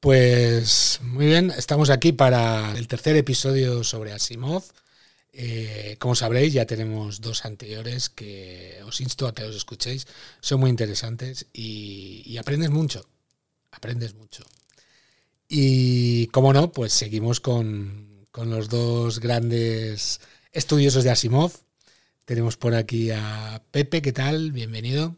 Pues 0.00 1.00
muy 1.02 1.26
bien, 1.26 1.50
estamos 1.50 1.90
aquí 1.90 2.12
para 2.12 2.72
el 2.78 2.88
tercer 2.88 3.16
episodio 3.16 3.84
sobre 3.84 4.12
Asimov. 4.12 4.64
Eh, 5.34 5.96
como 5.98 6.14
sabréis, 6.14 6.54
ya 6.54 6.64
tenemos 6.64 7.20
dos 7.20 7.44
anteriores 7.44 8.08
que 8.08 8.80
os 8.86 9.02
insto 9.02 9.28
a 9.28 9.34
que 9.34 9.42
los 9.42 9.54
escuchéis. 9.54 10.06
Son 10.40 10.58
muy 10.58 10.70
interesantes 10.70 11.46
y, 11.52 12.34
aprendes 12.38 12.70
mucho. 12.70 13.04
Aprendes 13.72 14.14
mucho. 14.14 14.42
Y 15.48 16.28
como 16.28 16.54
no, 16.54 16.72
pues 16.72 16.94
seguimos 16.94 17.40
con, 17.40 18.26
con 18.30 18.48
los 18.48 18.70
dos 18.70 19.20
grandes 19.20 20.22
estudiosos 20.52 21.04
de 21.04 21.10
Asimov. 21.10 21.52
Tenemos 22.24 22.56
por 22.56 22.74
aquí 22.74 23.10
a 23.10 23.62
Pepe, 23.70 24.00
¿qué 24.00 24.12
tal? 24.12 24.52
Bienvenido. 24.52 25.16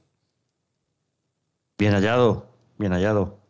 Bien 1.78 1.92
hallado, 1.92 2.48
bien 2.78 2.92
hallado. 2.92 3.41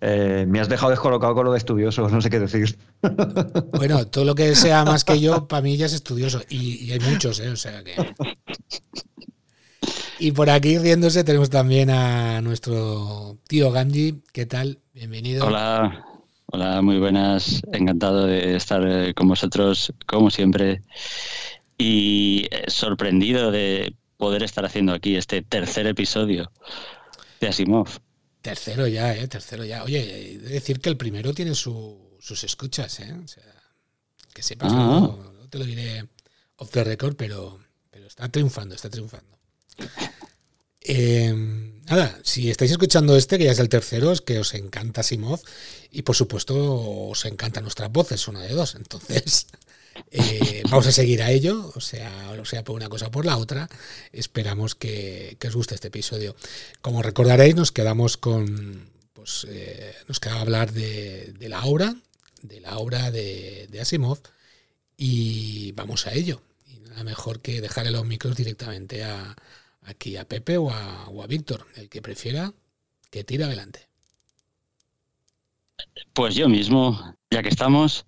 Eh, 0.00 0.44
me 0.48 0.60
has 0.60 0.68
dejado 0.68 0.90
descolocado 0.90 1.34
con 1.34 1.44
lo 1.44 1.52
de 1.52 1.58
estudioso, 1.58 2.08
no 2.08 2.20
sé 2.20 2.30
qué 2.30 2.40
decir. 2.40 2.78
Bueno, 3.72 4.06
todo 4.06 4.24
lo 4.24 4.34
que 4.34 4.54
sea 4.54 4.84
más 4.84 5.04
que 5.04 5.18
yo, 5.20 5.48
para 5.48 5.62
mí 5.62 5.76
ya 5.76 5.86
es 5.86 5.94
estudioso. 5.94 6.42
Y, 6.48 6.90
hay 6.92 7.00
muchos, 7.00 7.40
¿eh? 7.40 7.48
O 7.48 7.56
sea 7.56 7.82
que. 7.82 7.94
Y 10.18 10.32
por 10.32 10.50
aquí 10.50 10.76
riéndose 10.76 11.24
tenemos 11.24 11.48
también 11.48 11.88
a 11.88 12.42
nuestro 12.42 13.38
tío 13.48 13.72
Ganji. 13.72 14.22
¿Qué 14.32 14.44
tal? 14.44 14.78
Bienvenido. 14.92 15.46
Hola, 15.46 16.04
hola, 16.46 16.82
muy 16.82 16.98
buenas. 16.98 17.62
Encantado 17.72 18.26
de 18.26 18.54
estar 18.54 18.86
eh, 18.86 19.14
con 19.14 19.28
vosotros, 19.28 19.94
como 20.06 20.30
siempre. 20.30 20.82
Y 21.78 22.46
eh, 22.50 22.64
sorprendido 22.68 23.50
de 23.50 23.94
poder 24.18 24.42
estar 24.42 24.66
haciendo 24.66 24.92
aquí 24.92 25.16
este 25.16 25.40
tercer 25.40 25.86
episodio 25.86 26.52
de 27.40 27.48
Asimov. 27.48 27.88
Tercero 28.42 28.86
ya, 28.86 29.14
¿eh? 29.14 29.28
Tercero 29.28 29.64
ya. 29.64 29.84
Oye, 29.84 30.38
de 30.38 30.48
decir 30.48 30.80
que 30.80 30.88
el 30.88 30.96
primero 30.96 31.34
tiene 31.34 31.54
sus 31.54 32.44
escuchas, 32.44 33.00
¿eh? 33.00 33.14
O 33.22 33.28
sea, 33.28 33.44
que 34.32 34.42
sepas, 34.42 34.72
ah. 34.72 34.76
no, 34.76 35.48
te 35.50 35.58
lo 35.58 35.64
diré 35.64 36.06
off 36.56 36.70
the 36.70 36.84
record, 36.84 37.16
pero, 37.16 37.60
pero 37.90 38.06
está 38.06 38.28
triunfando, 38.28 38.74
está 38.74 38.90
triunfando. 38.90 39.38
Eh, 40.82 41.32
nada, 41.90 42.18
si 42.24 42.50
estáis 42.50 42.70
escuchando 42.70 43.14
este, 43.14 43.36
que 43.36 43.44
ya 43.44 43.52
es 43.52 43.58
el 43.58 43.68
tercero, 43.68 44.12
es 44.12 44.22
que 44.22 44.38
os 44.38 44.54
encanta 44.54 45.02
Simov 45.02 45.38
y 45.90 46.02
por 46.02 46.16
supuesto 46.16 46.54
os 47.10 47.26
encantan 47.26 47.64
nuestras 47.64 47.92
voces, 47.92 48.26
una 48.28 48.40
de 48.40 48.54
dos. 48.54 48.74
Entonces, 48.76 49.46
eh, 50.10 50.62
vamos 50.70 50.86
a 50.86 50.92
seguir 50.92 51.22
a 51.22 51.30
ello, 51.30 51.72
o 51.74 51.80
sea, 51.80 52.36
o 52.40 52.44
sea, 52.44 52.64
por 52.64 52.76
una 52.76 52.88
cosa 52.88 53.08
o 53.08 53.10
por 53.10 53.26
la 53.26 53.36
otra. 53.36 53.68
Esperamos 54.12 54.74
que, 54.74 55.36
os 55.46 55.54
guste 55.54 55.74
este 55.74 55.88
episodio. 55.88 56.36
Como 56.80 57.02
recordaréis, 57.02 57.56
nos 57.56 57.72
quedamos 57.72 58.16
con. 58.16 58.90
Pues 59.12 59.46
eh, 59.48 59.94
nos 60.08 60.20
quedaba 60.20 60.40
hablar 60.40 60.72
de, 60.72 61.34
la 61.40 61.64
obra, 61.64 61.94
de 62.42 62.60
la 62.60 62.78
obra 62.78 63.10
de, 63.10 63.78
Asimov, 63.80 64.18
y 64.96 65.72
vamos 65.72 66.06
a 66.06 66.14
ello. 66.14 66.40
Y 66.66 66.80
nada 66.80 67.04
mejor 67.04 67.40
que 67.40 67.60
dejarle 67.60 67.90
los 67.90 68.06
micros 68.06 68.36
directamente 68.36 69.04
aquí 69.82 70.16
a 70.16 70.26
Pepe 70.26 70.56
o 70.56 70.70
a 70.70 71.26
Víctor, 71.26 71.66
el 71.76 71.88
que 71.88 72.00
prefiera 72.00 72.52
que 73.10 73.24
tire 73.24 73.44
adelante. 73.44 73.90
Pues 76.12 76.34
yo 76.34 76.48
mismo, 76.48 77.16
ya 77.30 77.42
que 77.42 77.48
estamos, 77.48 78.04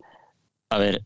a 0.71 0.79
ver, 0.79 1.05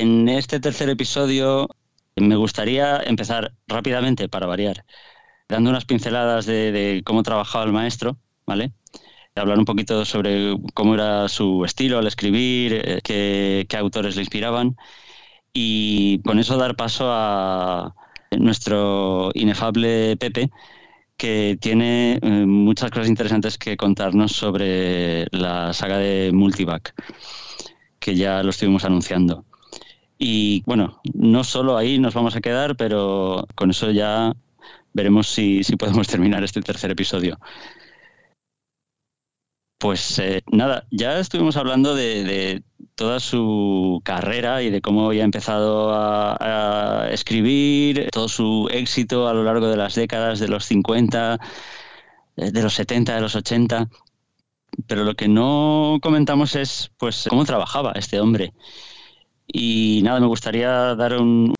en 0.00 0.28
este 0.28 0.60
tercer 0.60 0.88
episodio 0.88 1.68
me 2.16 2.36
gustaría 2.36 3.00
empezar 3.04 3.54
rápidamente, 3.68 4.28
para 4.28 4.46
variar, 4.46 4.84
dando 5.48 5.70
unas 5.70 5.84
pinceladas 5.84 6.46
de, 6.46 7.02
cómo 7.04 7.22
trabajaba 7.22 7.64
el 7.64 7.72
maestro, 7.72 8.18
¿vale? 8.46 8.72
hablar 9.36 9.58
un 9.58 9.64
poquito 9.64 10.04
sobre 10.04 10.56
cómo 10.74 10.94
era 10.94 11.28
su 11.28 11.64
estilo 11.64 11.98
al 11.98 12.06
escribir, 12.06 12.72
eh, 12.84 13.00
qué, 13.02 13.76
autores 13.76 14.16
le 14.16 14.22
inspiraban 14.22 14.76
y 15.52 16.20
con 16.22 16.38
eso 16.38 16.56
dar 16.56 16.76
paso 16.76 17.06
a 17.10 17.94
nuestro 18.38 19.30
inefable 19.34 20.16
Pepe, 20.16 20.50
que 21.16 21.58
tiene 21.60 22.18
eh, 22.22 22.46
muchas 22.46 22.90
cosas 22.90 23.08
interesantes 23.08 23.58
que 23.58 23.76
contarnos 23.76 24.32
sobre 24.32 25.26
la 25.32 25.72
saga 25.72 25.98
de 25.98 26.32
Multivac, 26.32 26.94
que 28.00 28.16
ya 28.16 28.42
lo 28.42 28.50
estuvimos 28.50 28.84
anunciando. 28.84 29.44
Y 30.26 30.62
bueno, 30.64 31.02
no 31.12 31.44
solo 31.44 31.76
ahí 31.76 31.98
nos 31.98 32.14
vamos 32.14 32.34
a 32.34 32.40
quedar, 32.40 32.76
pero 32.76 33.46
con 33.54 33.68
eso 33.68 33.90
ya 33.90 34.34
veremos 34.94 35.28
si, 35.28 35.60
podemos 35.78 36.08
terminar 36.08 36.42
este 36.42 36.62
tercer 36.62 36.90
episodio. 36.90 37.38
Pues 39.78 40.18
eh, 40.20 40.42
nada, 40.50 40.86
ya 40.90 41.18
estuvimos 41.18 41.58
hablando 41.58 41.94
de, 41.94 42.62
toda 42.94 43.20
su 43.20 44.00
carrera 44.02 44.62
y 44.62 44.70
de 44.70 44.80
cómo 44.80 45.08
había 45.08 45.24
empezado 45.24 45.92
a, 45.92 47.08
escribir, 47.10 48.08
todo 48.10 48.28
su 48.28 48.70
éxito 48.72 49.28
a 49.28 49.34
lo 49.34 49.44
largo 49.44 49.68
de 49.68 49.76
las 49.76 49.94
décadas 49.94 50.40
de 50.40 50.48
los 50.48 50.64
50, 50.64 51.38
eh, 52.36 52.50
de 52.50 52.62
los 52.62 52.72
70, 52.72 53.14
de 53.14 53.20
los 53.20 53.36
80. 53.36 53.90
Pero 54.86 55.04
lo 55.04 55.16
que 55.16 55.28
no 55.28 55.98
comentamos 56.00 56.56
es 56.56 56.90
pues 56.96 57.26
cómo 57.28 57.44
trabajaba 57.44 57.92
este 57.92 58.20
hombre. 58.20 58.54
Y 59.46 60.00
nada, 60.02 60.20
me 60.20 60.26
gustaría 60.26 60.94
dar 60.94 61.20
un, 61.20 61.54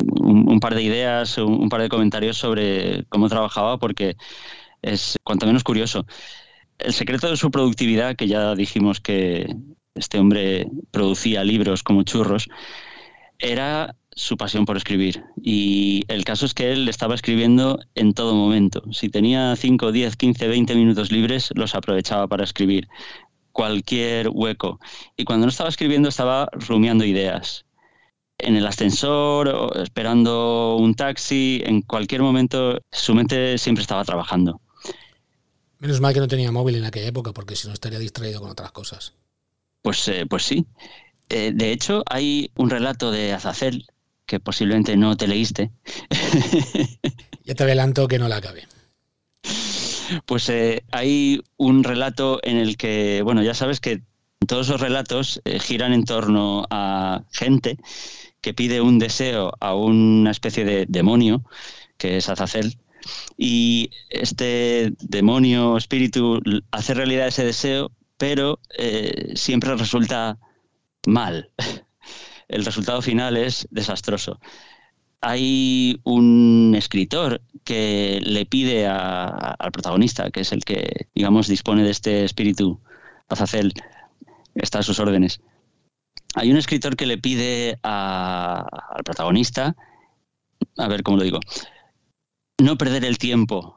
par 0.61 0.75
de 0.75 0.83
ideas, 0.83 1.37
un, 1.39 1.69
par 1.69 1.83
de 1.83 1.89
comentarios 1.89 2.39
sobre 2.39 3.05
cómo 3.09 3.29
trabajaba, 3.29 3.79
porque 3.79 4.17
es 4.83 5.17
cuanto 5.23 5.47
menos 5.47 5.65
curioso. 5.65 6.07
El 6.79 6.93
secreto 6.93 7.29
de 7.31 7.37
su 7.37 7.51
productividad, 7.51 8.17
que 8.17 8.27
ya 8.27 8.55
dijimos 8.55 9.01
que 9.01 9.55
este 9.95 10.19
hombre 10.19 10.69
producía 10.91 11.45
libros 11.45 11.83
como 11.83 12.03
churros, 12.03 12.49
era 13.39 13.95
su 14.11 14.37
pasión 14.37 14.65
por 14.65 14.77
escribir. 14.77 15.23
Y 15.43 16.05
el 16.09 16.25
caso 16.25 16.47
es 16.47 16.55
que 16.55 16.73
él 16.73 16.89
estaba 16.89 17.15
escribiendo 17.15 17.81
en 17.95 18.15
todo 18.15 18.35
momento. 18.35 18.83
Si 18.93 19.09
tenía 19.09 19.55
5, 19.57 19.93
10, 19.93 20.17
15, 20.17 20.49
20 20.49 20.75
minutos 20.75 21.13
libres, 21.13 21.51
los 21.55 21.75
aprovechaba 21.75 22.27
para 22.29 22.45
escribir 22.45 22.89
cualquier 23.53 24.31
hueco. 24.31 24.81
Y 25.17 25.25
cuando 25.25 25.47
no 25.47 25.51
estaba 25.51 25.69
escribiendo, 25.69 26.09
estaba 26.09 26.49
rumiando 26.53 27.05
ideas 27.05 27.65
en 28.45 28.57
el 28.57 28.67
ascensor, 28.67 29.73
esperando 29.83 30.77
un 30.77 30.95
taxi, 30.95 31.63
en 31.65 31.83
cualquier 31.83 32.23
momento 32.23 32.79
su 32.93 33.15
mente 33.15 33.59
siempre 33.59 33.83
estaba 33.83 34.05
trabajando. 34.05 34.61
Menos 35.85 36.01
mal 36.01 36.15
que 36.15 36.21
no 36.21 36.29
tenía 36.29 36.51
móvil 36.51 36.77
en 36.77 36.87
aquella 36.87 37.09
época, 37.09 37.33
porque 37.33 37.57
si 37.57 37.69
no 37.69 37.75
estaría 37.75 37.99
distraído 37.99 38.41
con 38.41 38.51
otras 38.51 38.73
cosas. 38.73 39.13
Pues, 39.83 40.09
eh, 40.09 40.25
pues 40.27 40.43
sí. 40.43 40.65
Eh, 41.29 41.53
de 41.55 41.73
hecho, 41.73 42.03
hay 42.09 42.51
un 42.57 42.71
relato 42.71 43.11
de 43.11 43.35
Azazel 43.35 43.87
que 44.25 44.41
posiblemente 44.41 44.97
no 44.97 45.15
te 45.19 45.29
leíste. 45.29 45.71
ya 47.45 47.55
te 47.55 47.65
adelanto 47.65 48.09
que 48.09 48.19
no 48.19 48.29
la 48.29 48.37
acabé. 48.37 48.67
Pues 50.25 50.49
eh, 50.49 50.85
hay 50.91 51.43
un 51.59 51.85
relato 51.85 52.41
en 52.43 52.57
el 52.57 52.79
que, 52.79 53.21
bueno, 53.23 53.43
ya 53.43 53.53
sabes 53.53 53.81
que 53.81 54.01
todos 54.47 54.69
esos 54.69 54.81
relatos 54.81 55.43
giran 55.61 55.93
en 55.93 56.05
torno 56.05 56.67
a 56.71 57.25
gente 57.31 57.79
que 58.45 58.53
pide 58.53 58.83
un 58.83 58.99
deseo 58.99 59.55
a 59.59 59.75
una 59.75 60.31
especie 60.31 60.67
de 60.67 60.85
demonio, 60.87 61.43
que 61.97 62.19
es 62.19 62.29
Azazel, 62.29 62.77
y 63.39 63.91
este 64.11 64.93
demonio, 65.01 65.79
espíritu, 65.79 66.43
hace 66.71 66.93
realidad 66.93 67.29
ese 67.29 67.47
deseo, 67.47 67.91
pero 68.19 68.61
eh, 68.77 69.33
siempre 69.35 69.75
resulta 69.77 70.37
mal. 71.07 71.49
El 72.49 72.67
resultado 72.67 73.01
final 73.01 73.39
es 73.39 73.67
desastroso. 73.71 74.39
Hay 75.23 75.99
un 76.05 76.75
escritor 76.77 77.41
que 77.65 78.21
le 78.23 78.45
pide 78.45 78.87
al 78.87 79.73
protagonista, 79.73 80.31
que 80.31 80.41
es 80.41 80.53
el 80.53 80.67
que, 80.67 81.07
digamos, 81.15 81.49
dispone 81.49 81.83
de 81.83 81.91
este 81.93 82.25
espíritu, 82.25 82.79
Azazel, 83.29 83.73
está 84.55 84.81
a 84.81 84.83
sus 84.83 85.01
órdenes, 85.01 85.41
hay 86.35 86.51
un 86.51 86.57
escritor 86.57 86.97
que 86.97 87.07
le 87.07 87.19
pide 87.19 87.79
al 87.83 88.67
protagonista, 89.05 89.77
a 90.77 90.89
ver 90.89 91.03
cómo 91.03 91.19
lo 91.19 91.25
digo, 91.25 91.41
no 92.59 92.77
perder 92.79 93.05
el 93.05 93.19
tiempo 93.19 93.77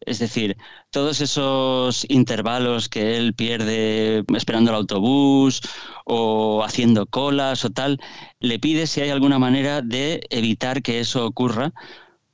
Es 0.00 0.18
decir, 0.18 0.56
todos 0.90 1.20
esos 1.20 2.04
intervalos 2.08 2.88
que 2.88 3.16
él 3.16 3.34
pierde 3.34 4.24
esperando 4.36 4.70
el 4.70 4.76
autobús 4.76 5.62
o 6.04 6.64
haciendo 6.64 7.06
colas 7.06 7.64
o 7.64 7.70
tal, 7.70 8.00
le 8.40 8.58
pide 8.58 8.86
si 8.86 9.00
hay 9.02 9.10
alguna 9.10 9.38
manera 9.38 9.82
de 9.82 10.22
evitar 10.30 10.82
que 10.82 11.00
eso 11.00 11.26
ocurra 11.26 11.72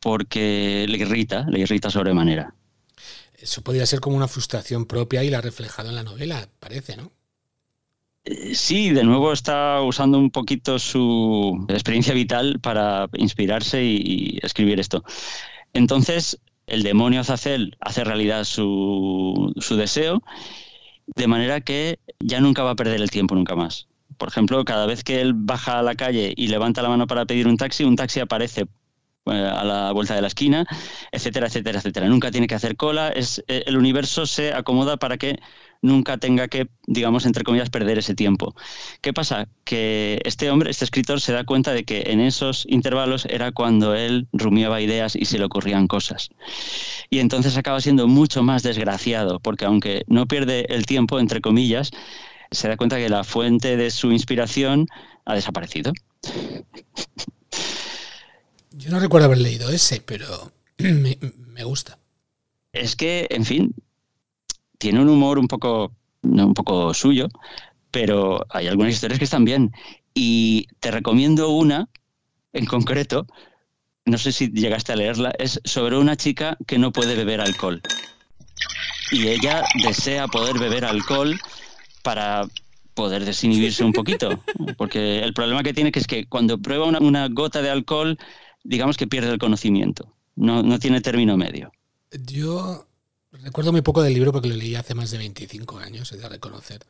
porque 0.00 0.86
le 0.88 0.98
irrita, 0.98 1.46
le 1.50 1.60
irrita 1.60 1.90
sobremanera. 1.90 2.54
Eso 3.34 3.62
podría 3.62 3.86
ser 3.86 4.00
como 4.00 4.16
una 4.16 4.28
frustración 4.28 4.84
propia 4.86 5.24
y 5.24 5.30
la 5.30 5.40
reflejado 5.40 5.88
en 5.88 5.94
la 5.94 6.02
novela, 6.02 6.48
parece, 6.60 6.96
¿no? 6.96 7.12
Sí, 8.52 8.90
de 8.90 9.04
nuevo 9.04 9.32
está 9.32 9.80
usando 9.82 10.18
un 10.18 10.30
poquito 10.30 10.78
su 10.78 11.64
experiencia 11.68 12.12
vital 12.12 12.60
para 12.60 13.08
inspirarse 13.14 13.82
y, 13.84 14.38
escribir 14.42 14.80
esto. 14.80 15.04
Entonces, 15.72 16.38
el 16.66 16.82
demonio 16.82 17.20
Azazel 17.20 17.76
hace 17.80 18.04
realidad 18.04 18.44
su, 18.44 19.54
deseo, 19.70 20.22
de 21.16 21.26
manera 21.26 21.60
que 21.60 22.00
ya 22.20 22.40
nunca 22.40 22.62
va 22.62 22.72
a 22.72 22.76
perder 22.76 23.00
el 23.00 23.10
tiempo, 23.10 23.34
nunca 23.34 23.56
más. 23.56 23.88
Por 24.18 24.28
ejemplo, 24.28 24.64
cada 24.64 24.86
vez 24.86 25.04
que 25.04 25.20
él 25.20 25.32
baja 25.34 25.78
a 25.78 25.82
la 25.82 25.94
calle 25.94 26.34
y 26.36 26.48
levanta 26.48 26.82
la 26.82 26.88
mano 26.90 27.06
para 27.06 27.24
pedir 27.24 27.46
un 27.46 27.56
taxi, 27.56 27.84
un 27.84 27.96
taxi 27.96 28.20
aparece 28.20 28.66
eh, 29.26 29.32
a 29.32 29.64
la 29.64 29.92
vuelta 29.92 30.14
de 30.14 30.22
la 30.22 30.28
esquina, 30.28 30.66
etcétera, 31.12 31.46
etcétera, 31.46 31.78
etcétera. 31.78 32.08
Nunca 32.08 32.30
tiene 32.30 32.46
que 32.46 32.54
hacer 32.54 32.76
cola, 32.76 33.12
eh, 33.14 33.62
el 33.66 33.76
universo 33.76 34.26
se 34.26 34.52
acomoda 34.52 34.96
para 34.96 35.16
que 35.16 35.38
nunca 35.82 36.18
tenga 36.18 36.48
que, 36.48 36.68
digamos, 36.86 37.26
entre 37.26 37.44
comillas, 37.44 37.70
perder 37.70 37.98
ese 37.98 38.14
tiempo. 38.14 38.54
¿Qué 39.00 39.12
pasa? 39.12 39.48
Que 39.64 40.20
este 40.24 40.50
hombre, 40.50 40.70
este 40.70 40.84
escritor, 40.84 41.20
se 41.20 41.32
da 41.32 41.44
cuenta 41.44 41.72
de 41.72 41.84
que 41.84 42.04
en 42.06 42.20
esos 42.20 42.64
intervalos 42.68 43.26
era 43.26 43.52
cuando 43.52 43.94
él 43.94 44.26
rumiaba 44.32 44.80
ideas 44.80 45.16
y 45.16 45.24
se 45.24 45.38
le 45.38 45.44
ocurrían 45.44 45.86
cosas. 45.86 46.30
Y 47.10 47.20
entonces 47.20 47.56
acaba 47.56 47.80
siendo 47.80 48.08
mucho 48.08 48.42
más 48.42 48.62
desgraciado, 48.62 49.40
porque 49.40 49.64
aunque 49.64 50.04
no 50.08 50.26
pierde 50.26 50.66
el 50.68 50.86
tiempo, 50.86 51.20
entre 51.20 51.40
comillas, 51.40 51.90
se 52.50 52.68
da 52.68 52.76
cuenta 52.76 52.96
que 52.96 53.08
la 53.08 53.24
fuente 53.24 53.76
de 53.76 53.90
su 53.90 54.10
inspiración 54.12 54.86
ha 55.24 55.34
desaparecido. 55.34 55.92
Yo 58.72 58.90
no 58.90 59.00
recuerdo 59.00 59.26
haber 59.26 59.38
leído 59.38 59.70
ese, 59.70 60.00
pero 60.00 60.52
me, 60.78 61.18
me 61.20 61.64
gusta. 61.64 61.98
Es 62.72 62.96
que, 62.96 63.26
en 63.30 63.44
fin, 63.44 63.74
tiene 64.78 65.00
un 65.00 65.08
humor 65.08 65.38
un 65.38 65.48
poco, 65.48 65.92
un 66.22 66.54
poco 66.54 66.94
suyo, 66.94 67.28
pero 67.90 68.46
hay 68.50 68.68
algunas 68.68 68.94
historias 68.94 69.18
que 69.18 69.24
están 69.24 69.44
bien. 69.44 69.72
Y 70.14 70.66
te 70.80 70.90
recomiendo 70.90 71.50
una 71.50 71.88
en 72.52 72.66
concreto, 72.66 73.26
no 74.04 74.18
sé 74.18 74.32
si 74.32 74.50
llegaste 74.50 74.92
a 74.92 74.96
leerla, 74.96 75.32
es 75.38 75.60
sobre 75.64 75.98
una 75.98 76.16
chica 76.16 76.56
que 76.66 76.78
no 76.78 76.92
puede 76.92 77.14
beber 77.14 77.40
alcohol. 77.40 77.82
Y 79.10 79.28
ella 79.28 79.64
desea 79.84 80.26
poder 80.26 80.58
beber 80.58 80.84
alcohol 80.84 81.38
para 82.02 82.46
poder 82.94 83.24
desinhibirse 83.24 83.84
un 83.84 83.92
poquito. 83.92 84.42
Porque 84.76 85.20
el 85.20 85.32
problema 85.32 85.62
que 85.62 85.72
tiene 85.72 85.92
que 85.92 86.00
es 86.00 86.06
que 86.06 86.26
cuando 86.26 86.58
prueba 86.58 86.86
una, 86.86 86.98
una 86.98 87.28
gota 87.28 87.62
de 87.62 87.70
alcohol, 87.70 88.18
digamos 88.64 88.96
que 88.96 89.06
pierde 89.06 89.30
el 89.30 89.38
conocimiento. 89.38 90.12
No, 90.34 90.62
no 90.62 90.78
tiene 90.78 91.00
término 91.00 91.36
medio. 91.36 91.72
Yo 92.10 92.87
Recuerdo 93.42 93.72
muy 93.72 93.82
poco 93.82 94.02
del 94.02 94.14
libro 94.14 94.32
porque 94.32 94.48
lo 94.48 94.56
leí 94.56 94.74
hace 94.74 94.94
más 94.94 95.10
de 95.10 95.18
25 95.18 95.78
años, 95.78 96.12
he 96.12 96.16
de 96.16 96.28
reconocer. 96.28 96.80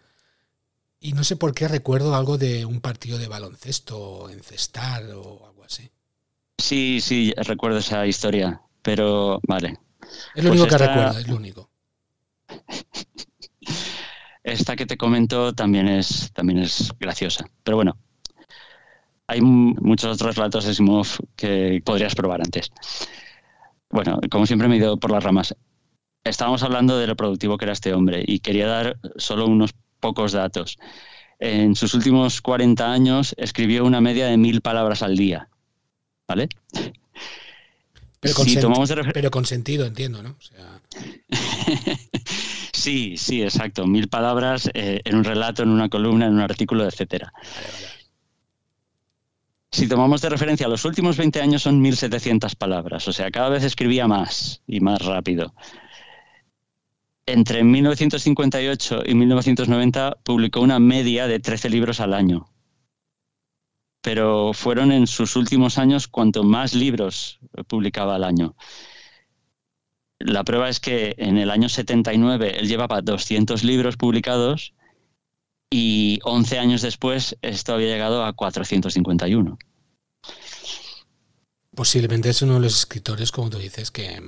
Y 1.00 1.12
no 1.12 1.22
sé 1.22 1.36
por 1.36 1.54
qué 1.54 1.68
recuerdo 1.68 2.14
algo 2.14 2.38
de 2.38 2.64
un 2.64 2.80
partido 2.80 3.18
de 3.18 3.28
baloncesto, 3.28 4.30
encestar 4.30 5.04
o 5.12 5.46
algo 5.46 5.64
así. 5.64 5.90
Sí, 6.56 7.00
sí, 7.00 7.32
recuerdo 7.36 7.78
esa 7.78 8.06
historia, 8.06 8.60
pero 8.82 9.40
vale. 9.46 9.78
Es 10.34 10.42
lo 10.42 10.50
pues 10.50 10.60
único 10.60 10.66
que 10.66 10.78
recuerdo, 10.78 11.18
es 11.18 11.28
lo 11.28 11.36
único. 11.36 11.70
Esta 14.42 14.76
que 14.76 14.86
te 14.86 14.96
comento 14.96 15.54
también 15.54 15.86
es, 15.88 16.32
también 16.32 16.60
es 16.60 16.90
graciosa. 16.98 17.48
Pero 17.62 17.76
bueno, 17.76 17.98
hay 19.26 19.42
muchos 19.42 20.14
otros 20.14 20.36
relatos 20.36 20.64
de 20.64 20.74
Simov 20.74 21.06
que 21.36 21.82
podrías 21.84 22.14
probar 22.14 22.40
antes. 22.40 22.72
Bueno, 23.90 24.18
como 24.30 24.46
siempre 24.46 24.68
me 24.68 24.74
he 24.76 24.78
ido 24.78 24.96
por 24.96 25.10
las 25.10 25.22
ramas 25.22 25.54
estábamos 26.25 26.62
hablando 26.62 26.99
de 26.99 27.06
lo 27.06 27.17
productivo 27.17 27.59
que 27.59 27.65
era 27.65 27.73
este 27.73 27.94
hombre 27.94 28.23
y 28.26 28.41
quería 28.41 28.67
dar 28.67 28.99
solo 29.17 29.47
unos 29.47 29.75
pocos 30.00 30.32
datos. 30.32 30.79
En 31.38 31.76
sus 31.76 31.94
últimos 31.94 32.41
40 32.41 32.91
años 32.91 33.35
escribió 33.38 33.85
una 33.85 34.00
media 34.00 34.26
de 34.26 34.37
mil 34.37 34.61
palabras 34.61 35.03
al 35.03 35.17
día. 35.17 35.49
¿Vale? 36.26 36.49
Pero 38.20 38.35
con, 38.35 38.47
pero 39.15 39.31
con 39.31 39.47
sentido, 39.47 39.87
entiendo, 39.87 40.23
¿no? 40.23 40.37
sí, 42.73 43.15
sí, 43.17 43.43
exacto. 43.43 43.87
Mil 43.87 44.09
palabras 44.09 44.69
eh, 44.75 45.00
en 45.05 45.17
un 45.17 45.25
relato, 45.25 45.62
en 45.62 45.70
una 45.70 45.88
columna, 45.88 46.26
en 46.26 46.35
un 46.35 46.41
artículo, 46.41 46.85
etcétera. 46.85 47.32
Si 49.70 49.87
tomamos 49.87 50.20
de 50.20 50.31
referencia 50.31 50.67
los 50.67 50.85
últimos 50.85 51.17
20 51.17 51.41
años 51.41 51.62
son 51.62 51.82
1.700 51.82 52.56
palabras, 52.56 53.06
o 53.06 53.12
sea, 53.12 53.31
cada 53.31 53.50
vez 53.50 53.62
escribía 53.62 54.09
más 54.09 54.62
y 54.67 54.81
más 54.81 55.05
rápido 55.05 55.55
entre 57.28 57.62
1958 57.62 59.02
y 59.04 59.14
1990 59.14 60.16
publicó 60.25 60.60
una 60.60 60.78
media 60.78 61.26
de 61.26 61.38
13 61.38 61.69
libros 61.69 62.00
al 62.00 62.14
año. 62.14 62.50
Pero 64.00 64.52
fueron 64.54 64.92
en 64.92 65.06
sus 65.06 65.36
últimos 65.36 65.76
años 65.76 66.08
cuanto 66.08 66.42
más 66.42 66.72
libros 66.72 67.38
publicaba 67.66 68.14
al 68.14 68.25
año. 68.25 68.56
La 70.19 70.42
prueba 70.42 70.70
es 70.70 70.80
que 70.80 71.14
en 71.19 71.36
el 71.36 71.50
año 71.50 71.69
79 71.69 72.60
él 72.60 72.66
llevaba 72.66 73.02
200 73.02 73.62
libros 73.62 73.98
publicados 73.98 74.72
y 75.70 76.20
11 76.24 76.58
años 76.58 76.81
después 76.81 77.36
esto 77.42 77.74
había 77.74 77.88
llegado 77.88 78.24
a 78.24 78.32
451. 78.32 79.58
Posiblemente 81.74 82.31
es 82.31 82.40
uno 82.40 82.54
de 82.54 82.60
los 82.60 82.78
escritores, 82.78 83.31
como 83.31 83.50
tú 83.50 83.58
dices, 83.58 83.90
que, 83.90 84.20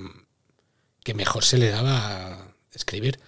que 1.02 1.14
mejor 1.14 1.44
se 1.44 1.56
le 1.58 1.70
daba 1.70 2.49
escribir. 2.78 3.18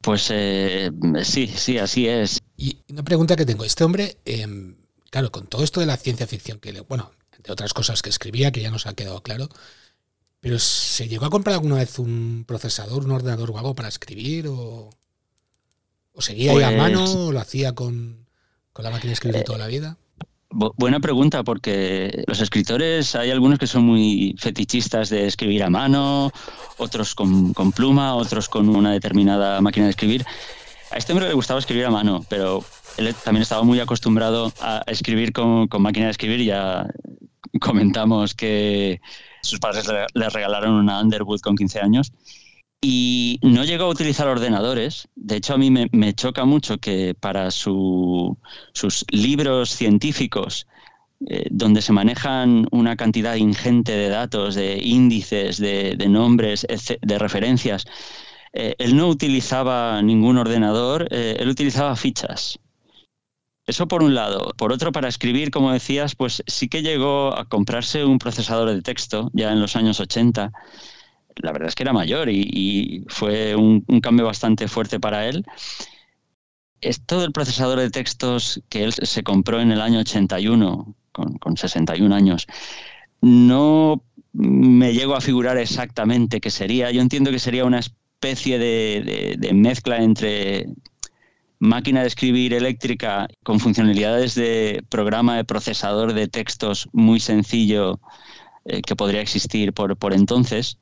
Pues 0.00 0.28
eh, 0.30 0.90
sí, 1.24 1.46
sí, 1.46 1.78
así 1.78 2.08
es. 2.08 2.40
Y 2.56 2.78
una 2.88 3.02
pregunta 3.02 3.36
que 3.36 3.44
tengo, 3.44 3.64
este 3.64 3.84
hombre, 3.84 4.18
em, 4.24 4.76
claro, 5.10 5.30
con 5.30 5.46
todo 5.46 5.62
esto 5.62 5.80
de 5.80 5.86
la 5.86 5.96
ciencia 5.96 6.26
ficción, 6.26 6.58
que 6.58 6.72
le, 6.72 6.80
bueno, 6.80 7.12
entre 7.36 7.52
otras 7.52 7.74
cosas 7.74 8.02
que 8.02 8.10
escribía, 8.10 8.50
que 8.52 8.62
ya 8.62 8.70
nos 8.70 8.86
ha 8.86 8.94
quedado 8.94 9.22
claro, 9.22 9.48
pero 10.40 10.58
¿se 10.58 11.06
llegó 11.06 11.26
a 11.26 11.30
comprar 11.30 11.54
alguna 11.54 11.76
vez 11.76 11.98
un 11.98 12.44
procesador, 12.46 13.04
un 13.04 13.10
ordenador 13.10 13.50
o 13.50 13.58
algo 13.58 13.74
para 13.74 13.88
escribir? 13.88 14.48
¿O, 14.48 14.90
o 16.12 16.22
seguía 16.22 16.52
ahí 16.52 16.62
a 16.62 16.70
mano? 16.70 17.04
Pues 17.04 17.16
¿O 17.16 17.32
lo 17.32 17.40
hacía 17.40 17.74
con, 17.74 18.26
con 18.72 18.84
la 18.84 18.90
máquina 18.90 19.10
de 19.10 19.14
escribir 19.14 19.44
toda 19.44 19.58
la 19.58 19.66
vida? 19.66 19.98
Buena 20.50 21.00
pregunta, 21.00 21.44
porque 21.44 22.24
los 22.26 22.40
escritores 22.40 23.14
hay 23.14 23.30
algunos 23.30 23.58
que 23.58 23.66
son 23.66 23.84
muy 23.84 24.34
fetichistas 24.38 25.08
de 25.08 25.26
escribir 25.26 25.62
a 25.62 25.70
mano, 25.70 26.32
otros 26.76 27.14
con, 27.14 27.52
pluma, 27.72 28.14
otros 28.14 28.48
con 28.48 28.68
una 28.68 28.92
determinada 28.92 29.60
máquina 29.60 29.86
de 29.86 29.90
escribir. 29.90 30.24
A 30.90 30.96
este 30.98 31.12
hombre 31.12 31.28
le 31.28 31.34
gustaba 31.34 31.60
escribir 31.60 31.86
a 31.86 31.90
mano, 31.90 32.24
pero 32.28 32.64
él 32.96 33.14
también 33.24 33.42
estaba 33.42 33.62
muy 33.62 33.78
acostumbrado 33.78 34.52
a 34.60 34.82
escribir 34.86 35.32
con, 35.32 35.68
máquina 35.78 36.06
de 36.06 36.12
escribir. 36.12 36.44
Ya 36.44 36.86
comentamos 37.60 38.34
que 38.34 39.00
sus 39.42 39.60
padres 39.60 39.86
le 40.14 40.28
regalaron 40.28 40.72
una 40.74 41.00
Underwood 41.00 41.40
con 41.40 41.56
15 41.56 41.80
años 41.80 42.12
y 42.80 43.38
no 43.42 43.64
llegó 43.64 43.84
a 43.84 43.88
utilizar 43.88 44.28
ordenadores. 44.28 45.08
De 45.14 45.36
hecho, 45.36 45.54
a 45.54 45.58
mí 45.58 45.70
me, 45.70 46.14
choca 46.14 46.44
mucho 46.44 46.78
que 46.78 47.14
para 47.18 47.50
sus 47.50 48.36
libros 49.10 49.70
científicos, 49.70 50.66
eh, 51.26 51.46
donde 51.50 51.82
se 51.82 51.92
manejan 51.92 52.66
una 52.70 52.96
cantidad 52.96 53.34
ingente 53.34 53.92
de 53.92 54.08
datos, 54.08 54.54
de 54.54 54.78
índices, 54.82 55.58
de, 55.58 55.94
nombres, 56.08 56.66
de 57.02 57.18
referencias, 57.18 57.84
eh, 58.52 58.74
él 58.78 58.96
no 58.96 59.08
utilizaba 59.08 60.00
ningún 60.02 60.38
ordenador, 60.38 61.08
eh, 61.10 61.36
él 61.38 61.48
utilizaba 61.48 61.94
fichas. 61.96 62.58
Eso 63.66 63.86
por 63.86 64.02
un 64.02 64.14
lado. 64.14 64.52
Por 64.56 64.72
otro, 64.72 64.90
para 64.90 65.08
escribir, 65.08 65.50
como 65.50 65.70
decías, 65.70 66.16
pues 66.16 66.42
sí 66.46 66.68
que 66.68 66.82
llegó 66.82 67.36
a 67.38 67.44
comprarse 67.44 68.04
un 68.04 68.18
procesador 68.18 68.70
de 68.70 68.82
texto 68.82 69.30
ya 69.34 69.52
en 69.52 69.60
los 69.60 69.76
años 69.76 70.00
80 70.00 70.50
la 71.36 71.52
verdad 71.52 71.68
es 71.68 71.74
que 71.74 71.82
era 71.82 71.92
mayor 71.92 72.28
y, 72.28 73.04
fue 73.08 73.54
un, 73.54 73.82
cambio 74.00 74.26
bastante 74.26 74.68
fuerte 74.68 75.00
para 75.00 75.28
él. 75.28 75.44
Todo 77.06 77.24
el 77.24 77.32
procesador 77.32 77.78
de 77.78 77.90
textos 77.90 78.62
que 78.68 78.84
él 78.84 78.92
se 78.94 79.22
compró 79.22 79.60
en 79.60 79.70
el 79.70 79.80
año 79.80 80.00
81, 80.00 80.94
con, 81.12 81.56
61 81.56 82.14
años. 82.14 82.46
No 83.20 84.02
me 84.32 84.94
llego 84.94 85.14
a 85.14 85.20
figurar 85.20 85.58
exactamente 85.58 86.40
qué 86.40 86.50
sería. 86.50 86.90
Yo 86.90 87.02
entiendo 87.02 87.30
que 87.30 87.38
sería 87.38 87.64
una 87.64 87.80
especie 87.80 88.58
de, 88.58 89.50
mezcla 89.52 89.98
entre 90.02 90.66
máquina 91.58 92.00
de 92.00 92.06
escribir 92.06 92.54
eléctrica 92.54 93.28
con 93.42 93.60
funcionalidades 93.60 94.34
de 94.34 94.82
programa 94.88 95.36
de 95.36 95.44
procesador 95.44 96.14
de 96.14 96.26
textos 96.26 96.88
muy 96.92 97.20
sencillo 97.20 98.00
eh, 98.64 98.80
que 98.80 98.96
podría 98.96 99.20
existir 99.20 99.74
por, 99.74 99.94
por 99.98 100.14
entonces 100.14 100.78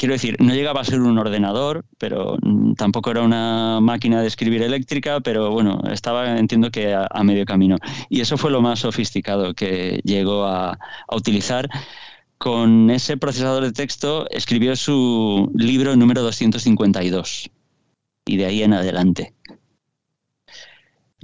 Quiero 0.00 0.14
decir, 0.14 0.36
no 0.40 0.54
llegaba 0.54 0.80
a 0.80 0.84
ser 0.84 1.02
un 1.02 1.18
ordenador, 1.18 1.84
pero 1.98 2.38
mm, 2.40 2.72
tampoco 2.72 3.10
era 3.10 3.20
una 3.20 3.80
máquina 3.82 4.22
de 4.22 4.28
escribir 4.28 4.62
eléctrica, 4.62 5.20
pero 5.20 5.50
bueno, 5.50 5.82
estaba, 5.92 6.38
entiendo 6.38 6.70
que 6.70 6.94
a, 6.94 7.22
medio 7.22 7.44
camino. 7.44 7.76
Y 8.08 8.22
eso 8.22 8.38
fue 8.38 8.50
lo 8.50 8.62
más 8.62 8.78
sofisticado 8.78 9.52
que 9.52 10.00
llegó 10.02 10.46
a, 10.46 10.78
a 11.06 11.14
utilizar. 11.14 11.68
Con 12.38 12.88
ese 12.88 13.18
procesador 13.18 13.62
de 13.62 13.72
texto 13.72 14.26
escribió 14.30 14.74
su 14.74 15.52
libro 15.54 15.94
número 15.96 16.22
252 16.22 17.50
y 18.24 18.36
de 18.38 18.46
ahí 18.46 18.62
en 18.62 18.72
adelante. 18.72 19.34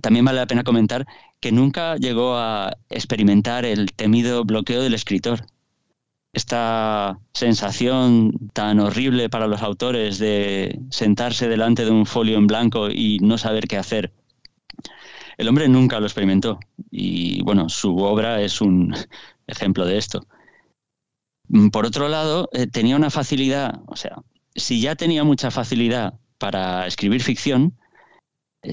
También 0.03 0.27
vale 0.27 0.41
la 0.41 0.47
pena 0.47 0.65
comentar 0.65 1.07
que 1.41 1.51
nunca 1.51 1.97
llegó 1.97 2.37
a 2.37 2.77
experimentar 2.91 3.65
el 3.65 3.95
temido 3.95 4.45
bloqueo 4.45 4.83
del 4.83 4.93
escritor 4.93 5.47
esta 6.37 7.19
sensación 7.33 8.51
tan 8.53 8.79
horrible 8.79 9.31
para 9.31 9.47
los 9.47 9.63
autores 9.63 10.19
de 10.19 10.79
sentarse 10.91 11.49
delante 11.49 11.87
de 11.87 11.91
un 11.91 12.05
folio 12.05 12.37
en 12.37 12.47
blanco 12.47 12.91
y 12.91 13.19
no 13.21 13.39
saber 13.39 13.67
qué 13.67 13.79
hacer. 13.79 14.13
El 15.39 15.49
hombre 15.49 15.67
nunca 15.67 15.99
lo 15.99 16.05
experimentó 16.05 16.61
y 16.91 17.43
bueno, 17.43 17.71
su 17.71 17.97
obra 17.97 18.43
es 18.43 18.61
un 18.61 18.95
ejemplo 19.47 19.87
de 19.87 19.97
esto. 19.97 20.27
Por 21.73 21.87
otro 21.87 22.09
lado, 22.09 22.51
eh, 22.53 22.67
tenía 22.67 22.97
una 22.97 23.09
facilidad, 23.09 23.81
o 23.87 23.97
sea, 23.97 24.17
si 24.55 24.83
ya 24.83 24.95
tenía 24.95 25.25
mucha 25.25 25.51
facilidad 25.51 26.21
para 26.37 26.87
escribir 26.87 27.23
ficción, 27.23 27.79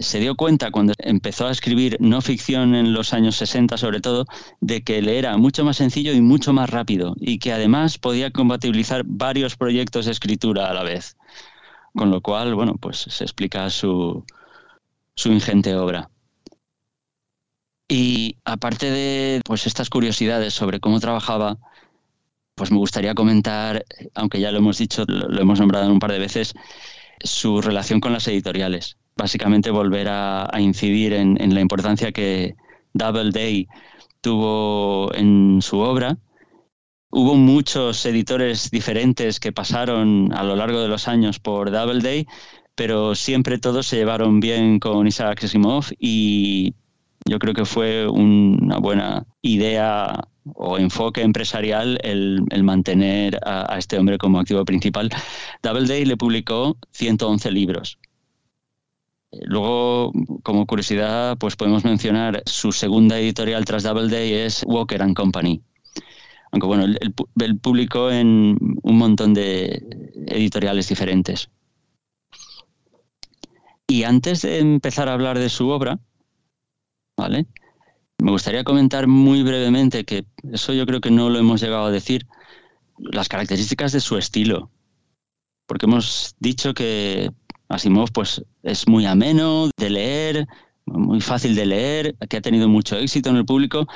se 0.02 0.20
dio 0.20 0.36
cuenta 0.36 0.72
cuando 0.72 0.94
empezó 0.98 1.48
a 1.48 1.52
escribir 1.52 1.98
no 2.00 2.22
ficción 2.22 2.76
en 2.76 2.94
los 2.94 3.14
años 3.14 3.36
60 3.36 3.78
sobre 3.78 4.02
todo, 4.02 4.26
de 4.62 4.84
que 4.84 5.02
le 5.02 5.18
era 5.20 5.38
mucho 5.38 5.64
más 5.64 5.78
sencillo 5.78 6.14
y 6.14 6.22
mucho 6.22 6.54
más 6.54 6.70
rápido 6.70 7.16
y 7.20 7.40
que 7.40 7.54
además 7.54 7.98
podía 7.98 8.32
compatibilizar 8.32 9.04
varios 9.06 9.56
proyectos 9.56 10.06
de 10.06 10.12
escritura 10.12 10.70
a 10.70 10.74
la 10.74 10.84
vez. 10.84 11.18
Con 11.96 12.10
lo 12.10 12.22
cual, 12.22 12.56
bueno, 12.56 12.76
pues 12.76 12.98
se 12.98 13.24
explica 13.24 13.70
su, 13.70 14.26
su 15.16 15.32
ingente 15.32 15.76
obra. 15.76 16.10
Y 17.88 18.38
aparte 18.46 18.90
de 18.90 19.42
pues 19.46 19.68
estas 19.68 19.90
curiosidades 19.90 20.54
sobre 20.54 20.80
cómo 20.80 21.00
trabajaba, 21.00 21.58
pues 22.56 22.72
me 22.72 22.78
gustaría 22.78 23.14
comentar, 23.14 23.86
aunque 24.16 24.40
ya 24.40 24.52
lo 24.52 24.58
hemos 24.60 24.78
dicho, 24.78 25.06
lo 25.08 25.40
hemos 25.40 25.60
nombrado 25.60 25.92
un 25.92 26.00
par 26.00 26.12
de 26.12 26.20
veces, 26.20 26.54
su 27.20 27.62
relación 27.62 28.00
con 28.00 28.14
las 28.14 28.28
editoriales 28.28 28.98
básicamente 29.16 29.72
volver 29.72 30.08
a, 30.10 30.50
incidir 30.60 31.14
en, 31.14 31.54
la 31.54 31.62
importancia 31.62 32.12
que 32.12 32.56
Doubleday 32.94 33.68
tuvo 34.22 35.14
en 35.14 35.60
su 35.62 35.80
obra. 35.80 36.18
Hubo 37.12 37.36
muchos 37.36 38.06
editores 38.06 38.72
diferentes 38.72 39.40
que 39.40 39.52
pasaron 39.52 40.34
a 40.34 40.44
lo 40.44 40.56
largo 40.56 40.82
de 40.82 40.88
los 40.88 41.08
años 41.08 41.40
por 41.40 41.70
Doubleday, 41.70 42.26
pero 42.76 43.14
siempre 43.14 43.60
todos 43.60 43.86
se 43.86 43.98
llevaron 43.98 44.40
bien 44.40 44.80
con 44.80 45.06
Isaac 45.06 45.44
Asimov 45.44 45.86
y 46.00 46.74
yo 47.26 47.38
creo 47.40 47.54
que 47.54 47.66
fue 47.66 48.08
una 48.08 48.80
buena 48.80 49.26
idea 49.42 50.28
o 50.56 50.78
enfoque 50.78 51.22
empresarial 51.22 52.00
el, 52.04 52.44
mantener 52.64 53.40
a, 53.46 53.74
a, 53.74 53.78
este 53.78 53.98
hombre 53.98 54.18
como 54.18 54.40
activo 54.40 54.66
principal. 54.66 55.10
Doubleday 55.62 56.06
le 56.06 56.18
publicó 56.18 56.78
111 56.92 57.52
libros 57.52 58.00
Luego, 59.42 60.12
como 60.44 60.66
curiosidad, 60.66 61.38
pues 61.38 61.56
podemos 61.56 61.84
mencionar 61.86 62.44
su 62.46 62.72
segunda 62.72 63.20
editorial 63.20 63.66
tras 63.66 63.84
Doubleday 63.84 64.34
es 64.34 64.64
Walker 64.66 65.02
Company. 65.14 65.62
Aunque 66.52 66.68
bueno, 66.68 66.86
él, 66.86 67.60
publicó 67.60 68.12
en 68.12 68.58
un 68.84 68.98
montón 68.98 69.34
de 69.34 69.82
editoriales 70.28 70.88
diferentes. 70.88 71.50
Y 73.88 74.04
antes 74.04 74.44
de 74.44 74.60
empezar 74.60 75.10
a 75.10 75.14
hablar 75.14 75.40
de 75.40 75.50
su 75.50 75.70
obra, 75.70 76.00
¿vale? 77.18 77.48
Me 78.20 78.32
gustaría 78.32 78.64
comentar 78.64 79.08
muy 79.08 79.42
brevemente, 79.42 80.06
que 80.06 80.26
eso 80.52 80.74
yo 80.74 80.86
creo 80.86 81.02
que 81.02 81.12
no 81.12 81.30
lo 81.30 81.40
hemos 81.40 81.60
llegado 81.60 81.86
a 81.86 81.92
decir, 81.92 82.28
las 82.98 83.30
características 83.30 83.92
de 83.92 84.00
su 84.00 84.18
estilo. 84.18 84.70
Porque 85.66 85.88
hemos 85.88 86.36
dicho 86.40 86.74
que 86.76 87.32
Asimov 87.74 88.12
pues 88.12 88.44
es 88.64 88.88
muy 88.88 89.06
ameno 89.06 89.70
de 89.78 89.90
leer, 89.90 90.48
muy 90.86 91.22
fácil 91.22 91.56
de 91.56 91.66
leer, 91.66 92.16
que 92.30 92.38
ha 92.38 92.42
tenido 92.42 92.68
mucho 92.68 92.98
éxito 92.98 93.30
en 93.30 93.38
el 93.38 93.46
público, 93.46 93.88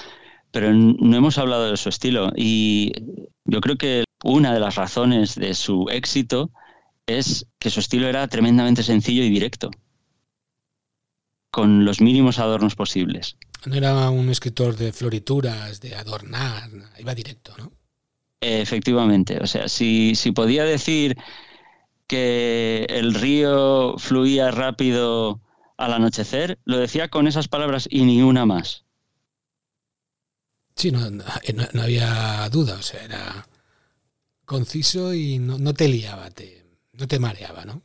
pero 0.51 0.73
no 0.73 1.15
hemos 1.15 1.37
hablado 1.37 1.69
de 1.69 1.77
su 1.77 1.89
estilo 1.89 2.31
y 2.35 2.91
yo 3.45 3.61
creo 3.61 3.77
que 3.77 4.03
una 4.23 4.53
de 4.53 4.59
las 4.59 4.75
razones 4.75 5.35
de 5.35 5.53
su 5.53 5.87
éxito 5.89 6.51
es 7.05 7.45
que 7.59 7.69
su 7.69 7.79
estilo 7.79 8.07
era 8.07 8.27
tremendamente 8.27 8.83
sencillo 8.83 9.23
y 9.23 9.29
directo, 9.29 9.71
con 11.51 11.85
los 11.85 12.01
mínimos 12.01 12.39
adornos 12.39 12.75
posibles. 12.75 13.37
No 13.65 13.75
era 13.75 14.09
un 14.09 14.29
escritor 14.29 14.75
de 14.75 14.91
florituras, 14.91 15.79
de 15.81 15.95
adornar, 15.95 16.69
iba 16.99 17.15
directo, 17.15 17.53
¿no? 17.57 17.71
Efectivamente, 18.39 19.39
o 19.41 19.47
sea, 19.47 19.67
si, 19.67 20.13
si 20.15 20.31
podía 20.31 20.63
decir 20.63 21.17
que 22.07 22.85
el 22.89 23.13
río 23.13 23.97
fluía 23.97 24.51
rápido 24.51 25.41
al 25.77 25.93
anochecer, 25.93 26.57
lo 26.65 26.77
decía 26.77 27.09
con 27.09 27.27
esas 27.27 27.47
palabras 27.47 27.87
y 27.89 28.03
ni 28.03 28.21
una 28.21 28.45
más. 28.45 28.85
Sí, 30.75 30.91
no, 30.91 30.99
había 31.81 32.47
duda, 32.49 32.75
o 32.75 32.81
sea, 32.81 33.03
era 33.03 33.47
conciso 34.45 35.13
y 35.13 35.39
no, 35.39 35.73
te 35.73 35.87
liaba, 35.87 36.29
te, 36.29 36.65
no 36.93 37.07
te 37.07 37.19
mareaba, 37.19 37.65
¿no? 37.65 37.81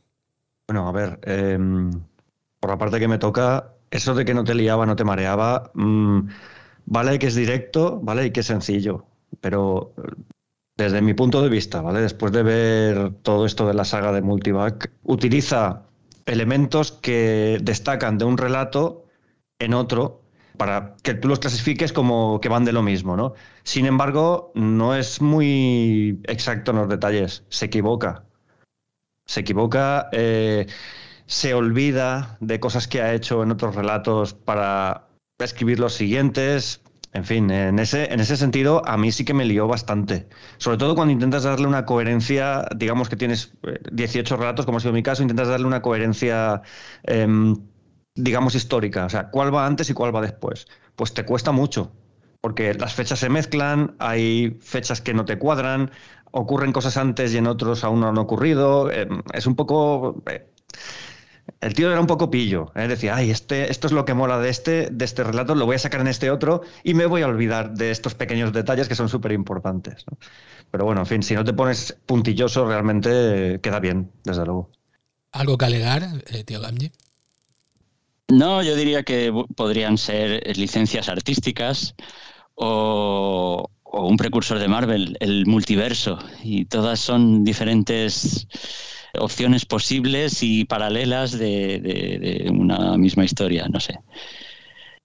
Bueno, 0.67 0.87
a 0.87 0.91
ver, 0.91 1.19
em, 1.23 1.91
por 2.59 2.69
la 2.69 2.77
parte 2.77 2.99
que 2.99 3.07
me 3.07 3.17
toca, 3.17 3.73
eso 3.91 4.13
de 4.13 4.25
que 4.25 4.33
no 4.33 4.43
te 4.43 4.53
liaba, 4.53 4.85
no 4.85 4.95
te 4.95 5.03
mareaba, 5.03 5.71
mm, 5.73 6.19
vale 6.85 7.19
que 7.19 7.27
es 7.27 7.35
directo, 7.35 7.99
vale 7.99 8.27
y 8.27 8.31
que 8.31 8.41
es 8.41 8.45
sencillo, 8.45 9.05
pero 9.41 9.93
desde 10.83 11.01
mi 11.01 11.13
punto 11.13 11.41
de 11.41 11.49
vista, 11.49 11.81
¿vale? 11.81 12.01
Después 12.01 12.31
de 12.31 12.43
ver 12.43 13.13
todo 13.21 13.45
esto 13.45 13.67
de 13.67 13.73
la 13.73 13.85
saga 13.85 14.11
de 14.11 14.21
Multivac, 14.21 14.91
utiliza 15.03 15.83
elementos 16.25 16.91
que 16.91 17.59
destacan 17.61 18.17
de 18.17 18.25
un 18.25 18.37
relato 18.37 19.05
en 19.59 19.73
otro 19.73 20.21
para 20.57 20.95
que 21.01 21.13
tú 21.13 21.27
los 21.27 21.39
clasifiques 21.39 21.93
como 21.93 22.39
que 22.39 22.49
van 22.49 22.65
de 22.65 22.73
lo 22.73 22.83
mismo, 22.83 23.15
¿no? 23.17 23.33
Sin 23.63 23.85
embargo, 23.85 24.51
no 24.55 24.95
es 24.95 25.21
muy 25.21 26.21
exacto 26.25 26.71
en 26.71 26.77
los 26.77 26.89
detalles, 26.89 27.43
se 27.49 27.65
equivoca. 27.65 28.25
Se 29.25 29.39
equivoca, 29.39 30.09
eh, 30.11 30.67
se 31.25 31.53
olvida 31.53 32.37
de 32.41 32.59
cosas 32.59 32.87
que 32.87 33.01
ha 33.01 33.13
hecho 33.13 33.41
en 33.41 33.51
otros 33.51 33.75
relatos 33.75 34.33
para 34.33 35.07
escribir 35.39 35.79
los 35.79 35.93
siguientes, 35.93 36.82
en 37.13 37.25
fin, 37.25 37.51
en 37.51 37.77
ese, 37.77 38.11
en 38.11 38.19
ese 38.19 38.35
sentido, 38.37 38.81
a 38.87 38.97
mí 38.97 39.11
sí 39.11 39.23
que 39.23 39.35
me 39.35 39.45
lió 39.45 39.67
bastante. 39.67 40.27
Sobre 40.57 40.77
todo 40.77 40.95
cuando 40.95 41.11
intentas 41.11 41.43
darle 41.43 41.67
una 41.67 41.85
coherencia, 41.85 42.65
digamos 42.75 43.07
que 43.07 43.15
tienes 43.15 43.53
18 43.91 44.33
eh, 44.33 44.37
relatos, 44.37 44.65
como 44.65 44.79
ha 44.79 44.81
sido 44.81 44.93
mi 44.93 45.03
caso, 45.03 45.21
intentas 45.21 45.47
darle 45.47 45.67
una 45.67 45.83
coherencia, 45.83 46.63
em, 47.03 47.55
digamos, 48.15 48.55
histórica. 48.55 49.05
O 49.05 49.09
sea, 49.09 49.29
¿cuál 49.29 49.53
va 49.53 49.67
antes 49.67 49.89
y 49.91 49.93
cuál 49.93 50.15
va 50.15 50.21
después? 50.21 50.67
Pues 50.95 51.13
te 51.13 51.23
cuesta 51.23 51.51
mucho, 51.51 51.91
porque 52.41 52.73
las 52.73 52.95
fechas 52.95 53.19
se 53.19 53.29
mezclan, 53.29 53.95
hay 53.99 54.57
fechas 54.61 54.99
que 55.01 55.13
no 55.13 55.23
te 55.25 55.37
cuadran, 55.37 55.91
ocurren 56.31 56.71
cosas 56.71 56.97
antes 56.97 57.31
y 57.33 57.37
en 57.37 57.45
otros 57.47 57.83
aún 57.83 57.99
no 57.99 58.09
han 58.09 58.17
ocurrido. 58.17 58.89
Em, 58.91 59.21
es 59.33 59.45
un 59.45 59.55
poco. 59.55 60.23
Eh, 60.31 60.49
el 61.61 61.73
tío 61.73 61.91
era 61.91 61.99
un 61.99 62.07
poco 62.07 62.29
pillo, 62.29 62.71
¿eh? 62.75 62.87
decía, 62.87 63.15
ay, 63.15 63.31
este, 63.31 63.71
esto 63.71 63.87
es 63.87 63.93
lo 63.93 64.05
que 64.05 64.13
mola 64.13 64.39
de 64.39 64.49
este, 64.49 64.89
de 64.91 65.05
este 65.05 65.23
relato, 65.23 65.55
lo 65.55 65.65
voy 65.65 65.75
a 65.75 65.79
sacar 65.79 66.01
en 66.01 66.07
este 66.07 66.29
otro 66.31 66.61
y 66.83 66.93
me 66.93 67.05
voy 67.05 67.21
a 67.21 67.27
olvidar 67.27 67.73
de 67.73 67.91
estos 67.91 68.15
pequeños 68.15 68.53
detalles 68.53 68.87
que 68.87 68.95
son 68.95 69.09
súper 69.09 69.31
importantes. 69.31 70.05
Pero 70.71 70.85
bueno, 70.85 71.01
en 71.01 71.07
fin, 71.07 71.23
si 71.23 71.35
no 71.35 71.43
te 71.43 71.53
pones 71.53 71.97
puntilloso, 72.05 72.65
realmente 72.65 73.59
queda 73.61 73.79
bien, 73.79 74.11
desde 74.23 74.45
luego. 74.45 74.71
¿Algo 75.31 75.57
que 75.57 75.65
alegar, 75.65 76.03
eh, 76.27 76.43
tío 76.43 76.59
Gamji? 76.61 76.91
No, 78.29 78.63
yo 78.63 78.75
diría 78.75 79.03
que 79.03 79.31
podrían 79.55 79.97
ser 79.97 80.41
licencias 80.57 81.09
artísticas 81.09 81.95
o, 82.55 83.69
o 83.83 84.07
un 84.07 84.17
precursor 84.17 84.59
de 84.59 84.67
Marvel, 84.67 85.17
el 85.19 85.45
multiverso, 85.45 86.19
y 86.41 86.65
todas 86.65 86.99
son 86.99 87.43
diferentes 87.43 88.47
opciones 89.17 89.65
posibles 89.65 90.41
y 90.41 90.65
paralelas 90.65 91.31
de, 91.37 92.47
una 92.51 92.97
misma 92.97 93.25
historia, 93.25 93.67
no 93.69 93.79
sé. 93.79 93.99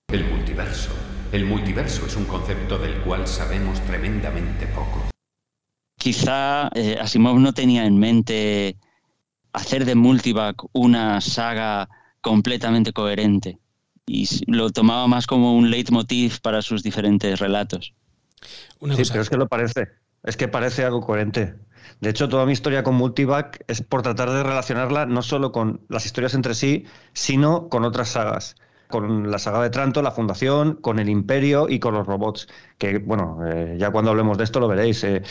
El 0.08 0.24
multiverso. 0.24 0.90
El 1.32 1.44
multiverso 1.44 2.06
es 2.06 2.16
un 2.16 2.24
concepto 2.24 2.78
del 2.78 3.00
cual 3.02 3.26
sabemos 3.26 3.80
tremendamente 3.82 4.66
poco. 4.68 5.10
Quizá 5.98 6.70
eh, 6.74 6.96
Asimov 6.98 7.38
no 7.38 7.52
tenía 7.52 7.84
en 7.84 7.98
mente 7.98 8.76
hacer 9.52 9.84
de 9.84 9.94
Multivac 9.94 10.64
una 10.72 11.20
saga 11.20 11.88
completamente 12.20 12.92
coherente 12.92 13.58
y 14.06 14.26
lo 14.46 14.70
tomaba 14.70 15.06
más 15.06 15.26
como 15.26 15.54
un 15.54 15.70
leitmotiv 15.70 16.40
para 16.40 16.62
sus 16.62 16.82
diferentes 16.82 17.38
relatos. 17.38 17.94
sí, 18.40 19.02
pero 19.10 19.22
es 19.22 19.28
que 19.28 19.36
lo 19.36 19.48
parece. 19.48 19.88
Es 20.22 20.36
que 20.36 20.48
parece 20.48 20.84
algo 20.84 21.00
coherente. 21.00 21.54
De 22.00 22.10
hecho, 22.10 22.28
toda 22.28 22.46
mi 22.46 22.52
historia 22.52 22.82
con 22.82 22.94
Multivac 22.94 23.64
es 23.68 23.82
por 23.82 24.02
tratar 24.02 24.30
de 24.30 24.42
relacionarla 24.42 25.06
no 25.06 25.22
solo 25.22 25.52
con 25.52 25.80
las 25.88 26.06
historias 26.06 26.34
entre 26.34 26.54
sí, 26.54 26.84
sino 27.12 27.68
con 27.68 27.84
otras 27.84 28.10
sagas. 28.10 28.56
Con 28.88 29.30
la 29.30 29.38
saga 29.38 29.62
de 29.62 29.70
Tranto, 29.70 30.00
la 30.00 30.12
Fundación, 30.12 30.74
con 30.74 30.98
el 30.98 31.08
Imperio 31.08 31.68
y 31.68 31.78
con 31.78 31.94
los 31.94 32.06
robots. 32.06 32.48
Que, 32.78 32.98
bueno, 32.98 33.40
eh, 33.46 33.76
ya 33.78 33.90
cuando 33.90 34.10
hablemos 34.10 34.38
de 34.38 34.44
esto 34.44 34.60
lo 34.60 34.68
veréis. 34.68 35.04
Eh. 35.04 35.22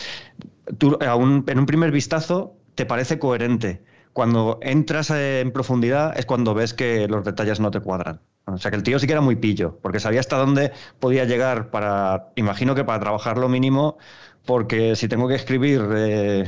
en 0.79 1.59
un 1.59 1.65
primer 1.65 1.91
vistazo 1.91 2.55
te 2.75 2.85
parece 2.85 3.17
coherente. 3.17 3.83
Cuando 4.13 4.57
entras 4.61 5.11
eh, 5.11 5.41
en 5.41 5.51
profundidad 5.51 6.17
es 6.17 6.25
cuando 6.25 6.53
ves 6.53 6.73
que 6.73 7.07
los 7.07 7.23
detalles 7.23 7.59
no 7.59 7.71
te 7.71 7.79
cuadran. 7.79 8.19
O 8.45 8.57
sea 8.57 8.71
que 8.71 8.77
el 8.77 8.83
tío 8.83 8.97
sí 8.97 9.05
que 9.07 9.13
era 9.13 9.21
muy 9.21 9.35
pillo, 9.35 9.77
porque 9.81 9.99
sabía 9.99 10.21
hasta 10.21 10.37
dónde 10.37 10.71
podía 10.99 11.25
llegar 11.25 11.69
para, 11.69 12.31
imagino 12.35 12.75
que 12.75 12.83
para 12.85 12.99
trabajar 12.99 13.37
lo 13.37 13.49
mínimo, 13.49 13.97
porque 14.47 14.95
si 14.95 15.07
tengo 15.07 15.27
que 15.27 15.35
escribir 15.35 15.81
eh, 15.95 16.45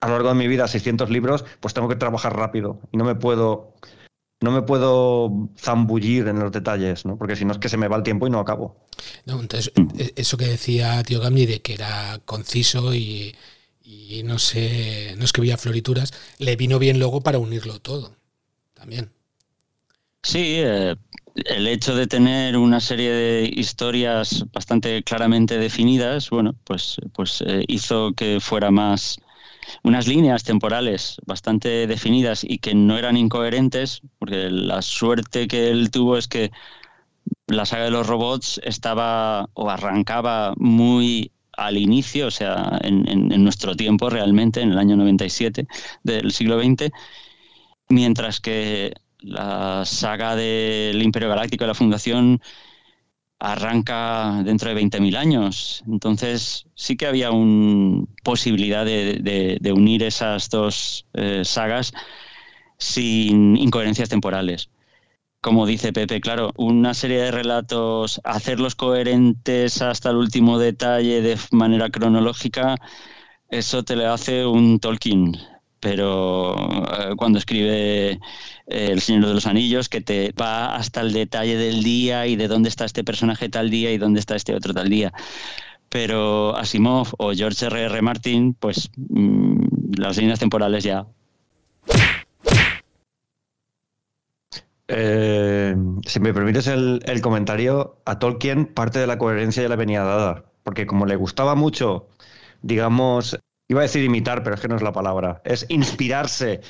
a 0.00 0.06
lo 0.06 0.12
largo 0.12 0.28
de 0.28 0.34
mi 0.36 0.46
vida 0.46 0.68
600 0.68 1.10
libros, 1.10 1.44
pues 1.58 1.74
tengo 1.74 1.88
que 1.88 1.96
trabajar 1.96 2.36
rápido 2.36 2.80
y 2.92 2.96
no 2.96 3.04
me 3.04 3.16
puedo 3.16 3.74
no 4.40 4.52
me 4.52 4.62
puedo 4.62 5.50
zambullir 5.56 6.28
en 6.28 6.38
los 6.38 6.52
detalles, 6.52 7.04
¿no? 7.04 7.18
Porque 7.18 7.34
si 7.34 7.44
no 7.44 7.50
es 7.50 7.58
que 7.58 7.68
se 7.68 7.76
me 7.76 7.88
va 7.88 7.96
el 7.96 8.04
tiempo 8.04 8.28
y 8.28 8.30
no 8.30 8.38
acabo. 8.38 8.86
No, 9.24 9.40
entonces, 9.40 9.72
e, 9.98 10.12
eso 10.14 10.36
que 10.36 10.46
decía 10.46 11.02
Tío 11.02 11.18
Gamni 11.18 11.44
de 11.44 11.60
que 11.60 11.74
era 11.74 12.20
conciso 12.24 12.94
y, 12.94 13.34
y 13.82 14.22
no 14.22 14.38
sé, 14.38 15.14
no 15.18 15.24
escribía 15.24 15.56
florituras, 15.56 16.12
le 16.38 16.54
vino 16.54 16.78
bien 16.78 17.00
luego 17.00 17.20
para 17.20 17.38
unirlo 17.38 17.80
todo, 17.80 18.14
también. 18.74 19.10
Sí, 20.22 20.60
eh, 20.60 20.94
el 21.46 21.66
hecho 21.66 21.94
de 21.94 22.06
tener 22.06 22.56
una 22.56 22.80
serie 22.80 23.10
de 23.12 23.50
historias 23.54 24.44
bastante 24.52 25.02
claramente 25.02 25.58
definidas, 25.58 26.30
bueno, 26.30 26.54
pues, 26.64 26.96
pues 27.12 27.42
eh, 27.46 27.64
hizo 27.68 28.12
que 28.14 28.40
fuera 28.40 28.70
más 28.70 29.18
unas 29.82 30.06
líneas 30.06 30.44
temporales 30.44 31.16
bastante 31.26 31.86
definidas 31.86 32.44
y 32.44 32.58
que 32.58 32.74
no 32.74 32.96
eran 32.96 33.16
incoherentes, 33.16 34.00
porque 34.18 34.50
la 34.50 34.82
suerte 34.82 35.46
que 35.46 35.68
él 35.70 35.90
tuvo 35.90 36.16
es 36.16 36.28
que 36.28 36.50
la 37.46 37.66
saga 37.66 37.84
de 37.84 37.90
los 37.90 38.06
robots 38.06 38.60
estaba 38.64 39.48
o 39.54 39.70
arrancaba 39.70 40.54
muy 40.56 41.32
al 41.52 41.76
inicio, 41.76 42.28
o 42.28 42.30
sea, 42.30 42.78
en, 42.82 43.08
en 43.08 43.44
nuestro 43.44 43.74
tiempo 43.74 44.10
realmente, 44.10 44.60
en 44.60 44.70
el 44.70 44.78
año 44.78 44.96
97 44.96 45.66
del 46.04 46.30
siglo 46.32 46.60
XX, 46.60 46.90
mientras 47.88 48.40
que 48.40 48.94
la 49.20 49.84
saga 49.84 50.36
del 50.36 51.02
Imperio 51.02 51.28
Galáctico 51.28 51.64
de 51.64 51.68
la 51.68 51.74
Fundación 51.74 52.40
arranca 53.38 54.42
dentro 54.44 54.68
de 54.68 54.80
20.000 54.80 55.16
años. 55.16 55.84
Entonces 55.86 56.66
sí 56.74 56.96
que 56.96 57.06
había 57.06 57.30
una 57.30 58.06
posibilidad 58.24 58.84
de, 58.84 59.72
unir 59.74 60.02
esas 60.02 60.50
dos 60.50 61.06
eh, 61.14 61.42
sagas 61.44 61.92
sin 62.78 63.56
incoherencias 63.56 64.08
temporales. 64.08 64.70
Como 65.40 65.66
dice 65.66 65.92
Pepe, 65.92 66.20
claro, 66.20 66.52
una 66.56 66.94
serie 66.94 67.18
de 67.22 67.30
relatos, 67.30 68.20
hacerlos 68.24 68.74
coherentes 68.74 69.82
hasta 69.82 70.10
el 70.10 70.16
último 70.16 70.58
detalle 70.58 71.22
de 71.22 71.38
manera 71.52 71.90
cronológica, 71.90 72.76
eso 73.48 73.84
te 73.84 73.96
le 73.96 74.06
hace 74.06 74.46
un 74.46 74.80
Tolkien 74.80 75.36
pero 75.80 76.54
eh, 76.56 77.14
cuando 77.16 77.38
escribe 77.38 78.10
eh, 78.12 78.18
El 78.66 79.00
Señor 79.00 79.26
de 79.26 79.34
los 79.34 79.46
Anillos, 79.46 79.88
que 79.88 80.00
te 80.00 80.32
va 80.32 80.74
hasta 80.76 81.00
el 81.00 81.12
detalle 81.12 81.56
del 81.56 81.82
día 81.82 82.26
y 82.26 82.36
de 82.36 82.48
dónde 82.48 82.68
está 82.68 82.84
este 82.84 83.04
personaje 83.04 83.48
tal 83.48 83.70
día 83.70 83.92
y 83.92 83.98
dónde 83.98 84.20
está 84.20 84.36
este 84.36 84.54
otro 84.54 84.74
tal 84.74 84.88
día. 84.88 85.12
Pero 85.88 86.56
Asimov 86.56 87.08
o 87.18 87.32
George 87.32 87.66
R. 87.66 87.84
R. 87.84 88.02
Martin, 88.02 88.54
pues 88.54 88.90
mm, 88.96 89.94
las 89.98 90.16
líneas 90.18 90.38
temporales 90.38 90.84
ya. 90.84 91.06
Eh, 94.88 95.76
si 96.06 96.20
me 96.20 96.32
permites 96.32 96.66
el, 96.66 97.00
el 97.04 97.20
comentario, 97.20 98.00
a 98.06 98.18
Tolkien 98.18 98.66
parte 98.66 98.98
de 98.98 99.06
la 99.06 99.18
coherencia 99.18 99.62
ya 99.62 99.68
le 99.68 99.76
venía 99.76 100.02
dada, 100.02 100.44
porque 100.62 100.86
como 100.86 101.04
le 101.04 101.16
gustaba 101.16 101.54
mucho 101.54 102.08
digamos, 102.62 103.38
Iba 103.68 103.80
a 103.80 103.82
decir 103.82 104.02
imitar, 104.02 104.42
pero 104.42 104.54
es 104.54 104.62
que 104.62 104.68
no 104.68 104.76
es 104.76 104.82
la 104.82 104.92
palabra. 104.92 105.42
Es 105.44 105.66
inspirarse 105.68 106.62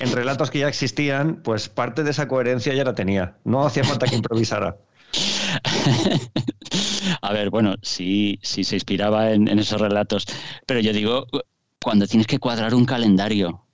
en 0.00 0.12
relatos 0.12 0.50
que 0.50 0.58
ya 0.58 0.68
existían, 0.68 1.42
pues 1.44 1.68
parte 1.68 2.02
de 2.02 2.10
esa 2.10 2.26
coherencia 2.26 2.74
ya 2.74 2.82
la 2.82 2.94
tenía. 2.94 3.36
No 3.44 3.64
hacía 3.64 3.84
falta 3.84 4.06
que 4.06 4.16
improvisara. 4.16 4.76
A 7.22 7.32
ver, 7.32 7.50
bueno, 7.50 7.76
sí, 7.82 8.40
sí 8.42 8.64
se 8.64 8.74
inspiraba 8.74 9.30
en, 9.30 9.46
esos 9.58 9.80
relatos, 9.80 10.26
pero 10.66 10.80
yo 10.80 10.92
digo, 10.92 11.26
cuando 11.80 12.08
tienes 12.08 12.26
que 12.26 12.40
cuadrar 12.40 12.74
un 12.74 12.84
calendario, 12.84 13.64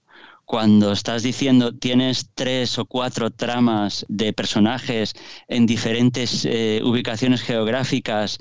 cuando 0.44 0.92
estás 0.92 1.22
diciendo 1.22 1.74
tienes 1.74 2.30
tres 2.34 2.78
o 2.78 2.84
cuatro 2.84 3.30
tramas 3.30 4.04
de 4.08 4.32
personajes 4.32 5.14
en 5.48 5.64
diferentes 5.64 6.44
eh, 6.44 6.82
ubicaciones 6.84 7.40
geográficas, 7.40 8.38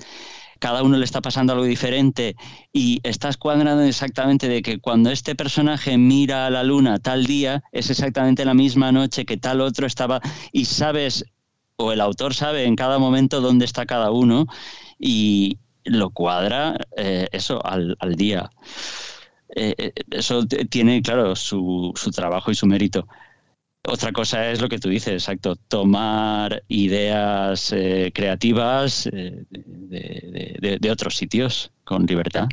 cada 0.60 0.84
uno 0.84 0.96
le 0.96 1.04
está 1.04 1.20
pasando 1.20 1.52
algo 1.52 1.64
diferente 1.64 2.36
y 2.72 3.00
estás 3.02 3.36
cuadrando 3.36 3.82
exactamente 3.82 4.48
de 4.48 4.62
que 4.62 4.78
cuando 4.78 5.10
este 5.10 5.34
personaje 5.34 5.98
mira 5.98 6.46
a 6.46 6.50
la 6.50 6.62
luna 6.62 7.00
tal 7.00 7.26
día 7.26 7.64
es 7.72 7.90
exactamente 7.90 8.44
la 8.44 8.54
misma 8.54 8.92
noche 8.92 9.24
que 9.24 9.36
tal 9.36 9.60
otro 9.60 9.86
estaba 9.86 10.20
y 10.52 10.66
sabes 10.66 11.24
o 11.76 11.92
el 11.92 12.00
autor 12.00 12.34
sabe 12.34 12.64
en 12.64 12.76
cada 12.76 12.98
momento 12.98 13.40
dónde 13.40 13.64
está 13.64 13.86
cada 13.86 14.10
uno 14.10 14.46
y 14.98 15.58
lo 15.84 16.10
cuadra 16.10 16.76
eh, 16.96 17.26
eso 17.32 17.64
al, 17.64 17.96
día. 18.16 18.50
Eh, 19.56 19.74
eh, 19.78 19.92
eso 20.10 20.46
tiene, 20.46 21.00
claro, 21.00 21.34
su, 21.34 21.92
su 21.96 22.10
trabajo 22.10 22.50
y 22.50 22.54
su 22.54 22.66
mérito. 22.66 23.08
Otra 23.88 24.12
cosa 24.12 24.50
es 24.50 24.60
lo 24.60 24.68
que 24.68 24.78
tú 24.78 24.90
dices, 24.90 25.14
exacto, 25.14 25.56
tomar 25.56 26.62
ideas 26.68 27.72
eh, 27.72 28.12
creativas 28.14 29.08
eh, 29.10 29.44
de, 29.50 30.90
otros 30.90 31.16
sitios 31.16 31.72
con 31.84 32.04
libertad. 32.04 32.46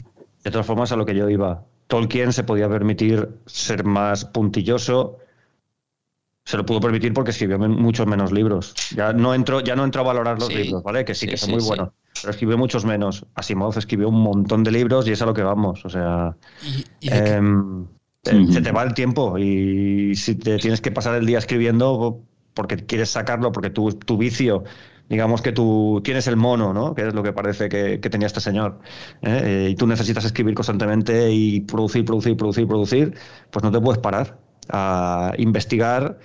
De 0.43 0.51
todas 0.51 0.65
formas, 0.65 0.91
a 0.93 0.95
lo 0.95 1.05
que 1.05 1.13
yo 1.13 1.29
iba, 1.29 1.65
Tolkien 1.87 2.31
se 2.31 2.45
podía 2.45 2.69
permitir 2.69 3.27
ser 3.45 3.83
más 3.83 4.23
puntilloso, 4.23 5.17
se 6.45 6.55
lo 6.55 6.65
pudo 6.65 6.79
permitir 6.79 7.13
porque 7.13 7.31
escribió 7.31 7.59
muchos 7.59 8.07
menos 8.07 8.31
libros. 8.31 8.73
Ya 8.95 9.11
no 9.11 9.33
entro, 9.33 9.59
ya 9.59 9.75
no 9.75 9.83
entro 9.83 10.01
a 10.01 10.05
valorar 10.05 10.39
los 10.39 10.53
libros, 10.53 10.81
¿vale? 10.81 11.03
Que 11.03 11.13
sí, 11.13 11.27
que 11.27 11.35
son 11.35 11.51
muy 11.51 11.61
buenos, 11.61 11.89
pero 12.21 12.31
escribió 12.31 12.57
muchos 12.57 12.85
menos. 12.85 13.25
Asimov 13.35 13.77
escribió 13.77 14.07
un 14.07 14.21
montón 14.21 14.63
de 14.63 14.71
libros 14.71 15.05
y 15.09 15.11
es 15.11 15.21
a 15.21 15.25
lo 15.25 15.33
que 15.33 15.43
vamos. 15.43 15.83
O 15.83 15.89
sea. 15.89 16.37
Se 18.27 18.61
te 18.61 18.71
va 18.71 18.83
el 18.83 18.93
tiempo 18.93 19.37
y 19.37 20.15
si 20.15 20.35
te 20.35 20.57
tienes 20.57 20.81
que 20.81 20.91
pasar 20.91 21.15
el 21.15 21.25
día 21.25 21.37
escribiendo 21.37 22.21
porque 22.53 22.77
quieres 22.77 23.11
sacarlo, 23.11 23.51
porque 23.51 23.69
tu, 23.69 23.91
tu 23.93 24.17
vicio, 24.17 24.63
digamos 25.09 25.41
que 25.41 25.51
tú 25.51 26.01
tienes 26.03 26.27
el 26.27 26.35
mono, 26.37 26.73
¿no? 26.73 26.95
Que 26.95 27.07
es 27.07 27.13
lo 27.13 27.23
que 27.23 27.31
parece 27.31 27.69
que, 27.69 27.99
tenía 27.99 28.27
este 28.27 28.41
señor. 28.41 28.79
¿eh? 29.21 29.69
Y 29.71 29.75
tú 29.75 29.87
necesitas 29.87 30.25
escribir 30.25 30.55
constantemente 30.55 31.31
y 31.31 31.61
producir, 31.61 32.03
producir, 32.03 32.35
producir, 32.35 32.67
producir, 32.67 33.13
pues 33.51 33.63
no 33.63 33.71
te 33.71 33.79
puedes 33.79 33.99
parar 33.99 34.39
a 34.69 35.33
investigar 35.37 36.19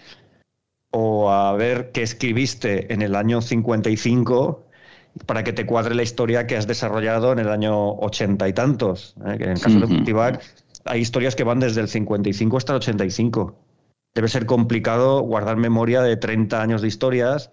o 0.90 1.30
a 1.30 1.52
ver 1.52 1.92
qué 1.92 2.02
escribiste 2.02 2.92
en 2.92 3.02
el 3.02 3.14
año 3.14 3.40
55 3.40 4.66
para 5.26 5.44
que 5.44 5.52
te 5.52 5.66
cuadre 5.66 5.94
la 5.94 6.02
historia 6.02 6.46
que 6.46 6.56
has 6.56 6.66
desarrollado 6.66 7.32
en 7.32 7.38
el 7.38 7.48
año 7.48 7.92
ochenta 7.92 8.48
y 8.48 8.52
tantos. 8.52 9.14
¿eh? 9.26 9.36
Que 9.36 9.44
en 9.44 9.50
el 9.50 9.60
caso 9.60 9.78
de 9.78 9.86
Cultivar 9.86 10.40
hay 10.84 11.00
historias 11.00 11.36
que 11.36 11.44
van 11.44 11.60
desde 11.60 11.80
el 11.80 11.88
55 11.88 12.56
hasta 12.56 12.72
el 12.72 12.76
85. 12.76 13.56
Debe 14.14 14.28
ser 14.28 14.46
complicado 14.46 15.20
guardar 15.20 15.56
memoria 15.56 16.02
de 16.02 16.16
30 16.16 16.60
años 16.60 16.82
de 16.82 16.88
historias. 16.88 17.50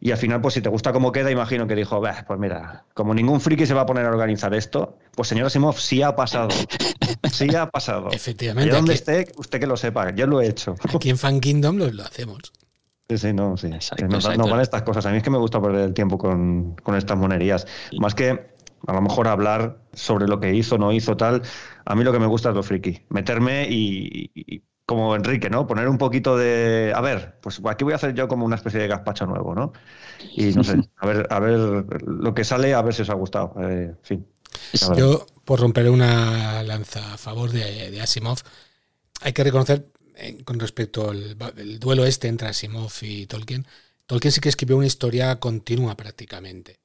Y 0.00 0.10
al 0.10 0.18
final, 0.18 0.40
pues 0.40 0.54
si 0.54 0.60
te 0.60 0.68
gusta 0.68 0.92
cómo 0.92 1.12
queda, 1.12 1.30
imagino 1.30 1.66
que 1.66 1.74
dijo, 1.74 2.02
pues 2.26 2.38
mira, 2.38 2.84
como 2.94 3.14
ningún 3.14 3.40
friki 3.40 3.64
se 3.64 3.74
va 3.74 3.82
a 3.82 3.86
poner 3.86 4.04
a 4.04 4.10
organizar 4.10 4.52
esto, 4.54 4.98
pues 5.14 5.28
señor 5.28 5.46
Asimov, 5.46 5.78
sí 5.78 6.02
ha 6.02 6.14
pasado. 6.14 6.48
Sí 7.32 7.54
ha 7.54 7.70
pasado. 7.70 8.10
Efectivamente. 8.12 8.68
Y 8.68 8.72
donde 8.72 8.92
esté, 8.92 9.32
usted 9.38 9.58
que 9.58 9.66
lo 9.66 9.78
sepa, 9.78 10.14
yo 10.14 10.26
lo 10.26 10.42
he 10.42 10.46
hecho. 10.46 10.74
Aquí 10.94 11.08
en 11.08 11.16
Fan 11.16 11.40
Kingdom 11.40 11.78
lo, 11.78 12.02
hacemos. 12.02 12.52
Sí, 13.08 13.18
sí, 13.18 13.32
no, 13.32 13.56
sí. 13.56 13.70
nos, 14.08 14.24
van 14.24 14.60
estas 14.60 14.82
cosas. 14.82 15.06
A 15.06 15.10
mí 15.10 15.16
es 15.16 15.22
que 15.22 15.30
me 15.30 15.38
gusta 15.38 15.60
perder 15.60 15.86
el 15.86 15.94
tiempo 15.94 16.18
con, 16.18 16.76
con 16.82 16.96
estas 16.96 17.16
monerías. 17.16 17.66
Más 17.98 18.14
que 18.14 18.53
a 18.86 18.92
lo 18.92 19.02
mejor 19.02 19.28
hablar 19.28 19.78
sobre 19.92 20.26
lo 20.26 20.40
que 20.40 20.54
hizo, 20.54 20.78
no 20.78 20.92
hizo, 20.92 21.16
tal. 21.16 21.42
A 21.84 21.94
mí 21.94 22.04
lo 22.04 22.12
que 22.12 22.18
me 22.18 22.26
gusta 22.26 22.50
es 22.50 22.54
lo 22.54 22.62
friki. 22.62 23.02
Meterme 23.08 23.66
y, 23.68 24.62
como 24.86 25.16
Enrique, 25.16 25.48
¿no? 25.48 25.66
Poner 25.66 25.88
un 25.88 25.98
poquito 25.98 26.36
de. 26.36 26.92
A 26.94 27.00
ver, 27.00 27.38
pues 27.40 27.60
aquí 27.66 27.84
voy 27.84 27.94
a 27.94 27.96
hacer 27.96 28.14
yo 28.14 28.28
como 28.28 28.44
una 28.44 28.56
especie 28.56 28.80
de 28.80 28.88
gazpacho 28.88 29.26
nuevo, 29.26 29.54
¿no? 29.54 29.72
Y 30.36 30.52
no 30.52 30.64
sé, 30.64 30.80
a 30.96 31.06
ver, 31.06 31.26
a 31.30 31.40
ver 31.40 31.86
lo 32.06 32.34
que 32.34 32.44
sale, 32.44 32.74
a 32.74 32.82
ver 32.82 32.94
si 32.94 33.02
os 33.02 33.10
ha 33.10 33.14
gustado. 33.14 33.54
Eh, 33.60 33.94
fin. 34.02 34.26
Yo, 34.96 35.26
por 35.44 35.60
romper 35.60 35.90
una 35.90 36.62
lanza 36.62 37.14
a 37.14 37.18
favor 37.18 37.50
de, 37.50 38.00
Asimov, 38.00 38.38
hay 39.22 39.32
que 39.32 39.44
reconocer, 39.44 39.88
eh, 40.16 40.42
con 40.44 40.60
respecto 40.60 41.10
al 41.10 41.36
duelo 41.78 42.04
este 42.04 42.28
entre 42.28 42.48
Asimov 42.48 42.92
y 43.02 43.26
Tolkien, 43.26 43.66
Tolkien 44.06 44.32
sí 44.32 44.40
que 44.40 44.48
escribió 44.48 44.76
una 44.76 44.86
historia 44.86 45.40
continua 45.40 45.96
prácticamente. 45.96 46.83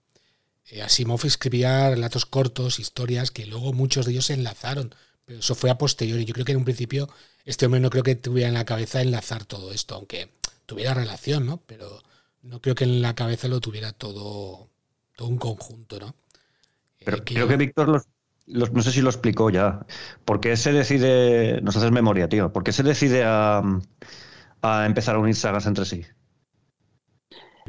Eh, 0.71 0.82
Asimov 0.82 1.25
escribía 1.25 1.89
relatos 1.89 2.25
cortos, 2.25 2.79
historias 2.79 3.32
que 3.32 3.45
luego 3.45 3.73
muchos 3.73 4.05
de 4.05 4.13
ellos 4.13 4.25
se 4.25 4.34
enlazaron 4.34 4.93
pero 5.29 5.41
eso 5.41 5.53
fue 5.53 5.69
a 5.69 5.77
posteriori. 5.77 6.25
Yo 6.25 6.34
creo 6.34 6.43
que 6.43 6.53
en 6.53 6.58
un 6.58 6.65
principio 6.65 7.08
este 7.45 7.67
hombre 7.67 7.79
no 7.79 7.91
creo 7.91 8.01
que 8.01 8.15
tuviera 8.15 8.47
en 8.47 8.55
la 8.55 8.65
cabeza 8.65 8.99
enlazar 8.99 9.45
todo 9.45 9.71
esto, 9.71 9.93
aunque 9.93 10.32
tuviera 10.65 10.95
relación, 10.95 11.45
¿no? 11.45 11.62
Pero 11.67 12.01
no 12.41 12.60
creo 12.62 12.73
que 12.73 12.86
en 12.86 13.03
la 13.03 13.13
cabeza 13.13 13.47
lo 13.47 13.62
tuviera 13.62 13.91
todo, 13.91 14.71
todo 15.15 15.27
un 15.27 15.38
conjunto, 15.38 15.99
¿no? 15.99 16.15
Pero 17.05 17.17
eh, 17.17 17.23
creo 17.23 17.47
que 17.47 17.58
Víctor 17.58 18.03
no 18.47 18.82
sé 18.82 18.91
si 18.91 19.01
lo 19.03 19.12
explicó 19.12 19.51
ya. 19.51 19.86
¿Por 20.25 20.39
qué 20.39 20.58
se 20.58 20.73
decide, 20.73 21.62
nos 21.62 21.77
haces 21.77 21.91
memoria, 21.91 22.27
tío, 22.27 22.51
por 22.51 22.63
qué 22.63 22.71
se 22.71 22.82
decide 22.82 23.23
a, 23.23 23.62
a 24.63 24.86
empezar 24.88 25.15
a 25.15 25.19
unir 25.19 25.36
sagas 25.36 25.67
entre 25.67 25.86
sí? 25.86 26.05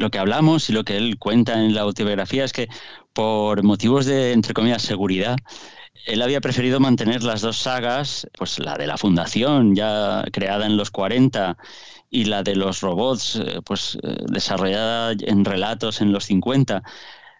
Lo 0.00 0.10
que 0.10 0.18
hablamos 0.18 0.70
y 0.70 0.72
lo 0.72 0.82
que 0.82 0.96
él 0.96 1.18
cuenta 1.18 1.62
en 1.62 1.74
la 1.74 1.82
autobiografía 1.82 2.44
es 2.44 2.54
que 2.54 2.68
por 3.12 3.62
motivos 3.62 4.06
de, 4.06 4.32
entre 4.32 4.54
comillas, 4.54 4.80
seguridad, 4.80 5.36
él 6.06 6.22
había 6.22 6.40
preferido 6.40 6.80
mantener 6.80 7.22
las 7.22 7.42
dos 7.42 7.58
sagas, 7.58 8.26
pues 8.38 8.58
la 8.58 8.78
de 8.78 8.86
la 8.86 8.96
Fundación, 8.96 9.74
ya 9.74 10.24
creada 10.32 10.64
en 10.64 10.78
los 10.78 10.90
40, 10.90 11.58
y 12.08 12.24
la 12.24 12.42
de 12.42 12.56
los 12.56 12.80
robots, 12.80 13.36
eh, 13.36 13.60
pues 13.62 13.98
eh, 14.02 14.16
desarrollada 14.28 15.12
en 15.20 15.44
relatos 15.44 16.00
en 16.00 16.12
los 16.12 16.24
50 16.24 16.82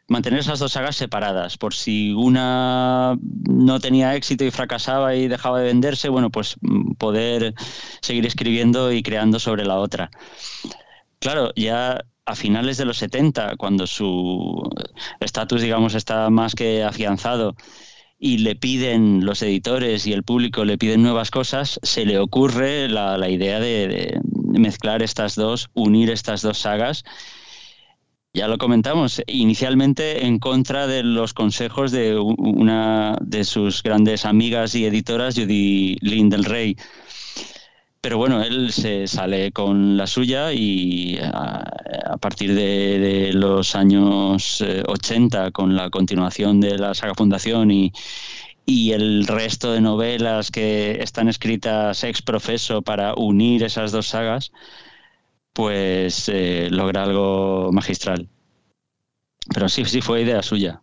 mantener 0.08 0.40
esas 0.40 0.58
dos 0.58 0.72
sagas 0.72 0.96
separadas, 0.96 1.56
por 1.56 1.72
si 1.72 2.12
una 2.12 3.16
no 3.48 3.78
tenía 3.78 4.16
éxito 4.16 4.44
y 4.44 4.50
fracasaba 4.50 5.14
y 5.14 5.28
dejaba 5.28 5.60
de 5.60 5.66
venderse, 5.66 6.08
bueno, 6.08 6.30
pues 6.30 6.56
mm, 6.60 6.94
poder 6.94 7.54
seguir 8.02 8.26
escribiendo 8.26 8.92
y 8.92 9.02
creando 9.04 9.38
sobre 9.38 9.64
la 9.64 9.76
otra. 9.76 10.10
Claro, 11.20 11.52
ya 11.54 12.04
a 12.30 12.34
finales 12.36 12.76
de 12.76 12.84
los 12.84 12.98
70, 12.98 13.56
cuando 13.56 13.86
su 13.86 14.62
estatus, 15.20 15.62
digamos, 15.62 15.94
está 15.94 16.30
más 16.30 16.54
que 16.54 16.82
afianzado 16.82 17.54
y 18.18 18.38
le 18.38 18.56
piden 18.56 19.24
los 19.24 19.42
editores 19.42 20.06
y 20.06 20.12
el 20.12 20.24
público 20.24 20.64
le 20.64 20.78
piden 20.78 21.02
nuevas 21.02 21.30
cosas, 21.30 21.80
se 21.82 22.04
le 22.04 22.18
ocurre 22.18 22.88
la, 22.88 23.28
idea 23.28 23.60
de 23.60 24.20
mezclar 24.22 25.02
estas 25.02 25.34
dos, 25.34 25.70
unir 25.74 26.10
estas 26.10 26.42
dos 26.42 26.58
sagas 26.58 27.04
ya 28.32 28.46
lo 28.46 28.58
comentamos, 28.58 29.20
inicialmente 29.26 30.24
en 30.24 30.38
contra 30.38 30.86
de 30.86 31.02
los 31.02 31.34
consejos 31.34 31.90
de 31.90 32.16
una 32.16 33.18
de 33.20 33.42
sus 33.42 33.82
grandes 33.82 34.24
amigas 34.24 34.76
y 34.76 34.84
editoras, 34.84 35.34
Judy 35.34 35.96
Lynn 36.00 36.28
del 36.28 36.44
Rey. 36.44 36.76
Pero 38.02 38.16
bueno, 38.16 38.42
él 38.42 38.72
se 38.72 39.06
sale 39.06 39.52
con 39.52 39.96
la 39.96 40.06
suya 40.06 40.52
y 40.54 41.18
a, 41.22 42.16
partir 42.18 42.54
de, 42.54 43.30
los 43.34 43.74
años 43.74 44.62
80, 44.62 45.46
eh, 45.46 45.52
con 45.52 45.76
la 45.76 45.90
continuación 45.90 46.60
de 46.60 46.78
la 46.78 46.94
saga 46.94 47.14
Fundación 47.14 47.70
y, 47.70 47.92
y 48.64 48.92
el 48.92 49.26
resto 49.26 49.72
de 49.72 49.80
novelas 49.80 50.50
que 50.50 51.02
están 51.02 51.28
escritas 51.28 52.04
ex 52.04 52.22
profeso 52.22 52.82
para 52.82 53.14
unir 53.14 53.64
esas 53.64 53.92
dos 53.92 54.06
sagas, 54.06 54.52
pues 55.52 56.28
eh, 56.28 56.68
logra 56.70 57.02
algo 57.02 57.70
magistral. 57.72 58.28
Pero 59.52 59.68
sí, 59.68 59.84
sí 59.84 60.00
fue 60.00 60.22
idea 60.22 60.42
suya. 60.42 60.82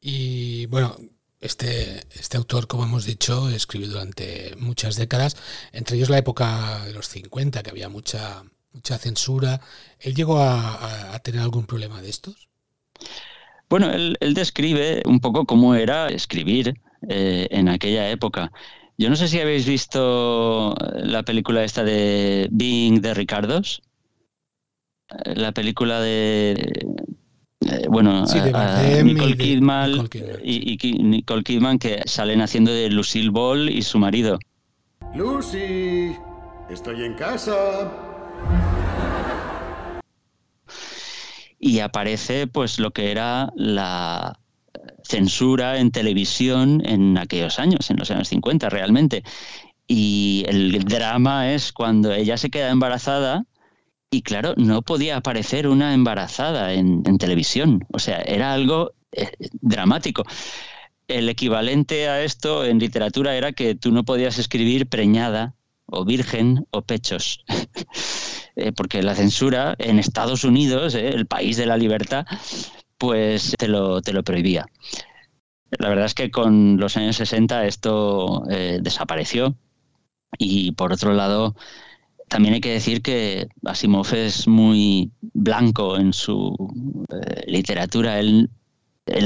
Y 0.00 0.66
bueno, 0.66 0.96
este, 1.40 2.00
este 2.12 2.36
autor, 2.36 2.66
como 2.66 2.84
hemos 2.84 3.04
dicho, 3.04 3.48
escribió 3.48 3.88
durante 3.88 4.54
muchas 4.58 4.96
décadas, 4.96 5.36
entre 5.72 5.96
ellos 5.96 6.10
la 6.10 6.18
época 6.18 6.84
de 6.84 6.92
los 6.92 7.08
50, 7.08 7.62
que 7.62 7.70
había 7.70 7.88
mucha, 7.88 8.44
mucha 8.72 8.98
censura. 8.98 9.60
¿Él 9.98 10.14
llegó 10.14 10.40
a, 10.40 11.18
tener 11.22 11.40
algún 11.40 11.66
problema 11.66 12.00
de 12.02 12.10
estos? 12.10 12.48
Bueno, 13.68 13.90
él, 13.90 14.16
describe 14.34 15.02
un 15.06 15.20
poco 15.20 15.46
cómo 15.46 15.74
era 15.74 16.08
escribir 16.08 16.74
eh, 17.08 17.48
en 17.50 17.68
aquella 17.68 18.10
época. 18.10 18.52
Yo 18.98 19.08
no 19.08 19.16
sé 19.16 19.28
si 19.28 19.40
habéis 19.40 19.64
visto 19.64 20.74
la 20.94 21.22
película 21.22 21.64
esta 21.64 21.84
de 21.84 22.48
Being 22.50 23.00
de 23.00 23.14
Ricardos. 23.14 23.82
Eh, 25.24 25.34
la 25.36 25.52
película 25.52 26.00
de 26.00 26.84
eh, 27.60 27.86
bueno, 27.88 28.24
Nicole, 28.24 29.36
Kidman 29.36 30.08
y, 30.42 30.78
Nicole 31.02 31.42
Kidman 31.42 31.78
que 31.78 32.02
salen 32.06 32.40
haciendo 32.40 32.72
de 32.72 32.88
Lucille 32.88 33.30
Ball 33.30 33.68
y 33.68 33.82
su 33.82 33.98
marido. 33.98 34.38
Lucy, 35.14 36.16
estoy 36.70 37.04
en 37.04 37.14
casa. 37.14 37.90
Y 41.58 41.80
aparece 41.80 42.46
pues 42.46 42.78
lo 42.78 42.92
que 42.92 43.10
era 43.10 43.52
la 43.54 44.38
censura 45.02 45.78
en 45.78 45.90
televisión 45.90 46.82
en 46.86 47.18
aquellos 47.18 47.58
años, 47.58 47.90
en 47.90 47.98
los 47.98 48.10
años 48.10 48.28
50 48.28 48.70
realmente. 48.70 49.22
Y 49.86 50.44
el 50.48 50.84
drama 50.84 51.52
es 51.52 51.72
cuando 51.72 52.12
ella 52.14 52.38
se 52.38 52.48
queda 52.48 52.70
embarazada 52.70 53.44
y 54.10 54.22
claro, 54.22 54.54
no 54.56 54.82
podía 54.82 55.16
aparecer 55.16 55.68
una 55.68 55.94
embarazada 55.94 56.72
en, 56.72 57.02
televisión. 57.18 57.86
O 57.92 58.00
sea, 58.00 58.18
era 58.22 58.52
algo 58.52 58.92
eh, 59.12 59.30
dramático. 59.60 60.24
El 61.06 61.28
equivalente 61.28 62.08
a 62.08 62.22
esto 62.22 62.64
en 62.64 62.80
literatura 62.80 63.36
era 63.36 63.52
que 63.52 63.76
tú 63.76 63.92
no 63.92 64.04
podías 64.04 64.38
escribir 64.38 64.88
preñada 64.88 65.54
o 65.86 66.04
virgen 66.04 66.66
o 66.70 66.82
pechos. 66.82 67.44
Eh, 68.56 68.72
porque 68.72 69.00
la 69.00 69.14
censura 69.14 69.76
en 69.78 70.00
Estados 70.00 70.42
Unidos, 70.42 70.94
eh, 70.96 71.08
el 71.08 71.24
país 71.24 71.56
de 71.56 71.66
la 71.66 71.76
libertad, 71.76 72.26
pues 72.98 73.54
te 73.56 73.68
lo, 73.68 74.02
te 74.02 74.12
lo 74.12 74.24
prohibía. 74.24 74.66
La 75.78 75.88
verdad 75.88 76.06
es 76.06 76.14
que 76.14 76.32
con 76.32 76.76
los 76.76 76.96
años 76.96 77.16
60 77.16 77.64
esto 77.66 78.42
desapareció 78.48 79.54
y 80.36 80.72
por 80.72 80.92
otro 80.92 81.14
lado 81.14 81.54
también 82.30 82.54
hay 82.54 82.60
que 82.60 82.72
decir 82.72 83.02
que 83.02 83.48
Asimov 83.64 84.14
es 84.14 84.46
muy 84.46 85.10
blanco 85.20 85.96
en 85.98 86.12
su 86.12 86.54
eh, 87.10 87.42
literatura. 87.48 88.20
Él, 88.20 88.48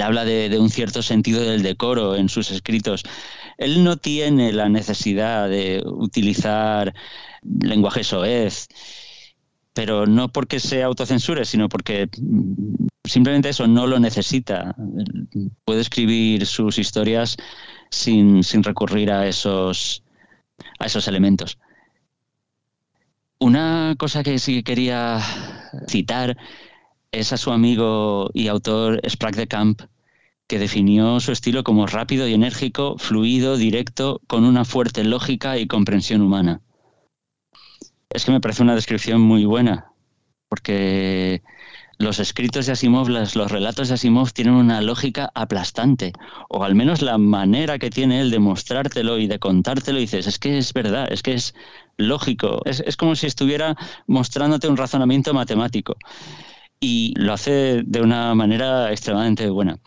habla 0.02 0.24
de, 0.24 0.58
un 0.58 0.70
cierto 0.70 1.02
sentido 1.02 1.42
del 1.42 1.62
decoro 1.62 2.16
en 2.16 2.30
sus 2.30 2.50
escritos. 2.50 3.02
Él 3.58 3.84
no 3.84 3.98
tiene 3.98 4.54
la 4.54 4.70
necesidad 4.70 5.50
de 5.50 5.82
utilizar 5.84 6.94
lenguaje 7.42 8.04
soez, 8.04 8.68
pero 9.74 10.06
no 10.06 10.28
porque 10.28 10.58
se 10.58 10.82
autocensure, 10.82 11.44
sino 11.44 11.68
porque 11.68 12.08
simplemente 13.04 13.50
eso 13.50 13.66
no 13.66 13.86
lo 13.86 14.00
necesita. 14.00 14.74
Puede 15.66 15.82
escribir 15.82 16.46
sus 16.46 16.78
historias 16.78 17.36
sin, 17.90 18.42
sin 18.42 18.62
recurrir 18.62 19.10
a 19.10 19.28
esos, 19.28 20.02
a 20.78 20.86
esos 20.86 21.06
elementos. 21.06 21.58
Una 23.44 23.94
cosa 23.98 24.22
que 24.22 24.38
sí 24.38 24.62
quería 24.62 25.20
citar 25.86 26.38
es 27.12 27.30
a 27.34 27.36
su 27.36 27.50
amigo 27.50 28.30
y 28.32 28.48
autor 28.48 29.02
Sprague 29.06 29.40
de 29.40 29.46
Camp, 29.46 29.82
que 30.46 30.58
definió 30.58 31.20
su 31.20 31.30
estilo 31.30 31.62
como 31.62 31.86
rápido 31.86 32.26
y 32.26 32.32
enérgico, 32.32 32.96
fluido, 32.96 33.58
directo, 33.58 34.22
con 34.28 34.46
una 34.46 34.64
fuerte 34.64 35.04
lógica 35.04 35.58
y 35.58 35.66
comprensión 35.66 36.22
humana. 36.22 36.62
Es 38.08 38.24
que 38.24 38.32
me 38.32 38.40
parece 38.40 38.62
una 38.62 38.76
descripción 38.76 39.20
muy 39.20 39.44
buena, 39.44 39.92
porque 40.48 41.42
los 41.98 42.18
escritos 42.18 42.66
de 42.66 42.72
Asimov, 42.72 43.08
los, 43.08 43.34
relatos 43.50 43.88
de 43.88 43.94
Asimov 43.94 44.32
tienen 44.32 44.54
una 44.54 44.80
lógica 44.80 45.30
aplastante, 45.34 46.12
o 46.48 46.64
al 46.64 46.74
menos 46.74 47.02
la 47.02 47.18
manera 47.18 47.78
que 47.78 47.90
tiene 47.90 48.20
él 48.20 48.30
de 48.30 48.38
mostrártelo 48.38 49.18
y 49.18 49.26
de 49.26 49.38
contártelo, 49.38 49.98
dices, 49.98 50.26
es 50.26 50.38
que 50.38 50.58
es 50.58 50.72
verdad, 50.72 51.06
es 51.10 51.22
que 51.22 51.34
es 51.34 51.54
lógico, 51.96 52.62
es, 52.64 52.80
es 52.86 52.96
como 52.96 53.14
si 53.14 53.26
estuviera 53.26 53.76
mostrándote 54.06 54.68
un 54.68 54.76
razonamiento 54.76 55.34
matemático, 55.34 55.96
y 56.80 57.14
lo 57.16 57.32
hace 57.32 57.82
de 57.84 58.00
una 58.00 58.34
manera 58.34 58.90
extremadamente 58.90 59.48
buena. 59.48 59.78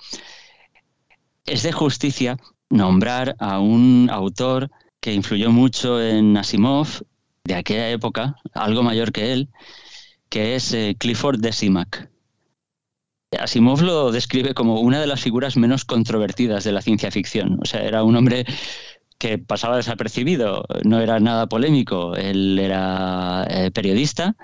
Es 1.45 1.63
de 1.63 1.71
justicia 1.71 2.37
nombrar 2.69 3.35
a 3.39 3.59
un 3.59 4.09
autor 4.11 4.69
que 4.99 5.13
influyó 5.13 5.51
mucho 5.51 6.01
en 6.01 6.35
Asimov 6.37 6.87
de 7.43 7.55
aquella 7.55 7.89
época, 7.89 8.35
algo 8.53 8.83
mayor 8.83 9.11
que 9.11 9.31
él, 9.31 9.49
que 10.29 10.55
es 10.55 10.73
eh, 10.73 10.95
Clifford 10.97 11.39
Decimac. 11.39 12.09
Asimov 13.37 13.81
lo 13.81 14.11
describe 14.11 14.53
como 14.53 14.79
una 14.79 15.01
de 15.01 15.07
las 15.07 15.21
figuras 15.21 15.57
menos 15.57 15.83
controvertidas 15.83 16.63
de 16.63 16.71
la 16.71 16.81
ciencia 16.81 17.11
ficción. 17.11 17.59
O 17.61 17.65
sea, 17.65 17.81
era 17.81 18.03
un 18.03 18.15
hombre 18.15 18.45
que 19.17 19.37
pasaba 19.37 19.77
desapercibido, 19.77 20.65
no 20.83 21.01
era 21.01 21.19
nada 21.19 21.47
polémico. 21.47 22.15
Él 22.15 22.57
era 22.59 23.45
eh, 23.49 23.71
periodista 23.71 24.35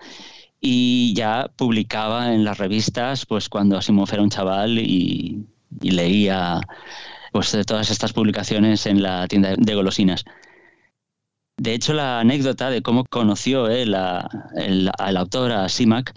y 0.60 1.14
ya 1.16 1.52
publicaba 1.56 2.34
en 2.34 2.44
las 2.44 2.58
revistas 2.58 3.26
pues 3.26 3.50
cuando 3.50 3.78
Asimov 3.78 4.10
era 4.14 4.24
un 4.24 4.30
chaval 4.30 4.80
y, 4.80 5.46
leía 5.82 6.62
pues 7.32 7.58
todas 7.66 7.90
estas 7.90 8.14
publicaciones 8.14 8.86
en 8.86 9.02
la 9.02 9.28
tienda 9.28 9.56
de 9.58 9.76
golosinas. 9.76 10.24
De 11.58 11.74
hecho, 11.74 11.94
la 11.94 12.20
anécdota 12.20 12.70
de 12.70 12.82
cómo 12.82 13.06
conoció 13.06 13.68
él 13.70 13.96
al 13.96 15.18
autor, 15.18 15.52
a 15.52 15.70
Simac, 15.70 16.14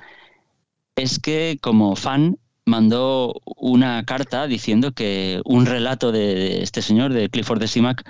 es 0.97 1.19
que 1.19 1.59
como 1.61 1.95
fan 1.95 2.39
mandó 2.65 3.35
una 3.57 4.05
carta 4.05 4.47
diciendo 4.47 4.93
que 4.93 5.41
un 5.45 5.67
relato 5.67 6.11
de 6.11 6.63
este 6.63 6.83
señor, 6.83 7.13
de 7.13 7.29
Clifford 7.29 7.61
de 7.61 7.69
Simac, 7.69 8.05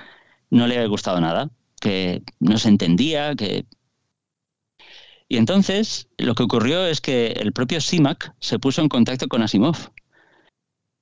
no 0.51 0.67
le 0.67 0.77
había 0.77 0.89
gustado 0.89 1.21
nada, 1.21 1.51
que 1.81 2.23
no 2.41 2.59
se 2.59 2.69
entendía, 2.69 3.35
que... 3.35 3.67
Y 5.29 5.39
entonces 5.39 6.09
lo 6.19 6.35
que 6.37 6.45
ocurrió 6.45 6.87
es 6.87 7.01
que 7.01 7.33
el 7.33 7.53
propio 7.53 7.81
Simac 7.81 8.33
se 8.41 8.61
puso 8.61 8.81
en 8.81 8.89
contacto 8.89 9.27
con 9.27 9.43
Asimov. 9.43 9.91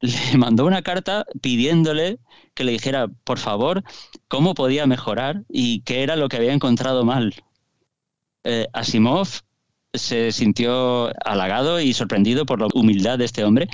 Le 0.04 0.36
mandó 0.38 0.66
una 0.66 0.82
carta 0.82 1.24
pidiéndole 1.40 2.18
que 2.52 2.64
le 2.64 2.72
dijera, 2.72 3.08
por 3.08 3.38
favor, 3.38 3.82
cómo 4.28 4.52
podía 4.54 4.86
mejorar 4.86 5.44
y 5.48 5.80
qué 5.80 6.02
era 6.02 6.14
lo 6.16 6.28
que 6.28 6.36
había 6.36 6.52
encontrado 6.52 7.04
mal. 7.06 7.34
Eh, 8.44 8.66
Asimov 8.74 9.28
se 9.94 10.30
sintió 10.32 11.10
halagado 11.26 11.80
y 11.80 11.94
sorprendido 11.94 12.44
por 12.44 12.60
la 12.60 12.68
humildad 12.74 13.16
de 13.18 13.24
este 13.24 13.44
hombre 13.44 13.68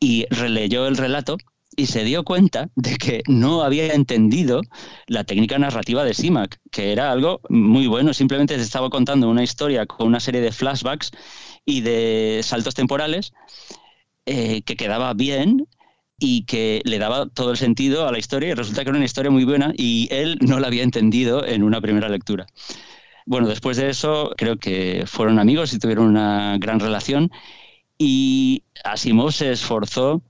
y 0.00 0.24
releyó 0.30 0.86
el 0.86 0.96
relato 0.96 1.36
y 1.76 1.86
se 1.86 2.04
dio 2.04 2.24
cuenta 2.24 2.70
de 2.74 2.96
que 2.96 3.22
no 3.26 3.62
había 3.62 3.92
entendido 3.92 4.62
la 5.06 5.24
técnica 5.24 5.58
narrativa 5.58 6.02
de 6.04 6.14
Simac, 6.14 6.60
que 6.70 6.92
era 6.92 7.12
algo 7.12 7.40
muy 7.50 7.86
bueno, 7.86 8.14
simplemente 8.14 8.56
se 8.56 8.62
estaba 8.62 8.88
contando 8.88 9.28
una 9.28 9.42
historia 9.42 9.84
con 9.84 10.06
una 10.06 10.20
serie 10.20 10.40
de 10.40 10.52
flashbacks 10.52 11.10
y 11.66 11.82
de 11.82 12.40
saltos 12.42 12.74
temporales 12.74 13.32
eh, 14.26 14.62
que 14.62 14.76
quedaba 14.76 15.14
bien 15.14 15.66
y 16.18 16.44
que 16.44 16.80
le 16.84 16.98
daba 16.98 17.28
todo 17.28 17.50
el 17.50 17.56
sentido 17.56 18.06
a 18.06 18.12
la 18.12 18.18
historia 18.18 18.50
y 18.50 18.54
resulta 18.54 18.84
que 18.84 18.90
era 18.90 18.96
una 18.96 19.04
historia 19.04 19.30
muy 19.30 19.44
buena 19.44 19.72
y 19.76 20.08
él 20.12 20.38
no 20.40 20.60
la 20.60 20.68
había 20.68 20.84
entendido 20.84 21.44
en 21.44 21.62
una 21.62 21.80
primera 21.80 22.08
lectura. 22.08 22.46
Bueno, 23.26 23.48
después 23.48 23.76
de 23.76 23.90
eso 23.90 24.32
creo 24.36 24.56
que 24.56 25.04
fueron 25.06 25.38
amigos 25.38 25.72
y 25.72 25.78
tuvieron 25.78 26.06
una 26.06 26.56
gran 26.58 26.80
relación 26.80 27.30
y 27.98 28.62
Asimov 28.84 29.32
se 29.32 29.52
esforzó 29.52 30.22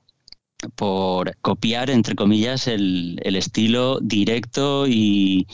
por 0.75 1.37
copiar, 1.39 1.91
entre 1.91 2.15
comillas, 2.15 2.69
el, 2.69 3.19
estilo 3.25 3.99
directo 4.01 4.87
y 4.87 5.47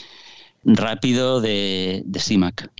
rápido 0.64 1.40
de, 1.40 2.02
de 2.04 2.20
Simac. 2.20 2.70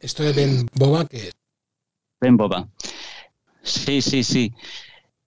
¿Esto 0.00 0.22
de 0.22 0.32
Ben 0.32 0.68
Boba 0.74 1.06
qué 1.06 1.28
es? 1.28 1.32
Ben 2.20 2.36
Boba. 2.36 2.68
Sí, 3.68 4.02
sí, 4.02 4.24
sí. 4.24 4.54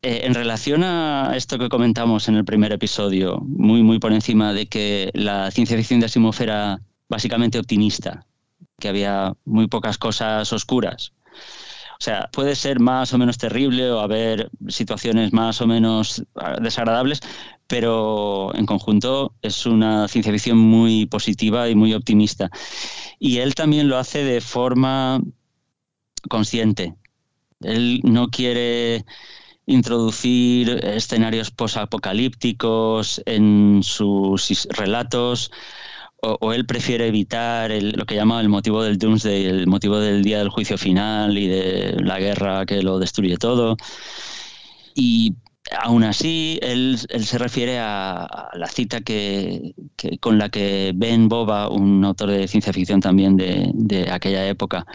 Eh, 0.01 0.21
en 0.23 0.33
relación 0.33 0.83
a 0.83 1.33
esto 1.35 1.59
que 1.59 1.69
comentamos 1.69 2.27
en 2.27 2.35
el 2.35 2.45
primer 2.45 2.71
episodio, 2.71 3.39
muy, 3.41 3.83
muy 3.83 3.99
por 3.99 4.13
encima 4.13 4.53
de 4.53 4.67
que 4.67 5.11
la 5.13 5.51
ciencia 5.51 5.77
ficción 5.77 5.99
de 5.99 6.07
Asimov 6.07 6.35
era 6.41 6.81
básicamente 7.07 7.59
optimista, 7.59 8.25
que 8.79 8.89
había 8.89 9.33
muy 9.45 9.67
pocas 9.67 9.97
cosas 9.97 10.51
oscuras. 10.53 11.13
O 11.99 12.03
sea, 12.03 12.29
puede 12.31 12.55
ser 12.55 12.79
más 12.79 13.13
o 13.13 13.19
menos 13.19 13.37
terrible 13.37 13.91
o 13.91 13.99
haber 13.99 14.49
situaciones 14.69 15.33
más 15.33 15.61
o 15.61 15.67
menos 15.67 16.23
ah, 16.35 16.55
desagradables, 16.59 17.21
pero 17.67 18.51
en 18.55 18.65
conjunto 18.65 19.35
es 19.43 19.67
una 19.67 20.07
ciencia 20.07 20.33
ficción 20.33 20.57
muy 20.57 21.05
positiva 21.05 21.69
y 21.69 21.75
muy 21.75 21.93
optimista. 21.93 22.49
Y 23.19 23.37
él 23.37 23.53
también 23.53 23.87
lo 23.87 23.97
hace 23.99 24.23
de 24.23 24.41
forma 24.41 25.21
consciente. 26.27 26.95
Él 27.63 28.01
no 28.03 28.29
quiere 28.29 29.05
introducir 29.65 30.69
escenarios 30.83 31.51
posapocalípticos 31.51 33.21
en 33.25 33.81
sus 33.83 34.67
relatos 34.71 35.51
o, 36.21 36.53
él 36.53 36.65
prefiere 36.65 37.07
evitar 37.07 37.71
lo 37.71 38.05
que 38.05 38.15
llama 38.15 38.41
el 38.41 38.49
motivo 38.49 38.83
del 38.83 38.97
Doomsday, 38.99 39.45
el 39.45 39.67
motivo 39.67 39.99
del 39.99 40.23
día 40.23 40.37
del 40.37 40.49
juicio 40.49 40.77
final 40.77 41.37
y 41.37 41.47
de 41.47 41.95
la 41.99 42.19
guerra 42.19 42.65
que 42.65 42.83
lo 42.83 42.99
destruye 42.99 43.37
todo. 43.37 43.75
Y 44.93 45.35
aún 45.69 46.03
así, 46.03 46.59
él, 46.61 46.97
se 46.97 47.37
refiere 47.37 47.79
a, 47.79 48.49
la 48.53 48.67
cita 48.67 49.01
que, 49.01 49.73
con 50.19 50.37
la 50.37 50.49
que 50.49 50.91
Ben 50.95 51.27
Boba, 51.29 51.69
un 51.69 52.03
autor 52.03 52.29
de 52.31 52.47
ciencia 52.47 52.73
ficción 52.73 52.99
también 53.01 53.37
de, 53.37 54.07
aquella 54.11 54.47
época, 54.47 54.85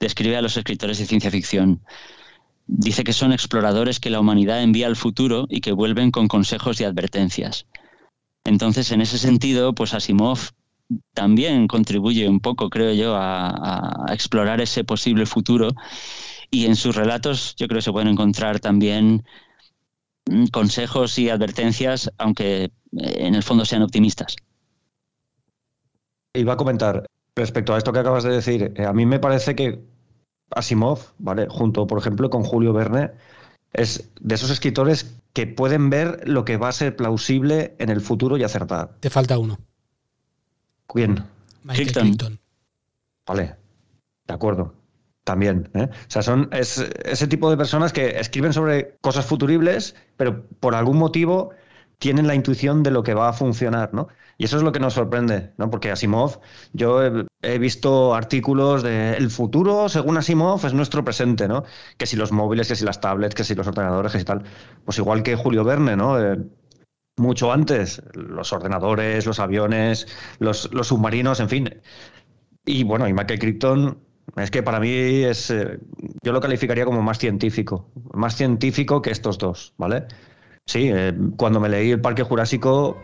describe 0.00 0.36
a 0.36 0.42
los 0.42 0.56
escritores 0.56 0.98
de 0.98 1.06
ciencia 1.06 1.30
ficción. 1.30 1.80
Dice 2.66 3.04
que 3.04 3.12
son 3.12 3.32
exploradores 3.32 4.00
que 4.00 4.10
la 4.10 4.20
humanidad 4.20 4.62
envía 4.62 4.88
al 4.88 4.96
futuro 4.96 5.46
y 5.48 5.60
que 5.60 5.72
vuelven 5.72 6.10
con 6.10 6.26
consejos 6.28 6.80
y 6.80 6.84
advertencias. 6.84 7.66
Entonces, 8.44 8.90
en 8.92 9.00
ese 9.00 9.18
sentido, 9.18 9.74
pues 9.74 9.94
Asimov 9.94 10.50
también 11.14 11.66
contribuye 11.66 12.28
un 12.28 12.40
poco, 12.40 12.70
creo 12.70 12.92
yo, 12.92 13.14
a, 13.16 14.06
explorar 14.10 14.60
ese 14.60 14.84
posible 14.84 15.26
futuro. 15.26 15.70
Y 16.50 16.66
en 16.66 16.76
sus 16.76 16.94
relatos 16.94 17.54
yo 17.56 17.66
creo 17.66 17.78
que 17.78 17.82
se 17.82 17.92
pueden 17.92 18.08
encontrar 18.08 18.60
también 18.60 19.24
consejos 20.52 21.18
y 21.18 21.30
advertencias, 21.30 22.10
aunque 22.18 22.64
eh, 22.64 22.70
en 22.92 23.34
el 23.34 23.42
fondo 23.42 23.64
sean 23.64 23.82
optimistas. 23.82 24.36
Iba 26.34 26.54
a 26.54 26.56
comentar 26.56 27.06
respecto 27.34 27.74
a 27.74 27.78
esto 27.78 27.92
que 27.92 28.00
acabas 28.00 28.24
de 28.24 28.30
decir. 28.30 28.72
Eh, 28.76 28.84
a 28.84 28.92
mí 28.92 29.06
me 29.06 29.18
parece 29.18 29.54
que 29.54 29.84
Asimov, 30.50 31.00
¿vale? 31.18 31.46
Junto, 31.48 31.86
por 31.86 31.98
ejemplo, 31.98 32.30
con 32.30 32.42
Julio 32.42 32.72
Verne, 32.72 33.12
es 33.72 34.10
de 34.20 34.34
esos 34.34 34.50
escritores 34.50 35.18
que 35.32 35.46
pueden 35.46 35.90
ver 35.90 36.26
lo 36.26 36.44
que 36.44 36.56
va 36.56 36.68
a 36.68 36.72
ser 36.72 36.96
plausible 36.96 37.74
en 37.78 37.90
el 37.90 38.00
futuro 38.00 38.36
y 38.36 38.42
acertar. 38.42 38.96
Te 39.00 39.10
falta 39.10 39.38
uno. 39.38 39.58
¿Quién? 40.86 41.24
Michael 41.62 42.38
Vale, 43.26 43.56
de 44.26 44.34
acuerdo. 44.34 44.72
También. 45.26 45.68
¿eh? 45.74 45.88
O 45.90 45.96
sea, 46.06 46.22
son 46.22 46.48
ese 46.52 47.26
tipo 47.26 47.50
de 47.50 47.56
personas 47.56 47.92
que 47.92 48.20
escriben 48.20 48.52
sobre 48.52 48.96
cosas 49.00 49.26
futuribles, 49.26 49.96
pero 50.16 50.46
por 50.60 50.76
algún 50.76 50.98
motivo 50.98 51.50
tienen 51.98 52.28
la 52.28 52.36
intuición 52.36 52.84
de 52.84 52.92
lo 52.92 53.02
que 53.02 53.12
va 53.12 53.28
a 53.30 53.32
funcionar, 53.32 53.92
¿no? 53.92 54.06
Y 54.38 54.44
eso 54.44 54.56
es 54.56 54.62
lo 54.62 54.70
que 54.70 54.78
nos 54.78 54.94
sorprende, 54.94 55.52
¿no? 55.56 55.68
Porque 55.68 55.90
Asimov, 55.90 56.38
yo 56.74 57.02
he, 57.42 57.58
visto 57.58 58.14
artículos 58.14 58.84
de 58.84 59.14
el 59.14 59.30
futuro, 59.30 59.88
según 59.88 60.16
Asimov, 60.16 60.64
es 60.64 60.74
nuestro 60.74 61.04
presente, 61.04 61.48
¿no? 61.48 61.64
Que 61.96 62.06
si 62.06 62.14
los 62.14 62.30
móviles, 62.30 62.68
que 62.68 62.76
si 62.76 62.84
las 62.84 63.00
tablets, 63.00 63.34
que 63.34 63.42
si 63.42 63.56
los 63.56 63.66
ordenadores, 63.66 64.12
que 64.12 64.20
si 64.20 64.24
tal. 64.24 64.44
Pues 64.84 64.96
igual 64.98 65.24
que 65.24 65.34
Julio 65.34 65.64
Verne, 65.64 65.96
¿no? 65.96 66.20
Eh, 66.20 66.38
mucho 67.16 67.50
antes, 67.50 68.00
los 68.14 68.52
ordenadores, 68.52 69.26
los 69.26 69.40
aviones, 69.40 70.06
los, 70.38 70.70
submarinos, 70.82 71.40
en 71.40 71.48
fin. 71.48 71.80
Y 72.64 72.84
bueno, 72.84 73.08
y 73.08 73.12
Michael 73.12 73.40
Crichton 73.40 74.05
es 74.36 74.50
que 74.50 74.62
para 74.62 74.80
mí 74.80 74.90
es, 74.90 75.50
eh, 75.50 75.78
yo 76.22 76.32
lo 76.32 76.40
calificaría 76.40 76.84
como 76.84 77.02
más 77.02 77.18
científico, 77.18 77.90
más 78.12 78.36
científico 78.36 79.00
que 79.00 79.10
estos 79.10 79.38
dos, 79.38 79.74
¿vale? 79.76 80.04
Sí, 80.66 80.90
eh, 80.92 81.14
cuando 81.36 81.60
me 81.60 81.68
leí 81.68 81.92
el 81.92 82.00
Parque 82.00 82.22
Jurásico 82.22 82.98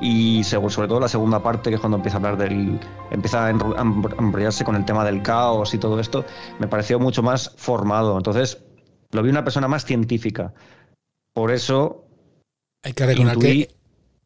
y 0.00 0.42
sobre 0.44 0.88
todo 0.88 1.00
la 1.00 1.08
segunda 1.08 1.42
parte, 1.42 1.70
que 1.70 1.76
es 1.76 1.80
cuando 1.80 1.96
empieza 1.96 2.16
a 2.16 2.20
hablar 2.20 2.36
del, 2.36 2.78
empieza 3.10 3.46
a 3.46 3.50
embrollarse 3.50 4.64
con 4.64 4.74
el 4.76 4.84
tema 4.84 5.04
del 5.04 5.22
caos 5.22 5.74
y 5.74 5.78
todo 5.78 6.00
esto, 6.00 6.24
me 6.58 6.66
pareció 6.66 6.98
mucho 6.98 7.22
más 7.22 7.52
formado. 7.56 8.16
Entonces, 8.16 8.62
lo 9.12 9.22
vi 9.22 9.30
una 9.30 9.44
persona 9.44 9.68
más 9.68 9.84
científica. 9.84 10.52
Por 11.32 11.52
eso 11.52 12.04
hay 12.82 12.92
que 12.92 13.06
recordar 13.06 13.38
que 13.38 13.68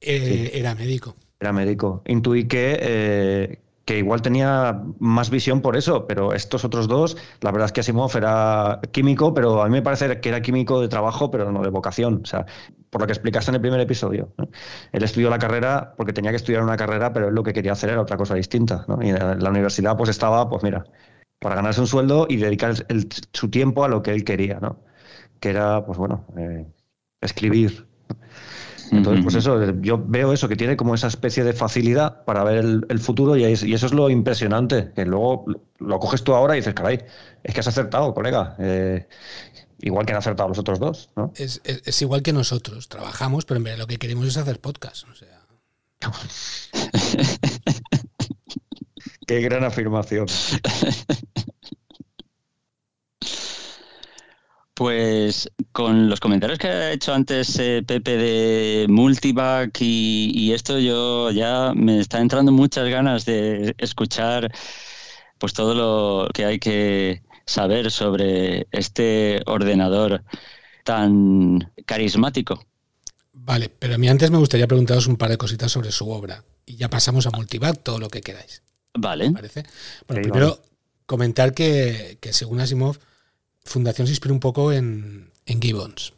eh, 0.00 0.50
era 0.54 0.74
médico. 0.74 1.14
Era 1.40 1.52
médico. 1.52 2.02
Intuí 2.06 2.48
que, 2.48 2.78
eh, 2.80 3.58
que 3.86 3.98
igual 3.98 4.20
tenía 4.20 4.82
más 4.98 5.30
visión 5.30 5.62
por 5.62 5.76
eso, 5.76 6.08
pero 6.08 6.34
estos 6.34 6.64
otros 6.64 6.88
dos, 6.88 7.16
la 7.40 7.52
verdad 7.52 7.66
es 7.66 7.72
que 7.72 7.80
Asimov 7.80 8.16
era 8.16 8.80
químico, 8.90 9.32
pero 9.32 9.62
a 9.62 9.66
mí 9.66 9.72
me 9.72 9.82
parece 9.82 10.20
que 10.20 10.28
era 10.28 10.42
químico 10.42 10.80
de 10.80 10.88
trabajo, 10.88 11.30
pero 11.30 11.52
no 11.52 11.62
de 11.62 11.70
vocación. 11.70 12.20
O 12.24 12.26
sea, 12.26 12.46
por 12.90 13.00
lo 13.00 13.06
que 13.06 13.12
explicaste 13.12 13.52
en 13.52 13.54
el 13.54 13.60
primer 13.60 13.78
episodio. 13.78 14.34
Él 14.90 15.04
estudió 15.04 15.30
la 15.30 15.38
carrera 15.38 15.94
porque 15.96 16.12
tenía 16.12 16.32
que 16.32 16.36
estudiar 16.38 16.62
una 16.64 16.76
carrera, 16.76 17.12
pero 17.12 17.28
él 17.28 17.34
lo 17.34 17.44
que 17.44 17.52
quería 17.52 17.72
hacer 17.72 17.90
era 17.90 18.02
otra 18.02 18.16
cosa 18.16 18.34
distinta. 18.34 18.84
Y 19.00 19.10
en 19.10 19.42
la 19.42 19.50
universidad 19.50 19.96
pues 19.96 20.10
estaba, 20.10 20.48
pues 20.48 20.64
mira, 20.64 20.84
para 21.38 21.54
ganarse 21.54 21.80
un 21.80 21.86
sueldo 21.86 22.26
y 22.28 22.38
dedicar 22.38 22.74
su 23.32 23.50
tiempo 23.50 23.84
a 23.84 23.88
lo 23.88 24.02
que 24.02 24.10
él 24.10 24.24
quería, 24.24 24.58
¿no? 24.60 24.80
Que 25.40 25.50
era, 25.50 25.84
pues 25.86 25.96
bueno, 25.98 26.26
eh, 26.36 26.66
escribir, 27.20 27.86
entonces, 28.92 29.22
pues 29.22 29.34
eso, 29.36 29.72
yo 29.80 30.02
veo 30.04 30.32
eso, 30.32 30.48
que 30.48 30.56
tiene 30.56 30.76
como 30.76 30.94
esa 30.94 31.08
especie 31.08 31.44
de 31.44 31.52
facilidad 31.52 32.24
para 32.24 32.44
ver 32.44 32.64
el, 32.88 33.00
futuro 33.00 33.36
y, 33.36 33.44
eso 33.44 33.86
es 33.86 33.92
lo 33.92 34.10
impresionante, 34.10 34.92
que 34.94 35.04
luego 35.04 35.46
lo, 35.78 35.98
coges 35.98 36.22
tú 36.22 36.34
ahora 36.34 36.54
y 36.54 36.60
dices, 36.60 36.74
caray, 36.74 37.00
es 37.42 37.54
que 37.54 37.60
has 37.60 37.68
acertado, 37.68 38.14
colega. 38.14 38.56
Eh, 38.58 39.06
igual 39.80 40.06
que 40.06 40.12
han 40.12 40.18
acertado 40.18 40.48
los 40.48 40.58
otros 40.58 40.78
dos, 40.78 41.10
¿no? 41.16 41.32
Es, 41.36 41.60
igual 42.02 42.22
que 42.22 42.32
nosotros, 42.32 42.88
trabajamos, 42.88 43.44
pero 43.44 43.58
en 43.58 43.64
vez 43.64 43.78
lo 43.78 43.86
que 43.86 43.98
queremos 43.98 44.26
es 44.26 44.36
hacer 44.36 44.60
podcast. 44.60 45.06
O 45.08 45.14
sea. 45.14 45.28
Qué 49.26 49.40
gran 49.40 49.64
afirmación. 49.64 50.26
Pues 54.76 55.50
con 55.72 56.10
los 56.10 56.20
comentarios 56.20 56.58
que 56.58 56.68
ha 56.68 56.92
hecho 56.92 57.14
antes 57.14 57.58
eh, 57.58 57.82
Pepe 57.86 58.18
de 58.18 58.86
Multivac 58.90 59.74
y, 59.80 60.52
esto, 60.52 60.78
yo 60.78 61.30
ya 61.30 61.72
me 61.74 61.98
está 61.98 62.20
entrando 62.20 62.52
muchas 62.52 62.86
ganas 62.90 63.24
de 63.24 63.74
escuchar 63.78 64.52
pues 65.38 65.54
todo 65.54 65.74
lo 65.74 66.28
que 66.30 66.44
hay 66.44 66.58
que 66.58 67.22
saber 67.46 67.90
sobre 67.90 68.66
este 68.70 69.40
ordenador 69.46 70.22
tan 70.84 71.72
carismático. 71.86 72.62
Vale, 73.32 73.70
pero 73.70 73.94
a 73.94 73.98
mí 73.98 74.10
antes 74.10 74.30
me 74.30 74.36
gustaría 74.36 74.66
preguntaros 74.66 75.06
un 75.06 75.16
par 75.16 75.30
de 75.30 75.38
cositas 75.38 75.72
sobre 75.72 75.90
su 75.90 76.10
obra. 76.10 76.44
Y 76.66 76.76
ya 76.76 76.90
pasamos 76.90 77.26
a 77.26 77.30
Multivac, 77.30 77.82
todo 77.82 77.98
lo 77.98 78.10
que 78.10 78.20
queráis. 78.20 78.60
Vale. 78.92 79.30
¿Parece? 79.30 79.64
Bueno, 80.06 80.22
primero 80.22 80.60
comentar 81.06 81.54
que, 81.54 82.18
según 82.30 82.60
Asimov, 82.60 82.98
Fundación 83.66 84.06
se 84.06 84.12
inspiró 84.12 84.34
un 84.34 84.40
poco 84.40 84.72
en, 84.72 85.30
Gibbons. 85.46 86.14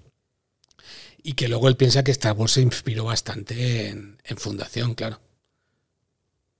Y 1.22 1.32
que 1.32 1.48
luego 1.48 1.68
él 1.68 1.76
piensa 1.76 2.04
que 2.04 2.12
Star 2.12 2.36
Wars 2.36 2.52
se 2.52 2.62
inspiró 2.62 3.04
bastante 3.04 3.88
en, 3.88 4.36
Fundación, 4.36 4.94
claro. 4.94 5.20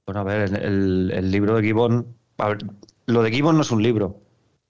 Bueno, 0.07 0.21
a 0.21 0.25
ver, 0.25 0.55
el, 0.55 1.13
el 1.15 1.31
libro 1.31 1.57
de 1.57 1.63
Gibbons. 1.63 2.07
lo 3.07 3.23
de 3.23 3.31
Gibbons 3.31 3.57
no 3.57 3.63
es 3.63 3.71
un 3.71 3.83
libro. 3.83 4.23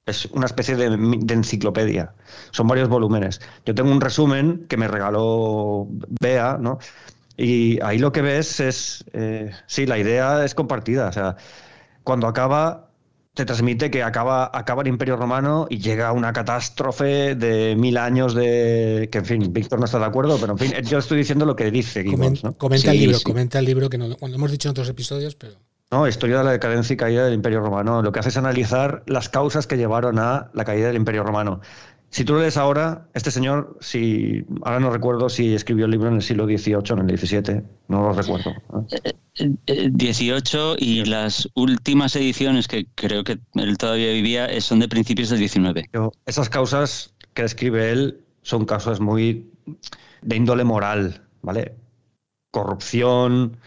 Es 0.08 0.24
una 0.32 0.46
especie 0.46 0.74
de, 0.74 0.86
enciclopedia. 1.34 2.14
Son 2.50 2.66
varios 2.66 2.88
volúmenes. 2.88 3.40
Yo 3.66 3.74
tengo 3.74 3.92
un 3.92 4.00
resumen 4.00 4.66
que 4.66 4.78
me 4.78 4.88
regaló 4.88 5.86
Bea, 6.20 6.56
¿no? 6.58 6.78
Y 7.36 7.78
ahí 7.82 7.98
lo 7.98 8.10
que 8.10 8.22
ves 8.22 8.58
es, 8.58 9.04
eh, 9.12 9.52
sí, 9.66 9.84
la 9.84 9.98
idea 9.98 10.44
es 10.46 10.54
compartida. 10.54 11.08
O 11.08 11.12
sea, 11.12 11.36
cuando 12.04 12.26
acaba, 12.26 12.87
te 13.38 13.44
transmite 13.44 13.88
que 13.88 14.02
acaba, 14.02 14.50
acaba 14.52 14.82
el 14.82 14.88
Imperio 14.88 15.16
Romano 15.16 15.68
y 15.70 15.78
llega 15.78 16.10
una 16.10 16.32
catástrofe 16.32 17.36
de 17.36 17.76
mil 17.76 17.96
años 17.96 18.34
de... 18.34 19.08
Que, 19.12 19.18
en 19.18 19.24
fin, 19.24 19.52
Víctor 19.52 19.78
no 19.78 19.84
está 19.84 20.00
de 20.00 20.06
acuerdo, 20.06 20.38
pero 20.40 20.54
en 20.54 20.58
fin, 20.58 20.72
yo 20.82 20.98
estoy 20.98 21.18
diciendo 21.18 21.46
lo 21.46 21.54
que 21.54 21.70
dice 21.70 22.02
Gibbons, 22.02 22.42
Comenta 22.56 22.90
el 22.90 22.98
libro, 22.98 23.18
comenta 23.22 23.60
el 23.60 23.64
libro 23.64 23.88
que 23.88 23.96
no, 23.96 24.16
cuando 24.16 24.36
hemos 24.38 24.50
dicho 24.50 24.68
en 24.68 24.70
otros 24.72 24.88
episodios, 24.88 25.36
pero... 25.36 25.52
No, 25.92 26.08
historia 26.08 26.38
de 26.38 26.44
la 26.44 26.50
decadencia 26.50 26.94
y 26.94 26.96
caída 26.96 27.24
del 27.24 27.32
Imperio 27.32 27.60
Romano. 27.60 28.02
Lo 28.02 28.10
que 28.10 28.18
hace 28.18 28.28
es 28.30 28.36
analizar 28.36 29.04
las 29.06 29.28
causas 29.28 29.68
que 29.68 29.76
llevaron 29.76 30.18
a 30.18 30.50
la 30.52 30.64
caída 30.64 30.88
del 30.88 30.96
Imperio 30.96 31.22
Romano. 31.22 31.60
Si 32.10 32.24
tú 32.24 32.32
lo 32.34 32.40
lees 32.40 32.56
ahora, 32.56 33.06
este 33.12 33.30
señor, 33.30 33.76
si 33.80 34.44
ahora 34.62 34.80
no 34.80 34.90
recuerdo 34.90 35.28
si 35.28 35.54
escribió 35.54 35.84
el 35.84 35.90
libro 35.90 36.08
en 36.08 36.14
el 36.14 36.22
siglo 36.22 36.46
XVIII 36.46 36.74
o 36.74 37.00
en 37.00 37.10
el 37.10 37.18
XVII, 37.18 37.62
no 37.88 38.02
lo 38.02 38.12
recuerdo. 38.14 38.54
XVIII 39.36 40.76
y 40.78 41.04
las 41.04 41.48
últimas 41.54 42.16
ediciones 42.16 42.66
que 42.66 42.86
creo 42.94 43.24
que 43.24 43.38
él 43.54 43.76
todavía 43.76 44.12
vivía 44.12 44.48
son 44.60 44.80
de 44.80 44.88
principios 44.88 45.28
del 45.28 45.46
XIX. 45.46 45.88
Esas 46.24 46.48
causas 46.48 47.14
que 47.34 47.42
describe 47.42 47.92
él 47.92 48.20
son 48.42 48.64
causas 48.64 49.00
muy 49.00 49.50
de 50.22 50.36
índole 50.36 50.64
moral, 50.64 51.22
¿vale? 51.42 51.74
Corrupción, 52.50 53.58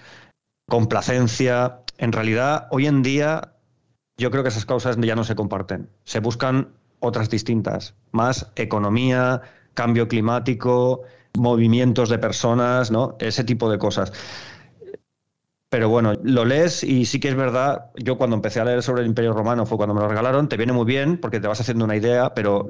complacencia, 0.68 1.82
en 2.00 2.12
realidad, 2.12 2.68
hoy 2.72 2.88
en 2.88 3.04
día, 3.04 3.54
yo 4.18 4.32
creo 4.32 4.42
que 4.42 4.50
esas 4.50 4.66
causas 4.66 4.98
ya 5.00 5.16
no 5.16 5.24
se 5.24 5.36
comparten. 5.36 5.90
Se 6.06 6.20
buscan 6.20 6.70
otras 7.02 7.30
distintas, 7.30 7.96
más 8.12 8.52
economía, 8.56 9.42
cambio 9.74 10.08
climático, 10.08 11.02
movimientos 11.38 12.10
de 12.10 12.20
personas, 12.20 12.92
¿no? 12.92 13.18
Ese 13.20 13.44
tipo 13.44 13.70
de 13.70 13.78
cosas. 13.78 14.14
Pero 15.70 15.90
bueno, 15.90 16.14
lo 16.24 16.46
lees 16.46 16.84
y 16.84 17.06
sí 17.06 17.20
que 17.20 17.30
es 17.30 17.36
verdad, 17.36 17.92
yo 17.96 18.18
cuando 18.18 18.36
empecé 18.36 18.60
a 18.60 18.66
leer 18.66 18.84
sobre 18.84 19.02
el 19.02 19.08
Imperio 19.08 19.34
Romano 19.34 19.66
fue 19.66 19.78
cuando 19.78 19.94
me 19.96 20.02
lo 20.02 20.08
regalaron, 20.08 20.50
te 20.50 20.58
viene 20.58 20.74
muy 20.74 20.86
bien 20.86 21.18
porque 21.18 21.40
te 21.40 21.48
vas 21.48 21.62
haciendo 21.62 21.86
una 21.86 21.96
idea, 21.96 22.34
pero 22.34 22.68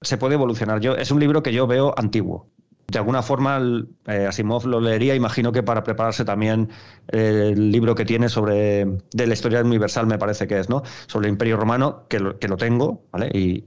se 0.00 0.18
puede 0.18 0.34
evolucionar. 0.34 0.80
Yo, 0.80 0.96
es 0.96 1.10
un 1.10 1.20
libro 1.20 1.42
que 1.42 1.52
yo 1.52 1.66
veo 1.66 1.94
antiguo 1.96 2.50
de 2.94 3.00
alguna 3.00 3.22
forma 3.22 3.60
eh, 4.06 4.26
Asimov 4.26 4.66
lo 4.66 4.80
leería, 4.80 5.14
imagino 5.14 5.52
que 5.52 5.62
para 5.62 5.82
prepararse 5.84 6.24
también 6.24 6.70
el 7.08 7.70
libro 7.70 7.94
que 7.94 8.04
tiene 8.04 8.28
sobre 8.28 8.86
de 9.12 9.26
la 9.26 9.34
historia 9.34 9.60
universal, 9.60 10.06
me 10.06 10.18
parece 10.18 10.46
que 10.46 10.58
es, 10.58 10.68
¿no? 10.68 10.82
Sobre 11.06 11.26
el 11.26 11.32
Imperio 11.32 11.56
Romano, 11.56 12.04
que 12.08 12.20
lo, 12.20 12.38
que 12.38 12.48
lo 12.48 12.56
tengo, 12.56 13.04
¿vale? 13.12 13.30
Y, 13.34 13.64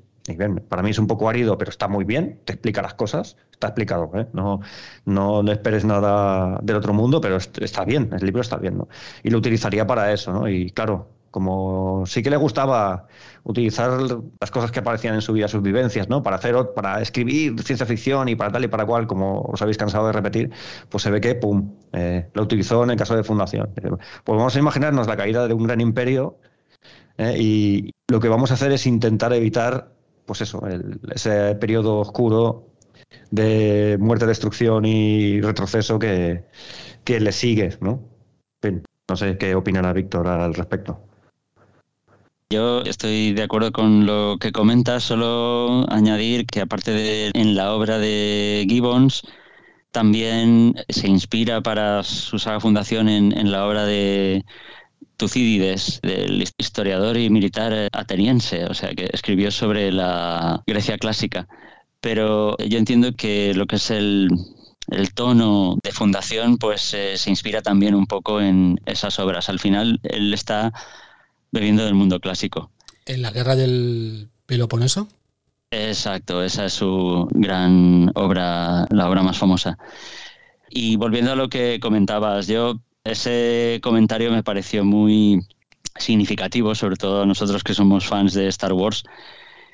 para 0.67 0.83
mí 0.83 0.89
es 0.89 0.99
un 0.99 1.07
poco 1.07 1.29
árido, 1.29 1.57
pero 1.57 1.71
está 1.71 1.87
muy 1.87 2.03
bien, 2.03 2.41
te 2.43 2.51
explica 2.53 2.81
las 2.81 2.95
cosas, 2.95 3.37
está 3.51 3.67
explicado, 3.67 4.11
¿eh? 4.15 4.27
no, 4.33 4.59
no, 5.05 5.41
no, 5.41 5.51
esperes 5.53 5.85
nada 5.85 6.59
del 6.61 6.75
otro 6.75 6.93
mundo, 6.93 7.21
pero 7.21 7.37
está 7.37 7.85
bien, 7.85 8.09
el 8.11 8.25
libro 8.25 8.41
está 8.41 8.57
bien, 8.57 8.77
¿no? 8.77 8.89
Y 9.23 9.29
lo 9.29 9.37
utilizaría 9.37 9.87
para 9.87 10.11
eso, 10.11 10.33
¿no? 10.33 10.49
Y 10.49 10.71
claro, 10.71 11.07
como 11.37 12.03
sí 12.07 12.23
que 12.23 12.31
le 12.31 12.35
gustaba 12.37 13.05
utilizar 13.43 13.91
las 14.41 14.49
cosas 14.49 14.71
que 14.71 14.79
aparecían 14.79 15.13
en 15.13 15.21
su 15.21 15.33
vida, 15.33 15.47
sus 15.47 15.61
vivencias, 15.61 16.09
¿no? 16.09 16.23
Para 16.23 16.37
hacer, 16.37 16.55
para 16.75 16.99
escribir 16.99 17.61
ciencia 17.61 17.85
ficción 17.85 18.27
y 18.27 18.35
para 18.35 18.51
tal 18.51 18.63
y 18.63 18.67
para 18.67 18.87
cual, 18.87 19.05
como 19.05 19.41
os 19.41 19.61
habéis 19.61 19.77
cansado 19.77 20.07
de 20.07 20.13
repetir, 20.13 20.49
pues 20.89 21.03
se 21.03 21.11
ve 21.11 21.21
que, 21.21 21.35
pum, 21.35 21.75
eh, 21.93 22.27
lo 22.33 22.41
utilizó 22.41 22.83
en 22.83 22.89
el 22.89 22.97
caso 22.97 23.15
de 23.15 23.23
Fundación. 23.23 23.69
Pues 23.75 23.99
vamos 24.25 24.55
a 24.55 24.57
imaginarnos 24.57 25.05
la 25.05 25.15
caída 25.15 25.47
de 25.47 25.53
un 25.53 25.67
gran 25.67 25.79
imperio 25.79 26.39
eh, 27.19 27.35
y 27.39 27.91
lo 28.07 28.19
que 28.19 28.29
vamos 28.29 28.49
a 28.49 28.55
hacer 28.55 28.71
es 28.71 28.87
intentar 28.87 29.31
evitar, 29.31 29.93
pues 30.25 30.41
eso, 30.41 30.63
ese 31.13 31.53
periodo 31.53 31.99
oscuro 31.99 32.69
de 33.29 33.97
muerte, 33.99 34.25
destrucción 34.25 34.85
y 34.85 35.39
retroceso 35.39 35.99
que 35.99 36.43
le 37.05 37.31
sigue, 37.31 37.77
¿no? 37.79 38.17
no 39.07 39.15
sé 39.15 39.37
qué 39.37 39.55
opinará 39.55 39.93
Víctor 39.93 40.27
al 40.27 40.53
respecto. 40.53 41.06
Yo 42.49 42.81
estoy 42.83 43.33
de 43.33 43.43
acuerdo 43.43 43.73
con 43.73 44.05
lo 44.05 44.37
que 44.39 44.53
comentas, 44.53 45.03
solo 45.03 45.85
añadir 45.91 46.45
que 46.45 46.61
aparte 46.61 46.91
de 46.91 47.31
en 47.33 47.55
la 47.55 47.73
obra 47.73 47.97
de 47.99 48.65
Gibbons, 48.69 49.23
también 49.91 50.75
se 50.87 51.09
inspira 51.09 51.61
para 51.61 52.03
su 52.03 52.39
saga 52.39 52.61
fundación 52.61 53.09
en, 53.09 53.51
la 53.51 53.67
obra 53.67 53.85
de 53.85 54.45
Tucídides, 55.17 55.99
del 56.03 56.41
historiador 56.57 57.17
y 57.17 57.29
militar 57.29 57.89
ateniense, 57.91 58.65
o 58.65 58.73
sea, 58.73 58.93
que 58.95 59.09
escribió 59.11 59.51
sobre 59.51 59.91
la 59.91 60.63
Grecia 60.65 60.97
clásica. 60.97 61.49
Pero 61.99 62.55
yo 62.59 62.77
entiendo 62.77 63.13
que 63.13 63.53
lo 63.55 63.65
que 63.65 63.75
es 63.75 63.91
el, 63.91 64.29
tono 65.15 65.77
de 65.83 65.91
fundación, 65.91 66.57
pues 66.57 66.93
eh, 66.93 67.17
se 67.17 67.29
inspira 67.29 67.61
también 67.61 67.93
un 67.93 68.05
poco 68.07 68.39
en 68.39 68.79
esas 68.85 69.19
obras. 69.19 69.49
Al 69.49 69.59
final, 69.59 69.99
él 70.03 70.33
está 70.33 70.71
bebiendo 71.57 71.85
del 71.85 71.95
mundo 71.95 72.19
clásico. 72.19 72.69
¿En 73.07 73.23
la 73.23 73.31
guerra 73.31 73.55
del 73.55 74.29
Peloponeso? 74.45 75.07
Exacto, 75.71 76.43
esa 76.43 76.65
es 76.65 76.73
su 76.73 77.27
gran 77.31 78.11
obra, 78.13 78.85
la 78.91 79.09
obra 79.09 79.23
más 79.23 79.37
famosa. 79.37 79.77
Y 80.69 80.97
volviendo 80.97 81.31
a 81.31 81.35
lo 81.35 81.49
que 81.49 81.79
comentabas, 81.81 82.47
yo 82.47 82.79
ese 83.03 83.79
comentario 83.81 84.31
me 84.31 84.43
pareció 84.43 84.85
muy 84.85 85.39
significativo, 85.97 86.75
sobre 86.75 86.95
todo 86.95 87.23
a 87.23 87.25
nosotros 87.25 87.63
que 87.63 87.73
somos 87.73 88.05
fans 88.05 88.33
de 88.33 88.47
Star 88.49 88.73
Wars. 88.73 89.03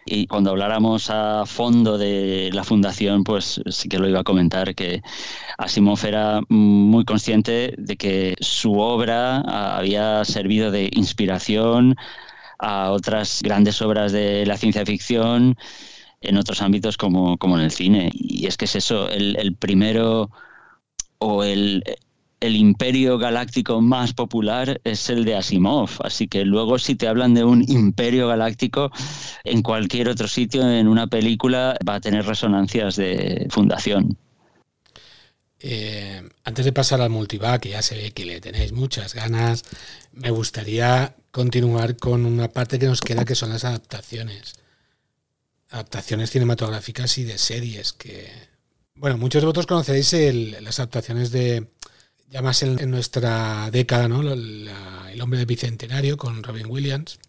Y 0.06 0.28
cuando 0.28 0.52
habláramos 0.52 1.10
a 1.10 1.46
fondo 1.46 1.98
de 1.98 2.50
la 2.54 2.64
fundación, 2.64 3.24
pues 3.24 3.62
sí 3.70 3.88
que 3.88 4.00
lo 4.00 4.10
iba 4.10 4.20
a 4.20 4.24
comentar, 4.24 4.76
que 4.76 5.02
Asimov 5.58 6.06
era 6.06 6.42
muy 6.50 7.06
consciente 7.06 7.74
de 7.78 7.96
que 7.96 8.36
su 8.42 8.80
obra 8.80 9.40
había 9.78 10.26
servido 10.26 10.72
de 10.72 10.90
inspiración 10.94 11.96
a 12.60 12.92
otras 12.92 13.42
grandes 13.44 13.82
obras 13.82 14.12
de 14.12 14.46
la 14.46 14.58
ciencia 14.58 14.86
ficción 14.86 15.56
en 16.22 16.38
otros 16.38 16.62
ámbitos 16.62 16.98
como, 16.98 17.38
como 17.38 17.58
en 17.58 17.66
el 17.66 17.72
cine. 17.72 18.10
Y 18.14 18.48
es 18.48 18.58
que 18.58 18.66
es 18.66 18.76
eso, 18.76 19.10
el, 19.10 19.38
el 19.38 19.56
primero 19.56 20.30
o 21.20 21.44
el, 21.44 21.84
el 22.44 22.58
imperio 22.58 23.18
galáctico 23.18 23.80
más 23.80 24.14
popular 24.14 24.82
es 24.84 25.10
el 25.10 25.24
de 25.24 25.38
Asimov. 25.38 25.90
Así 26.04 26.28
que 26.28 26.44
luego 26.44 26.78
si 26.78 26.96
te 26.96 27.08
hablan 27.08 27.34
de 27.34 27.46
un 27.46 27.64
imperio 27.70 28.28
galáctico, 28.28 28.92
en 29.46 29.62
cualquier 29.62 30.10
otro 30.10 30.28
sitio, 30.28 30.70
en 30.70 30.90
una 30.90 31.08
película, 31.08 31.78
va 31.88 31.96
a 31.96 32.02
tener 32.02 32.26
resonancias 32.26 32.98
de 32.98 33.48
fundación. 33.50 34.18
Eh, 35.58 36.22
antes 36.44 36.66
de 36.66 36.74
pasar 36.74 37.00
al 37.00 37.10
multivac, 37.10 37.62
que 37.62 37.70
ya 37.70 37.82
se 37.82 37.96
ve 37.96 38.12
que 38.12 38.26
le 38.26 38.42
tenéis 38.42 38.74
muchas 38.74 39.14
ganas, 39.14 39.64
me 40.12 40.30
gustaría 40.30 41.16
continuar 41.32 41.96
con 41.96 42.26
una 42.26 42.50
parte 42.50 42.78
que 42.78 42.88
nos 42.88 43.00
queda, 43.00 43.24
que 43.24 43.36
son 43.36 43.52
las 43.52 43.64
adaptaciones. 43.64 44.56
Adaptaciones 45.70 46.30
cinematográficas 46.30 47.18
y 47.20 47.24
de 47.24 47.38
series 47.38 47.94
que... 47.94 48.30
Bueno, 48.96 49.18
muchos 49.18 49.42
de 49.42 49.46
vosotros 49.46 49.66
conoceréis 49.66 50.14
las 50.62 50.80
adaptaciones 50.80 51.32
de 51.32 51.68
ya 52.30 52.42
más 52.42 52.64
en, 52.64 52.90
nuestra 52.90 53.70
década, 53.72 54.08
¿no? 54.08 54.22
el 54.22 55.22
hombre 55.22 55.38
del 55.38 55.46
bicentenario 55.46 56.18
con 56.18 56.44
Robin 56.44 56.68
Williams. 56.68 57.20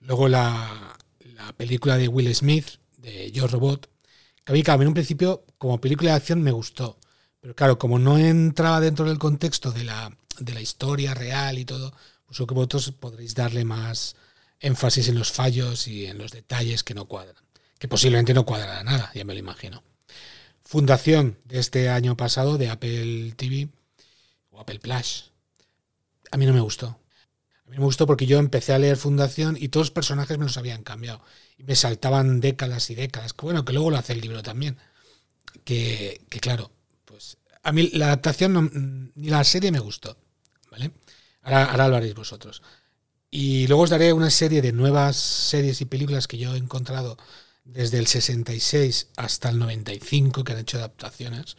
Luego 0.00 0.28
la, 0.28 0.96
película 1.56 1.96
de 1.96 2.08
Will 2.08 2.34
Smith, 2.34 2.66
de 2.98 3.30
Yo 3.30 3.46
Robot, 3.46 3.88
que 4.44 4.52
a 4.52 4.54
mí, 4.54 4.62
en 4.66 4.88
un 4.88 4.94
principio, 4.94 5.44
como 5.58 5.80
película 5.80 6.10
de 6.10 6.16
acción, 6.16 6.42
me 6.42 6.50
gustó. 6.50 6.98
Pero 7.40 7.54
claro, 7.54 7.78
como 7.78 7.98
no 7.98 8.18
entraba 8.18 8.80
dentro 8.80 9.06
del 9.06 9.18
contexto 9.18 9.72
de 9.72 9.84
la, 9.84 10.16
de 10.38 10.54
la 10.54 10.60
historia 10.60 11.14
real 11.14 11.58
y 11.58 11.64
todo, 11.64 11.92
pues 12.26 12.36
creo 12.36 12.46
que 12.46 12.54
vosotros 12.54 12.92
podréis 12.92 13.34
darle 13.34 13.64
más 13.64 14.16
énfasis 14.60 15.08
en 15.08 15.18
los 15.18 15.32
fallos 15.32 15.88
y 15.88 16.06
en 16.06 16.18
los 16.18 16.32
detalles 16.32 16.84
que 16.84 16.94
no 16.94 17.06
cuadran. 17.06 17.42
Que 17.78 17.88
posiblemente 17.88 18.34
no 18.34 18.44
cuadrará 18.44 18.82
nada, 18.84 19.10
ya 19.14 19.24
me 19.24 19.34
lo 19.34 19.40
imagino 19.40 19.82
fundación 20.76 21.38
de 21.46 21.58
este 21.58 21.88
año 21.88 22.18
pasado 22.18 22.58
de 22.58 22.68
Apple 22.68 23.32
TV 23.38 23.70
o 24.50 24.60
Apple 24.60 24.78
Plus. 24.78 25.32
A 26.30 26.36
mí 26.36 26.44
no 26.44 26.52
me 26.52 26.60
gustó. 26.60 27.00
A 27.66 27.70
mí 27.70 27.78
me 27.78 27.84
gustó 27.84 28.06
porque 28.06 28.26
yo 28.26 28.38
empecé 28.38 28.74
a 28.74 28.78
leer 28.78 28.98
Fundación 28.98 29.56
y 29.58 29.68
todos 29.68 29.86
los 29.86 29.90
personajes 29.90 30.36
me 30.36 30.44
los 30.44 30.58
habían 30.58 30.82
cambiado. 30.82 31.22
Y 31.56 31.64
me 31.64 31.76
saltaban 31.76 32.42
décadas 32.42 32.90
y 32.90 32.94
décadas. 32.94 33.32
Que 33.32 33.46
bueno, 33.46 33.64
que 33.64 33.72
luego 33.72 33.90
lo 33.90 33.96
hace 33.96 34.12
el 34.12 34.20
libro 34.20 34.42
también. 34.42 34.76
Que, 35.64 36.20
que 36.28 36.40
claro, 36.40 36.70
pues 37.06 37.38
a 37.62 37.72
mí 37.72 37.88
la 37.94 38.08
adaptación 38.08 39.12
ni 39.14 39.30
la 39.30 39.44
serie 39.44 39.72
me 39.72 39.78
gustó. 39.78 40.18
¿Vale? 40.70 40.90
Ahora, 41.40 41.70
ahora 41.70 41.88
lo 41.88 41.96
haréis 41.96 42.14
vosotros. 42.14 42.62
Y 43.30 43.66
luego 43.66 43.84
os 43.84 43.90
daré 43.90 44.12
una 44.12 44.28
serie 44.28 44.60
de 44.60 44.72
nuevas 44.72 45.16
series 45.16 45.80
y 45.80 45.86
películas 45.86 46.28
que 46.28 46.36
yo 46.36 46.54
he 46.54 46.58
encontrado 46.58 47.16
desde 47.66 47.98
el 47.98 48.06
66 48.06 49.10
hasta 49.16 49.50
el 49.50 49.58
95 49.58 50.42
que 50.44 50.52
han 50.52 50.58
hecho 50.60 50.78
adaptaciones. 50.78 51.56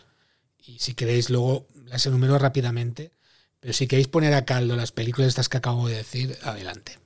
Y 0.57 0.79
si 0.79 0.95
queréis, 0.95 1.29
luego 1.29 1.67
las 1.85 2.05
enumero 2.05 2.39
rápidamente. 2.39 3.11
Pero 3.59 3.73
si 3.73 3.87
queréis 3.87 4.07
poner 4.07 4.33
a 4.33 4.45
caldo 4.45 4.75
las 4.75 4.91
películas 4.91 5.29
estas 5.29 5.49
que 5.49 5.57
acabo 5.57 5.87
de 5.87 5.97
decir, 5.97 6.37
adelante. 6.43 6.99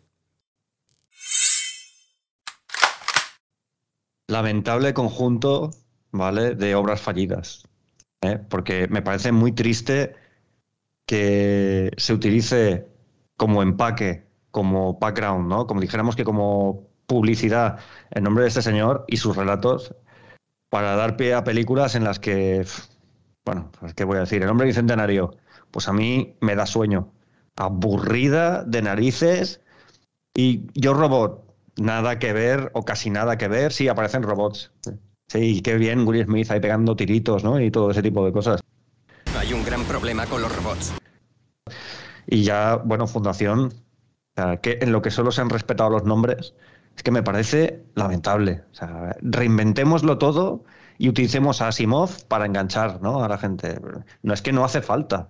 lamentable 4.32 4.93
conjunto, 4.93 5.72
¿vale? 6.12 6.56
De 6.56 6.74
obras 6.76 7.02
fallidas. 7.02 7.68
¿eh? 8.22 8.39
Porque 8.49 8.88
me 8.88 9.02
parece 9.02 9.32
muy 9.32 9.52
triste 9.52 10.16
que 11.06 11.91
se 11.97 12.14
utilice 12.14 12.88
como 13.36 13.62
empaque, 13.62 14.26
como 14.49 14.97
background, 14.97 15.47
¿no? 15.47 15.68
Como 15.68 15.82
dijéramos 15.82 16.16
que 16.16 16.24
como 16.24 16.89
publicidad 17.12 17.80
el 18.12 18.24
nombre 18.24 18.43
de 18.43 18.47
este 18.47 18.62
señor 18.62 19.03
y 19.07 19.18
sus 19.18 19.36
relatos 19.36 19.93
para 20.70 20.95
dar 20.95 21.18
pie 21.18 21.34
a 21.34 21.43
películas 21.43 21.95
en 21.95 22.05
las 22.05 22.20
que, 22.20 22.66
bueno, 23.43 23.70
pues 23.78 23.93
qué 23.93 24.05
voy 24.05 24.16
a 24.16 24.22
decir, 24.22 24.41
el 24.41 24.47
hombre 24.47 24.68
bicentenario, 24.68 25.36
pues 25.72 25.89
a 25.89 25.93
mí 25.93 26.38
me 26.39 26.55
da 26.55 26.66
sueño, 26.66 27.12
aburrida 27.57 28.64
de 28.64 28.82
narices 28.82 29.59
y 30.34 30.68
yo 30.74 30.93
robot, 30.93 31.53
nada 31.76 32.18
que 32.18 32.32
ver 32.32 32.72
o 32.74 32.86
casi 32.86 33.09
nada 33.09 33.38
que 33.38 33.49
ver, 33.49 33.74
sí 33.74 33.89
aparecen 33.89 34.24
robots. 34.24 34.72
Sí, 35.28 35.62
qué 35.62 35.76
bien 35.76 36.07
Will 36.07 36.24
Smith 36.24 36.49
ahí 36.49 36.62
pegando 36.62 36.95
tiritos, 36.95 37.43
¿no? 37.43 37.59
Y 37.59 37.72
todo 37.72 37.91
ese 37.91 38.01
tipo 38.01 38.26
de 38.26 38.32
cosas. 38.32 38.62
Hay 39.38 39.51
un 39.51 39.66
gran 39.66 39.84
problema 39.84 40.26
con 40.28 40.41
los 40.41 40.55
robots. 40.55 40.93
Y 42.28 42.43
ya, 42.43 42.78
bueno, 42.78 43.05
Fundación, 43.05 43.74
que 44.62 44.80
en 44.82 44.93
lo 44.93 45.01
que 45.01 45.12
solo 45.12 45.32
se 45.32 45.41
han 45.41 45.49
respetado 45.49 45.89
los 45.89 46.05
nombres, 46.05 46.53
es 46.96 47.04
que 47.04 47.12
me 47.12 47.24
parece 47.24 47.84
lamentable. 47.96 48.64
O 48.72 48.76
sea, 48.76 49.16
reinventémoslo 49.22 50.18
todo 50.18 50.64
y 50.98 51.10
utilicemos 51.10 51.62
a 51.62 51.70
Asimov 51.70 52.26
para 52.28 52.46
enganchar 52.46 53.02
¿no? 53.02 53.24
a 53.24 53.28
la 53.28 53.38
gente. 53.38 53.80
No 54.22 54.34
es 54.34 54.42
que 54.42 54.52
no 54.52 54.64
hace 54.64 54.82
falta. 54.82 55.30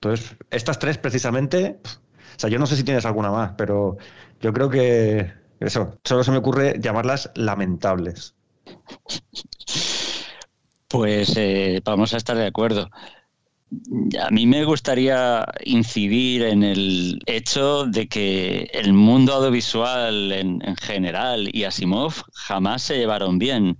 Entonces, 0.00 0.36
estas 0.50 0.78
tres 0.78 0.98
precisamente, 0.98 1.80
o 1.84 2.38
sea, 2.38 2.48
yo 2.48 2.58
no 2.58 2.66
sé 2.66 2.76
si 2.76 2.84
tienes 2.84 3.04
alguna 3.04 3.30
más, 3.30 3.52
pero 3.56 3.98
yo 4.40 4.52
creo 4.52 4.70
que 4.70 5.32
eso, 5.60 5.98
solo 6.04 6.24
se 6.24 6.30
me 6.30 6.38
ocurre 6.38 6.78
llamarlas 6.80 7.30
lamentables. 7.34 8.34
Pues 10.88 11.36
eh, 11.36 11.80
vamos 11.84 12.14
a 12.14 12.16
estar 12.16 12.36
de 12.36 12.46
acuerdo. 12.46 12.88
A 14.20 14.30
mí 14.30 14.46
me 14.46 14.64
gustaría 14.64 15.46
incidir 15.64 16.42
en 16.42 16.64
el 16.64 17.20
hecho 17.26 17.86
de 17.86 18.08
que 18.08 18.68
el 18.72 18.92
mundo 18.92 19.34
audiovisual 19.34 20.32
en, 20.32 20.60
en 20.62 20.76
general 20.76 21.48
y 21.52 21.64
Asimov 21.64 22.14
jamás 22.32 22.82
se 22.82 22.98
llevaron 22.98 23.38
bien, 23.38 23.78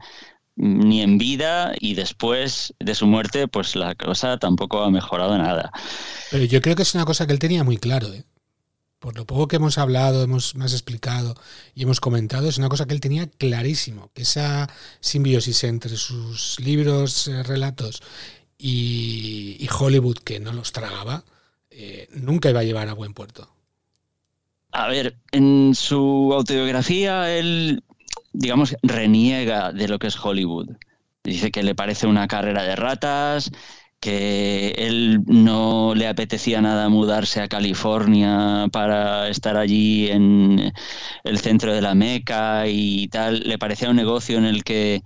ni 0.56 1.00
en 1.00 1.18
vida 1.18 1.72
y 1.80 1.94
después 1.94 2.74
de 2.78 2.94
su 2.94 3.06
muerte, 3.06 3.48
pues 3.48 3.74
la 3.74 3.94
cosa 3.94 4.38
tampoco 4.38 4.82
ha 4.82 4.90
mejorado 4.90 5.36
nada. 5.38 5.72
Pero 6.30 6.44
yo 6.44 6.60
creo 6.60 6.76
que 6.76 6.82
es 6.82 6.94
una 6.94 7.04
cosa 7.04 7.26
que 7.26 7.32
él 7.32 7.38
tenía 7.38 7.64
muy 7.64 7.78
claro, 7.78 8.12
¿eh? 8.12 8.24
Por 8.98 9.16
lo 9.16 9.24
poco 9.24 9.48
que 9.48 9.56
hemos 9.56 9.78
hablado, 9.78 10.22
hemos 10.22 10.54
más 10.56 10.74
explicado 10.74 11.34
y 11.74 11.84
hemos 11.84 12.00
comentado, 12.00 12.50
es 12.50 12.58
una 12.58 12.68
cosa 12.68 12.86
que 12.86 12.92
él 12.92 13.00
tenía 13.00 13.30
clarísimo, 13.30 14.10
que 14.12 14.22
esa 14.22 14.68
simbiosis 15.00 15.64
entre 15.64 15.96
sus 15.96 16.60
libros, 16.60 17.26
eh, 17.26 17.42
relatos 17.42 18.02
y, 18.60 19.56
y 19.58 19.68
Hollywood, 19.68 20.18
que 20.18 20.40
no 20.40 20.52
los 20.52 20.72
tragaba, 20.72 21.24
eh, 21.70 22.08
nunca 22.12 22.50
iba 22.50 22.60
a 22.60 22.64
llevar 22.64 22.88
a 22.88 22.94
buen 22.94 23.14
puerto. 23.14 23.48
A 24.72 24.88
ver, 24.88 25.16
en 25.32 25.74
su 25.74 26.30
autobiografía 26.34 27.36
él, 27.36 27.82
digamos, 28.32 28.76
reniega 28.82 29.72
de 29.72 29.88
lo 29.88 29.98
que 29.98 30.08
es 30.08 30.16
Hollywood. 30.22 30.68
Dice 31.24 31.50
que 31.50 31.62
le 31.62 31.74
parece 31.74 32.06
una 32.06 32.28
carrera 32.28 32.62
de 32.62 32.76
ratas, 32.76 33.50
que 34.00 34.70
él 34.78 35.22
no 35.26 35.94
le 35.94 36.06
apetecía 36.08 36.60
nada 36.60 36.88
mudarse 36.88 37.40
a 37.40 37.48
California 37.48 38.68
para 38.72 39.28
estar 39.28 39.56
allí 39.56 40.08
en 40.08 40.72
el 41.24 41.38
centro 41.38 41.74
de 41.74 41.82
la 41.82 41.94
Meca 41.94 42.66
y 42.68 43.08
tal. 43.08 43.40
Le 43.40 43.58
parecía 43.58 43.90
un 43.90 43.96
negocio 43.96 44.38
en 44.38 44.44
el 44.44 44.64
que 44.64 45.02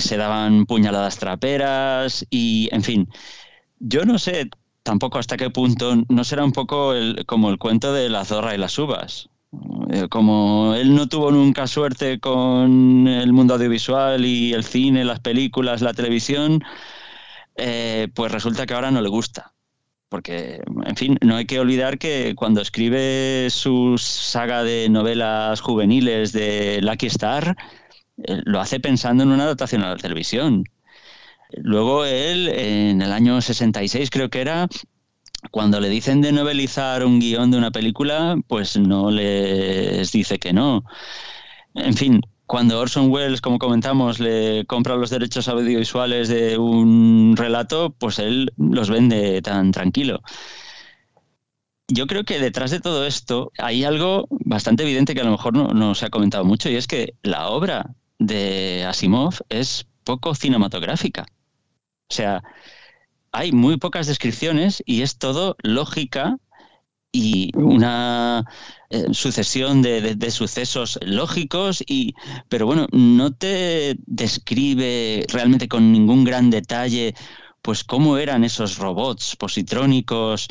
se 0.00 0.16
daban 0.16 0.66
puñaladas 0.66 1.18
traperas 1.18 2.26
y, 2.30 2.68
en 2.72 2.82
fin, 2.82 3.08
yo 3.78 4.04
no 4.04 4.18
sé 4.18 4.50
tampoco 4.82 5.18
hasta 5.18 5.36
qué 5.36 5.50
punto 5.50 5.96
no 6.08 6.24
será 6.24 6.44
un 6.44 6.52
poco 6.52 6.94
el, 6.94 7.24
como 7.26 7.50
el 7.50 7.58
cuento 7.58 7.92
de 7.92 8.08
la 8.08 8.24
zorra 8.24 8.54
y 8.54 8.58
las 8.58 8.78
uvas. 8.78 9.28
Eh, 9.90 10.08
Como 10.08 10.74
él 10.74 10.94
no 10.94 11.08
tuvo 11.08 11.30
nunca 11.32 11.66
suerte 11.66 12.20
con 12.20 13.08
el 13.08 13.32
mundo 13.32 13.54
audiovisual 13.54 14.24
y 14.24 14.52
el 14.52 14.64
cine, 14.64 15.04
las 15.04 15.20
películas, 15.20 15.82
la 15.82 15.94
televisión, 15.94 16.62
eh, 17.56 18.08
pues 18.14 18.32
resulta 18.32 18.66
que 18.66 18.74
ahora 18.74 18.90
no 18.90 19.02
le 19.02 19.08
gusta. 19.08 19.52
Porque, 20.08 20.60
en 20.84 20.96
fin, 20.96 21.18
no 21.22 21.36
hay 21.36 21.46
que 21.46 21.60
olvidar 21.60 21.98
que 21.98 22.34
cuando 22.36 22.60
escribe 22.60 23.48
su 23.50 23.96
saga 23.96 24.64
de 24.64 24.88
novelas 24.88 25.60
juveniles 25.60 26.32
de 26.32 26.80
Lucky 26.82 27.06
Star, 27.06 27.56
lo 28.26 28.60
hace 28.60 28.80
pensando 28.80 29.22
en 29.22 29.30
una 29.30 29.44
adaptación 29.44 29.82
a 29.82 29.90
la 29.90 29.96
televisión. 29.96 30.64
Luego 31.52 32.04
él, 32.04 32.48
en 32.48 33.02
el 33.02 33.12
año 33.12 33.40
66 33.40 34.10
creo 34.10 34.30
que 34.30 34.40
era, 34.40 34.68
cuando 35.50 35.80
le 35.80 35.88
dicen 35.88 36.20
de 36.20 36.32
novelizar 36.32 37.04
un 37.04 37.18
guion 37.18 37.50
de 37.50 37.58
una 37.58 37.70
película, 37.70 38.36
pues 38.46 38.78
no 38.78 39.10
les 39.10 40.12
dice 40.12 40.38
que 40.38 40.52
no. 40.52 40.84
En 41.74 41.94
fin, 41.94 42.20
cuando 42.46 42.78
Orson 42.80 43.10
Welles, 43.10 43.40
como 43.40 43.58
comentamos, 43.58 44.20
le 44.20 44.64
compra 44.66 44.96
los 44.96 45.10
derechos 45.10 45.48
audiovisuales 45.48 46.28
de 46.28 46.58
un 46.58 47.34
relato, 47.36 47.94
pues 47.98 48.18
él 48.18 48.52
los 48.56 48.90
vende 48.90 49.40
tan 49.42 49.72
tranquilo. 49.72 50.20
Yo 51.88 52.06
creo 52.06 52.24
que 52.24 52.38
detrás 52.38 52.70
de 52.70 52.80
todo 52.80 53.06
esto 53.06 53.50
hay 53.58 53.82
algo 53.84 54.28
bastante 54.30 54.84
evidente 54.84 55.14
que 55.14 55.20
a 55.22 55.24
lo 55.24 55.32
mejor 55.32 55.54
no, 55.54 55.68
no 55.68 55.94
se 55.94 56.06
ha 56.06 56.10
comentado 56.10 56.44
mucho 56.44 56.70
y 56.70 56.76
es 56.76 56.86
que 56.86 57.14
la 57.22 57.48
obra 57.48 57.94
de 58.20 58.86
Asimov 58.86 59.34
es 59.50 59.88
poco 60.04 60.36
cinematográfica. 60.36 61.26
O 62.10 62.14
sea, 62.14 62.42
hay 63.32 63.52
muy 63.52 63.76
pocas 63.78 64.06
descripciones 64.06 64.82
y 64.86 65.02
es 65.02 65.18
todo 65.18 65.56
lógica 65.62 66.38
y 67.12 67.50
una 67.56 68.44
eh, 68.90 69.06
sucesión 69.12 69.82
de, 69.82 70.00
de- 70.00 70.14
de 70.16 70.30
sucesos 70.30 70.98
lógicos 71.02 71.82
y 71.86 72.14
pero 72.48 72.66
bueno 72.66 72.86
no 72.92 73.32
te 73.32 73.96
describe 74.06 75.26
realmente 75.28 75.68
con 75.68 75.92
ningún 75.92 76.24
gran 76.24 76.50
detalle 76.50 77.14
pues 77.62 77.84
cómo 77.84 78.16
eran 78.18 78.44
esos 78.44 78.78
robots 78.78 79.36
positrónicos 79.36 80.48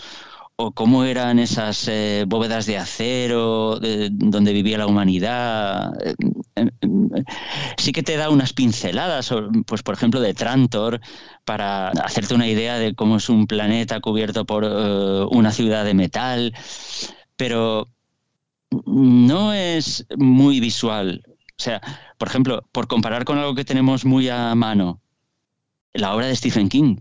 o 0.62 0.72
cómo 0.74 1.06
eran 1.06 1.40
esas 1.40 1.88
eh, 1.88 2.26
bóvedas 2.28 2.66
de 2.66 2.78
acero 2.78 3.80
de- 3.80 4.10
donde 4.12 4.52
vivía 4.54 4.78
la 4.78 4.88
humanidad 4.88 5.94
Eh, 6.06 6.16
eh, 6.56 6.70
eh, 6.82 7.24
sí 7.78 7.92
que 7.94 8.04
te 8.04 8.18
da 8.18 8.30
unas 8.30 8.52
pinceladas 8.54 9.32
pues 9.66 9.84
por 9.84 9.96
ejemplo 9.96 10.20
de 10.20 10.34
Trantor 10.34 11.00
para 11.46 11.90
hacerte 11.90 12.34
una 12.36 12.48
idea 12.48 12.78
de 12.78 12.94
cómo 12.96 13.18
es 13.18 13.30
un 13.30 13.48
planeta 13.48 14.00
cubierto 14.02 14.46
por 14.46 14.64
una 15.32 15.52
ciudad 15.52 15.86
de 15.86 15.94
metal, 15.94 16.54
pero 17.38 17.88
no 18.86 19.54
es 19.54 20.06
muy 20.18 20.60
visual. 20.60 21.24
O 21.28 21.62
sea, 21.62 21.82
por 22.18 22.28
ejemplo, 22.28 22.64
por 22.72 22.88
comparar 22.88 23.26
con 23.26 23.38
algo 23.40 23.56
que 23.56 23.66
tenemos 23.66 24.06
muy 24.06 24.30
a 24.30 24.54
mano, 24.56 25.02
la 25.94 26.16
obra 26.16 26.28
de 26.28 26.36
Stephen 26.36 26.70
King. 26.70 26.98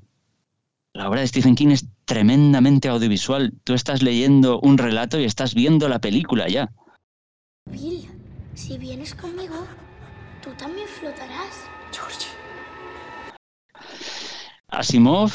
La 0.98 1.08
obra 1.08 1.20
de 1.20 1.28
Stephen 1.28 1.54
King 1.54 1.68
es 1.68 1.86
tremendamente 2.06 2.88
audiovisual. 2.88 3.52
Tú 3.62 3.74
estás 3.74 4.02
leyendo 4.02 4.58
un 4.58 4.78
relato 4.78 5.20
y 5.20 5.24
estás 5.26 5.54
viendo 5.54 5.88
la 5.88 6.00
película 6.00 6.48
ya. 6.48 6.72
Bill, 7.66 8.10
si 8.54 8.78
vienes 8.78 9.14
conmigo, 9.14 9.64
tú 10.42 10.50
también 10.58 10.88
flotarás. 10.88 11.68
George. 11.92 12.26
Asimov 14.66 15.30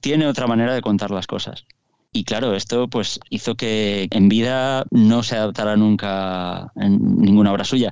tiene 0.00 0.24
otra 0.24 0.46
manera 0.46 0.72
de 0.72 0.82
contar 0.82 1.10
las 1.10 1.26
cosas. 1.26 1.66
Y 2.12 2.22
claro, 2.22 2.54
esto 2.54 2.86
pues 2.86 3.18
hizo 3.28 3.56
que 3.56 4.06
en 4.12 4.28
vida 4.28 4.84
no 4.92 5.24
se 5.24 5.34
adaptara 5.34 5.76
nunca 5.76 6.70
en 6.76 7.18
ninguna 7.18 7.50
obra 7.50 7.64
suya. 7.64 7.90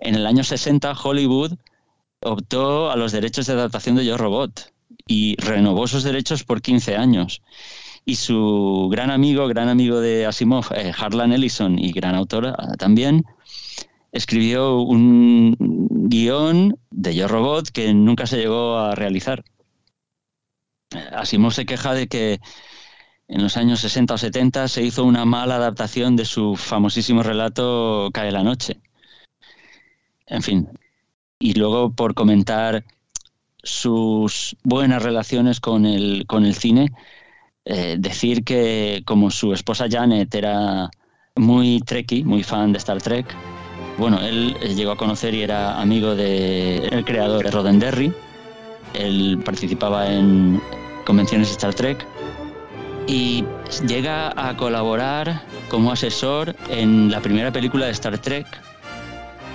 En 0.00 0.14
el 0.14 0.26
año 0.26 0.44
60 0.44 0.92
Hollywood 0.92 1.54
optó 2.20 2.90
a 2.90 2.96
los 2.96 3.12
derechos 3.12 3.46
de 3.46 3.54
adaptación 3.54 3.96
de 3.96 4.04
Yo 4.04 4.18
Robot 4.18 4.75
y 5.06 5.36
renovó 5.36 5.86
sus 5.86 6.02
derechos 6.02 6.44
por 6.44 6.60
15 6.60 6.96
años. 6.96 7.42
Y 8.04 8.16
su 8.16 8.88
gran 8.90 9.10
amigo, 9.10 9.46
gran 9.48 9.68
amigo 9.68 10.00
de 10.00 10.26
Asimov, 10.26 10.66
eh, 10.74 10.92
Harlan 10.96 11.32
Ellison, 11.32 11.78
y 11.78 11.92
gran 11.92 12.14
autor 12.14 12.56
también, 12.78 13.24
escribió 14.12 14.78
un 14.78 15.56
guion 16.08 16.78
de 16.90 17.14
Yo 17.14 17.28
Robot 17.28 17.70
que 17.70 17.92
nunca 17.94 18.26
se 18.26 18.38
llegó 18.38 18.78
a 18.78 18.94
realizar. 18.94 19.44
Asimov 21.12 21.52
se 21.52 21.66
queja 21.66 21.94
de 21.94 22.06
que 22.08 22.40
en 23.28 23.42
los 23.42 23.56
años 23.56 23.80
60 23.80 24.14
o 24.14 24.18
70 24.18 24.68
se 24.68 24.82
hizo 24.82 25.04
una 25.04 25.24
mala 25.24 25.56
adaptación 25.56 26.14
de 26.16 26.24
su 26.24 26.54
famosísimo 26.54 27.22
relato 27.22 28.10
Cae 28.12 28.30
la 28.30 28.44
noche. 28.44 28.80
En 30.26 30.42
fin. 30.42 30.68
Y 31.38 31.54
luego 31.54 31.90
por 31.90 32.14
comentar 32.14 32.84
sus 33.66 34.56
buenas 34.62 35.02
relaciones 35.02 35.60
con 35.60 35.84
el, 35.84 36.24
con 36.26 36.46
el 36.46 36.54
cine, 36.54 36.92
eh, 37.64 37.96
decir 37.98 38.44
que 38.44 39.02
como 39.04 39.30
su 39.30 39.52
esposa 39.52 39.86
Janet 39.90 40.34
era 40.34 40.88
muy 41.34 41.80
trekkie, 41.80 42.24
muy 42.24 42.42
fan 42.42 42.72
de 42.72 42.78
Star 42.78 43.02
Trek, 43.02 43.26
bueno, 43.98 44.20
él 44.20 44.54
llegó 44.76 44.92
a 44.92 44.96
conocer 44.96 45.34
y 45.34 45.42
era 45.42 45.80
amigo 45.80 46.14
del 46.14 46.92
el 46.92 47.04
creador 47.04 47.44
de 47.44 47.50
Roddenberry. 47.50 48.12
Él 48.92 49.40
participaba 49.44 50.12
en 50.12 50.60
convenciones 51.04 51.48
de 51.48 51.52
Star 51.52 51.74
Trek 51.74 52.06
y 53.06 53.44
llega 53.86 54.32
a 54.36 54.56
colaborar 54.56 55.42
como 55.70 55.92
asesor 55.92 56.54
en 56.68 57.10
la 57.10 57.20
primera 57.20 57.50
película 57.52 57.86
de 57.86 57.92
Star 57.92 58.18
Trek 58.18 58.46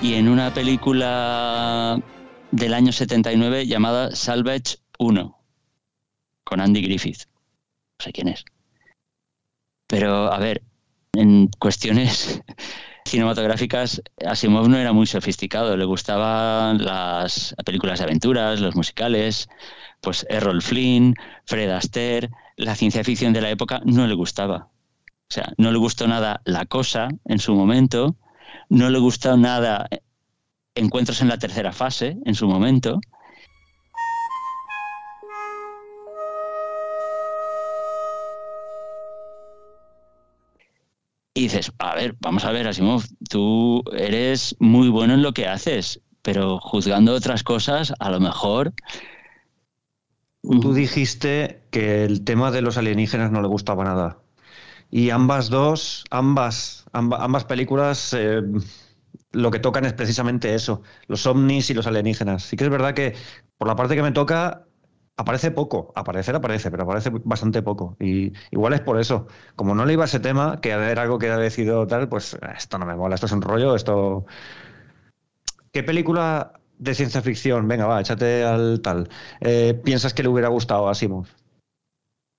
y 0.02 0.16
en 0.16 0.28
una 0.28 0.52
película 0.54 2.00
del 2.52 2.74
año 2.74 2.92
79 2.92 3.66
llamada 3.66 4.16
Salvage 4.16 4.78
1 5.00 5.38
con 6.44 6.62
Andy 6.62 6.82
Griffith. 6.82 7.24
No 8.00 8.04
sé 8.04 8.12
quién 8.12 8.28
es. 8.28 8.46
Pero, 9.88 10.32
a 10.32 10.38
ver, 10.40 10.64
en 11.14 11.50
cuestiones 11.60 12.42
cinematográficas, 13.06 14.02
Asimov 14.26 14.68
no 14.70 14.78
era 14.78 14.94
muy 14.94 15.08
sofisticado. 15.08 15.76
Le 15.76 15.86
gustaban 15.86 16.84
las 16.84 17.56
películas 17.66 18.00
de 18.00 18.06
aventuras, 18.06 18.60
los 18.60 18.76
musicales, 18.76 19.50
pues 20.02 20.26
Errol 20.30 20.62
Flynn, 20.62 21.16
Fred 21.46 21.70
Astaire, 21.70 22.30
la 22.58 22.76
ciencia 22.76 23.04
ficción 23.04 23.34
de 23.34 23.42
la 23.42 23.50
época 23.50 23.82
no 23.86 24.08
le 24.08 24.14
gustaba. 24.14 24.70
O 25.30 25.34
sea, 25.34 25.54
no 25.58 25.72
le 25.72 25.78
gustó 25.78 26.08
nada 26.08 26.42
La 26.44 26.66
Cosa 26.66 27.08
en 27.26 27.40
su 27.40 27.56
momento, 27.56 28.18
no 28.70 28.90
le 28.90 29.00
gustó 29.00 29.38
nada 29.38 29.88
Encuentros 30.76 31.22
en 31.22 31.28
la 31.28 31.38
tercera 31.38 31.72
fase 31.72 32.18
en 32.26 32.36
su 32.36 32.48
momento. 32.48 33.00
Y 41.34 41.44
dices, 41.44 41.72
a 41.80 41.96
ver, 41.96 42.16
vamos 42.20 42.44
a 42.44 42.52
ver, 42.52 42.68
Asimov, 42.68 43.04
tú 43.30 43.84
eres 43.98 44.56
muy 44.60 44.90
bueno 44.90 45.14
en 45.14 45.22
lo 45.22 45.34
que 45.34 45.48
haces, 45.48 46.02
pero 46.22 46.60
juzgando 46.60 47.14
otras 47.14 47.44
cosas, 47.44 47.94
a 48.00 48.12
lo 48.12 48.20
mejor 48.20 48.74
Tú 50.44 50.74
dijiste 50.74 51.62
que 51.70 52.04
el 52.04 52.24
tema 52.24 52.52
de 52.52 52.62
los 52.62 52.78
alienígenas 52.78 53.32
no 53.32 53.42
le 53.42 53.48
gustaba 53.48 53.84
nada. 53.84 54.18
Y 54.90 55.12
ambas 55.12 55.50
dos, 55.50 56.04
ambas, 56.10 56.86
ambas, 56.92 57.46
películas 57.46 58.14
eh, 58.18 58.42
lo 59.32 59.52
que 59.52 59.60
tocan 59.60 59.86
es 59.86 59.94
precisamente 59.94 60.56
eso, 60.56 60.82
los 61.08 61.26
ovnis 61.26 61.70
y 61.70 61.74
los 61.74 61.88
alienígenas. 61.88 62.44
Sí 62.44 62.58
que 62.58 62.66
es 62.66 62.70
verdad 62.70 62.94
que 62.94 63.16
por 63.58 63.68
la 63.68 63.76
parte 63.76 63.96
que 63.96 64.04
me 64.04 64.12
toca 64.12 64.66
aparece 65.18 65.52
poco, 65.52 65.94
aparecer 65.96 66.36
aparece, 66.36 66.72
pero 66.72 66.84
aparece 66.84 67.12
bastante 67.24 67.62
poco. 67.62 67.96
Y 68.00 68.34
igual 68.52 68.74
es 68.74 68.82
por 68.82 69.00
eso. 69.00 69.28
Como 69.56 69.76
no 69.76 69.86
le 69.86 69.94
iba 69.94 70.04
a 70.04 70.08
ese 70.08 70.20
tema, 70.20 70.60
que 70.62 70.70
era 70.70 71.02
algo 71.02 71.20
que 71.20 71.30
ha 71.30 71.38
decidido 71.38 71.88
tal, 71.88 72.10
pues 72.10 72.38
esto 72.58 72.78
no 72.78 72.86
me 72.86 72.96
mola, 72.96 73.16
esto 73.16 73.28
es 73.28 73.32
un 73.32 73.42
rollo, 73.42 73.76
esto... 73.76 74.26
¿Qué 75.72 75.84
película 75.84 76.54
de 76.82 76.96
ciencia 76.96 77.22
ficción, 77.22 77.68
venga, 77.68 77.86
va, 77.86 78.02
échate 78.02 78.44
al 78.44 78.82
tal. 78.82 79.08
Eh, 79.40 79.80
¿Piensas 79.84 80.14
que 80.14 80.24
le 80.24 80.30
hubiera 80.30 80.50
gustado 80.50 80.90
a 80.90 80.96
Simon? 80.96 81.28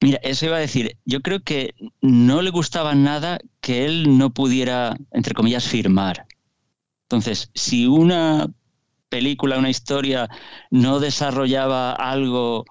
Mira, 0.03 0.19
eso 0.23 0.47
iba 0.47 0.57
a 0.57 0.61
decir. 0.61 0.99
Yo 1.05 1.21
creo 1.21 1.41
que 1.41 1.75
no 2.01 2.43
le 2.43 2.51
gustaba 2.51 2.97
nada 2.97 3.39
que 3.61 3.85
él 3.85 4.19
no 4.19 4.31
pudiera, 4.31 4.97
entre 5.13 5.33
comillas, 5.33 5.69
firmar. 5.69 6.27
Entonces, 7.13 7.51
si 7.55 7.87
una 7.87 8.49
película, 9.09 9.59
una 9.59 9.71
historia 9.71 10.29
no 10.71 11.01
desarrollaba 11.01 11.93
algo 11.93 12.65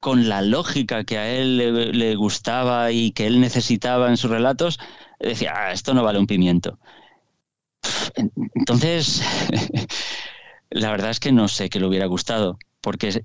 con 0.00 0.28
la 0.28 0.42
lógica 0.42 1.04
que 1.04 1.18
a 1.18 1.28
él 1.30 1.56
le, 1.56 2.14
gustaba 2.16 2.92
y 2.92 3.12
que 3.12 3.26
él 3.26 3.40
necesitaba 3.40 4.08
en 4.08 4.16
sus 4.16 4.30
relatos, 4.30 4.78
decía, 5.18 5.54
ah, 5.56 5.72
esto 5.72 5.94
no 5.94 6.04
vale 6.04 6.18
un 6.18 6.26
pimiento. 6.26 6.78
Entonces, 8.54 9.22
La 10.70 10.90
verdad 10.90 11.10
es 11.10 11.20
que 11.20 11.32
no 11.32 11.48
sé 11.48 11.68
que 11.68 11.80
le 11.80 11.86
hubiera 11.86 12.06
gustado, 12.06 12.58
porque 12.80 13.24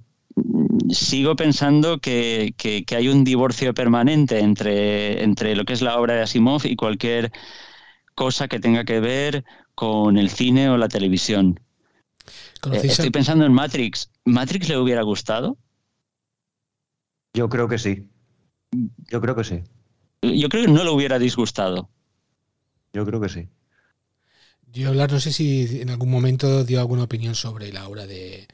sigo 0.90 1.36
pensando 1.36 2.00
que, 2.00 2.54
hay 2.96 3.08
un 3.10 3.24
divorcio 3.24 3.74
permanente 3.74 4.40
entre, 4.40 5.24
entre 5.24 5.56
lo 5.56 5.66
que 5.66 5.74
es 5.74 5.82
la 5.82 5.98
obra 5.98 6.16
de 6.16 6.22
Asimov 6.22 6.66
y 6.66 6.76
cualquier 6.76 7.32
cosa 8.16 8.48
que 8.48 8.60
tenga 8.60 8.86
que 8.86 9.00
ver 9.00 9.44
con 9.82 10.20
el 10.20 10.30
cine 10.30 10.70
o 10.70 10.78
la 10.78 10.88
televisión. 10.88 11.60
Eh, 12.72 12.82
estoy 12.84 13.10
pensando 13.10 13.48
en 13.48 13.52
Matrix. 13.52 14.12
¿Matrix 14.26 14.70
le 14.70 14.78
hubiera 14.78 15.02
gustado? 15.02 15.58
Yo 17.34 17.50
creo 17.50 17.68
que 17.68 17.80
sí. 17.80 18.08
Yo 19.10 19.20
creo 19.22 19.36
que 19.36 19.44
sí. 19.44 19.64
Yo 20.22 20.50
creo 20.50 20.68
que 20.68 20.72
no 20.72 20.84
le 20.84 20.92
hubiera 20.92 21.18
disgustado. 21.18 21.90
Yo 22.94 23.08
creo 23.08 23.20
que 23.20 23.30
sí. 23.30 23.50
Yo 24.72 24.90
hablar, 24.90 25.12
no 25.12 25.20
sé 25.20 25.34
si 25.34 25.82
en 25.82 25.90
algún 25.90 26.12
momento 26.12 26.64
dio 26.64 26.80
alguna 26.80 27.02
opinión 27.02 27.34
sobre 27.34 27.74
la 27.74 27.88
obra 27.88 28.06
de, 28.06 28.48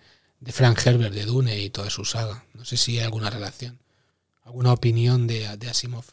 Frank 0.46 0.80
Herbert, 0.86 1.14
de 1.14 1.26
Dune 1.26 1.60
y 1.60 1.70
toda 1.70 1.90
su 1.90 2.06
saga. 2.06 2.46
No 2.54 2.64
sé 2.64 2.78
si 2.78 3.00
hay 3.00 3.04
alguna 3.04 3.30
relación, 3.30 3.80
alguna 4.44 4.72
opinión 4.72 5.28
de, 5.28 5.58
de 5.58 5.70
Asimov. 5.70 6.06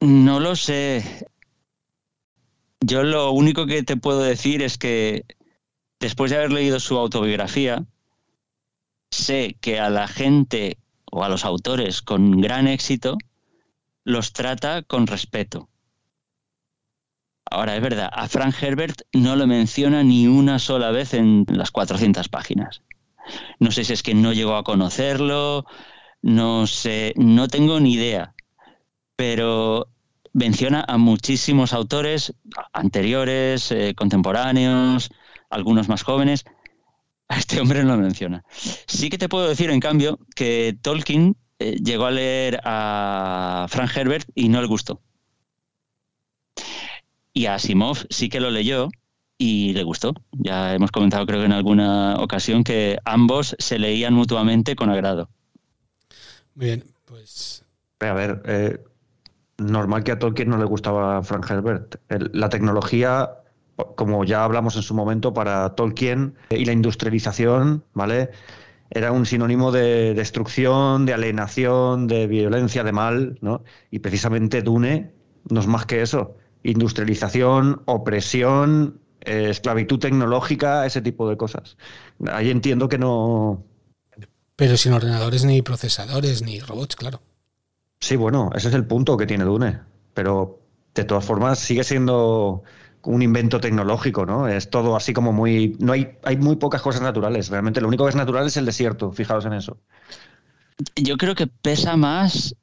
No 0.00 0.40
lo 0.40 0.56
sé. 0.56 1.28
Yo 2.80 3.02
lo 3.02 3.32
único 3.32 3.66
que 3.66 3.82
te 3.82 3.96
puedo 3.96 4.20
decir 4.20 4.62
es 4.62 4.78
que 4.78 5.24
después 6.00 6.30
de 6.30 6.36
haber 6.36 6.52
leído 6.52 6.80
su 6.80 6.98
autobiografía, 6.98 7.84
sé 9.10 9.56
que 9.60 9.80
a 9.80 9.90
la 9.90 10.08
gente 10.08 10.78
o 11.10 11.24
a 11.24 11.28
los 11.28 11.44
autores 11.44 12.02
con 12.02 12.40
gran 12.40 12.66
éxito 12.66 13.16
los 14.04 14.32
trata 14.32 14.82
con 14.82 15.06
respeto. 15.06 15.68
Ahora, 17.50 17.76
es 17.76 17.82
verdad, 17.82 18.10
a 18.12 18.28
Frank 18.28 18.54
Herbert 18.60 19.02
no 19.12 19.36
lo 19.36 19.46
menciona 19.46 20.02
ni 20.02 20.26
una 20.26 20.58
sola 20.58 20.90
vez 20.90 21.14
en 21.14 21.46
las 21.48 21.70
400 21.70 22.28
páginas. 22.28 22.82
No 23.58 23.70
sé 23.70 23.84
si 23.84 23.92
es 23.92 24.02
que 24.02 24.14
no 24.14 24.32
llegó 24.32 24.56
a 24.56 24.64
conocerlo, 24.64 25.64
no 26.20 26.66
sé, 26.66 27.14
no 27.16 27.48
tengo 27.48 27.80
ni 27.80 27.94
idea. 27.94 28.34
Pero 29.16 29.88
menciona 30.34 30.84
a 30.86 30.98
muchísimos 30.98 31.72
autores 31.72 32.34
anteriores, 32.72 33.70
eh, 33.70 33.94
contemporáneos, 33.96 35.08
algunos 35.48 35.88
más 35.88 36.02
jóvenes. 36.02 36.44
A 37.28 37.38
este 37.38 37.60
hombre 37.60 37.84
no 37.84 37.96
lo 37.96 38.02
menciona. 38.02 38.44
Sí 38.86 39.08
que 39.08 39.16
te 39.16 39.30
puedo 39.30 39.48
decir, 39.48 39.70
en 39.70 39.80
cambio, 39.80 40.18
que 40.36 40.76
Tolkien 40.82 41.36
eh, 41.58 41.76
llegó 41.82 42.04
a 42.04 42.10
leer 42.10 42.60
a 42.64 43.66
Frank 43.70 43.96
Herbert 43.96 44.28
y 44.34 44.50
no 44.50 44.60
le 44.60 44.66
gustó. 44.66 45.00
Y 47.32 47.46
a 47.46 47.54
Asimov 47.54 48.06
sí 48.10 48.28
que 48.28 48.40
lo 48.40 48.50
leyó 48.50 48.90
y 49.38 49.72
le 49.72 49.84
gustó. 49.84 50.14
Ya 50.32 50.74
hemos 50.74 50.90
comentado 50.90 51.26
creo 51.26 51.40
que 51.40 51.46
en 51.46 51.52
alguna 51.52 52.16
ocasión 52.16 52.64
que 52.64 52.98
ambos 53.04 53.56
se 53.58 53.78
leían 53.78 54.14
mutuamente 54.14 54.76
con 54.76 54.90
agrado. 54.90 55.30
Muy 56.54 56.66
bien, 56.66 56.84
pues... 57.06 57.64
A 58.00 58.12
ver, 58.12 58.42
eh, 58.44 58.78
normal 59.66 60.04
que 60.04 60.12
a 60.12 60.18
Tolkien 60.18 60.48
no 60.48 60.58
le 60.58 60.64
gustaba 60.64 61.22
Frank 61.22 61.50
Herbert. 61.50 61.96
la 62.08 62.48
tecnología, 62.48 63.30
como 63.96 64.24
ya 64.24 64.44
hablamos 64.44 64.76
en 64.76 64.82
su 64.82 64.94
momento, 64.94 65.32
para 65.34 65.74
Tolkien 65.74 66.34
y 66.50 66.64
la 66.64 66.72
industrialización, 66.72 67.84
¿vale? 67.92 68.30
Era 68.90 69.12
un 69.12 69.26
sinónimo 69.26 69.72
de 69.72 70.14
destrucción, 70.14 71.06
de 71.06 71.14
alienación, 71.14 72.06
de 72.06 72.26
violencia, 72.26 72.84
de 72.84 72.92
mal, 72.92 73.38
¿no? 73.40 73.64
Y 73.90 74.00
precisamente 74.00 74.62
Dune 74.62 75.12
no 75.48 75.60
es 75.60 75.66
más 75.66 75.86
que 75.86 76.02
eso 76.02 76.36
industrialización, 76.64 77.82
opresión, 77.84 79.00
eh, 79.20 79.48
esclavitud 79.50 80.00
tecnológica, 80.00 80.84
ese 80.84 81.00
tipo 81.00 81.28
de 81.28 81.36
cosas. 81.36 81.76
Ahí 82.26 82.50
entiendo 82.50 82.88
que 82.88 82.98
no. 82.98 83.62
Pero 84.56 84.76
sin 84.76 84.92
ordenadores 84.92 85.44
ni 85.44 85.62
procesadores 85.62 86.42
ni 86.42 86.58
robots, 86.58 86.96
claro. 86.96 87.20
Sí, 88.04 88.16
bueno, 88.16 88.50
ese 88.54 88.68
es 88.68 88.74
el 88.74 88.86
punto 88.86 89.16
que 89.16 89.24
tiene 89.24 89.44
Dune. 89.44 89.80
Pero 90.12 90.60
de 90.94 91.04
todas 91.04 91.24
formas 91.24 91.58
sigue 91.58 91.84
siendo 91.84 92.62
un 93.02 93.22
invento 93.22 93.60
tecnológico, 93.60 94.26
¿no? 94.26 94.46
Es 94.46 94.68
todo 94.68 94.94
así 94.94 95.14
como 95.14 95.32
muy. 95.32 95.74
No 95.78 95.94
hay, 95.94 96.18
hay 96.22 96.36
muy 96.36 96.56
pocas 96.56 96.82
cosas 96.82 97.00
naturales. 97.00 97.48
Realmente 97.48 97.80
lo 97.80 97.88
único 97.88 98.04
que 98.04 98.10
es 98.10 98.16
natural 98.16 98.46
es 98.46 98.58
el 98.58 98.66
desierto, 98.66 99.10
fijaos 99.10 99.46
en 99.46 99.54
eso. 99.54 99.78
Yo 100.96 101.16
creo 101.16 101.34
que 101.34 101.46
pesa 101.46 101.96
más 101.96 102.54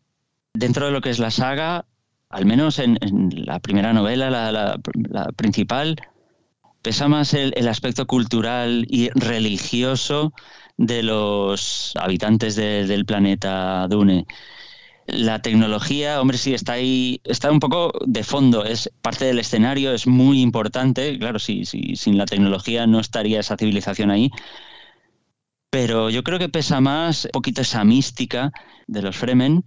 dentro 0.54 0.86
de 0.86 0.92
lo 0.92 1.02
que 1.02 1.10
es 1.10 1.18
la 1.18 1.32
saga, 1.32 1.86
al 2.30 2.46
menos 2.46 2.78
en, 2.78 3.00
la 3.34 3.60
primera 3.62 3.94
novela, 3.94 4.30
la, 4.30 4.78
principal, 5.36 5.96
pesa 6.84 7.08
más 7.08 7.34
el, 7.34 7.68
aspecto 7.68 8.06
cultural 8.06 8.86
y 8.88 9.10
religioso 9.16 10.34
de 10.78 11.02
los 11.02 11.94
habitantes 12.00 12.56
del 12.56 13.06
planeta 13.06 13.88
Dune. 13.88 14.28
La 15.12 15.42
tecnología, 15.42 16.22
hombre, 16.22 16.38
sí, 16.38 16.54
está 16.54 16.74
ahí, 16.74 17.20
está 17.26 17.52
un 17.52 17.60
poco 17.60 17.92
de 18.06 18.24
fondo, 18.24 18.64
es 18.64 18.90
parte 19.02 19.26
del 19.26 19.40
escenario, 19.40 19.94
es 19.94 20.08
muy 20.08 20.42
importante. 20.42 21.18
Claro, 21.20 21.38
sí, 21.38 21.66
sí, 21.66 21.96
sin 21.98 22.18
la 22.18 22.26
tecnología 22.26 22.88
no 22.88 23.00
estaría 23.00 23.42
esa 23.42 23.58
civilización 23.58 24.10
ahí. 24.10 24.32
Pero 25.70 26.10
yo 26.10 26.24
creo 26.24 26.40
que 26.40 26.50
pesa 26.50 26.82
más 26.82 27.26
un 27.26 27.32
poquito 27.32 27.62
esa 27.62 27.84
mística 27.84 28.52
de 28.88 29.02
los 29.02 29.18
Fremen. 29.18 29.66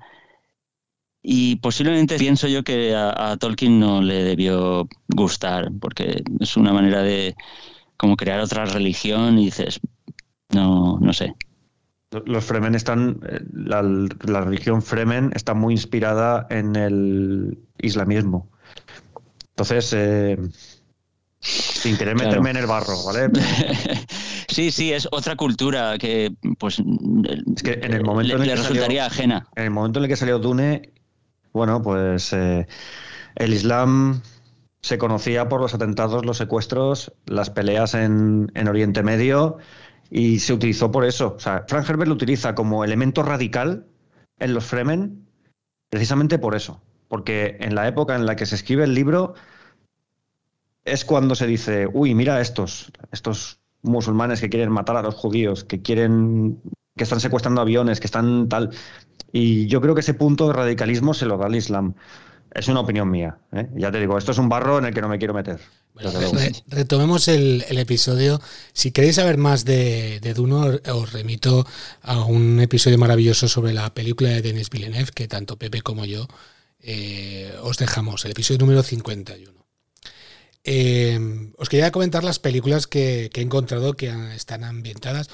Y 1.22 1.56
posiblemente 1.56 2.18
pienso 2.18 2.48
yo 2.48 2.64
que 2.64 2.94
a, 2.94 3.36
Tolkien 3.38 3.80
no 3.80 4.02
le 4.02 4.24
debió 4.24 4.88
gustar, 5.08 5.70
porque 5.80 6.22
es 6.40 6.56
una 6.56 6.72
manera 6.72 7.02
de 7.02 7.34
como 7.96 8.16
crear 8.16 8.40
otra 8.40 8.66
religión 8.66 9.38
y 9.38 9.46
dices, 9.46 9.80
no, 10.50 10.98
no 11.00 11.12
sé. 11.12 11.34
Los 12.26 12.44
Fremen 12.44 12.74
están, 12.74 13.20
eh, 13.28 13.40
la, 13.52 13.82
religión 14.40 14.82
Fremen 14.82 15.32
está 15.34 15.54
muy 15.54 15.74
inspirada 15.74 16.46
en 16.50 16.76
el 16.76 17.58
islamismo. 17.78 18.48
Entonces, 19.50 19.92
eh, 19.96 20.38
sin 21.40 21.96
querer 21.96 22.16
meterme 22.16 22.50
en 22.50 22.56
el 22.56 22.66
barro, 22.66 23.04
¿vale? 23.04 23.30
sí, 24.48 24.70
sí, 24.70 24.92
es 24.92 25.08
otra 25.10 25.36
cultura 25.36 25.98
que, 25.98 26.32
pues, 26.58 26.78
es 26.78 27.62
que 27.62 27.72
en 27.82 27.92
el 27.92 28.04
momento 28.04 28.38
le, 28.38 28.44
en 28.44 28.50
el 28.50 28.56
que 28.56 28.62
resultaría 28.62 29.06
ajena. 29.06 29.48
En 29.56 29.64
el 29.64 29.70
momento 29.70 29.98
en 29.98 30.04
el 30.04 30.08
que 30.08 30.16
salió 30.16 30.38
Dune, 30.38 30.92
bueno, 31.52 31.82
pues 31.82 32.32
eh, 32.32 32.66
el 33.36 33.52
Islam 33.52 34.22
se 34.80 34.98
conocía 34.98 35.48
por 35.48 35.60
los 35.60 35.74
atentados, 35.74 36.24
los 36.24 36.36
secuestros, 36.36 37.12
las 37.26 37.50
peleas 37.50 37.94
en, 37.94 38.50
en 38.54 38.68
Oriente 38.68 39.02
Medio 39.02 39.58
y 40.10 40.38
se 40.38 40.52
utilizó 40.52 40.90
por 40.90 41.04
eso. 41.04 41.34
O 41.36 41.40
sea, 41.40 41.64
Frank 41.68 41.88
Herbert 41.88 42.08
lo 42.08 42.14
utiliza 42.14 42.54
como 42.54 42.84
elemento 42.84 43.22
radical 43.22 43.86
en 44.38 44.54
los 44.54 44.64
Fremen 44.64 45.26
precisamente 45.88 46.38
por 46.38 46.54
eso. 46.54 46.82
Porque 47.08 47.56
en 47.60 47.74
la 47.74 47.86
época 47.86 48.16
en 48.16 48.26
la 48.26 48.36
que 48.36 48.46
se 48.46 48.56
escribe 48.56 48.84
el 48.84 48.94
libro 48.94 49.34
es 50.84 51.04
cuando 51.04 51.34
se 51.34 51.46
dice, 51.46 51.88
uy, 51.92 52.14
mira 52.14 52.40
estos, 52.40 52.92
estos 53.12 53.60
musulmanes 53.82 54.40
que 54.40 54.48
quieren 54.48 54.70
matar 54.70 54.96
a 54.96 55.02
los 55.02 55.14
judíos, 55.14 55.64
que 55.64 55.82
quieren, 55.82 56.60
que 56.96 57.04
están 57.04 57.20
secuestrando 57.20 57.60
aviones, 57.60 58.00
que 58.00 58.06
están 58.06 58.48
tal. 58.48 58.70
Y 59.32 59.66
yo 59.66 59.80
creo 59.80 59.94
que 59.94 60.00
ese 60.00 60.14
punto 60.14 60.48
de 60.48 60.54
radicalismo 60.54 61.14
se 61.14 61.26
lo 61.26 61.38
da 61.38 61.46
el 61.46 61.56
Islam. 61.56 61.94
Es 62.54 62.68
una 62.68 62.80
opinión 62.80 63.10
mía. 63.10 63.36
¿eh? 63.52 63.68
Ya 63.74 63.90
te 63.90 63.98
digo, 63.98 64.16
esto 64.16 64.30
es 64.30 64.38
un 64.38 64.48
barro 64.48 64.78
en 64.78 64.84
el 64.84 64.94
que 64.94 65.00
no 65.00 65.08
me 65.08 65.18
quiero 65.18 65.34
meter. 65.34 65.58
retomemos 66.68 67.26
el, 67.26 67.64
episodio. 67.68 68.40
Si 68.72 68.92
queréis 68.92 69.16
saber 69.16 69.38
más 69.38 69.64
de, 69.64 70.20
de, 70.20 70.34
Duno, 70.34 70.78
os 70.92 71.12
remito 71.12 71.66
a 72.02 72.24
un 72.24 72.60
episodio 72.60 72.96
maravilloso 72.96 73.48
sobre 73.48 73.72
la 73.72 73.92
película 73.92 74.30
de 74.30 74.42
Denis 74.42 74.70
Villeneuve, 74.70 75.10
que 75.12 75.26
tanto 75.26 75.58
Pepe 75.58 75.82
como 75.82 76.04
yo 76.04 76.28
eh, 76.78 77.52
os 77.62 77.76
dejamos, 77.76 78.24
el 78.24 78.30
episodio 78.30 78.60
número 78.60 78.84
51. 78.84 79.52
Eh, 80.62 81.50
os 81.58 81.68
quería 81.68 81.90
comentar 81.90 82.22
las 82.22 82.38
películas 82.38 82.86
que, 82.86 83.30
he 83.34 83.40
encontrado 83.40 83.94
que 83.94 84.14
están 84.36 84.62
ambientadas, 84.62 85.28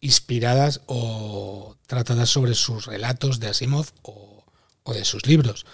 inspiradas 0.00 0.80
o 0.86 1.76
tratadas 1.86 2.30
sobre 2.30 2.54
sus 2.54 2.86
relatos 2.86 3.40
de 3.40 3.48
Asimov 3.48 3.88
o 4.02 4.94
de 4.94 5.04
sus 5.04 5.26
libros. 5.26 5.66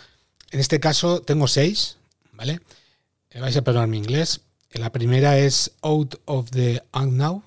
En 0.51 0.61
este 0.61 0.81
caso 0.81 1.21
tengo 1.23 1.47
seis, 1.47 1.97
¿vale? 2.33 2.61
Vais 3.35 3.57
a 3.57 3.63
perdonar 3.63 3.89
mi 3.89 3.99
inglés. 3.99 4.41
La 4.73 4.91
primera 4.91 5.39
es 5.39 5.73
Out 5.83 6.21
of 6.25 6.51
the 6.51 6.83
Unknown 6.93 7.43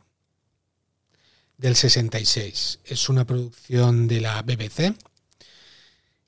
del 1.57 1.75
66. 1.75 2.79
Es 2.85 3.09
una 3.09 3.25
producción 3.25 4.07
de 4.07 4.21
la 4.21 4.41
BBC. 4.41 4.95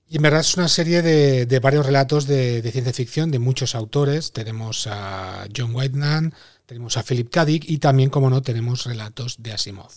Y 0.09 0.17
en 0.17 0.21
verdad 0.21 0.41
es 0.41 0.55
una 0.55 0.67
serie 0.67 1.01
de, 1.01 1.59
varios 1.59 1.85
relatos 1.85 2.27
de, 2.27 2.61
ciencia 2.71 2.93
ficción 2.93 3.31
de 3.31 3.39
muchos 3.39 3.73
autores. 3.73 4.31
Tenemos 4.31 4.85
a 4.87 5.47
John 5.55 5.73
Whiteman, 5.73 6.35
tenemos 6.65 6.97
a 6.97 7.03
Philip 7.03 7.31
K. 7.31 7.45
Dick 7.45 7.63
y 7.67 7.79
también, 7.79 8.09
como 8.11 8.29
no, 8.29 8.41
tenemos 8.41 8.85
relatos 8.85 9.37
de 9.41 9.53
Asimov. 9.53 9.91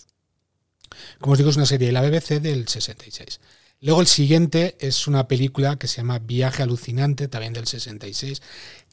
Como 1.20 1.33
os 1.33 1.39
digo, 1.39 1.51
es 1.51 1.57
una 1.57 1.66
serie 1.66 1.89
de 1.89 1.93
la 1.93 2.01
BBC 2.01 2.41
del 2.41 2.66
66. 2.66 3.41
Luego 3.81 4.01
el 4.01 4.07
siguiente 4.07 4.77
es 4.81 5.07
una 5.07 5.29
película 5.29 5.77
que 5.77 5.87
se 5.87 5.99
llama 5.99 6.18
Viaje 6.18 6.62
alucinante, 6.62 7.29
también 7.29 7.53
del 7.53 7.66
66, 7.66 8.41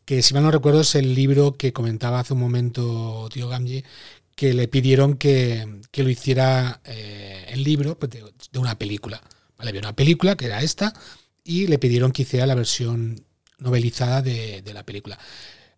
que 0.06 0.22
si 0.22 0.34
mal 0.34 0.44
no 0.44 0.52
recuerdo 0.52 0.82
es 0.82 0.96
el 0.96 1.16
libro 1.16 1.54
que 1.58 1.72
comentaba 1.72 2.20
hace 2.20 2.34
un 2.34 2.40
momento 2.40 3.30
Tío 3.32 3.48
Gamji, 3.48 3.84
que 4.36 4.54
le 4.54 4.68
pidieron 4.68 5.16
que, 5.16 5.82
lo 5.96 6.10
hiciera 6.10 6.82
eh, 6.86 7.46
el 7.50 7.64
libro 7.64 7.98
pues, 7.98 8.12
de, 8.12 8.60
una 8.60 8.78
película. 8.78 9.22
¿vale? 9.58 9.70
Había 9.70 9.82
una 9.82 9.96
película 9.96 10.36
que 10.36 10.46
era 10.46 10.62
esta 10.62 10.94
y 11.44 11.68
le 11.68 11.80
pidieron 11.80 12.12
que 12.12 12.24
hiciera 12.24 12.46
la 12.46 12.56
versión 12.56 13.26
novelizada 13.60 14.22
de, 14.22 14.64
la 14.74 14.86
película. 14.86 15.18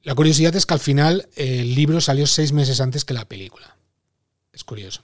La 0.03 0.15
curiosidad 0.15 0.55
es 0.55 0.65
que 0.65 0.73
al 0.73 0.79
final 0.79 1.27
el 1.35 1.75
libro 1.75 2.01
salió 2.01 2.25
seis 2.27 2.51
meses 2.51 2.81
antes 2.81 3.05
que 3.05 3.13
la 3.13 3.25
película. 3.25 3.77
Es 4.53 4.63
curioso. 4.63 5.03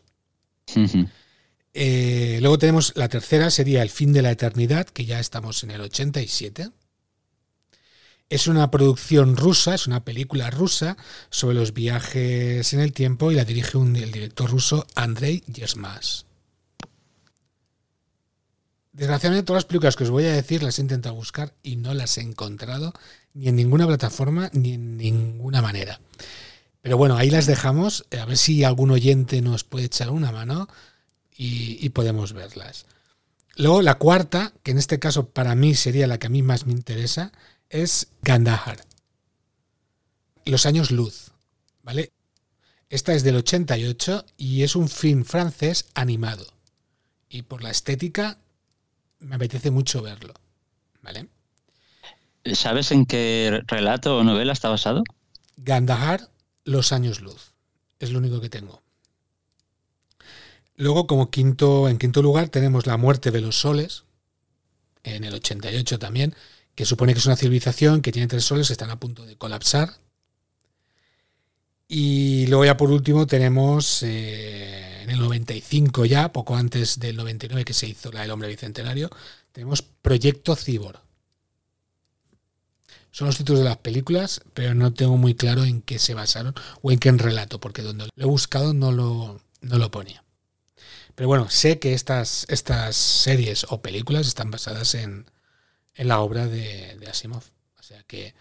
Eh, 1.73 2.39
luego 2.41 2.57
tenemos 2.57 2.93
la 2.95 3.07
tercera, 3.07 3.49
sería 3.49 3.81
El 3.81 3.89
fin 3.89 4.13
de 4.13 4.21
la 4.21 4.31
eternidad, 4.31 4.87
que 4.87 5.05
ya 5.05 5.19
estamos 5.19 5.63
en 5.63 5.71
el 5.71 5.81
87. 5.81 6.69
Es 8.29 8.47
una 8.47 8.71
producción 8.71 9.35
rusa, 9.35 9.75
es 9.75 9.87
una 9.87 10.03
película 10.03 10.49
rusa 10.49 10.97
sobre 11.29 11.55
los 11.55 11.73
viajes 11.73 12.73
en 12.73 12.79
el 12.79 12.93
tiempo 12.93 13.31
y 13.31 13.35
la 13.35 13.45
dirige 13.45 13.77
un, 13.77 13.95
el 13.95 14.11
director 14.11 14.49
ruso 14.49 14.87
Andrei 14.95 15.43
Yersmas. 15.47 16.25
Desgraciadamente 18.93 19.45
todas 19.45 19.63
las 19.63 19.65
películas 19.65 19.95
que 19.95 20.03
os 20.03 20.09
voy 20.09 20.25
a 20.25 20.33
decir 20.33 20.63
las 20.63 20.77
he 20.77 20.81
intentado 20.81 21.15
buscar 21.15 21.53
y 21.63 21.77
no 21.77 21.93
las 21.93 22.17
he 22.17 22.21
encontrado 22.21 22.93
ni 23.33 23.47
en 23.47 23.55
ninguna 23.55 23.87
plataforma 23.87 24.49
ni 24.53 24.73
en 24.73 24.97
ninguna 24.97 25.61
manera. 25.61 26.01
Pero 26.81 26.97
bueno, 26.97 27.15
ahí 27.15 27.29
las 27.29 27.45
dejamos, 27.45 28.05
a 28.17 28.25
ver 28.25 28.37
si 28.37 28.63
algún 28.63 28.91
oyente 28.91 29.41
nos 29.41 29.63
puede 29.63 29.85
echar 29.85 30.09
una 30.09 30.31
mano 30.31 30.67
y, 31.43 31.89
podemos 31.89 32.33
verlas. 32.33 32.85
Luego 33.55 33.81
la 33.81 33.95
cuarta, 33.95 34.53
que 34.61 34.71
en 34.71 34.77
este 34.77 34.99
caso 34.99 35.29
para 35.29 35.55
mí 35.55 35.73
sería 35.73 36.05
la 36.05 36.19
que 36.19 36.27
a 36.27 36.29
mí 36.29 36.43
más 36.43 36.67
me 36.67 36.73
interesa, 36.73 37.31
es 37.69 38.09
Gandahar. 38.21 38.85
Los 40.45 40.67
años 40.67 40.91
luz, 40.91 41.31
¿vale? 41.81 42.11
Esta 42.89 43.13
es 43.13 43.23
del 43.23 43.37
88 43.37 44.23
y 44.37 44.61
es 44.61 44.75
un 44.75 44.87
film 44.87 45.25
francés 45.25 45.85
animado. 45.95 46.45
Y 47.27 47.41
por 47.41 47.63
la 47.63 47.71
estética 47.71 48.37
me 49.19 49.35
apetece 49.35 49.71
mucho 49.71 50.03
verlo, 50.03 50.35
¿vale? 51.01 51.27
¿Sabes 52.53 52.91
en 52.91 53.07
qué 53.07 53.61
relato 53.65 54.17
o 54.17 54.23
novela 54.23 54.53
está 54.53 54.69
basado? 54.69 55.03
Gandahar, 55.57 56.29
Los 56.65 56.91
años 56.91 57.21
luz. 57.21 57.53
Es 57.97 58.11
lo 58.11 58.19
único 58.19 58.41
que 58.41 58.49
tengo. 58.49 58.83
Luego, 60.77 61.07
como 61.07 61.29
quinto, 61.29 61.89
en 61.89 61.97
quinto 61.97 62.21
lugar, 62.21 62.49
tenemos 62.49 62.87
la 62.87 62.97
muerte 62.97 63.31
de 63.31 63.41
los 63.41 63.59
soles, 63.59 64.03
en 65.03 65.23
el 65.23 65.33
88 65.33 65.99
también, 65.99 66.35
que 66.75 66.85
supone 66.85 67.13
que 67.13 67.19
es 67.19 67.25
una 67.25 67.35
civilización 67.35 68.01
que 68.01 68.11
tiene 68.11 68.27
tres 68.27 68.45
soles 68.45 68.67
que 68.67 68.73
están 68.73 68.89
a 68.89 68.99
punto 68.99 69.25
de 69.25 69.37
colapsar. 69.37 69.97
Y 71.87 72.47
luego 72.47 72.65
ya 72.65 72.77
por 72.77 72.89
último 72.89 73.27
tenemos 73.27 74.01
eh, 74.03 75.01
en 75.03 75.09
el 75.09 75.19
95 75.19 76.05
ya, 76.05 76.31
poco 76.31 76.55
antes 76.55 76.99
del 76.99 77.17
99 77.17 77.65
que 77.65 77.73
se 77.73 77.87
hizo 77.87 78.11
la 78.11 78.21
del 78.21 78.31
hombre 78.31 78.47
bicentenario, 78.47 79.09
tenemos 79.51 79.81
Proyecto 79.81 80.55
Cibor. 80.55 81.01
Son 83.11 83.27
los 83.27 83.37
títulos 83.37 83.59
de 83.59 83.65
las 83.65 83.77
películas, 83.77 84.41
pero 84.53 84.73
no 84.73 84.93
tengo 84.93 85.17
muy 85.17 85.35
claro 85.35 85.65
en 85.65 85.81
qué 85.81 85.99
se 85.99 86.13
basaron 86.13 86.55
o 86.81 86.93
en 86.93 86.99
qué 86.99 87.11
relato, 87.11 87.59
porque 87.59 87.81
donde 87.81 88.07
lo 88.15 88.23
he 88.23 88.27
buscado 88.27 88.73
no 88.73 88.93
lo, 88.93 89.41
no 89.59 89.77
lo 89.77 89.91
ponía. 89.91 90.20
Pero 91.15 91.27
bueno, 91.27 91.49
sé 91.49 91.79
que 91.79 91.93
estas, 91.93 92.45
estas 92.49 92.95
series 92.95 93.65
o 93.69 93.81
películas 93.81 94.27
están 94.27 94.51
basadas 94.51 94.95
en, 94.95 95.25
la 95.95 96.19
obra 96.19 96.47
de, 96.47 96.97
Asimov. 97.09 97.43
O 97.79 97.83
sea 97.83 98.03
que 98.03 98.33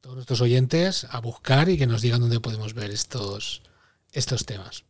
todos 0.00 0.16
nuestros 0.16 0.40
oyentes 0.40 1.06
a 1.10 1.20
buscar 1.20 1.68
y 1.68 1.78
que 1.78 1.86
nos 1.86 2.02
digan 2.02 2.20
dónde 2.20 2.40
podemos 2.40 2.74
ver 2.74 2.90
estos, 2.90 3.62
estos 4.12 4.46
temas. 4.46 4.84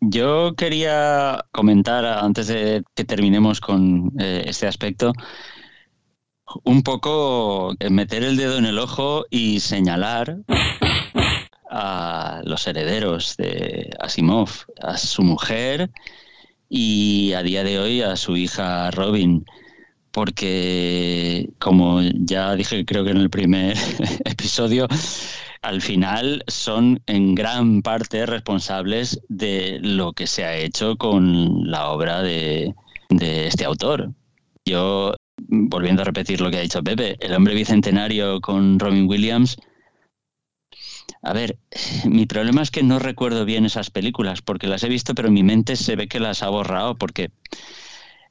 Yo 0.00 0.54
quería 0.56 1.44
comentar, 1.52 2.04
antes 2.04 2.46
de 2.46 2.82
que 2.94 3.04
terminemos 3.04 3.60
con 3.60 4.12
eh, 4.18 4.44
este 4.46 4.66
aspecto, 4.66 5.12
un 6.64 6.82
poco 6.82 7.74
meter 7.90 8.24
el 8.24 8.36
dedo 8.36 8.58
en 8.58 8.66
el 8.66 8.78
ojo 8.78 9.26
y 9.30 9.60
señalar 9.60 10.38
a 11.70 12.42
los 12.44 12.66
herederos 12.66 13.36
de 13.36 13.90
Asimov, 14.00 14.50
a 14.82 14.96
su 14.98 15.22
mujer 15.22 15.90
y 16.68 17.32
a 17.32 17.42
día 17.42 17.64
de 17.64 17.78
hoy 17.78 18.02
a 18.02 18.16
su 18.16 18.36
hija 18.36 18.90
Robin 18.90 19.44
porque 20.10 21.50
como 21.58 22.00
ya 22.02 22.54
dije 22.56 22.84
creo 22.84 23.04
que 23.04 23.10
en 23.10 23.18
el 23.18 23.30
primer 23.30 23.76
episodio, 24.24 24.88
al 25.62 25.82
final 25.82 26.42
son 26.48 27.00
en 27.06 27.34
gran 27.34 27.82
parte 27.82 28.26
responsables 28.26 29.20
de 29.28 29.78
lo 29.82 30.12
que 30.12 30.26
se 30.26 30.44
ha 30.44 30.56
hecho 30.56 30.96
con 30.96 31.70
la 31.70 31.88
obra 31.90 32.22
de, 32.22 32.74
este 33.10 33.64
autor. 33.64 34.12
Yo, 34.64 35.14
volviendo 35.48 36.02
a 36.02 36.04
repetir 36.04 36.40
lo 36.40 36.50
que 36.50 36.58
ha 36.58 36.62
dicho 36.62 36.82
Pepe, 36.82 37.16
El 37.20 37.34
hombre 37.34 37.54
bicentenario 37.54 38.40
con 38.40 38.78
Robin 38.78 39.08
Williams, 39.08 39.56
a 41.22 41.32
ver, 41.32 41.58
mi 42.04 42.26
problema 42.26 42.62
es 42.62 42.70
que 42.70 42.82
no 42.82 42.98
recuerdo 42.98 43.44
bien 43.44 43.64
esas 43.64 43.90
películas, 43.90 44.42
porque 44.42 44.66
las 44.66 44.82
he 44.82 44.88
visto, 44.88 45.14
pero 45.14 45.30
mi 45.30 45.42
mente 45.42 45.76
se 45.76 45.96
ve 45.96 46.08
que 46.08 46.20
las 46.20 46.42
ha 46.42 46.48
borrado, 46.48 46.96
porque 46.96 47.30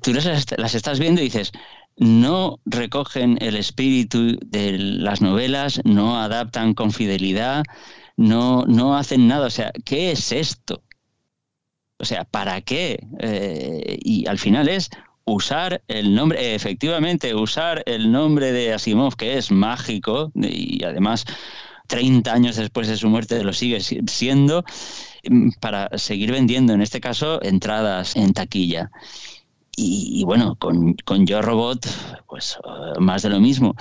tú 0.02 0.14
las, 0.14 0.76
estás 0.76 1.00
viendo 1.00 1.22
y 1.22 1.26
dices, 1.26 1.52
no 1.98 2.60
recogen 2.66 3.38
el 3.42 3.56
espíritu 3.56 4.38
de 4.46 4.78
las 4.78 5.22
novelas, 5.22 5.82
no 5.84 6.20
adaptan 6.20 6.74
con 6.74 6.92
fidelidad, 6.92 7.64
no, 8.18 8.66
no 8.66 8.96
hacen 8.98 9.28
nada. 9.28 9.48
O 9.48 9.52
sea, 9.52 9.72
¿qué 9.86 10.12
es 10.12 10.32
esto? 10.32 10.82
O 11.98 12.06
sea, 12.06 12.24
¿para 12.24 12.62
qué? 12.62 13.06
Eh, 13.20 13.98
y 14.02 14.28
al 14.28 14.40
final 14.40 14.70
es 14.70 14.90
usar 15.26 15.84
el 15.88 16.16
nombre, 16.16 16.56
efectivamente, 16.56 17.36
usar 17.36 17.84
el 17.86 18.12
nombre 18.12 18.52
de 18.52 18.74
Asimov, 18.74 19.16
que 19.16 19.38
es 19.38 19.52
mágico 19.52 20.32
y 20.36 20.84
además 20.84 21.26
30 21.90 22.32
años 22.32 22.56
después 22.56 22.88
de 22.88 22.96
su 22.98 23.10
muerte 23.10 23.44
lo 23.44 23.52
sigue 23.52 23.82
siendo, 23.82 24.64
para 25.60 25.90
seguir 25.98 26.32
vendiendo, 26.32 26.74
en 26.74 26.82
este 26.82 27.02
caso, 27.02 27.42
entradas 27.42 28.16
en 28.16 28.32
taquilla. 28.34 28.92
Y, 29.76 30.24
bueno, 30.26 30.56
con, 30.56 30.94
con 31.06 31.26
Yo 31.26 31.42
Robot, 31.42 31.88
pues 32.28 32.58
eh, 32.58 33.00
más 33.00 33.24
de 33.24 33.30
lo 33.30 33.40
mismo. 33.40 33.76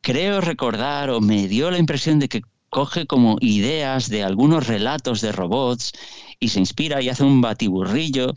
Creo 0.00 0.40
recordar, 0.40 1.10
o 1.10 1.20
me 1.20 1.48
dio 1.48 1.70
la 1.70 1.78
impresión 1.78 2.18
de 2.18 2.28
que 2.28 2.42
coge 2.68 3.06
como 3.06 3.36
ideas 3.40 4.08
de 4.08 4.24
algunos 4.24 4.66
relatos 4.66 5.20
de 5.20 5.30
robots 5.32 5.92
y 6.40 6.48
se 6.48 6.58
inspira 6.58 7.00
y 7.00 7.08
hace 7.08 7.22
un 7.22 7.40
batiburrillo. 7.40 8.34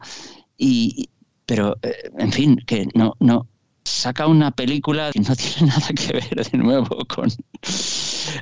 Y, 0.58 1.10
pero, 1.46 1.78
eh, 1.82 2.12
en 2.20 2.32
fin, 2.32 2.64
que 2.68 2.88
no, 2.94 3.16
no, 3.20 3.48
saca 3.84 4.28
una 4.28 4.52
película 4.52 5.12
que 5.12 5.22
no 5.22 5.36
tiene 5.36 5.68
nada 5.68 5.88
que 5.88 6.14
ver 6.14 6.52
de 6.52 6.58
nuevo 6.58 6.98
con, 7.08 7.30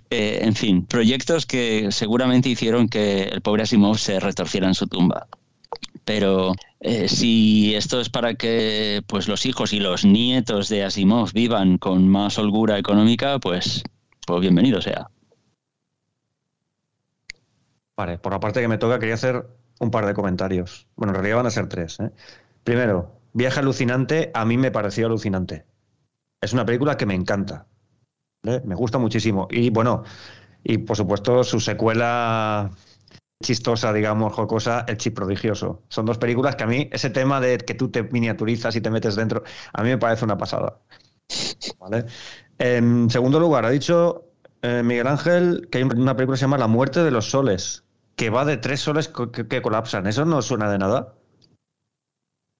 eh, 0.10 0.40
en 0.42 0.56
fin, 0.56 0.86
proyectos 0.86 1.46
que 1.46 1.92
seguramente 1.92 2.50
hicieron 2.50 2.90
que 2.90 3.24
el 3.24 3.42
pobre 3.42 3.64
Asimov 3.64 3.98
se 3.98 4.20
retorciera 4.20 4.68
en 4.68 4.76
su 4.76 4.88
tumba 4.88 5.28
pero 6.06 6.54
eh, 6.80 7.08
si 7.08 7.76
esto 7.76 8.00
es 8.00 8.10
para 8.10 8.36
que 8.36 9.02
pues 9.08 9.28
los 9.28 9.46
hijos 9.46 9.74
y 9.74 9.80
los 9.80 10.06
nietos 10.06 10.70
de 10.70 10.84
Asimov 10.84 11.32
vivan 11.34 11.78
con 11.78 12.10
más 12.10 12.38
holgura 12.38 12.78
económica, 12.78 13.40
pues, 13.40 13.84
pues 14.26 14.42
bienvenido 14.42 14.82
sea. 14.82 15.10
Vale, 17.96 18.18
por 18.18 18.34
la 18.34 18.40
parte 18.40 18.60
que 18.60 18.68
me 18.68 18.78
toca 18.78 19.00
quería 19.00 19.16
hacer 19.16 19.48
un 19.80 19.92
par 19.92 20.06
de 20.06 20.14
comentarios. 20.14 20.88
Bueno, 20.96 21.12
en 21.12 21.16
realidad 21.16 21.38
van 21.38 21.46
a 21.46 21.52
ser 21.52 21.70
tres. 21.70 22.00
¿eh? 22.00 22.12
Primero, 22.64 23.20
Viaje 23.36 23.62
alucinante 23.62 24.30
a 24.36 24.46
mí 24.46 24.58
me 24.58 24.70
pareció 24.70 25.08
alucinante. 25.08 25.66
Es 26.40 26.54
una 26.54 26.66
película 26.66 26.98
que 26.98 27.08
me 27.08 27.16
encanta. 27.16 27.66
Me 28.44 28.76
gusta 28.76 28.98
muchísimo. 28.98 29.48
Y 29.50 29.70
bueno, 29.70 30.04
y 30.64 30.78
por 30.80 30.98
supuesto 30.98 31.44
su 31.44 31.60
secuela 31.60 32.70
chistosa, 33.42 33.94
digamos, 33.94 34.34
jocosa, 34.34 34.86
El 34.88 34.98
Chip 34.98 35.16
Prodigioso. 35.16 35.84
Son 35.90 36.06
dos 36.06 36.18
películas 36.18 36.56
que 36.56 36.64
a 36.64 36.68
mí, 36.68 36.90
ese 36.92 37.10
tema 37.10 37.40
de 37.40 37.58
que 37.58 37.74
tú 37.74 37.90
te 37.90 38.04
miniaturizas 38.04 38.76
y 38.76 38.82
te 38.82 38.90
metes 38.90 39.16
dentro, 39.16 39.44
a 39.74 39.84
mí 39.84 39.90
me 39.90 39.98
parece 39.98 40.26
una 40.26 40.38
pasada. 40.38 40.80
En 42.58 43.10
segundo 43.10 43.40
lugar, 43.40 43.66
ha 43.66 43.70
dicho 43.70 44.26
eh, 44.62 44.82
Miguel 44.84 45.08
Ángel 45.08 45.68
que 45.72 45.80
hay 45.80 45.84
una 45.84 46.16
película 46.16 46.36
que 46.36 46.40
se 46.40 46.46
llama 46.46 46.58
La 46.58 46.68
muerte 46.68 47.04
de 47.04 47.12
los 47.12 47.30
soles, 47.30 47.84
que 48.16 48.30
va 48.30 48.46
de 48.46 48.58
tres 48.58 48.82
soles 48.82 49.10
que, 49.10 49.62
colapsan. 49.62 50.08
¿Eso 50.08 50.26
no 50.26 50.42
suena 50.42 50.72
de 50.72 50.78
nada? 50.78 51.14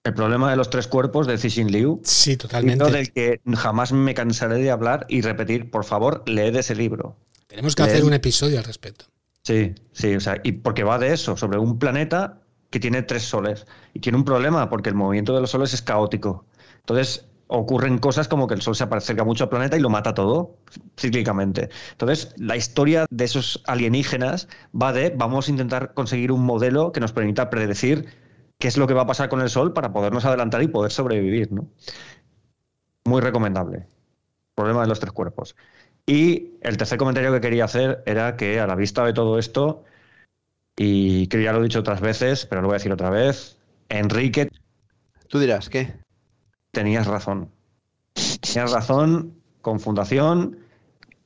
El 0.04 0.12
problema 0.12 0.50
de 0.50 0.56
los 0.56 0.68
tres 0.68 0.86
cuerpos 0.86 1.26
de 1.26 1.38
Cixin 1.38 1.72
Liu. 1.72 1.98
Sí, 2.04 2.36
totalmente. 2.36 2.90
Del 2.90 3.10
que 3.10 3.40
jamás 3.54 3.90
me 3.92 4.12
cansaré 4.12 4.56
de 4.56 4.70
hablar 4.70 5.06
y 5.08 5.22
repetir, 5.22 5.70
por 5.70 5.84
favor, 5.84 6.22
leed 6.26 6.54
ese 6.56 6.74
libro. 6.74 7.16
Tenemos 7.46 7.74
que 7.74 7.84
hacer 7.84 8.04
un 8.04 8.12
episodio 8.12 8.58
al 8.58 8.64
respecto. 8.64 9.06
Sí, 9.42 9.74
sí, 9.92 10.14
o 10.14 10.20
sea, 10.20 10.40
y 10.44 10.52
porque 10.52 10.84
va 10.84 10.98
de 10.98 11.12
eso, 11.12 11.38
sobre 11.38 11.58
un 11.58 11.78
planeta 11.78 12.42
que 12.68 12.80
tiene 12.80 13.02
tres 13.02 13.22
soles 13.22 13.66
y 13.94 14.00
tiene 14.00 14.18
un 14.18 14.24
problema 14.24 14.68
porque 14.68 14.90
el 14.90 14.94
movimiento 14.94 15.34
de 15.34 15.40
los 15.40 15.50
soles 15.50 15.72
es 15.72 15.80
caótico. 15.80 16.44
Entonces 16.80 17.24
ocurren 17.46 17.98
cosas 17.98 18.28
como 18.28 18.46
que 18.46 18.54
el 18.54 18.62
sol 18.62 18.74
se 18.76 18.84
acerca 18.84 19.24
mucho 19.24 19.44
al 19.44 19.50
planeta 19.50 19.76
y 19.76 19.80
lo 19.80 19.88
mata 19.88 20.12
todo 20.12 20.56
cíclicamente. 20.98 21.70
Entonces, 21.92 22.34
la 22.36 22.56
historia 22.56 23.06
de 23.10 23.24
esos 23.24 23.62
alienígenas 23.66 24.48
va 24.74 24.92
de 24.92 25.14
vamos 25.16 25.48
a 25.48 25.50
intentar 25.50 25.94
conseguir 25.94 26.32
un 26.32 26.42
modelo 26.44 26.92
que 26.92 27.00
nos 27.00 27.12
permita 27.12 27.48
predecir 27.48 28.06
qué 28.58 28.68
es 28.68 28.76
lo 28.76 28.86
que 28.86 28.94
va 28.94 29.02
a 29.02 29.06
pasar 29.06 29.28
con 29.28 29.40
el 29.40 29.50
sol 29.50 29.72
para 29.72 29.92
podernos 29.92 30.24
adelantar 30.24 30.62
y 30.62 30.68
poder 30.68 30.90
sobrevivir, 30.90 31.52
¿no? 31.52 31.68
Muy 33.04 33.20
recomendable. 33.20 33.86
Problema 34.54 34.82
de 34.82 34.88
los 34.88 35.00
tres 35.00 35.12
cuerpos. 35.12 35.56
Y 36.06 36.52
el 36.60 36.76
tercer 36.76 36.98
comentario 36.98 37.32
que 37.32 37.40
quería 37.40 37.64
hacer 37.64 38.02
era 38.06 38.36
que 38.36 38.60
a 38.60 38.66
la 38.66 38.74
vista 38.74 39.04
de 39.04 39.12
todo 39.12 39.38
esto, 39.38 39.84
y 40.76 41.26
que 41.28 41.42
ya 41.42 41.52
lo 41.52 41.60
he 41.60 41.64
dicho 41.64 41.80
otras 41.80 42.00
veces, 42.00 42.46
pero 42.46 42.60
lo 42.60 42.68
voy 42.68 42.74
a 42.74 42.78
decir 42.78 42.92
otra 42.92 43.10
vez, 43.10 43.58
Enrique... 43.88 44.50
Tú 45.28 45.38
dirás, 45.38 45.68
¿qué? 45.68 45.94
Tenías 46.72 47.06
razón. 47.06 47.50
Tenías 48.40 48.72
razón 48.72 49.34
con 49.62 49.80
Fundación 49.80 50.58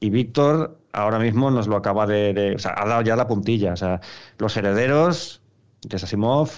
y 0.00 0.10
Víctor 0.10 0.78
ahora 0.92 1.18
mismo 1.18 1.50
nos 1.50 1.66
lo 1.66 1.76
acaba 1.76 2.06
de, 2.06 2.54
O 2.54 2.58
sea, 2.58 2.74
ha 2.76 2.86
dado 2.86 3.02
ya 3.02 3.16
la 3.16 3.26
puntilla. 3.26 3.72
O 3.72 3.76
sea, 3.76 4.00
los 4.38 4.56
herederos 4.56 5.42
de 5.82 5.98
Sasimov 5.98 6.50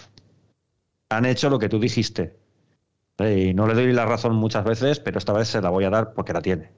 han 1.11 1.27
hecho 1.27 1.51
lo 1.51 1.59
que 1.59 1.69
tú 1.69 1.79
dijiste. 1.79 2.39
Y 3.19 3.53
no 3.53 3.67
le 3.67 3.75
doy 3.75 3.93
la 3.93 4.07
razón 4.07 4.35
muchas 4.35 4.65
veces, 4.65 4.99
pero 4.99 5.19
esta 5.19 5.35
vez 5.35 5.49
se 5.49 5.61
la 5.61 5.69
voy 5.69 5.85
a 5.85 5.91
dar 5.91 6.15
porque 6.15 6.33
la 6.33 6.41
tiene 6.41 6.73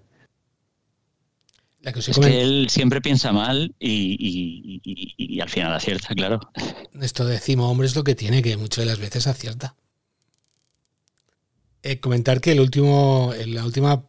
es 1.84 2.18
que 2.18 2.40
él 2.40 2.68
siempre 2.70 3.00
piensa 3.00 3.32
mal 3.32 3.74
y, 3.80 5.40
al 5.40 5.48
final 5.48 5.74
acierta, 5.74 6.14
claro. 6.14 6.40
Esto 7.00 7.24
decimos, 7.24 7.70
hombre, 7.70 7.86
es 7.86 7.96
lo 7.96 8.04
que 8.04 8.14
tiene, 8.14 8.42
que 8.42 8.56
muchas 8.56 8.84
de 8.84 8.90
las 8.90 8.98
veces 8.98 9.26
acierta. 9.26 9.74
Eh, 11.82 11.98
comentar 11.98 12.40
que 12.40 12.52
el 12.52 12.60
último, 12.60 13.34
la 13.46 13.64
última 13.64 14.04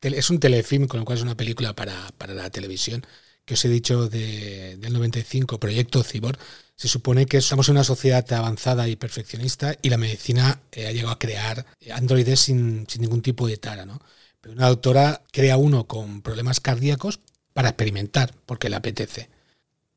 es 0.00 0.30
un 0.30 0.40
telefilm, 0.40 0.86
con 0.86 1.00
lo 1.00 1.04
cual 1.04 1.18
es 1.18 1.24
una 1.24 1.36
película 1.36 1.74
para, 1.74 1.94
la 2.28 2.50
televisión, 2.50 3.04
que 3.44 3.54
os 3.54 3.64
he 3.64 3.68
dicho 3.68 4.08
del 4.08 4.92
95, 4.92 5.60
Proyecto 5.60 6.02
Cibor. 6.02 6.38
Se 6.80 6.88
supone 6.88 7.26
que 7.26 7.36
estamos 7.36 7.68
en 7.68 7.72
una 7.72 7.84
sociedad 7.84 8.32
avanzada 8.32 8.88
y 8.88 8.96
perfeccionista 8.96 9.76
y 9.82 9.90
la 9.90 9.98
medicina 9.98 10.62
eh, 10.72 10.86
ha 10.86 10.92
llegado 10.92 11.12
a 11.12 11.18
crear 11.18 11.66
androides 11.92 12.40
sin, 12.40 12.86
ningún 12.98 13.20
tipo 13.20 13.46
de 13.46 13.58
tara, 13.58 13.84
¿no? 13.84 14.00
Pero 14.40 14.54
una 14.54 14.68
doctora 14.68 15.22
crea 15.30 15.58
uno 15.58 15.86
con 15.86 16.22
problemas 16.22 16.58
cardíacos 16.60 17.20
para 17.52 17.68
experimentar, 17.68 18.34
porque 18.46 18.70
le 18.70 18.76
apetece. 18.76 19.28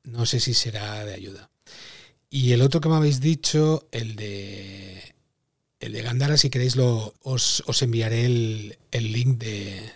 No 0.04 0.26
sé 0.26 0.42
si 0.42 0.54
será 0.54 1.06
de 1.06 1.14
ayuda. 1.14 1.50
Y 2.30 2.52
el 2.52 2.62
otro 2.62 2.82
que 2.82 2.90
me 2.90 2.96
habéis 2.96 3.22
dicho, 3.22 3.88
el 3.94 4.18
de 4.18 5.16
el 5.80 5.94
de 5.94 6.02
Gandara, 6.02 6.36
si 6.36 6.50
queréis 6.50 6.76
lo, 6.76 7.14
os, 7.22 7.64
enviaré 7.82 8.26
el, 8.26 8.78
link 8.92 9.38
de, 9.38 9.90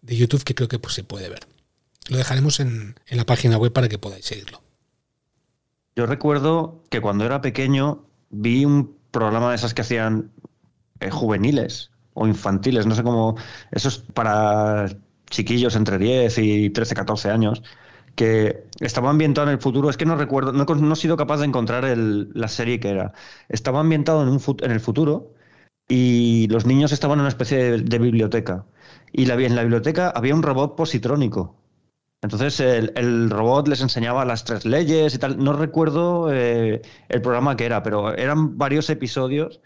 YouTube 0.00 0.44
que 0.44 0.54
creo 0.54 0.68
que 0.68 0.78
pues, 0.78 0.94
se 0.94 1.04
puede 1.04 1.28
ver. 1.28 1.46
Lo 2.08 2.16
dejaremos 2.16 2.58
en, 2.58 2.98
la 3.10 3.26
página 3.26 3.58
web 3.58 3.74
para 3.74 3.90
que 3.90 3.98
podáis 3.98 4.24
seguirlo. 4.24 4.62
Yo 5.96 6.06
recuerdo 6.06 6.82
que 6.90 7.00
cuando 7.00 7.24
era 7.24 7.40
pequeño 7.40 8.06
vi 8.30 8.64
un 8.64 8.96
programa 9.10 9.50
de 9.50 9.56
esas 9.56 9.74
que 9.74 9.82
hacían 9.82 10.32
eh, 11.00 11.10
juveniles 11.10 11.90
o 12.14 12.26
infantiles, 12.26 12.86
no 12.86 12.94
sé 12.94 13.02
cómo, 13.02 13.36
eso 13.70 13.88
es 13.88 13.98
para 13.98 14.88
chiquillos 15.30 15.76
entre 15.76 15.98
10 15.98 16.38
y 16.38 16.70
13, 16.70 16.94
14 16.94 17.30
años, 17.30 17.62
que 18.14 18.64
estaba 18.80 19.10
ambientado 19.10 19.48
en 19.48 19.54
el 19.54 19.60
futuro, 19.60 19.90
es 19.90 19.96
que 19.96 20.06
no 20.06 20.16
recuerdo, 20.16 20.52
no, 20.52 20.64
no 20.64 20.92
he 20.92 20.96
sido 20.96 21.16
capaz 21.16 21.38
de 21.38 21.46
encontrar 21.46 21.84
la 21.96 22.48
serie 22.48 22.80
que 22.80 22.90
era. 22.90 23.12
Estaba 23.48 23.80
ambientado 23.80 24.22
en, 24.22 24.28
un, 24.28 24.40
en 24.62 24.70
el 24.70 24.80
futuro 24.80 25.34
y 25.88 26.48
los 26.48 26.66
niños 26.66 26.92
estaban 26.92 27.18
en 27.18 27.22
una 27.22 27.28
especie 27.28 27.78
de, 27.78 27.98
biblioteca. 27.98 28.66
Y 29.12 29.30
en 29.30 29.56
la 29.56 29.62
biblioteca 29.62 30.10
había 30.10 30.34
un 30.34 30.42
robot 30.42 30.76
positrónico. 30.76 31.61
Entonces 32.22 32.60
el, 32.60 33.30
robot 33.30 33.66
les 33.66 33.80
enseñaba 33.80 34.24
las 34.24 34.44
tres 34.44 34.64
leyes 34.64 35.14
y 35.14 35.18
tal. 35.18 35.38
No 35.38 35.52
recuerdo 35.54 36.32
eh, 36.32 36.80
el 37.08 37.20
programa 37.20 37.56
que 37.56 37.66
era, 37.66 37.82
pero 37.82 38.14
eran 38.14 38.56
varios 38.56 38.88
episodios 38.90 39.60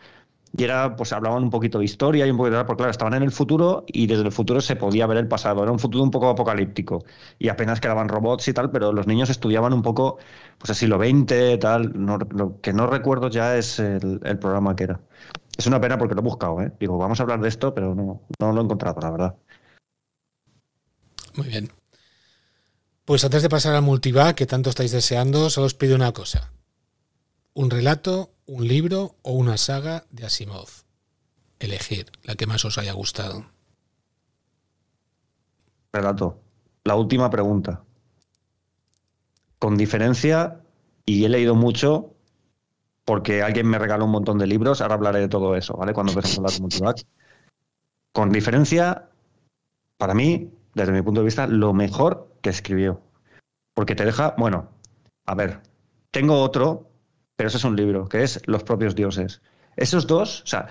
y 0.56 0.64
era, 0.64 0.96
pues 0.96 1.12
hablaban 1.12 1.42
un 1.42 1.50
poquito 1.50 1.78
de 1.78 1.84
historia 1.84 2.26
y 2.26 2.30
un 2.30 2.38
poquito 2.38 2.56
de... 2.56 2.64
Porque 2.64 2.78
claro, 2.78 2.90
estaban 2.90 3.12
en 3.12 3.22
el 3.22 3.30
futuro 3.30 3.84
y 3.86 4.06
desde 4.06 4.22
el 4.22 4.32
futuro 4.32 4.62
se 4.62 4.74
podía 4.74 5.06
ver 5.06 5.18
el 5.18 5.28
pasado. 5.28 5.62
Era 5.62 5.70
un 5.70 5.78
futuro 5.78 6.02
un 6.02 6.10
poco 6.10 6.30
apocalíptico 6.30 7.04
y 7.38 7.48
apenas 7.48 7.78
quedaban 7.78 8.08
robots 8.08 8.48
y 8.48 8.54
tal, 8.54 8.70
pero 8.70 8.90
los 8.92 9.06
niños 9.06 9.28
estudiaban 9.28 9.74
un 9.74 9.82
poco, 9.82 10.16
pues 10.58 10.70
así 10.70 10.86
lo 10.86 10.96
20, 10.96 11.58
tal. 11.58 11.92
Lo 11.94 12.60
que 12.62 12.72
no 12.72 12.86
recuerdo 12.86 13.28
ya 13.28 13.56
es 13.56 13.78
el, 13.78 14.20
el, 14.24 14.38
programa 14.38 14.74
que 14.74 14.84
era. 14.84 15.00
Es 15.58 15.66
una 15.66 15.80
pena 15.80 15.98
porque 15.98 16.14
lo 16.14 16.22
he 16.22 16.24
buscado, 16.24 16.62
¿eh? 16.62 16.72
Digo, 16.80 16.96
vamos 16.96 17.20
a 17.20 17.24
hablar 17.24 17.40
de 17.40 17.48
esto, 17.48 17.74
pero 17.74 17.94
no, 17.94 18.22
no 18.40 18.52
lo 18.52 18.60
he 18.60 18.64
encontrado, 18.64 19.00
la 19.02 19.10
verdad. 19.10 19.36
Muy 21.36 21.48
bien. 21.48 21.70
Pues 23.06 23.22
antes 23.24 23.40
de 23.40 23.48
pasar 23.48 23.76
al 23.76 23.82
multivac 23.82 24.34
que 24.34 24.46
tanto 24.46 24.68
estáis 24.68 24.90
deseando, 24.90 25.48
solo 25.48 25.66
os 25.66 25.74
pido 25.74 25.94
una 25.94 26.10
cosa. 26.10 26.50
Un 27.54 27.70
relato, 27.70 28.32
un 28.46 28.66
libro 28.66 29.14
o 29.22 29.30
una 29.30 29.58
saga 29.58 30.06
de 30.10 30.26
Asimov. 30.26 30.68
Elegir 31.60 32.10
la 32.24 32.34
que 32.34 32.48
más 32.48 32.64
os 32.64 32.78
haya 32.78 32.92
gustado. 32.94 33.46
Relato. 35.92 36.40
La 36.82 36.96
última 36.96 37.30
pregunta. 37.30 37.84
Con 39.60 39.76
diferencia, 39.76 40.60
y 41.04 41.24
he 41.24 41.28
leído 41.28 41.54
mucho 41.54 42.12
porque 43.04 43.40
alguien 43.40 43.68
me 43.68 43.78
regaló 43.78 44.06
un 44.06 44.10
montón 44.10 44.36
de 44.38 44.48
libros, 44.48 44.80
ahora 44.80 44.94
hablaré 44.94 45.20
de 45.20 45.28
todo 45.28 45.54
eso, 45.54 45.76
¿vale? 45.76 45.92
Cuando 45.92 46.10
empecemos 46.10 46.38
a 46.38 46.40
hablar 46.40 46.54
de 46.54 46.60
multivac. 46.60 47.06
Con 48.12 48.32
diferencia, 48.32 49.10
para 49.96 50.12
mí, 50.12 50.50
desde 50.74 50.90
mi 50.90 51.02
punto 51.02 51.20
de 51.20 51.26
vista, 51.26 51.46
lo 51.46 51.72
mejor 51.72 52.35
que 52.46 52.50
escribió. 52.50 53.00
Porque 53.74 53.96
te 53.96 54.04
deja, 54.04 54.36
bueno, 54.38 54.70
a 55.26 55.34
ver, 55.34 55.60
tengo 56.12 56.40
otro, 56.40 56.88
pero 57.34 57.48
ese 57.48 57.56
es 57.56 57.64
un 57.64 57.74
libro, 57.74 58.08
que 58.08 58.22
es 58.22 58.40
Los 58.46 58.62
propios 58.62 58.94
dioses. 58.94 59.42
Esos 59.74 60.06
dos, 60.06 60.42
o 60.42 60.46
sea, 60.46 60.68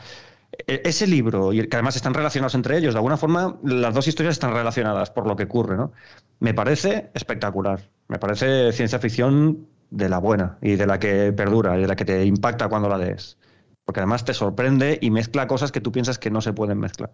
e-, 0.68 0.82
ese 0.86 1.06
libro, 1.06 1.52
y 1.52 1.68
que 1.68 1.76
además 1.76 1.98
están 1.98 2.14
relacionados 2.14 2.56
entre 2.56 2.78
ellos, 2.78 2.94
de 2.94 3.00
alguna 3.00 3.18
forma 3.18 3.60
las 3.62 3.94
dos 3.94 4.08
historias 4.08 4.36
están 4.36 4.54
relacionadas 4.54 5.12
por 5.12 5.28
lo 5.28 5.36
que 5.36 5.44
ocurre, 5.44 5.76
¿no? 5.76 5.92
Me 6.40 6.54
parece 6.54 7.12
espectacular, 7.14 7.90
me 8.08 8.20
parece 8.20 8.72
ciencia 8.72 9.00
ficción 9.00 9.68
de 9.92 10.08
la 10.08 10.20
buena 10.20 10.58
y 10.62 10.78
de 10.78 10.88
la 10.88 10.98
que 10.98 11.34
perdura 11.34 11.78
y 11.78 11.82
de 11.82 11.88
la 11.88 11.98
que 11.98 12.06
te 12.06 12.24
impacta 12.26 12.70
cuando 12.70 12.88
la 12.88 12.98
lees. 12.98 13.38
Porque 13.84 14.00
además 14.00 14.24
te 14.24 14.34
sorprende 14.34 14.98
y 15.02 15.12
mezcla 15.12 15.46
cosas 15.46 15.74
que 15.74 15.82
tú 15.82 15.92
piensas 15.92 16.20
que 16.20 16.32
no 16.32 16.40
se 16.40 16.54
pueden 16.54 16.80
mezclar. 16.80 17.14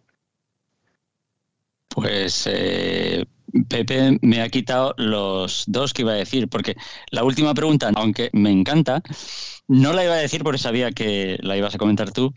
Pues 1.90 2.48
eh, 2.48 3.26
Pepe 3.68 4.18
me 4.22 4.42
ha 4.42 4.50
quitado 4.50 4.94
los 4.98 5.66
dos 5.68 5.94
que 5.94 6.04
iba 6.04 6.12
a 6.12 6.16
decir, 6.16 6.48
porque 6.48 6.76
la 7.12 7.24
última 7.24 7.54
pregunta, 7.54 7.92
aunque 7.96 8.30
me 8.34 8.52
encanta, 8.52 9.02
no 9.68 9.94
la 9.94 10.04
iba 10.04 10.14
a 10.14 10.18
decir 10.18 10.44
porque 10.44 10.58
sabía 10.58 10.92
que 10.92 11.38
la 11.42 11.58
ibas 11.58 11.76
a 11.76 11.78
comentar 11.78 12.12
tú. 12.12 12.34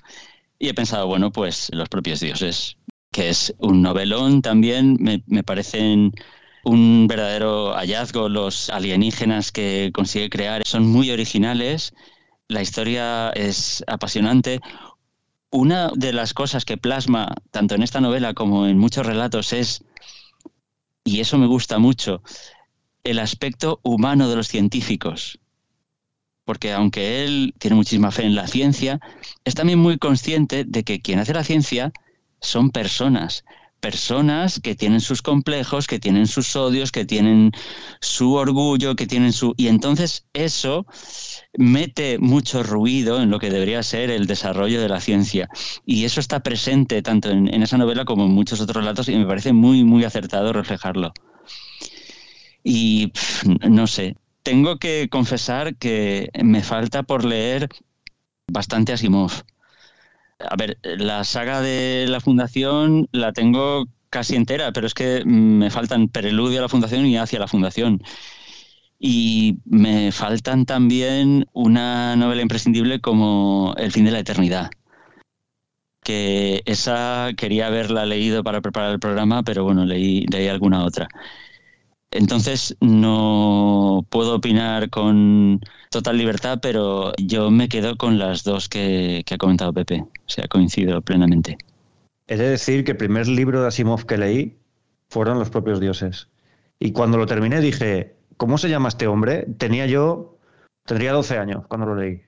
Y 0.58 0.68
he 0.68 0.74
pensado, 0.74 1.06
bueno, 1.06 1.32
pues 1.32 1.68
los 1.72 1.88
propios 1.88 2.20
dioses, 2.20 2.76
que 3.10 3.28
es 3.28 3.54
un 3.58 3.82
novelón 3.82 4.42
también, 4.42 4.96
me, 5.00 5.22
me 5.26 5.42
parecen 5.42 6.12
un 6.64 7.06
verdadero 7.06 7.74
hallazgo. 7.74 8.28
Los 8.28 8.70
alienígenas 8.70 9.52
que 9.52 9.90
consigue 9.92 10.30
crear 10.30 10.62
son 10.64 10.86
muy 10.86 11.10
originales. 11.10 11.94
La 12.48 12.62
historia 12.62 13.30
es 13.30 13.84
apasionante. 13.86 14.60
Una 15.50 15.90
de 15.94 16.12
las 16.12 16.34
cosas 16.34 16.64
que 16.64 16.76
plasma 16.76 17.34
tanto 17.50 17.74
en 17.74 17.82
esta 17.82 18.00
novela 18.00 18.34
como 18.34 18.66
en 18.66 18.78
muchos 18.78 19.06
relatos 19.06 19.52
es, 19.52 19.84
y 21.04 21.20
eso 21.20 21.38
me 21.38 21.46
gusta 21.46 21.78
mucho, 21.78 22.22
el 23.04 23.18
aspecto 23.18 23.78
humano 23.82 24.28
de 24.28 24.36
los 24.36 24.48
científicos. 24.48 25.38
Porque 26.44 26.72
aunque 26.72 27.24
él 27.24 27.54
tiene 27.58 27.76
muchísima 27.76 28.10
fe 28.10 28.24
en 28.24 28.34
la 28.34 28.48
ciencia, 28.48 29.00
es 29.44 29.54
también 29.54 29.78
muy 29.78 29.98
consciente 29.98 30.64
de 30.64 30.82
que 30.82 31.00
quien 31.00 31.18
hace 31.18 31.34
la 31.34 31.44
ciencia 31.44 31.92
son 32.40 32.70
personas, 32.70 33.44
personas 33.84 34.60
que 34.60 34.74
tienen 34.74 35.02
sus 35.02 35.20
complejos, 35.20 35.86
que 35.86 35.98
tienen 35.98 36.26
sus 36.26 36.56
odios, 36.56 36.90
que 36.90 37.04
tienen 37.04 37.52
su 38.00 38.32
orgullo, 38.32 38.96
que 38.96 39.06
tienen 39.06 39.34
su... 39.34 39.52
Y 39.58 39.66
entonces 39.66 40.24
eso 40.32 40.86
mete 41.58 42.18
mucho 42.18 42.62
ruido 42.62 43.20
en 43.20 43.28
lo 43.28 43.38
que 43.38 43.50
debería 43.50 43.82
ser 43.82 44.08
el 44.08 44.26
desarrollo 44.26 44.80
de 44.80 44.88
la 44.88 45.02
ciencia. 45.02 45.50
Y 45.84 46.06
eso 46.06 46.18
está 46.20 46.40
presente 46.40 47.02
tanto 47.02 47.28
en, 47.28 47.62
esa 47.62 47.76
novela 47.76 48.06
como 48.06 48.24
en 48.24 48.30
muchos 48.30 48.58
otros 48.62 48.82
relatos 48.82 49.10
y 49.10 49.16
me 49.16 49.26
parece 49.26 49.52
muy, 49.52 49.84
muy 49.84 50.04
acertado 50.04 50.54
reflejarlo. 50.54 51.12
Y 52.62 53.12
no 53.68 53.86
sé, 53.86 54.16
tengo 54.42 54.78
que 54.78 55.08
confesar 55.10 55.76
que 55.76 56.30
me 56.42 56.62
falta 56.62 57.02
por 57.02 57.26
leer 57.26 57.68
bastante 58.50 58.94
Asimov 58.94 59.44
a 60.38 60.56
ver, 60.56 60.78
la 60.82 61.24
saga 61.24 61.60
de 61.60 62.06
la 62.08 62.20
Fundación 62.20 63.08
la 63.12 63.32
tengo 63.32 63.86
casi 64.10 64.36
entera, 64.36 64.72
pero 64.72 64.86
es 64.86 64.94
que 64.94 65.24
me 65.24 65.70
faltan 65.70 66.08
Preludio 66.08 66.60
a 66.60 66.62
la 66.62 66.68
Fundación 66.68 67.06
y 67.06 67.16
Hacia 67.16 67.38
la 67.38 67.48
Fundación. 67.48 68.00
Y 68.98 69.58
me 69.64 70.12
faltan 70.12 70.66
también 70.66 71.46
una 71.52 72.16
novela 72.16 72.42
imprescindible 72.42 73.00
como 73.00 73.74
El 73.76 73.92
fin 73.92 74.04
de 74.04 74.12
la 74.12 74.20
eternidad. 74.20 74.70
Que 76.02 76.62
esa 76.66 77.30
quería 77.36 77.66
haberla 77.66 78.06
leído 78.06 78.44
para 78.44 78.60
preparar 78.60 78.92
el 78.92 79.00
programa, 79.00 79.42
pero 79.42 79.64
bueno, 79.64 79.84
leí, 79.84 80.26
alguna 80.48 80.84
otra. 80.84 81.08
Entonces 82.10 82.76
no 82.80 84.06
puedo 84.10 84.36
opinar 84.36 84.90
con 84.90 85.60
total 85.94 86.18
libertad, 86.18 86.58
pero 86.60 87.12
yo 87.18 87.52
me 87.52 87.68
quedo 87.68 87.96
con 87.96 88.18
las 88.18 88.42
dos 88.42 88.68
que, 88.68 89.24
ha 89.30 89.38
comentado 89.38 89.72
Pepe. 89.72 90.00
O 90.00 90.28
sea, 90.28 90.48
coincido 90.48 91.00
plenamente. 91.02 91.56
He 92.26 92.36
de 92.36 92.50
decir 92.50 92.84
que 92.84 92.92
el 92.92 92.96
primer 92.96 93.28
libro 93.28 93.62
de 93.62 93.68
Asimov 93.68 94.04
que 94.04 94.18
leí 94.18 94.58
fueron 95.08 95.38
Los 95.38 95.50
propios 95.50 95.78
dioses. 95.78 96.28
Y 96.80 96.90
cuando 96.92 97.16
lo 97.16 97.26
terminé 97.26 97.60
dije, 97.60 98.16
¿cómo 98.36 98.58
se 98.58 98.68
llama 98.68 98.88
este 98.88 99.06
hombre? 99.06 99.46
Tenía 99.56 99.86
yo, 99.86 100.36
tendría 100.84 101.12
12 101.12 101.38
años 101.38 101.64
cuando 101.68 101.86
lo 101.86 101.94
leí. 101.94 102.22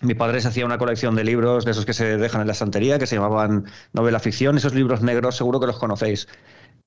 Mi 0.00 0.14
padre 0.14 0.40
se 0.40 0.48
hacía 0.48 0.66
una 0.66 0.78
colección 0.78 1.14
de 1.14 1.22
libros 1.22 1.64
de 1.64 1.70
esos 1.70 1.86
que 1.86 1.92
se 1.92 2.16
dejan 2.16 2.40
en 2.40 2.48
la 2.48 2.54
estantería, 2.54 2.98
que 2.98 3.06
se 3.06 3.14
llamaban 3.14 3.66
novela 3.92 4.18
ficción. 4.18 4.56
Esos 4.56 4.74
libros 4.74 5.02
negros 5.02 5.36
seguro 5.36 5.60
que 5.60 5.66
los 5.68 5.78
conocéis. 5.78 6.26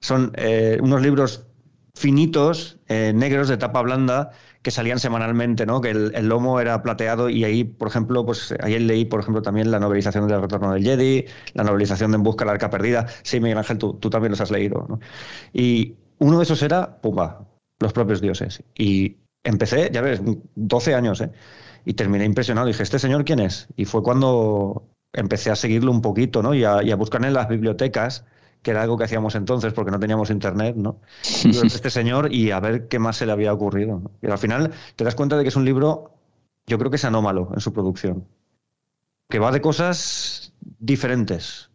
Son 0.01 0.33
eh, 0.35 0.77
unos 0.81 1.01
libros 1.01 1.45
finitos, 1.95 2.79
eh, 2.87 3.13
negros 3.15 3.47
de 3.47 3.57
tapa 3.57 3.81
blanda, 3.81 4.31
que 4.63 4.71
salían 4.71 4.97
semanalmente, 4.97 5.65
¿no? 5.65 5.81
Que 5.81 5.91
el, 5.91 6.27
lomo 6.27 6.59
era 6.61 6.81
plateado 6.81 7.29
y 7.29 7.43
ahí, 7.43 7.65
por 7.65 7.89
ejemplo, 7.89 8.25
pues 8.25 8.55
ahí 8.61 8.79
leí, 8.79 9.03
por 9.05 9.19
ejemplo, 9.19 9.41
también 9.41 9.69
la 9.69 9.79
novelización 9.79 10.27
del 10.27 10.41
Retorno 10.41 10.73
del 10.73 10.83
Jedi, 10.83 11.25
la 11.53 11.63
novelización 11.63 12.11
de 12.11 12.15
En 12.15 12.23
Busca 12.23 12.45
de 12.45 12.47
la 12.47 12.51
Arca 12.53 12.69
Perdida. 12.69 13.05
Sí, 13.23 13.41
Miguel 13.41 13.57
Ángel, 13.57 13.77
tú, 13.77 13.95
tú 13.95 14.09
también 14.09 14.31
los 14.31 14.41
has 14.41 14.51
leído, 14.51 14.85
¿no? 14.87 14.99
Y 15.51 15.95
uno 16.19 16.37
de 16.37 16.43
esos 16.43 16.63
era, 16.63 17.01
pumba, 17.01 17.45
los 17.79 17.91
propios 17.91 18.21
dioses. 18.21 18.63
Y 18.73 19.17
empecé, 19.43 19.89
ya 19.91 20.01
ves, 20.01 20.21
12 20.55 20.95
años, 20.95 21.19
¿eh? 21.19 21.31
Y 21.85 21.95
terminé 21.95 22.23
impresionado. 22.23 22.67
Dije, 22.67 22.83
¿este 22.83 22.99
señor 22.99 23.25
quién 23.25 23.41
es? 23.41 23.67
Y 23.75 23.83
fue 23.83 24.01
cuando 24.01 24.89
empecé 25.11 25.51
a 25.51 25.57
seguirlo 25.57 25.91
un 25.91 26.01
poquito, 26.01 26.41
¿no? 26.41 26.53
Y 26.53 26.63
a, 26.63 26.81
y 26.81 26.91
a 26.91 26.95
buscar 26.95 27.23
en 27.25 27.33
las 27.33 27.49
bibliotecas 27.49 28.25
que 28.63 28.71
era 28.71 28.81
algo 28.81 28.97
que 28.97 29.03
hacíamos 29.03 29.35
entonces 29.35 29.73
porque 29.73 29.91
no 29.91 29.99
teníamos 29.99 30.29
internet, 30.29 30.75
¿no? 30.75 31.01
este 31.21 31.89
señor 31.89 32.33
y 32.33 32.51
a 32.51 32.59
ver 32.59 32.87
qué 32.87 32.97
más 32.97 33.17
se 33.17 33.25
le 33.25 33.33
había 33.33 33.53
ocurrido. 33.53 34.01
Y 34.21 34.31
al 34.31 34.39
final 34.39 34.71
te 34.95 35.03
das 35.03 35.15
cuenta 35.15 35.37
de 35.37 35.43
que 35.43 35.49
es 35.49 35.55
un 35.55 35.65
libro, 35.65 36.15
yo 36.65 36.79
creo 36.79 36.89
que 36.89 36.95
es 36.95 37.05
anómalo 37.05 37.51
en 37.53 37.59
su 37.59 37.73
producción, 37.73 38.25
que 39.29 39.37
va 39.37 39.51
de 39.51 39.61
cosas 39.61 40.53
diferentes. 40.79 41.69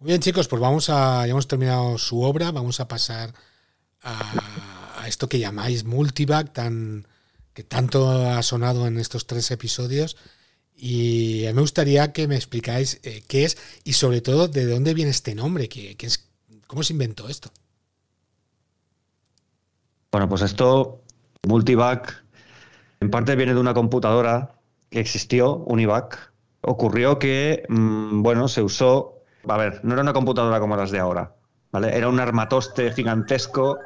Muy 0.00 0.08
bien, 0.08 0.20
chicos, 0.20 0.48
pues 0.48 0.60
vamos 0.60 0.90
a, 0.90 1.24
ya 1.26 1.30
hemos 1.30 1.48
terminado 1.48 1.96
su 1.96 2.20
obra, 2.22 2.50
vamos 2.50 2.80
a 2.80 2.88
pasar 2.88 3.32
a, 4.02 5.00
a 5.00 5.08
esto 5.08 5.28
que 5.28 5.38
llamáis 5.38 5.84
multivac, 5.84 6.52
tan, 6.52 7.06
que 7.54 7.62
tanto 7.62 8.10
ha 8.10 8.42
sonado 8.42 8.86
en 8.86 8.98
estos 8.98 9.26
tres 9.26 9.50
episodios 9.52 10.16
y 10.78 11.44
me 11.52 11.60
gustaría 11.60 12.12
que 12.12 12.28
me 12.28 12.36
explicáis 12.36 13.00
eh, 13.02 13.22
qué 13.26 13.44
es 13.44 13.58
y 13.82 13.94
sobre 13.94 14.20
todo 14.20 14.46
de 14.46 14.64
dónde 14.64 14.94
viene 14.94 15.10
este 15.10 15.34
nombre, 15.34 15.68
es, 15.98 16.30
cómo 16.68 16.84
se 16.84 16.92
inventó 16.92 17.28
esto. 17.28 17.50
Bueno, 20.12 20.28
pues 20.28 20.42
esto, 20.42 21.02
Multivac, 21.46 22.24
en 23.00 23.10
parte 23.10 23.34
viene 23.34 23.54
de 23.54 23.60
una 23.60 23.74
computadora 23.74 24.54
que 24.90 25.00
existió, 25.00 25.56
Univac. 25.66 26.32
Ocurrió 26.60 27.18
que, 27.18 27.64
mm, 27.68 28.22
bueno, 28.22 28.48
se 28.48 28.62
usó, 28.62 29.22
a 29.46 29.56
ver, 29.56 29.80
no 29.84 29.94
era 29.94 30.02
una 30.02 30.12
computadora 30.12 30.60
como 30.60 30.76
las 30.76 30.90
de 30.90 30.98
ahora, 30.98 31.34
¿vale? 31.72 31.96
Era 31.96 32.08
un 32.08 32.20
armatoste 32.20 32.92
gigantesco, 32.92 33.78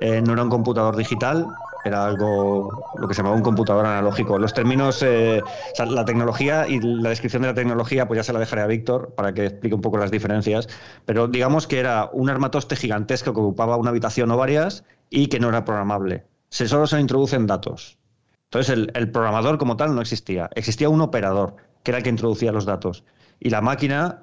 eh, 0.00 0.20
no 0.20 0.32
era 0.32 0.42
un 0.42 0.50
computador 0.50 0.96
digital, 0.96 1.46
era 1.84 2.06
algo, 2.06 2.84
lo 2.96 3.08
que 3.08 3.14
se 3.14 3.18
llamaba 3.18 3.36
un 3.36 3.42
computador 3.42 3.86
analógico. 3.86 4.38
Los 4.38 4.54
términos, 4.54 5.02
eh, 5.02 5.42
la 5.78 6.04
tecnología 6.04 6.66
y 6.68 6.80
la 6.80 7.10
descripción 7.10 7.42
de 7.42 7.48
la 7.48 7.54
tecnología, 7.54 8.06
pues 8.06 8.18
ya 8.18 8.24
se 8.24 8.32
la 8.32 8.40
dejaré 8.40 8.62
a 8.62 8.66
Víctor 8.66 9.14
para 9.14 9.32
que 9.32 9.46
explique 9.46 9.74
un 9.74 9.80
poco 9.80 9.98
las 9.98 10.10
diferencias. 10.10 10.68
Pero 11.04 11.28
digamos 11.28 11.66
que 11.66 11.78
era 11.78 12.10
un 12.12 12.30
armatoste 12.30 12.76
gigantesco 12.76 13.32
que 13.32 13.40
ocupaba 13.40 13.76
una 13.76 13.90
habitación 13.90 14.30
o 14.30 14.36
varias 14.36 14.84
y 15.10 15.28
que 15.28 15.40
no 15.40 15.48
era 15.48 15.64
programable. 15.64 16.26
Se, 16.50 16.68
solo 16.68 16.86
se 16.86 17.00
introducen 17.00 17.46
datos. 17.46 17.98
Entonces 18.44 18.72
el, 18.74 18.90
el 18.94 19.10
programador 19.10 19.58
como 19.58 19.76
tal 19.76 19.94
no 19.94 20.00
existía. 20.00 20.50
Existía 20.54 20.88
un 20.88 21.00
operador, 21.00 21.56
que 21.82 21.90
era 21.90 21.98
el 21.98 22.04
que 22.04 22.10
introducía 22.10 22.52
los 22.52 22.64
datos. 22.64 23.04
Y 23.40 23.50
la 23.50 23.60
máquina 23.60 24.22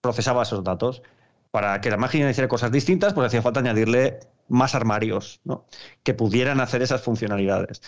procesaba 0.00 0.42
esos 0.42 0.62
datos. 0.62 1.02
Para 1.50 1.82
que 1.82 1.90
la 1.90 1.98
máquina 1.98 2.30
hiciera 2.30 2.48
cosas 2.48 2.72
distintas, 2.72 3.12
pues 3.12 3.26
hacía 3.26 3.42
falta 3.42 3.60
añadirle 3.60 4.20
más 4.48 4.74
armarios 4.74 5.40
¿no? 5.44 5.66
que 6.02 6.14
pudieran 6.14 6.60
hacer 6.60 6.82
esas 6.82 7.02
funcionalidades. 7.02 7.82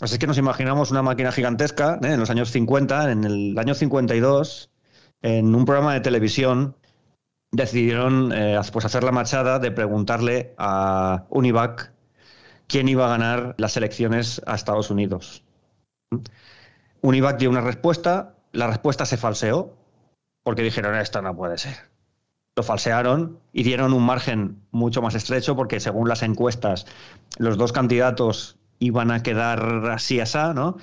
Así 0.00 0.18
que 0.18 0.26
nos 0.26 0.38
imaginamos 0.38 0.90
una 0.90 1.02
máquina 1.02 1.32
gigantesca 1.32 1.98
¿eh? 2.02 2.12
en 2.12 2.20
los 2.20 2.30
años 2.30 2.50
50, 2.50 3.12
en 3.12 3.24
el 3.24 3.58
año 3.58 3.74
52, 3.74 4.70
en 5.22 5.54
un 5.54 5.64
programa 5.64 5.94
de 5.94 6.00
televisión, 6.00 6.76
decidieron 7.52 8.32
eh, 8.32 8.60
pues 8.72 8.84
hacer 8.84 9.04
la 9.04 9.12
machada 9.12 9.58
de 9.58 9.70
preguntarle 9.70 10.54
a 10.58 11.24
Univac 11.30 11.92
quién 12.66 12.88
iba 12.88 13.06
a 13.06 13.10
ganar 13.10 13.54
las 13.58 13.76
elecciones 13.76 14.42
a 14.46 14.54
Estados 14.54 14.90
Unidos. 14.90 15.44
Univac 17.00 17.38
dio 17.38 17.50
una 17.50 17.60
respuesta, 17.60 18.34
la 18.52 18.66
respuesta 18.66 19.06
se 19.06 19.16
falseó, 19.16 19.76
porque 20.42 20.62
dijeron, 20.62 20.96
esto 20.96 21.22
no 21.22 21.36
puede 21.36 21.58
ser. 21.58 21.93
Lo 22.56 22.62
falsearon 22.62 23.38
y 23.52 23.64
dieron 23.64 23.92
un 23.92 24.04
margen 24.04 24.62
mucho 24.70 25.02
más 25.02 25.14
estrecho, 25.14 25.56
porque 25.56 25.80
según 25.80 26.08
las 26.08 26.22
encuestas, 26.22 26.86
los 27.38 27.56
dos 27.56 27.72
candidatos 27.72 28.58
iban 28.78 29.10
a 29.10 29.22
quedar 29.22 29.90
así 29.90 30.20
asá, 30.20 30.54
¿no? 30.54 30.76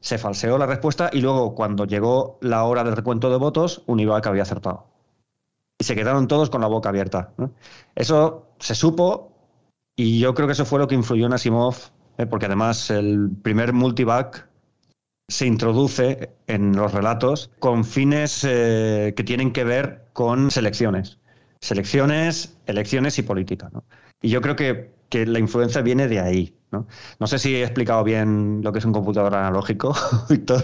Se 0.00 0.18
falseó 0.18 0.58
la 0.58 0.66
respuesta 0.66 1.10
y 1.12 1.20
luego, 1.20 1.54
cuando 1.54 1.84
llegó 1.84 2.38
la 2.40 2.64
hora 2.64 2.84
del 2.84 2.94
recuento 2.94 3.30
de 3.30 3.36
votos, 3.36 3.82
Univac 3.86 4.26
había 4.26 4.42
acertado. 4.42 4.86
Y 5.78 5.84
se 5.84 5.94
quedaron 5.94 6.28
todos 6.28 6.50
con 6.50 6.60
la 6.60 6.66
boca 6.66 6.88
abierta. 6.88 7.32
Eso 7.94 8.46
se 8.58 8.74
supo 8.74 9.32
y 9.96 10.20
yo 10.20 10.34
creo 10.34 10.46
que 10.46 10.52
eso 10.52 10.64
fue 10.64 10.78
lo 10.78 10.86
que 10.86 10.94
influyó 10.94 11.26
en 11.26 11.32
Asimov, 11.32 11.74
¿eh? 12.18 12.26
porque 12.26 12.46
además 12.46 12.90
el 12.90 13.30
primer 13.42 13.72
multivac 13.72 14.47
se 15.28 15.46
introduce 15.46 16.30
en 16.46 16.74
los 16.74 16.92
relatos 16.92 17.50
con 17.58 17.84
fines 17.84 18.44
eh, 18.48 19.12
que 19.16 19.24
tienen 19.24 19.52
que 19.52 19.64
ver 19.64 20.06
con 20.14 20.50
selecciones. 20.50 21.18
Selecciones, 21.60 22.56
elecciones 22.66 23.18
y 23.18 23.22
política. 23.22 23.68
¿no? 23.72 23.84
Y 24.22 24.30
yo 24.30 24.40
creo 24.40 24.56
que, 24.56 24.90
que, 25.10 25.26
la 25.26 25.38
influencia 25.38 25.82
viene 25.82 26.08
de 26.08 26.20
ahí. 26.20 26.54
¿no? 26.72 26.86
no 27.18 27.26
sé 27.26 27.38
si 27.38 27.54
he 27.54 27.62
explicado 27.62 28.04
bien 28.04 28.60
lo 28.62 28.72
que 28.72 28.78
es 28.78 28.84
un 28.84 28.92
computador 28.92 29.34
analógico, 29.34 29.94
Víctor. 30.30 30.62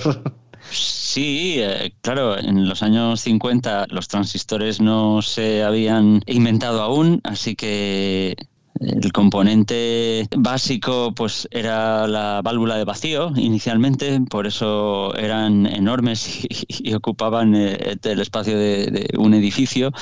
Sí, 0.70 1.56
eh, 1.58 1.94
claro, 2.00 2.38
en 2.38 2.66
los 2.66 2.82
años 2.82 3.20
50 3.20 3.86
los 3.90 4.08
transistores 4.08 4.80
no 4.80 5.20
se 5.20 5.62
habían 5.62 6.22
inventado 6.26 6.80
aún, 6.82 7.20
así 7.24 7.54
que 7.54 8.34
el 8.80 9.12
componente 9.12 10.28
básico 10.36 11.14
pues 11.14 11.48
era 11.50 12.06
la 12.06 12.42
válvula 12.42 12.76
de 12.76 12.84
vacío 12.84 13.32
inicialmente, 13.36 14.20
por 14.28 14.46
eso 14.46 15.14
eran 15.16 15.66
enormes 15.66 16.46
y, 16.68 16.94
ocupaban 16.94 17.54
eh, 17.54 17.96
el 18.02 18.20
espacio 18.20 18.58
de, 18.58 19.08
un 19.18 19.34
edificio. 19.34 19.92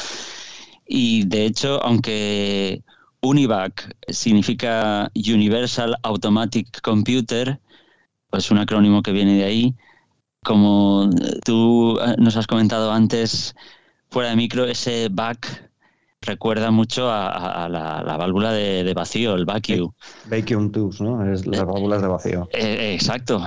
Y 0.86 1.24
de 1.24 1.46
hecho, 1.46 1.82
aunque 1.82 2.82
UNIVAC 3.20 3.96
significa 4.08 5.10
Universal 5.14 5.96
Automatic 6.02 6.80
Computer, 6.82 7.60
pues 8.30 8.50
un 8.50 8.58
acrónimo 8.58 9.02
que 9.02 9.12
viene 9.12 9.36
de 9.36 9.44
ahí, 9.44 9.74
como 10.42 11.08
tú 11.44 11.98
nos 12.18 12.36
has 12.36 12.46
comentado 12.46 12.92
antes, 12.92 13.54
fuera 14.10 14.30
de 14.30 14.36
micro, 14.36 14.66
ese 14.66 15.08
back 15.10 15.71
recuerda 16.22 16.70
mucho 16.70 17.10
a, 17.10 17.64
a 17.64 17.68
la, 17.68 18.02
la, 18.02 18.16
válvula 18.16 18.52
de, 18.52 18.84
de, 18.84 18.94
vacío, 18.94 19.34
el 19.34 19.44
vacuum. 19.44 19.92
Vacuum 20.26 20.70
tubes, 20.70 21.00
¿no? 21.00 21.30
Es 21.30 21.46
las 21.46 21.64
válvulas 21.64 22.02
de 22.02 22.08
vacío. 22.08 22.48
Eh, 22.52 22.94
exacto. 22.94 23.42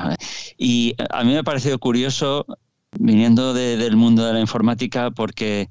Y 0.58 0.96
a 1.10 1.24
mí 1.24 1.32
me 1.32 1.40
ha 1.40 1.44
parecido 1.44 1.80
curioso, 1.80 2.46
viniendo 3.00 3.54
de, 3.54 3.78
del 3.78 3.96
mundo 3.96 4.26
de 4.26 4.34
la 4.34 4.40
informática, 4.40 5.12
porque 5.12 5.70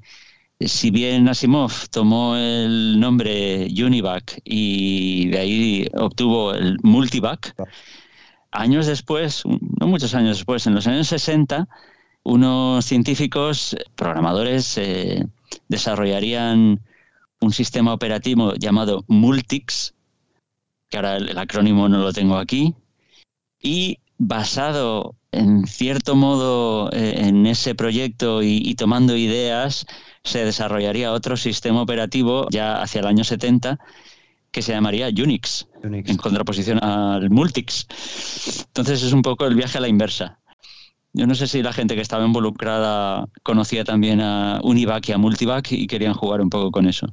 si 0.60 0.90
bien 0.90 1.28
Asimov 1.28 1.88
tomó 1.90 2.36
el 2.36 2.98
nombre 2.98 3.66
Univac 3.66 4.40
y 4.44 5.28
de 5.28 5.38
ahí 5.38 5.88
obtuvo 5.94 6.54
el 6.54 6.78
Multivac, 6.82 7.54
años 8.50 8.86
después, 8.86 9.42
no 9.80 9.86
muchos 9.86 10.14
años 10.14 10.38
después, 10.38 10.66
en 10.66 10.74
los 10.74 10.86
años 10.86 11.08
60, 11.08 11.68
unos 12.22 12.84
científicos, 12.84 13.76
programadores, 13.96 14.78
eh, 14.78 15.26
desarrollarían 15.68 16.80
un 17.40 17.52
sistema 17.52 17.92
operativo 17.92 18.54
llamado 18.54 19.04
Multix, 19.08 19.94
que 20.88 20.96
ahora 20.96 21.16
el, 21.16 21.36
acrónimo 21.38 21.88
no 21.88 21.98
lo 21.98 22.12
tengo 22.12 22.36
aquí, 22.36 22.74
y 23.60 23.98
basado 24.18 25.16
en 25.32 25.66
cierto 25.66 26.14
modo 26.14 26.90
eh, 26.92 27.26
en 27.26 27.46
ese 27.46 27.74
proyecto 27.74 28.42
y, 28.42 28.62
y, 28.64 28.74
tomando 28.76 29.16
ideas, 29.16 29.86
se 30.22 30.44
desarrollaría 30.44 31.12
otro 31.12 31.36
sistema 31.36 31.82
operativo 31.82 32.46
ya 32.50 32.80
hacia 32.80 33.00
el 33.00 33.06
año 33.06 33.24
70 33.24 33.78
que 34.54 34.62
se 34.62 34.72
llamaría 34.72 35.08
Unix, 35.08 35.66
Unix. 35.82 36.08
en 36.08 36.16
contraposición 36.16 36.82
al 36.82 37.28
Multix. 37.28 37.86
Entonces 38.68 39.02
es 39.02 39.12
un 39.12 39.20
poco 39.20 39.46
el 39.46 39.56
viaje 39.56 39.78
a 39.78 39.80
la 39.80 39.88
inversa. 39.88 40.38
Yo 41.16 41.28
no 41.28 41.36
sé 41.36 41.46
si 41.46 41.62
la 41.62 41.72
gente 41.72 41.94
que 41.94 42.00
estaba 42.00 42.26
involucrada 42.26 43.28
conocía 43.44 43.84
también 43.84 44.20
a 44.20 44.58
Univac 44.64 45.08
y 45.08 45.12
a 45.12 45.18
Multivac 45.18 45.70
y 45.70 45.86
querían 45.86 46.12
jugar 46.12 46.40
un 46.40 46.50
poco 46.50 46.72
con 46.72 46.86
eso. 46.88 47.06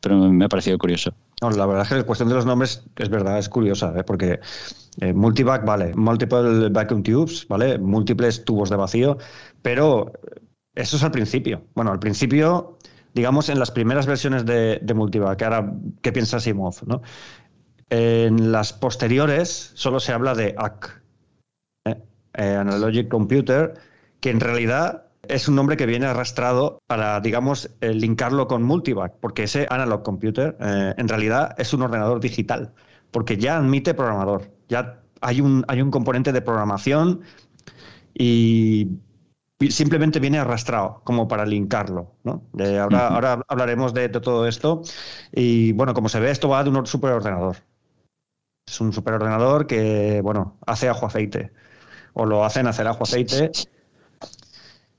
Pero 0.00 0.16
me 0.16 0.46
ha 0.46 0.48
parecido 0.48 0.78
curioso. 0.78 1.12
La 1.42 1.66
verdad 1.66 1.82
es 1.82 1.88
que 1.90 1.96
la 1.96 2.04
cuestión 2.04 2.30
de 2.30 2.36
los 2.36 2.46
nombres 2.46 2.84
es 2.96 3.10
verdad, 3.10 3.38
es 3.38 3.50
curiosa, 3.50 3.92
¿eh? 3.98 4.02
porque 4.02 4.40
eh, 5.02 5.12
vale, 5.12 5.94
Multiple 5.94 6.70
Vacuum 6.70 7.02
Tubes, 7.02 7.46
¿vale? 7.46 7.78
Múltiples 7.78 8.46
tubos 8.46 8.70
de 8.70 8.76
vacío, 8.76 9.18
pero 9.60 10.10
eso 10.74 10.96
es 10.96 11.02
al 11.02 11.10
principio. 11.10 11.66
Bueno, 11.74 11.92
al 11.92 11.98
principio, 11.98 12.78
digamos, 13.12 13.50
en 13.50 13.58
las 13.58 13.70
primeras 13.70 14.06
versiones 14.06 14.46
de, 14.46 14.78
de 14.80 14.94
Multivac, 14.94 15.42
ahora, 15.42 15.70
¿qué 16.00 16.12
piensa 16.12 16.40
Simov? 16.40 16.76
En 17.90 18.52
las 18.52 18.72
posteriores 18.72 19.72
solo 19.74 20.00
se 20.00 20.14
habla 20.14 20.34
de 20.34 20.54
AC 20.56 21.03
eh, 22.34 22.56
Analogic 22.56 23.08
Computer, 23.08 23.74
que 24.20 24.30
en 24.30 24.40
realidad 24.40 25.04
es 25.28 25.48
un 25.48 25.54
nombre 25.54 25.76
que 25.76 25.86
viene 25.86 26.06
arrastrado 26.06 26.78
para, 26.86 27.20
digamos, 27.20 27.70
eh, 27.80 27.94
linkarlo 27.94 28.46
con 28.46 28.62
Multivac, 28.62 29.14
porque 29.20 29.44
ese 29.44 29.66
Analog 29.70 30.02
Computer 30.02 30.56
eh, 30.60 30.94
en 30.96 31.08
realidad 31.08 31.54
es 31.58 31.72
un 31.72 31.82
ordenador 31.82 32.20
digital, 32.20 32.72
porque 33.10 33.36
ya 33.36 33.56
admite 33.56 33.94
programador, 33.94 34.50
ya 34.68 35.00
hay 35.20 35.40
un, 35.40 35.64
hay 35.68 35.80
un 35.80 35.90
componente 35.90 36.32
de 36.32 36.42
programación 36.42 37.22
y 38.12 38.98
simplemente 39.70 40.20
viene 40.20 40.38
arrastrado 40.38 41.00
como 41.04 41.26
para 41.28 41.46
linkarlo. 41.46 42.12
¿no? 42.24 42.44
De 42.52 42.78
ahora, 42.78 42.98
uh 42.98 43.00
-huh. 43.00 43.14
ahora 43.14 43.40
hablaremos 43.48 43.94
de, 43.94 44.08
de, 44.08 44.20
todo 44.20 44.46
esto 44.46 44.82
y 45.32 45.72
bueno, 45.72 45.94
como 45.94 46.08
se 46.08 46.20
ve, 46.20 46.30
esto 46.30 46.48
va 46.48 46.64
de 46.64 46.70
un 46.70 46.86
superordenador. 46.86 47.56
Es 48.66 48.80
un 48.80 48.92
superordenador 48.92 49.66
que, 49.66 50.20
bueno, 50.22 50.58
hace 50.66 50.88
ajo 50.88 51.06
aceite 51.06 51.52
o 52.14 52.24
lo 52.24 52.44
hacen 52.44 52.66
hacer 52.66 52.86
ajo 52.86 53.04
aceite. 53.04 53.50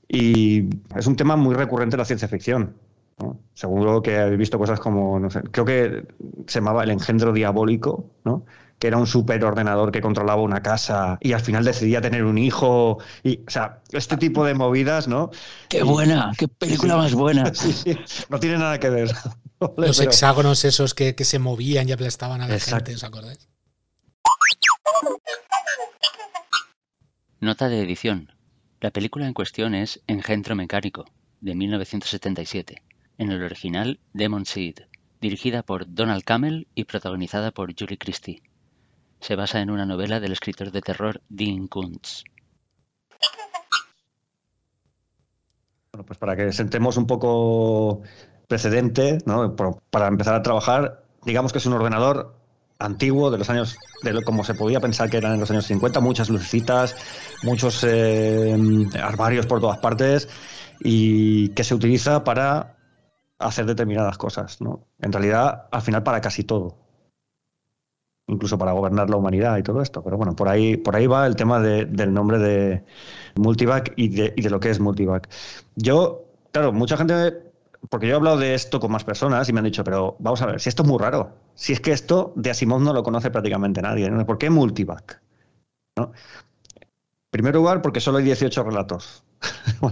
Y 0.08 0.68
es 0.96 1.06
un 1.06 1.16
tema 1.16 1.36
muy 1.36 1.54
recurrente 1.54 1.96
en 1.96 1.98
la 1.98 2.04
ciencia 2.04 2.28
ficción. 2.28 2.76
¿no? 3.18 3.38
Seguro 3.54 4.02
que 4.02 4.18
habéis 4.18 4.38
visto 4.38 4.58
cosas 4.58 4.78
como, 4.78 5.18
no 5.18 5.30
sé, 5.30 5.42
creo 5.50 5.64
que 5.64 6.06
se 6.46 6.60
llamaba 6.60 6.84
El 6.84 6.90
engendro 6.90 7.32
diabólico, 7.32 8.10
¿no? 8.24 8.44
que 8.78 8.88
era 8.88 8.98
un 8.98 9.06
superordenador 9.06 9.90
que 9.90 10.00
controlaba 10.00 10.42
una 10.42 10.62
casa 10.62 11.18
y 11.22 11.32
al 11.32 11.40
final 11.40 11.64
decidía 11.64 12.00
tener 12.00 12.24
un 12.24 12.36
hijo. 12.36 12.98
Y, 13.22 13.40
o 13.46 13.50
sea, 13.50 13.80
este 13.90 14.16
tipo 14.16 14.44
de 14.44 14.54
movidas, 14.54 15.08
¿no? 15.08 15.30
¡Qué 15.68 15.82
buena! 15.82 16.32
¡Qué 16.36 16.46
película 16.46 16.94
sí, 16.94 16.98
más 16.98 17.14
buena! 17.14 17.52
Sí, 17.54 17.72
sí, 17.72 17.96
no 18.28 18.38
tiene 18.38 18.58
nada 18.58 18.78
que 18.78 18.90
ver. 18.90 19.10
Los 19.76 19.98
Pero... 19.98 20.10
hexágonos 20.10 20.64
esos 20.66 20.92
que, 20.92 21.14
que, 21.14 21.24
se 21.24 21.38
movían 21.38 21.88
y 21.88 21.92
aplastaban 21.92 22.42
a 22.42 22.48
la 22.48 22.54
Exacto. 22.54 22.86
gente, 22.86 22.94
¿os 22.96 23.04
acordáis? 23.04 23.48
Nota 27.46 27.68
de 27.68 27.80
edición. 27.80 28.32
La 28.80 28.90
película 28.90 29.24
en 29.28 29.32
cuestión 29.32 29.76
es 29.76 30.02
Engendro 30.08 30.56
Mecánico, 30.56 31.04
de 31.40 31.54
1977, 31.54 32.82
en 33.18 33.30
el 33.30 33.40
original 33.40 34.00
Demon 34.12 34.46
Seed, 34.46 34.78
dirigida 35.20 35.62
por 35.62 35.94
Donald 35.94 36.24
Cammell 36.24 36.66
y 36.74 36.86
protagonizada 36.86 37.52
por 37.52 37.72
Julie 37.78 37.98
Christie. 37.98 38.42
Se 39.20 39.36
basa 39.36 39.60
en 39.60 39.70
una 39.70 39.86
novela 39.86 40.18
del 40.18 40.32
escritor 40.32 40.72
de 40.72 40.80
terror 40.80 41.22
Dean 41.28 41.68
Koontz. 41.68 42.24
Bueno, 45.92 46.04
pues 46.04 46.18
para 46.18 46.34
que 46.34 46.50
sentemos 46.50 46.96
un 46.96 47.06
poco 47.06 48.02
precedente, 48.48 49.18
¿no? 49.24 49.54
para 49.54 50.08
empezar 50.08 50.34
a 50.34 50.42
trabajar, 50.42 51.04
digamos 51.24 51.52
que 51.52 51.58
es 51.58 51.66
un 51.66 51.74
ordenador 51.74 52.34
antiguo, 52.78 53.30
de 53.30 53.38
los 53.38 53.50
años, 53.50 53.76
de 54.02 54.12
lo, 54.12 54.22
como 54.22 54.44
se 54.44 54.54
podía 54.54 54.80
pensar 54.80 55.10
que 55.10 55.18
eran 55.18 55.34
en 55.34 55.40
los 55.40 55.50
años 55.50 55.66
50, 55.66 56.00
muchas 56.00 56.28
lucecitas, 56.30 56.96
muchos 57.42 57.84
eh, 57.84 58.56
armarios 59.02 59.46
por 59.46 59.60
todas 59.60 59.78
partes 59.78 60.28
y 60.80 61.50
que 61.50 61.64
se 61.64 61.74
utiliza 61.74 62.24
para 62.24 62.76
hacer 63.38 63.66
determinadas 63.66 64.18
cosas, 64.18 64.60
¿no? 64.60 64.86
En 65.00 65.12
realidad, 65.12 65.68
al 65.70 65.82
final, 65.82 66.02
para 66.02 66.20
casi 66.20 66.44
todo. 66.44 66.76
incluso 68.28 68.58
para 68.58 68.72
gobernar 68.72 69.08
la 69.08 69.16
humanidad 69.16 69.56
y 69.58 69.62
todo 69.62 69.82
esto. 69.82 70.02
Pero 70.02 70.16
bueno, 70.16 70.34
por 70.34 70.48
ahí, 70.48 70.76
por 70.76 70.96
ahí 70.96 71.06
va 71.06 71.26
el 71.26 71.36
tema 71.36 71.60
del 71.60 72.12
nombre 72.12 72.38
de 72.38 72.84
Multivac 73.36 73.92
y 73.96 74.08
de, 74.08 74.32
y 74.36 74.42
de 74.42 74.50
lo 74.50 74.60
que 74.60 74.70
es 74.70 74.80
Multivac. 74.80 75.28
Yo, 75.76 76.24
claro, 76.52 76.72
mucha 76.72 76.96
gente 76.96 77.45
porque 77.88 78.06
yo 78.06 78.14
he 78.14 78.16
hablado 78.16 78.38
de 78.38 78.54
esto 78.54 78.80
con 78.80 78.90
más 78.90 79.04
personas 79.04 79.48
y 79.48 79.52
me 79.52 79.60
han 79.60 79.64
dicho, 79.64 79.84
pero 79.84 80.16
vamos 80.18 80.42
a 80.42 80.46
ver, 80.46 80.60
si 80.60 80.68
esto 80.68 80.82
es 80.82 80.88
muy 80.88 80.98
raro, 80.98 81.32
si 81.54 81.72
es 81.72 81.80
que 81.80 81.92
esto 81.92 82.32
de 82.36 82.50
Asimov 82.50 82.80
no 82.80 82.92
lo 82.92 83.02
conoce 83.02 83.30
prácticamente 83.30 83.82
nadie, 83.82 84.10
¿por 84.24 84.38
qué 84.38 84.50
multivac? 84.50 85.20
En 85.96 86.10
primer 87.30 87.54
lugar, 87.54 87.82
porque 87.82 88.00
solo 88.00 88.18
hay 88.18 88.24
18 88.24 88.62
relatos. 88.62 89.24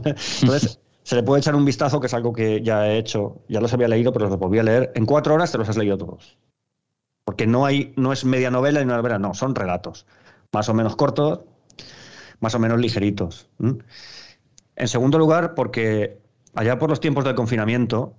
Entonces, 0.43 0.81
se 1.03 1.17
le 1.17 1.23
puede 1.23 1.41
echar 1.41 1.55
un 1.55 1.65
vistazo, 1.65 2.01
que 2.01 2.07
es 2.07 2.15
algo 2.15 2.33
que 2.33 2.63
ya 2.63 2.89
he 2.89 2.99
hecho, 2.99 3.43
ya 3.49 3.61
los 3.61 3.73
había 3.73 3.89
leído, 3.89 4.13
pero 4.13 4.29
los 4.29 4.39
volví 4.39 4.59
a 4.59 4.63
leer. 4.63 4.93
En 4.95 5.07
cuatro 5.07 5.35
horas 5.35 5.53
te 5.53 5.59
los 5.59 5.69
has 5.69 5.77
leído 5.77 5.99
todos. 5.99 6.39
Porque 7.25 7.47
no, 7.47 7.65
hay, 7.67 7.93
no 7.97 8.13
es 8.13 8.25
media 8.25 8.51
novela 8.51 8.81
y 8.81 8.85
una 8.85 8.97
novela, 8.97 9.19
no, 9.19 9.35
son 9.35 9.55
relatos. 9.55 10.07
Más 10.53 10.69
o 10.69 10.75
menos 10.75 10.97
cortos, 10.97 11.41
más 12.41 12.55
o 12.55 12.59
menos 12.59 12.79
ligeritos. 12.81 13.49
En 14.77 14.89
segundo 14.89 15.19
lugar, 15.19 15.55
porque 15.55 16.24
allá 16.55 16.79
por 16.79 16.91
los 16.91 17.01
tiempos 17.01 17.25
del 17.25 17.35
confinamiento, 17.35 18.17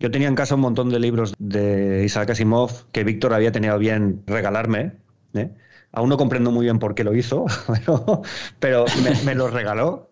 yo 0.00 0.10
tenía 0.10 0.28
en 0.28 0.34
casa 0.34 0.54
un 0.54 0.60
montón 0.60 0.90
de 0.90 1.00
libros 1.00 1.34
de 1.38 2.04
Isaac 2.04 2.30
Asimov 2.30 2.90
que 2.92 3.04
Víctor 3.04 3.34
había 3.34 3.52
tenido 3.52 3.78
bien 3.78 4.22
regalarme. 4.26 4.98
¿eh? 5.34 5.54
Aún 5.92 6.08
no 6.08 6.16
comprendo 6.16 6.50
muy 6.50 6.66
bien 6.66 6.78
por 6.78 6.94
qué 6.94 7.04
lo 7.04 7.14
hizo, 7.14 7.46
pero, 8.60 8.84
me, 9.24 9.34
los 9.34 9.52
regaló, 9.52 10.10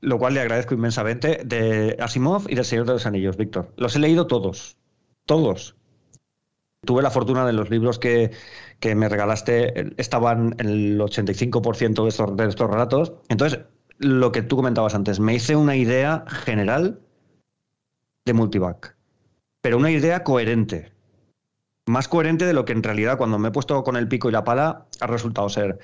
lo 0.00 0.18
cual 0.18 0.34
le 0.34 0.40
agradezco 0.40 0.74
inmensamente, 0.74 1.40
de 1.44 1.96
Asimov 1.98 2.48
y 2.48 2.54
del 2.54 2.64
Señor 2.64 2.86
de 2.86 2.92
los 2.92 3.06
Anillos, 3.06 3.36
Víctor. 3.36 3.72
Los 3.76 3.96
he 3.96 3.98
leído 3.98 4.26
todos, 4.26 4.76
todos. 5.26 5.76
Tuve 6.84 7.02
la 7.02 7.10
fortuna 7.10 7.46
de 7.46 7.52
los 7.52 7.70
libros 7.70 7.98
que, 7.98 8.32
me 8.94 9.08
regalaste, 9.08 9.94
estaban 10.00 10.56
en 10.58 10.68
el 10.68 11.00
85% 11.00 12.02
de 12.02 12.08
estos, 12.08 12.36
de 12.36 12.48
estos 12.48 12.68
relatos. 12.70 13.12
Entonces, 13.28 13.60
lo 13.98 14.32
que 14.32 14.42
tú 14.42 14.56
comentabas 14.56 14.94
antes. 14.94 15.20
Me 15.20 15.34
hice 15.34 15.56
una 15.56 15.76
idea 15.76 16.24
general 16.26 17.00
de 18.24 18.32
multivac, 18.32 18.96
pero 19.60 19.78
una 19.78 19.90
idea 19.90 20.24
coherente. 20.24 20.92
Más 21.86 22.08
coherente 22.08 22.46
de 22.46 22.52
lo 22.52 22.64
que 22.64 22.72
en 22.72 22.82
realidad 22.82 23.18
cuando 23.18 23.38
me 23.38 23.48
he 23.48 23.52
puesto 23.52 23.82
con 23.82 23.96
el 23.96 24.08
pico 24.08 24.28
y 24.28 24.32
la 24.32 24.44
pala 24.44 24.86
ha 25.00 25.06
resultado 25.06 25.48
ser. 25.48 25.80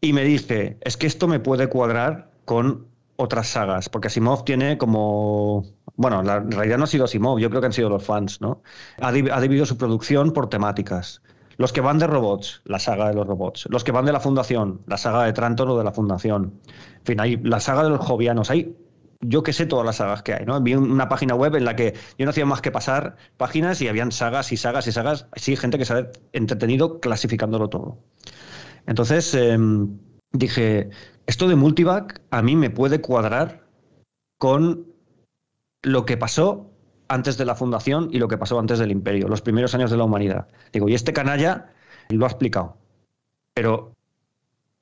Y 0.00 0.12
me 0.12 0.24
dije, 0.24 0.78
es 0.80 0.96
que 0.96 1.06
esto 1.06 1.28
me 1.28 1.40
puede 1.40 1.68
cuadrar 1.68 2.30
con 2.44 2.86
otras 3.16 3.48
sagas, 3.48 3.88
porque 3.88 4.08
Asimov 4.08 4.44
tiene 4.44 4.78
como... 4.78 5.64
Bueno, 5.96 6.22
la, 6.22 6.40
realidad 6.40 6.78
no 6.78 6.84
ha 6.84 6.88
sido 6.88 7.04
Asimov, 7.04 7.38
yo 7.38 7.50
creo 7.50 7.60
que 7.60 7.66
han 7.66 7.72
sido 7.72 7.88
los 7.88 8.04
fans, 8.04 8.40
¿no? 8.40 8.62
Ha, 9.00 9.12
dividido 9.12 9.66
su 9.66 9.76
producción 9.76 10.32
por 10.32 10.48
temáticas. 10.48 11.22
Los 11.62 11.72
que 11.72 11.80
van 11.80 12.00
de 12.00 12.08
robots, 12.08 12.60
la 12.64 12.80
saga 12.80 13.06
de 13.06 13.14
los 13.14 13.24
robots. 13.24 13.68
Los 13.70 13.84
que 13.84 13.92
van 13.92 14.04
de 14.04 14.10
la 14.10 14.18
fundación, 14.18 14.80
la 14.88 14.96
saga 14.96 15.22
de 15.26 15.32
Trantor 15.32 15.70
o 15.70 15.78
de 15.78 15.84
la 15.84 15.92
fundación. 15.92 16.54
En 16.66 17.04
fin, 17.04 17.20
hay 17.20 17.36
la 17.36 17.60
saga 17.60 17.84
de 17.84 17.90
los 17.90 18.00
jovianos. 18.00 18.50
Hay, 18.50 18.76
yo 19.20 19.44
que 19.44 19.52
sé 19.52 19.66
todas 19.66 19.86
las 19.86 19.94
sagas 19.94 20.24
que 20.24 20.34
hay, 20.34 20.44
¿no? 20.44 20.60
Vi 20.60 20.74
una 20.74 21.08
página 21.08 21.36
web 21.36 21.54
en 21.54 21.64
la 21.64 21.76
que 21.76 21.94
yo 22.18 22.24
no 22.26 22.30
hacía 22.30 22.46
más 22.46 22.62
que 22.62 22.72
pasar 22.72 23.14
páginas 23.36 23.80
y 23.80 23.86
habían 23.86 24.10
sagas 24.10 24.50
y 24.50 24.56
sagas 24.56 24.88
y 24.88 24.90
sagas. 24.90 25.28
Sí, 25.36 25.54
gente 25.54 25.78
que 25.78 25.84
se 25.84 25.94
ha 25.94 26.10
entretenido 26.32 26.98
clasificándolo 26.98 27.68
todo. 27.68 27.98
Entonces 28.88 29.32
em, 29.32 30.00
dije, 30.32 30.90
esto 31.26 31.46
de 31.46 31.54
multivac 31.54 32.22
a 32.32 32.42
mí 32.42 32.56
me 32.56 32.70
puede 32.70 33.00
cuadrar 33.00 33.68
con 34.36 34.88
lo 35.84 36.06
que 36.06 36.16
pasó 36.16 36.71
antes 37.12 37.36
de 37.36 37.44
la 37.44 37.54
fundación 37.54 38.08
y 38.10 38.18
lo 38.18 38.28
que 38.28 38.38
pasó 38.38 38.58
antes 38.58 38.78
del 38.78 38.90
imperio, 38.90 39.28
los 39.28 39.42
primeros 39.42 39.74
años 39.74 39.90
de 39.90 39.96
la 39.96 40.04
humanidad. 40.04 40.48
Digo, 40.72 40.88
y 40.88 40.94
este 40.94 41.12
canalla 41.12 41.70
lo 42.08 42.24
ha 42.24 42.28
explicado. 42.28 42.76
Pero 43.54 43.92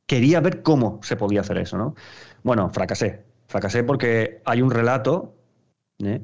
quería 0.07 0.41
ver 0.41 0.62
cómo 0.62 1.01
se 1.03 1.16
podía 1.16 1.41
hacer 1.41 1.59
eso, 1.59 1.76
¿no? 1.76 1.95
Bueno, 2.43 2.70
fracasé. 2.70 3.24
Fracasé 3.49 3.83
porque 3.83 4.43
hay 4.45 4.62
un 4.62 4.70
relato, 4.70 5.35
¿eh? 5.99 6.20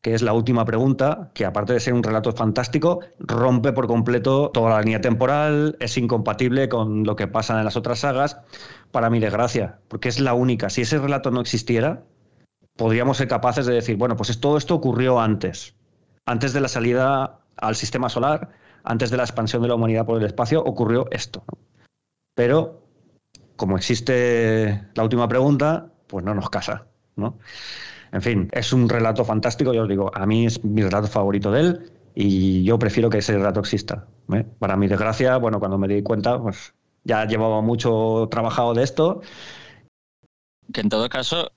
que 0.00 0.14
es 0.14 0.22
la 0.22 0.32
última 0.32 0.64
pregunta, 0.64 1.30
que 1.34 1.44
aparte 1.44 1.74
de 1.74 1.80
ser 1.80 1.94
un 1.94 2.02
relato 2.02 2.32
fantástico, 2.32 3.00
rompe 3.18 3.72
por 3.72 3.86
completo 3.86 4.50
toda 4.50 4.70
la 4.70 4.80
línea 4.80 5.00
temporal, 5.00 5.76
es 5.80 5.96
incompatible 5.96 6.68
con 6.68 7.04
lo 7.04 7.14
que 7.14 7.28
pasa 7.28 7.58
en 7.58 7.64
las 7.64 7.76
otras 7.76 8.00
sagas, 8.00 8.38
para 8.90 9.10
mi 9.10 9.20
desgracia, 9.20 9.78
porque 9.88 10.08
es 10.08 10.18
la 10.18 10.34
única. 10.34 10.70
Si 10.70 10.80
ese 10.80 10.98
relato 10.98 11.30
no 11.30 11.40
existiera, 11.40 12.02
podríamos 12.76 13.16
ser 13.16 13.28
capaces 13.28 13.66
de 13.66 13.74
decir, 13.74 13.96
bueno, 13.96 14.16
pues 14.16 14.38
todo 14.40 14.56
esto 14.56 14.74
ocurrió 14.74 15.20
antes, 15.20 15.74
antes 16.26 16.52
de 16.52 16.60
la 16.60 16.68
salida 16.68 17.40
al 17.56 17.76
sistema 17.76 18.08
solar, 18.08 18.50
antes 18.84 19.10
de 19.10 19.16
la 19.16 19.24
expansión 19.24 19.62
de 19.62 19.68
la 19.68 19.74
humanidad 19.74 20.06
por 20.06 20.18
el 20.18 20.26
espacio, 20.26 20.62
ocurrió 20.62 21.08
esto. 21.10 21.44
Pero, 22.34 22.82
como 23.56 23.76
existe 23.76 24.88
la 24.94 25.02
última 25.02 25.28
pregunta, 25.28 25.92
pues 26.06 26.24
no 26.24 26.34
nos 26.34 26.50
casa, 26.50 26.86
¿no? 27.16 27.38
En 28.12 28.20
fin, 28.20 28.48
es 28.52 28.72
un 28.72 28.88
relato 28.88 29.24
fantástico, 29.24 29.72
yo 29.72 29.82
os 29.82 29.88
digo, 29.88 30.10
a 30.14 30.26
mí 30.26 30.46
es 30.46 30.62
mi 30.64 30.82
relato 30.82 31.08
favorito 31.08 31.50
de 31.50 31.60
él 31.60 31.92
y 32.14 32.62
yo 32.62 32.78
prefiero 32.78 33.08
que 33.08 33.18
ese 33.18 33.32
relato 33.32 33.60
exista. 33.60 34.06
¿eh? 34.34 34.44
Para 34.58 34.76
mi 34.76 34.86
desgracia, 34.86 35.38
bueno, 35.38 35.58
cuando 35.58 35.78
me 35.78 35.88
di 35.88 36.02
cuenta, 36.02 36.38
pues 36.38 36.74
ya 37.04 37.24
llevaba 37.24 37.62
mucho 37.62 38.28
trabajado 38.30 38.74
de 38.74 38.82
esto. 38.82 39.22
Que 40.72 40.82
en 40.82 40.90
todo 40.90 41.08
caso, 41.08 41.52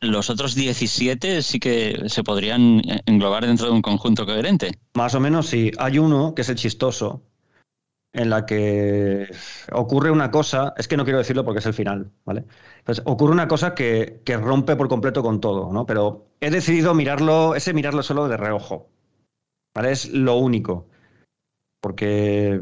los 0.00 0.30
otros 0.30 0.54
17 0.54 1.42
sí 1.42 1.60
que 1.60 2.04
se 2.06 2.24
podrían 2.24 2.82
englobar 3.06 3.46
dentro 3.46 3.66
de 3.66 3.72
un 3.72 3.82
conjunto 3.82 4.26
coherente. 4.26 4.72
Más 4.94 5.14
o 5.14 5.20
menos 5.20 5.46
sí. 5.46 5.70
Hay 5.78 5.98
uno 5.98 6.34
que 6.34 6.42
es 6.42 6.48
el 6.48 6.56
chistoso, 6.56 7.22
en 8.12 8.30
la 8.30 8.46
que 8.46 9.28
ocurre 9.72 10.10
una 10.10 10.30
cosa, 10.30 10.74
es 10.76 10.88
que 10.88 10.96
no 10.96 11.04
quiero 11.04 11.18
decirlo 11.18 11.44
porque 11.44 11.60
es 11.60 11.66
el 11.66 11.74
final, 11.74 12.10
¿vale? 12.24 12.44
Entonces, 12.78 13.04
ocurre 13.06 13.32
una 13.32 13.48
cosa 13.48 13.74
que, 13.74 14.22
rompe 14.40 14.76
por 14.76 14.88
completo 14.88 15.22
con 15.22 15.40
todo, 15.40 15.72
¿no? 15.72 15.86
Pero 15.86 16.26
he 16.40 16.50
decidido 16.50 16.94
mirarlo, 16.94 17.54
ese 17.54 17.74
mirarlo 17.74 18.02
solo 18.02 18.28
de 18.28 18.36
reojo, 18.36 18.88
¿vale? 19.74 19.92
Es 19.92 20.10
lo 20.10 20.36
único. 20.36 20.88
Porque, 21.80 22.60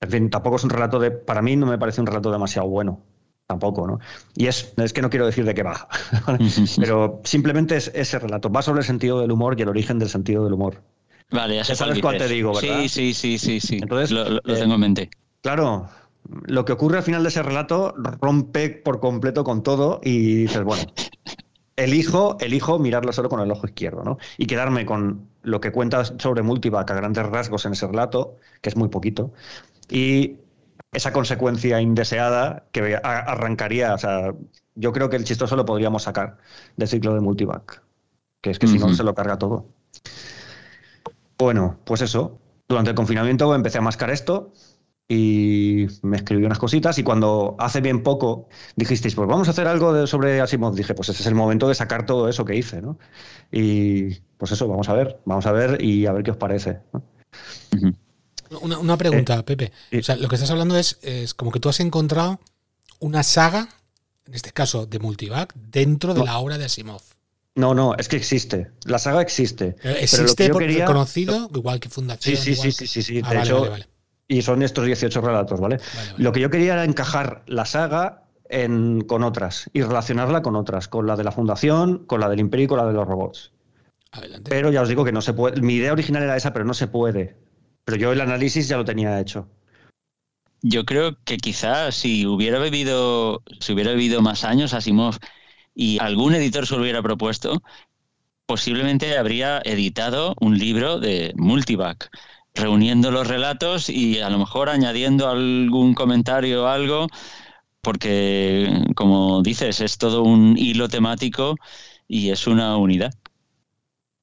en 0.00 0.10
fin, 0.10 0.30
tampoco 0.30 0.56
es 0.56 0.64
un 0.64 0.70
relato 0.70 0.98
de, 0.98 1.10
para 1.10 1.42
mí 1.42 1.56
no 1.56 1.66
me 1.66 1.78
parece 1.78 2.00
un 2.00 2.06
relato 2.06 2.30
demasiado 2.32 2.68
bueno 2.68 3.00
tampoco, 3.46 3.86
¿no? 3.86 4.00
Y 4.34 4.46
es, 4.46 4.72
es 4.76 4.92
que 4.92 5.02
no 5.02 5.10
quiero 5.10 5.26
decir 5.26 5.44
de 5.44 5.54
qué 5.54 5.62
va, 5.62 5.88
pero 6.78 7.20
simplemente 7.24 7.76
es 7.76 7.90
ese 7.94 8.18
relato. 8.18 8.50
Va 8.50 8.62
sobre 8.62 8.80
el 8.80 8.86
sentido 8.86 9.20
del 9.20 9.32
humor 9.32 9.56
y 9.58 9.62
el 9.62 9.68
origen 9.68 9.98
del 9.98 10.08
sentido 10.08 10.44
del 10.44 10.54
humor. 10.54 10.82
Vale, 11.30 11.56
ya, 11.56 11.64
sabes 11.64 12.00
cuál 12.00 12.18
te 12.18 12.28
digo, 12.28 12.54
¿verdad? 12.54 12.82
Sí, 12.82 12.88
sí, 12.88 13.14
sí, 13.14 13.38
sí, 13.38 13.60
sí. 13.60 13.78
Entonces, 13.82 14.10
lo, 14.10 14.36
eh, 14.36 14.40
tengo 14.44 14.74
en 14.74 14.80
mente. 14.80 15.10
Claro, 15.40 15.88
lo 16.46 16.64
que 16.64 16.72
ocurre 16.72 16.98
al 16.98 17.02
final 17.02 17.22
de 17.22 17.28
ese 17.28 17.42
relato 17.42 17.94
rompe 18.20 18.70
por 18.70 19.00
completo 19.00 19.42
con 19.44 19.62
todo 19.62 20.00
y 20.02 20.34
dices, 20.34 20.62
bueno, 20.62 20.84
elijo, 21.76 22.36
elijo 22.40 22.78
mirarlo 22.78 23.12
solo 23.12 23.28
con 23.28 23.40
el 23.40 23.50
ojo 23.50 23.66
izquierdo, 23.66 24.04
¿no? 24.04 24.18
Y 24.38 24.46
quedarme 24.46 24.86
con 24.86 25.28
lo 25.42 25.60
que 25.60 25.72
cuentas 25.72 26.14
sobre 26.18 26.42
Multivac 26.42 26.90
a 26.90 26.94
grandes 26.94 27.26
rasgos 27.26 27.66
en 27.66 27.72
ese 27.72 27.86
relato, 27.86 28.36
que 28.60 28.68
es 28.68 28.76
muy 28.76 28.88
poquito, 28.88 29.32
y 29.90 30.36
esa 30.94 31.12
consecuencia 31.12 31.80
indeseada 31.80 32.64
que 32.72 32.98
arrancaría, 33.02 33.94
o 33.94 33.98
sea, 33.98 34.32
yo 34.74 34.92
creo 34.92 35.10
que 35.10 35.16
el 35.16 35.24
chistoso 35.24 35.56
lo 35.56 35.66
podríamos 35.66 36.04
sacar 36.04 36.38
del 36.76 36.88
ciclo 36.88 37.14
de 37.14 37.20
multivac, 37.20 37.82
que 38.40 38.50
es 38.50 38.58
que 38.58 38.66
si 38.66 38.78
no 38.78 38.94
se 38.94 39.04
lo 39.04 39.14
carga 39.14 39.38
todo. 39.38 39.66
Bueno, 41.36 41.78
pues 41.84 42.00
eso, 42.00 42.38
durante 42.68 42.90
el 42.90 42.96
confinamiento 42.96 43.54
empecé 43.54 43.78
a 43.78 43.82
mascar 43.82 44.10
esto 44.10 44.52
y 45.08 45.86
me 46.02 46.16
escribí 46.16 46.44
unas 46.44 46.58
cositas 46.58 46.98
y 46.98 47.02
cuando 47.02 47.56
hace 47.58 47.80
bien 47.80 48.02
poco 48.02 48.48
dijisteis, 48.76 49.14
pues 49.14 49.28
vamos 49.28 49.48
a 49.48 49.50
hacer 49.50 49.66
algo 49.66 50.06
sobre 50.06 50.40
Asimov, 50.40 50.74
dije, 50.74 50.94
pues 50.94 51.08
ese 51.10 51.22
es 51.22 51.26
el 51.26 51.34
momento 51.34 51.68
de 51.68 51.74
sacar 51.74 52.06
todo 52.06 52.28
eso 52.28 52.44
que 52.44 52.56
hice, 52.56 52.80
¿no? 52.80 52.98
Y 53.50 54.14
pues 54.38 54.52
eso, 54.52 54.68
vamos 54.68 54.88
a 54.88 54.94
ver, 54.94 55.20
vamos 55.24 55.46
a 55.46 55.52
ver 55.52 55.82
y 55.82 56.06
a 56.06 56.12
ver 56.12 56.22
qué 56.22 56.30
os 56.30 56.36
parece. 56.36 56.80
Una, 58.60 58.96
pregunta, 58.96 59.36
eh, 59.38 59.42
Pepe. 59.42 59.72
O 59.98 60.02
sea, 60.02 60.16
lo 60.16 60.28
que 60.28 60.36
estás 60.36 60.50
hablando 60.50 60.76
es, 60.76 60.98
es, 61.02 61.34
como 61.34 61.50
que 61.50 61.60
tú 61.60 61.68
has 61.68 61.80
encontrado 61.80 62.40
una 63.00 63.22
saga, 63.22 63.68
en 64.26 64.34
este 64.34 64.52
caso 64.52 64.86
de 64.86 64.98
Multivac, 64.98 65.54
dentro 65.54 66.14
de 66.14 66.24
la 66.24 66.38
obra 66.38 66.58
de 66.58 66.64
Asimov. 66.64 67.02
No, 67.56 67.72
no, 67.72 67.94
es 67.94 68.08
que 68.08 68.16
existe. 68.16 68.70
La 68.84 68.98
saga 68.98 69.22
existe. 69.22 69.76
¿Existe 69.82 70.48
por 70.50 70.62
reconocido? 70.62 71.48
Igual 71.54 71.78
que 71.78 71.88
Fundación. 71.88 72.36
Sí, 72.36 72.54
sí, 72.54 72.72
sí, 72.72 72.86
sí, 72.86 73.02
sí, 73.02 73.20
ah, 73.24 73.30
de 73.32 73.40
hecho, 73.40 73.72
Y 74.26 74.42
son 74.42 74.62
estos 74.62 74.84
18 74.84 75.20
relatos, 75.20 75.60
¿vale? 75.60 75.78
Lo 76.16 76.32
que 76.32 76.40
yo 76.40 76.50
quería 76.50 76.72
era 76.72 76.84
encajar 76.84 77.44
la 77.46 77.64
saga 77.64 78.24
en, 78.48 79.02
con 79.02 79.22
otras 79.22 79.70
y 79.72 79.82
relacionarla 79.82 80.42
con 80.42 80.56
otras, 80.56 80.88
con 80.88 81.06
la 81.06 81.16
de 81.16 81.24
la 81.24 81.30
Fundación, 81.30 82.04
con 82.06 82.20
la 82.20 82.28
del 82.28 82.40
Imperio 82.40 82.64
y 82.64 82.68
con 82.68 82.78
la 82.78 82.86
de 82.86 82.92
los 82.92 83.06
robots. 83.06 83.52
Adelante. 84.10 84.50
Pero 84.50 84.72
ya 84.72 84.82
os 84.82 84.88
digo 84.88 85.04
que 85.04 85.12
no 85.12 85.22
se 85.22 85.32
puede. 85.32 85.60
Mi 85.60 85.74
idea 85.74 85.92
original 85.92 86.24
era 86.24 86.36
esa, 86.36 86.52
pero 86.52 86.64
no 86.64 86.74
se 86.74 86.88
puede. 86.88 87.36
Pero 87.84 87.98
yo 87.98 88.12
el 88.12 88.20
análisis 88.20 88.68
ya 88.68 88.76
lo 88.76 88.84
tenía 88.84 89.20
hecho. 89.20 89.48
Yo 90.62 90.84
creo 90.84 91.18
que 91.24 91.36
quizás 91.36 91.94
si 91.94 92.26
hubiera 92.26 92.58
vivido, 92.58 93.42
si 93.60 93.72
hubiera 93.74 93.92
vivido 93.92 94.22
más 94.22 94.44
años 94.44 94.72
Asimov 94.72 95.18
y 95.74 95.98
algún 96.00 96.34
editor 96.34 96.66
se 96.66 96.74
lo 96.76 96.82
hubiera 96.82 97.02
propuesto, 97.02 97.62
posiblemente 98.46 99.18
habría 99.18 99.60
editado 99.64 100.34
un 100.40 100.58
libro 100.58 101.00
de 101.00 101.32
Multivac. 101.36 102.10
reuniendo 102.54 103.10
los 103.10 103.26
relatos 103.26 103.90
y 103.90 104.20
a 104.20 104.30
lo 104.30 104.38
mejor 104.38 104.68
añadiendo 104.68 105.28
algún 105.28 105.92
comentario 105.94 106.64
o 106.64 106.66
algo, 106.68 107.08
porque 107.82 108.68
como 108.94 109.42
dices, 109.42 109.80
es 109.80 109.98
todo 109.98 110.22
un 110.22 110.56
hilo 110.56 110.88
temático 110.88 111.56
y 112.08 112.30
es 112.30 112.46
una 112.46 112.76
unidad. 112.76 113.12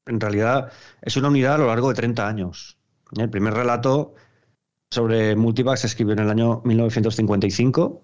En 0.06 0.20
realidad 0.20 0.72
es 1.02 1.18
una 1.18 1.28
unidad 1.30 1.56
a 1.56 1.58
lo 1.60 1.68
largo 1.68 1.90
de 1.90 1.96
30 1.96 2.28
años. 2.28 2.78
El 3.18 3.30
primer 3.30 3.54
relato 3.54 4.16
sobre 4.90 5.36
Multivac 5.36 5.78
se 5.78 5.88
escribió 5.88 6.14
en 6.14 6.20
el 6.20 6.30
año 6.30 6.62
1955 6.66 8.02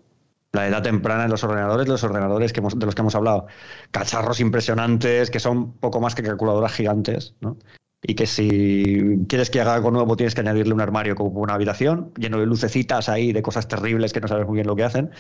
la 0.54 0.68
edad 0.68 0.82
temprana 0.82 1.24
de 1.24 1.30
los 1.30 1.44
ordenadores, 1.44 1.88
los 1.88 2.04
ordenadores 2.04 2.54
que 2.54 2.62
de 2.62 2.86
los 2.86 2.96
que 2.96 3.02
hemos 3.02 3.16
hablado, 3.16 3.48
cacharros 3.92 4.40
impresionantes 4.40 5.30
que 5.30 5.40
son 5.40 5.74
poco 5.74 6.00
más 6.00 6.16
que 6.16 6.24
calculadoras 6.24 6.74
gigantes, 6.74 7.36
¿no? 7.42 7.58
Y 8.02 8.14
que 8.16 8.28
si 8.28 9.26
quieres 9.28 9.50
que 9.50 9.60
haga 9.60 9.74
algo 9.74 9.92
nuevo 9.92 10.16
tienes 10.16 10.36
que 10.36 10.42
añadirle 10.42 10.74
un 10.74 10.82
armario 10.82 11.16
como 11.16 11.42
una 11.42 11.56
habitación, 11.56 12.14
lleno 12.16 12.40
de 12.40 12.46
lucecitas 12.46 13.10
ahí, 13.10 13.34
de 13.34 13.42
cosas 13.42 13.68
terribles 13.68 14.14
que 14.14 14.22
no 14.22 14.28
sabes 14.28 14.46
muy 14.46 14.56
bien 14.56 14.68
lo 14.68 14.76
que 14.76 14.84
hacen. 14.84 15.12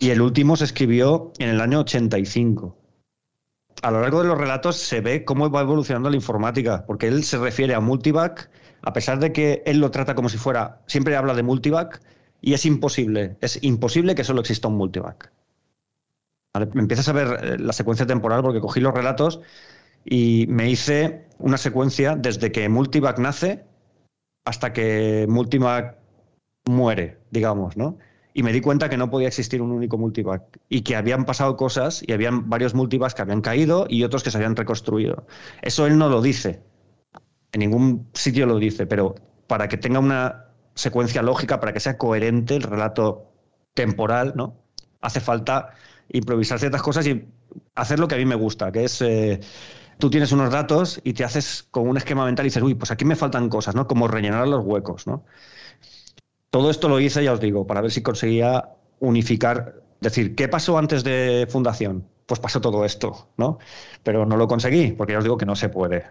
Y 0.00 0.10
el 0.10 0.22
último 0.22 0.56
se 0.56 0.64
escribió 0.64 1.32
en 1.38 1.50
el 1.50 1.60
año 1.60 1.80
85. 1.80 2.76
A 3.82 3.90
lo 3.90 4.00
largo 4.00 4.22
de 4.22 4.28
los 4.28 4.38
relatos 4.38 4.76
se 4.76 5.02
ve 5.02 5.24
cómo 5.24 5.50
va 5.50 5.60
evolucionando 5.60 6.08
la 6.08 6.16
informática, 6.16 6.84
porque 6.86 7.06
él 7.06 7.22
se 7.22 7.36
refiere 7.36 7.74
a 7.74 7.80
Multivac, 7.80 8.50
a 8.82 8.92
pesar 8.92 9.18
de 9.18 9.32
que 9.32 9.62
él 9.66 9.78
lo 9.78 9.90
trata 9.90 10.14
como 10.14 10.28
si 10.28 10.38
fuera, 10.38 10.80
siempre 10.86 11.16
habla 11.16 11.34
de 11.34 11.42
Multivac, 11.42 12.00
y 12.40 12.54
es 12.54 12.64
imposible, 12.66 13.36
es 13.40 13.58
imposible 13.62 14.14
que 14.14 14.24
solo 14.24 14.40
exista 14.40 14.68
un 14.68 14.76
multivac. 14.76 15.32
Me 16.74 16.80
empiezas 16.80 17.08
a 17.08 17.12
ver 17.12 17.38
eh, 17.42 17.58
la 17.58 17.72
secuencia 17.72 18.06
temporal 18.06 18.42
porque 18.42 18.60
cogí 18.60 18.80
los 18.80 18.94
relatos 18.94 19.40
y 20.04 20.46
me 20.48 20.70
hice 20.70 21.26
una 21.38 21.58
secuencia 21.58 22.16
desde 22.16 22.52
que 22.52 22.68
multivac 22.68 23.18
nace 23.18 23.64
hasta 24.44 24.72
que 24.72 25.26
multivac 25.28 25.98
muere, 26.64 27.18
digamos, 27.30 27.76
¿no? 27.76 27.98
Y 28.32 28.42
me 28.42 28.52
di 28.52 28.60
cuenta 28.60 28.88
que 28.88 28.96
no 28.96 29.10
podía 29.10 29.28
existir 29.28 29.60
un 29.60 29.72
único 29.72 29.98
multivac 29.98 30.44
y 30.68 30.82
que 30.82 30.94
habían 30.94 31.24
pasado 31.24 31.56
cosas 31.56 32.02
y 32.06 32.12
habían 32.12 32.48
varios 32.48 32.74
multivacs 32.74 33.14
que 33.14 33.22
habían 33.22 33.40
caído 33.40 33.86
y 33.88 34.04
otros 34.04 34.22
que 34.22 34.30
se 34.30 34.36
habían 34.36 34.56
reconstruido. 34.56 35.26
Eso 35.62 35.86
él 35.86 35.98
no 35.98 36.08
lo 36.08 36.22
dice, 36.22 36.62
en 37.56 37.60
ningún 37.60 38.08
sitio 38.12 38.44
lo 38.46 38.58
dice, 38.58 38.86
pero 38.86 39.14
para 39.46 39.66
que 39.66 39.78
tenga 39.78 39.98
una 39.98 40.44
secuencia 40.74 41.22
lógica, 41.22 41.58
para 41.58 41.72
que 41.72 41.80
sea 41.80 41.96
coherente 41.96 42.54
el 42.54 42.62
relato 42.62 43.32
temporal, 43.72 44.34
¿no? 44.36 44.56
Hace 45.00 45.20
falta 45.20 45.70
improvisar 46.10 46.58
ciertas 46.58 46.82
cosas 46.82 47.06
y 47.06 47.26
hacer 47.74 47.98
lo 47.98 48.08
que 48.08 48.14
a 48.14 48.18
mí 48.18 48.26
me 48.26 48.34
gusta, 48.34 48.70
que 48.70 48.84
es 48.84 49.00
eh, 49.00 49.40
tú 49.98 50.10
tienes 50.10 50.32
unos 50.32 50.50
datos 50.52 51.00
y 51.02 51.14
te 51.14 51.24
haces 51.24 51.66
con 51.70 51.88
un 51.88 51.96
esquema 51.96 52.26
mental 52.26 52.44
y 52.44 52.48
dices, 52.48 52.62
uy, 52.62 52.74
pues 52.74 52.90
aquí 52.90 53.06
me 53.06 53.16
faltan 53.16 53.48
cosas, 53.48 53.74
¿no? 53.74 53.86
Como 53.86 54.06
rellenar 54.06 54.46
los 54.48 54.62
huecos, 54.62 55.06
¿no? 55.06 55.24
Todo 56.50 56.70
esto 56.70 56.90
lo 56.90 57.00
hice, 57.00 57.24
ya 57.24 57.32
os 57.32 57.40
digo, 57.40 57.66
para 57.66 57.80
ver 57.80 57.90
si 57.90 58.02
conseguía 58.02 58.68
unificar, 59.00 59.82
decir, 60.02 60.34
¿qué 60.34 60.48
pasó 60.48 60.76
antes 60.76 61.04
de 61.04 61.46
fundación? 61.48 62.06
Pues 62.26 62.38
pasó 62.38 62.60
todo 62.60 62.84
esto, 62.84 63.30
¿no? 63.38 63.58
Pero 64.02 64.26
no 64.26 64.36
lo 64.36 64.46
conseguí, 64.46 64.92
porque 64.92 65.14
ya 65.14 65.18
os 65.18 65.24
digo 65.24 65.38
que 65.38 65.46
no 65.46 65.56
se 65.56 65.70
puede. 65.70 66.04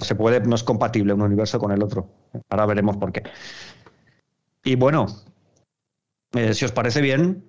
Se 0.00 0.14
puede, 0.14 0.40
no 0.40 0.56
es 0.56 0.64
compatible 0.64 1.12
un 1.12 1.22
universo 1.22 1.58
con 1.58 1.72
el 1.72 1.82
otro. 1.82 2.10
Ahora 2.48 2.66
veremos 2.66 2.96
por 2.96 3.12
qué. 3.12 3.22
Y 4.64 4.76
bueno, 4.76 5.06
eh, 6.32 6.54
si 6.54 6.64
os 6.64 6.72
parece 6.72 7.00
bien, 7.00 7.44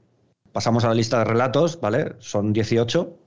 pasamos 0.52 0.84
a 0.84 0.90
la 0.90 0.94
lista 0.94 1.20
de 1.20 1.26
relatos, 1.26 1.80
¿vale? 1.80 2.16
Son 2.20 2.54
18. 2.54 3.18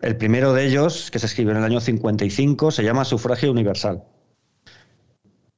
El 0.00 0.16
primero 0.16 0.52
de 0.52 0.66
ellos, 0.66 1.10
que 1.10 1.18
se 1.18 1.26
escribió 1.26 1.52
en 1.52 1.58
el 1.58 1.64
año 1.64 1.80
55, 1.80 2.70
se 2.70 2.84
llama 2.84 3.04
Sufragio 3.04 3.50
Universal. 3.50 4.04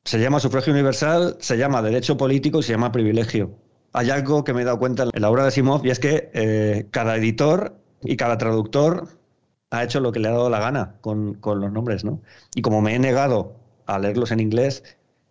Se 0.05 0.19
llama 0.19 0.41
Sufragio 0.41 0.73
Universal, 0.73 1.37
se 1.41 1.59
llama 1.59 1.83
Derecho 1.83 2.17
Político 2.17 2.61
y 2.61 2.63
se 2.63 2.73
llama 2.73 2.91
Privilegio. 2.91 3.59
Hay 3.93 4.09
algo 4.11 4.45
que 4.45 4.55
me 4.55 4.63
he 4.63 4.65
dado 4.65 4.79
cuenta 4.79 5.03
en 5.13 5.21
la 5.21 5.31
obra 5.31 5.45
de 5.45 5.51
Simov 5.51 5.85
y 5.85 5.91
es 5.91 5.99
que 5.99 6.31
eh, 6.33 6.87
cada 6.91 7.17
editor 7.17 7.77
y 8.03 8.17
cada 8.17 8.39
traductor 8.39 9.09
ha 9.71 9.85
hecho 9.85 10.01
lo 10.01 10.13
que 10.13 10.21
le 10.21 10.29
ha 10.29 10.33
dado 10.33 10.51
la 10.51 10.61
gana 10.61 10.97
con, 11.01 11.35
con 11.35 11.61
los 11.61 11.73
nombres, 11.73 12.05
¿no? 12.05 12.21
Y 12.55 12.63
como 12.63 12.81
me 12.83 12.95
he 12.95 12.99
negado 12.99 13.57
a 13.87 13.99
leerlos 13.99 14.31
en 14.33 14.41
inglés, 14.41 14.83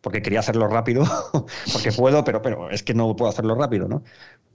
porque 0.01 0.21
quería 0.21 0.39
hacerlo 0.39 0.67
rápido, 0.67 1.03
porque 1.73 1.91
puedo, 1.91 2.23
pero, 2.23 2.41
pero 2.41 2.69
es 2.69 2.83
que 2.83 2.93
no 2.93 3.15
puedo 3.15 3.29
hacerlo 3.29 3.55
rápido, 3.55 3.87
¿no? 3.87 4.03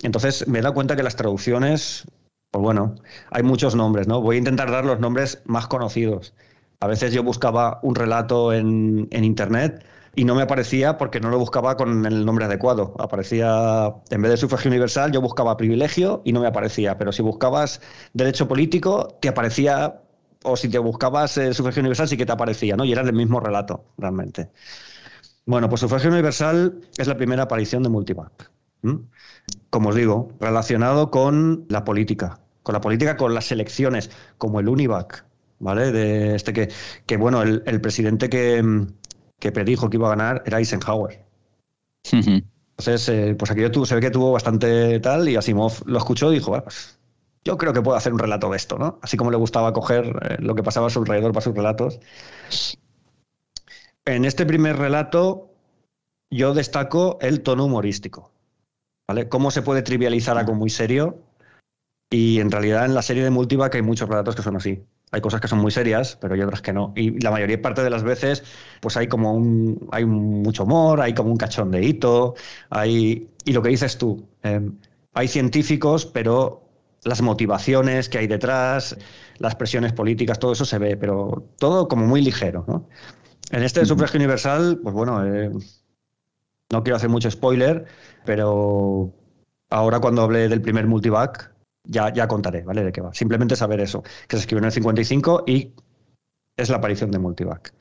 Entonces 0.03 0.47
me 0.49 0.59
he 0.59 0.63
dado 0.63 0.75
cuenta 0.75 0.97
que 0.97 1.03
las 1.03 1.17
traducciones, 1.17 2.07
pues 2.51 2.63
bueno, 2.63 2.95
hay 3.31 3.43
muchos 3.43 3.75
nombres, 3.75 4.09
¿no? 4.09 4.21
Voy 4.21 4.37
a 4.37 4.39
intentar 4.39 4.71
dar 4.71 4.85
los 4.85 5.01
nombres 5.01 5.43
más 5.45 5.67
conocidos. 5.69 6.35
A 6.81 6.87
veces 6.87 7.13
yo 7.13 7.23
buscaba 7.23 7.81
un 7.83 7.95
relato 7.95 8.53
en, 8.53 9.09
en 9.11 9.25
internet 9.25 9.85
y 10.17 10.25
no 10.25 10.35
me 10.35 10.43
aparecía 10.43 10.99
porque 10.99 11.21
no 11.21 11.31
lo 11.31 11.39
buscaba 11.39 11.77
con 11.77 12.07
el 12.07 12.25
nombre 12.25 12.45
adecuado. 12.45 12.95
Aparecía, 12.99 13.95
en 14.11 14.23
vez 14.23 14.31
de 14.31 14.37
sufragio 14.37 14.71
universal, 14.71 15.13
yo 15.13 15.21
buscaba 15.21 15.57
privilegio 15.57 16.23
y 16.25 16.33
no 16.33 16.41
me 16.41 16.47
aparecía. 16.47 16.99
Pero 16.99 17.13
si 17.13 17.23
buscabas 17.23 17.81
derecho 18.13 18.49
político, 18.49 19.19
te 19.21 19.29
aparecía, 19.29 20.03
o 20.45 20.57
si 20.57 20.69
te 20.69 20.79
buscabas 20.79 21.37
el 21.39 21.55
sufragio 21.55 21.81
universal, 21.81 22.09
sí 22.09 22.17
que 22.17 22.27
te 22.27 22.33
aparecía, 22.33 22.77
¿no? 22.77 22.85
Y 22.85 22.93
era 22.93 23.03
el 23.03 23.13
mismo 23.13 23.41
relato, 23.41 23.85
realmente. 23.99 24.51
Bueno, 25.47 25.69
pues 25.69 25.81
sufragio 25.81 26.11
universal 26.11 26.81
es 26.97 27.07
la 27.07 27.17
primera 27.17 27.45
aparición 27.45 27.83
de 27.83 27.89
Multivac. 27.89 28.51
Como 29.71 29.89
os 29.89 29.95
digo, 29.95 30.33
relacionado 30.41 31.11
con 31.11 31.67
la 31.69 31.85
política, 31.85 32.41
con 32.63 32.75
la 32.75 32.81
política, 32.81 33.17
con 33.17 33.35
las 33.35 33.51
elecciones, 33.51 34.11
como 34.39 34.61
el 34.61 34.69
Univac, 34.69 35.25
¿vale? 35.59 35.93
De 35.93 36.35
este 36.35 36.53
que, 36.53 36.71
que 37.07 37.17
bueno, 37.17 37.43
el, 37.43 37.81
presidente 37.81 38.29
que, 38.29 38.63
que, 39.39 39.53
predijo 39.53 39.91
que 39.91 39.97
iba 39.97 40.09
a 40.09 40.17
ganar 40.17 40.43
era 40.47 40.59
Eisenhower. 40.59 41.25
Entonces, 42.13 43.09
eh, 43.09 43.35
pues 43.39 43.51
aquí 43.51 43.63
se 43.85 43.95
ve 43.95 44.01
que 44.01 44.11
tuvo 44.11 44.33
bastante 44.33 44.99
tal 45.01 45.29
y 45.29 45.37
Asimov 45.37 45.87
lo 45.87 45.99
escuchó 45.99 46.33
y 46.33 46.37
dijo, 46.37 46.51
bueno, 46.51 46.65
pues 46.65 46.99
yo 47.45 47.57
creo 47.57 47.73
que 47.73 47.83
puedo 47.83 47.97
hacer 47.97 48.13
un 48.13 48.19
relato 48.19 48.51
de 48.51 48.57
esto, 48.57 48.79
¿no? 48.79 48.99
Así 49.03 49.17
como 49.17 49.31
le 49.31 49.37
gustaba 49.37 49.73
coger 49.73 50.07
eh, 50.23 50.37
lo 50.41 50.55
que 50.55 50.63
pasaba 50.63 50.89
a 50.89 50.91
su 50.91 50.99
alrededor 51.01 51.33
para 51.33 51.45
sus 51.45 51.55
relatos. 51.55 52.01
En 54.05 54.25
este 54.25 54.45
primer 54.45 54.77
relato 54.77 55.51
yo 56.31 56.53
destaco 56.53 57.19
el 57.21 57.43
tono 57.43 57.67
humorístico. 57.67 58.33
¿vale? 59.09 59.29
Cómo 59.29 59.51
se 59.51 59.63
puede 59.63 59.83
trivializar 59.83 60.37
algo 60.39 60.55
muy 60.55 60.71
serio. 60.71 61.23
Y 62.11 62.41
en 62.41 62.51
realidad 62.51 62.85
en 62.85 62.95
la 62.95 63.03
serie 63.03 63.25
de 63.25 63.31
Multivac 63.31 63.75
hay 63.75 63.83
muchos 63.83 64.09
relatos 64.09 64.35
que 64.35 64.43
son 64.43 64.57
así. 64.57 64.85
Hay 65.15 65.21
cosas 65.21 65.41
que 65.41 65.47
son 65.47 65.61
muy 65.61 65.71
serias, 65.71 66.19
pero 66.21 66.35
hay 66.35 66.41
otras 66.41 66.61
que 66.61 66.73
no. 66.73 66.93
Y 66.97 67.21
la 67.21 67.31
mayoría 67.31 67.63
parte 67.63 67.85
de 67.85 67.91
las 67.91 68.03
veces, 68.03 68.43
pues 68.81 68.97
hay 68.97 69.07
como 69.07 69.33
un, 69.33 69.89
hay 69.93 70.05
mucho 70.05 70.65
humor, 70.65 71.01
hay 71.01 71.15
como 71.15 71.31
un 71.31 71.37
cachondeíto, 71.37 72.35
hay 72.69 73.29
y 73.45 73.53
lo 73.53 73.63
que 73.63 73.69
dices 73.69 73.97
tú, 73.97 74.27
em, 74.43 74.77
hay 75.13 75.29
científicos, 75.29 76.05
pero 76.05 76.65
las 77.05 77.23
motivaciones 77.23 78.09
que 78.09 78.19
hay 78.19 78.27
detrás, 78.27 78.97
las 79.39 79.55
presiones 79.55 79.93
políticas, 79.93 80.41
todo 80.41 80.53
eso 80.53 80.65
se 80.65 80.79
ve, 80.79 80.97
pero 80.97 81.45
todo 81.59 81.87
como 81.87 82.07
muy 82.07 82.21
ligero, 82.21 82.65
¿no? 82.67 82.89
En 83.53 83.63
este 83.63 83.87
sufragio 83.87 84.19
universal, 84.19 84.81
pues 84.83 84.95
bueno, 84.95 85.25
eh, 85.25 85.53
no 86.73 86.83
quiero 86.83 86.97
hacer 86.97 87.09
mucho 87.09 87.31
spoiler, 87.31 87.85
pero 88.25 89.13
ahora 89.71 90.01
cuando 90.01 90.23
hable 90.23 90.49
del 90.49 90.61
primer 90.61 90.89
multivac, 90.89 91.54
ya, 91.85 92.13
ya 92.13 92.27
contaré, 92.29 92.63
¿vale? 92.63 92.83
De 92.83 92.93
qué 92.93 93.01
va. 93.01 93.15
Simplemente 93.15 93.57
saber 93.57 93.81
eso, 93.81 94.03
que 94.03 94.37
se 94.37 94.41
escribió 94.41 94.61
en 94.61 94.67
el 94.67 94.73
55 94.73 95.45
y 95.47 95.73
es 96.57 96.69
la 96.69 96.77
aparición 96.77 97.11
de 97.11 97.19
multivac. 97.19 97.73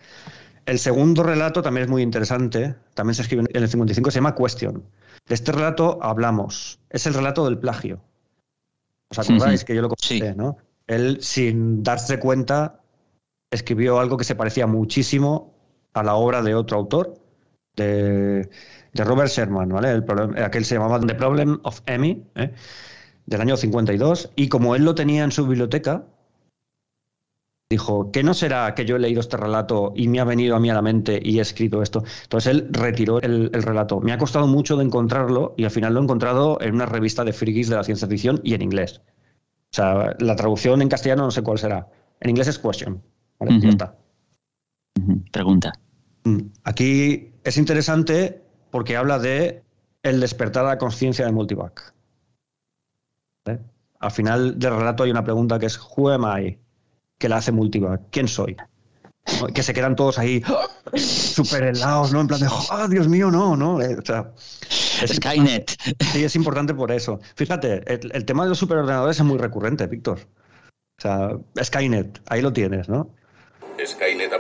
El 0.66 0.80
segundo 0.80 1.24
relato 1.24 1.62
también 1.62 1.86
es 1.86 1.90
muy 1.90 2.02
interesante, 2.02 2.76
también 2.94 3.16
se 3.16 3.24
escribe 3.24 3.44
en 3.50 3.64
el 3.64 3.70
55, 3.70 4.12
se 4.12 4.16
llama 4.16 4.36
Question. 4.36 4.84
De 5.28 5.36
este 5.36 5.52
relato 5.52 6.00
hablamos, 6.02 6.80
es 6.90 7.06
el 7.06 7.14
relato 7.14 7.46
del 7.46 7.58
plagio. 7.58 8.02
¿Os 9.10 9.20
acordáis 9.20 9.64
que 9.64 9.76
yo 9.76 9.82
lo 9.82 9.90
conté, 9.90 10.34
no? 10.36 10.58
Él, 10.88 11.20
sin 11.22 11.84
darse 11.84 12.20
cuenta, 12.20 12.82
escribió 13.52 14.00
algo 14.00 14.18
que 14.18 14.24
se 14.24 14.36
parecía 14.36 14.68
muchísimo 14.68 15.54
a 15.94 16.04
la 16.04 16.16
obra 16.16 16.42
de 16.42 16.56
otro 16.56 16.78
autor, 16.78 17.20
de, 17.76 18.50
Robert 18.94 19.30
Sherman, 19.30 19.70
¿vale? 19.70 19.92
El 19.92 20.44
aquel 20.44 20.66
se 20.66 20.76
llamaba 20.76 21.00
The 21.00 21.16
Problem 21.16 21.60
of 21.64 21.82
Emmy, 21.86 22.26
¿eh? 22.36 22.54
Del 23.26 23.42
año 23.42 23.58
52, 23.58 24.32
y 24.36 24.50
como 24.50 24.76
él 24.76 24.84
lo 24.84 24.96
tenía 24.96 25.24
en 25.24 25.32
su 25.32 25.48
biblioteca, 25.48 26.06
dijo, 27.70 28.12
¿qué 28.12 28.24
no 28.24 28.34
será 28.34 28.76
que 28.76 28.86
yo 28.86 28.96
he 28.96 29.00
leído 29.00 29.20
este 29.20 29.38
relato 29.38 29.94
y 29.96 30.08
me 30.08 30.20
ha 30.20 30.24
venido 30.24 30.56
a 30.56 30.60
mí 30.60 30.70
a 30.70 30.74
la 30.74 30.82
mente 30.82 31.20
y 31.24 31.40
he 31.40 31.42
escrito 31.42 31.82
esto? 31.82 32.04
Entonces 32.24 32.52
él 32.52 32.68
retiró 32.70 33.22
el, 33.22 33.52
relato. 33.52 34.00
Me 34.00 34.12
ha 34.12 34.18
costado 34.18 34.48
mucho 34.48 34.78
de 34.78 34.84
encontrarlo 34.84 35.56
y 35.58 35.64
al 35.64 35.72
final 35.72 35.94
lo 35.94 36.00
he 36.00 36.04
encontrado 36.04 36.60
en 36.62 36.76
una 36.76 36.86
revista 36.86 37.24
de 37.24 37.34
frikis 37.34 37.70
de 37.70 37.76
la 37.76 37.84
ciencia 37.84 38.08
ficción 38.08 38.40
y 38.44 38.54
en 38.54 38.62
inglés. 38.62 39.02
O 39.06 39.76
sea, 39.76 40.16
la 40.20 40.36
traducción 40.36 40.82
en 40.82 40.90
castellano 40.90 41.24
no 41.24 41.32
sé 41.32 41.42
cuál 41.42 41.58
será. 41.58 41.88
En 42.20 42.30
inglés 42.30 42.48
es 42.48 42.60
question. 42.60 43.02
¿vale? 43.40 43.68
está. 43.68 43.96
Pregunta. 45.32 45.74
Mm. 46.26 46.42
Aquí 46.64 47.32
es 47.44 47.58
interesante 47.58 48.44
porque 48.70 48.96
habla 48.96 49.20
de 49.20 49.64
el 50.04 50.20
despertar 50.20 50.66
a 50.66 50.70
la 50.70 50.78
conciencia 50.78 51.26
de 51.26 51.32
Multivac. 51.32 51.93
Al 53.46 54.12
final 54.12 54.60
del 54.60 54.76
relato 54.76 55.04
hay 55.04 55.12
una 55.12 55.24
pregunta 55.24 55.60
que 55.60 55.66
es 55.66 55.80
Who 55.96 56.10
am 56.10 56.26
I? 56.26 56.58
que 57.18 57.30
la 57.30 57.38
hace 57.38 57.52
Multivac. 57.52 58.02
¿Quién 58.12 58.28
soy? 58.28 58.58
Que 59.54 59.64
se 59.64 59.74
quedan 59.74 59.96
todos 59.96 60.20
ahí 60.20 60.44
súper 60.96 61.64
helados, 61.64 62.12
¿no? 62.12 62.20
En 62.20 62.28
plan 62.28 62.42
de, 62.42 62.48
¡ah, 62.70 62.88
Dios 62.90 63.08
mío, 63.08 63.32
no! 63.32 63.56
¿no? 63.56 63.82
Eh, 63.82 63.98
o 63.98 64.06
sea, 64.06 64.34
Skynet. 65.08 65.72
Sí, 66.12 66.26
es 66.26 66.36
importante 66.36 66.74
por 66.74 66.92
eso. 66.92 67.22
Fíjate, 67.36 67.82
el, 67.92 68.12
el 68.14 68.26
tema 68.26 68.44
de 68.44 68.50
los 68.50 68.58
superordenadores 68.58 69.18
es 69.18 69.26
muy 69.26 69.38
recurrente, 69.38 69.88
Víctor. 69.88 70.20
O 70.98 71.02
sea, 71.02 71.30
Skynet, 71.64 72.22
ahí 72.28 72.42
lo 72.42 72.52
tienes, 72.52 72.90
¿no? 72.90 73.10
Skynet 73.86 74.34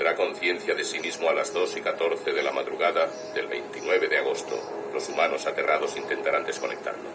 Tendrá 0.00 0.16
conciencia 0.16 0.74
de 0.74 0.82
sí 0.82 0.98
mismo 0.98 1.28
a 1.28 1.34
las 1.34 1.52
2 1.52 1.76
y 1.76 1.80
14 1.82 2.32
de 2.32 2.42
la 2.42 2.52
madrugada 2.52 3.06
del 3.34 3.48
29 3.48 4.08
de 4.08 4.16
agosto. 4.16 4.54
Los 4.94 5.10
humanos 5.10 5.46
aterrados 5.46 5.94
intentarán 5.94 6.42
desconectarlo. 6.46 7.10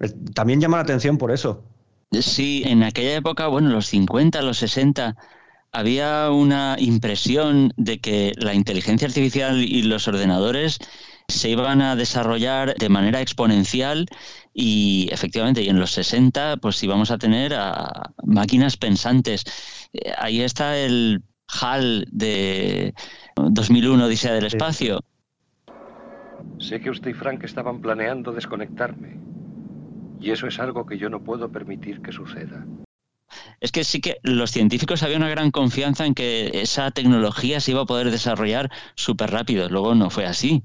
Eh, 0.00 0.10
También 0.34 0.60
llama 0.60 0.76
la 0.76 0.82
atención 0.82 1.16
por 1.16 1.32
eso. 1.32 1.64
Sí, 2.12 2.62
en 2.66 2.82
aquella 2.82 3.14
época, 3.14 3.46
bueno, 3.46 3.70
los 3.70 3.86
50, 3.86 4.42
los 4.42 4.58
60, 4.58 5.16
había 5.72 6.30
una 6.30 6.76
impresión 6.78 7.72
de 7.78 7.98
que 8.00 8.34
la 8.36 8.52
inteligencia 8.52 9.08
artificial 9.08 9.62
y 9.62 9.80
los 9.84 10.06
ordenadores 10.06 10.80
se 11.28 11.48
iban 11.48 11.80
a 11.80 11.96
desarrollar 11.96 12.74
de 12.74 12.88
manera 12.90 13.22
exponencial 13.22 14.04
y 14.52 15.08
efectivamente, 15.10 15.62
y 15.62 15.70
en 15.70 15.80
los 15.80 15.92
60, 15.92 16.58
pues 16.58 16.82
íbamos 16.82 17.10
a 17.10 17.16
tener 17.16 17.54
a 17.54 18.12
máquinas 18.26 18.76
pensantes. 18.76 19.44
Eh, 19.94 20.12
Ahí 20.18 20.42
está 20.42 20.76
el 20.76 21.22
HAL 21.48 22.06
de 22.10 22.94
2001, 23.36 24.04
Odisea 24.04 24.32
del 24.32 24.46
Espacio. 24.46 25.00
Sé 26.58 26.80
que 26.80 26.90
usted 26.90 27.10
y 27.10 27.14
Frank 27.14 27.44
estaban 27.44 27.80
planeando 27.80 28.32
desconectarme. 28.32 29.18
Y 30.20 30.30
eso 30.30 30.46
es 30.46 30.58
algo 30.58 30.86
que 30.86 30.96
yo 30.96 31.10
no 31.10 31.22
puedo 31.22 31.50
permitir 31.50 32.00
que 32.00 32.12
suceda. 32.12 32.64
Es 33.60 33.72
que 33.72 33.84
sí 33.84 34.00
que 34.00 34.18
los 34.22 34.50
científicos 34.50 35.02
había 35.02 35.16
una 35.16 35.28
gran 35.28 35.50
confianza 35.50 36.06
en 36.06 36.14
que 36.14 36.50
esa 36.62 36.90
tecnología 36.90 37.60
se 37.60 37.72
iba 37.72 37.82
a 37.82 37.86
poder 37.86 38.10
desarrollar 38.10 38.70
súper 38.94 39.30
rápido. 39.30 39.68
Luego 39.68 39.94
no 39.94 40.10
fue 40.10 40.26
así. 40.26 40.62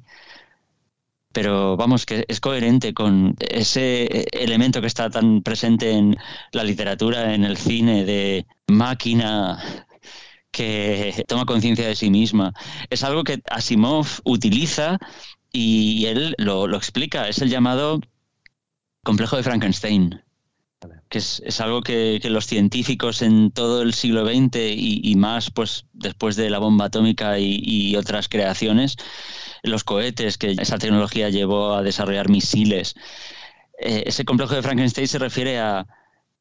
Pero 1.32 1.78
vamos, 1.78 2.06
que 2.06 2.26
es 2.28 2.40
coherente 2.40 2.94
con 2.94 3.36
ese 3.40 4.26
elemento 4.32 4.82
que 4.82 4.88
está 4.88 5.10
tan 5.10 5.42
presente 5.42 5.92
en 5.92 6.18
la 6.54 6.64
literatura, 6.64 7.34
en 7.34 7.44
el 7.44 7.58
cine, 7.58 8.04
de 8.04 8.48
máquina 8.68 9.60
que 10.52 11.24
toma 11.28 11.46
conciencia 11.46 11.88
de 11.88 11.96
sí 11.96 12.10
misma. 12.10 12.54
Es 12.90 13.04
algo 13.04 13.24
que 13.24 13.42
Asimov 13.50 14.08
utiliza 14.24 14.98
y 15.52 16.06
él 16.06 16.36
lo, 16.38 16.68
lo 16.68 16.78
explica. 16.78 17.28
Es 17.28 17.40
el 17.40 17.50
llamado 17.50 18.00
complejo 19.04 19.38
de 19.38 19.44
Frankenstein 19.44 20.22
que 21.10 21.18
es, 21.18 21.42
es 21.46 21.60
algo 21.60 21.82
que, 21.82 22.20
que, 22.22 22.30
los 22.30 22.46
científicos 22.46 23.22
en 23.22 23.52
todo 23.52 23.82
el 23.82 23.94
siglo 23.94 24.26
XX 24.26 24.58
y, 24.58 25.02
y 25.04 25.16
más 25.16 25.52
pues 25.52 25.86
después 25.94 26.36
de 26.36 26.50
la 26.50 26.60
bomba 26.60 26.86
atómica 26.86 27.40
y, 27.40 27.60
y, 27.64 27.96
otras 27.96 28.30
creaciones, 28.30 28.96
los 29.64 29.84
cohetes, 29.84 30.38
que 30.38 30.52
esa 30.52 30.78
tecnología 30.78 31.30
llevó 31.30 31.74
a 31.74 31.84
desarrollar 31.84 32.30
misiles. 32.30 32.96
Eh, 33.80 34.04
ese 34.06 34.26
complejo 34.26 34.56
de 34.56 34.62
Frankenstein 34.62 35.08
se 35.08 35.20
refiere 35.20 35.60
a 35.60 35.88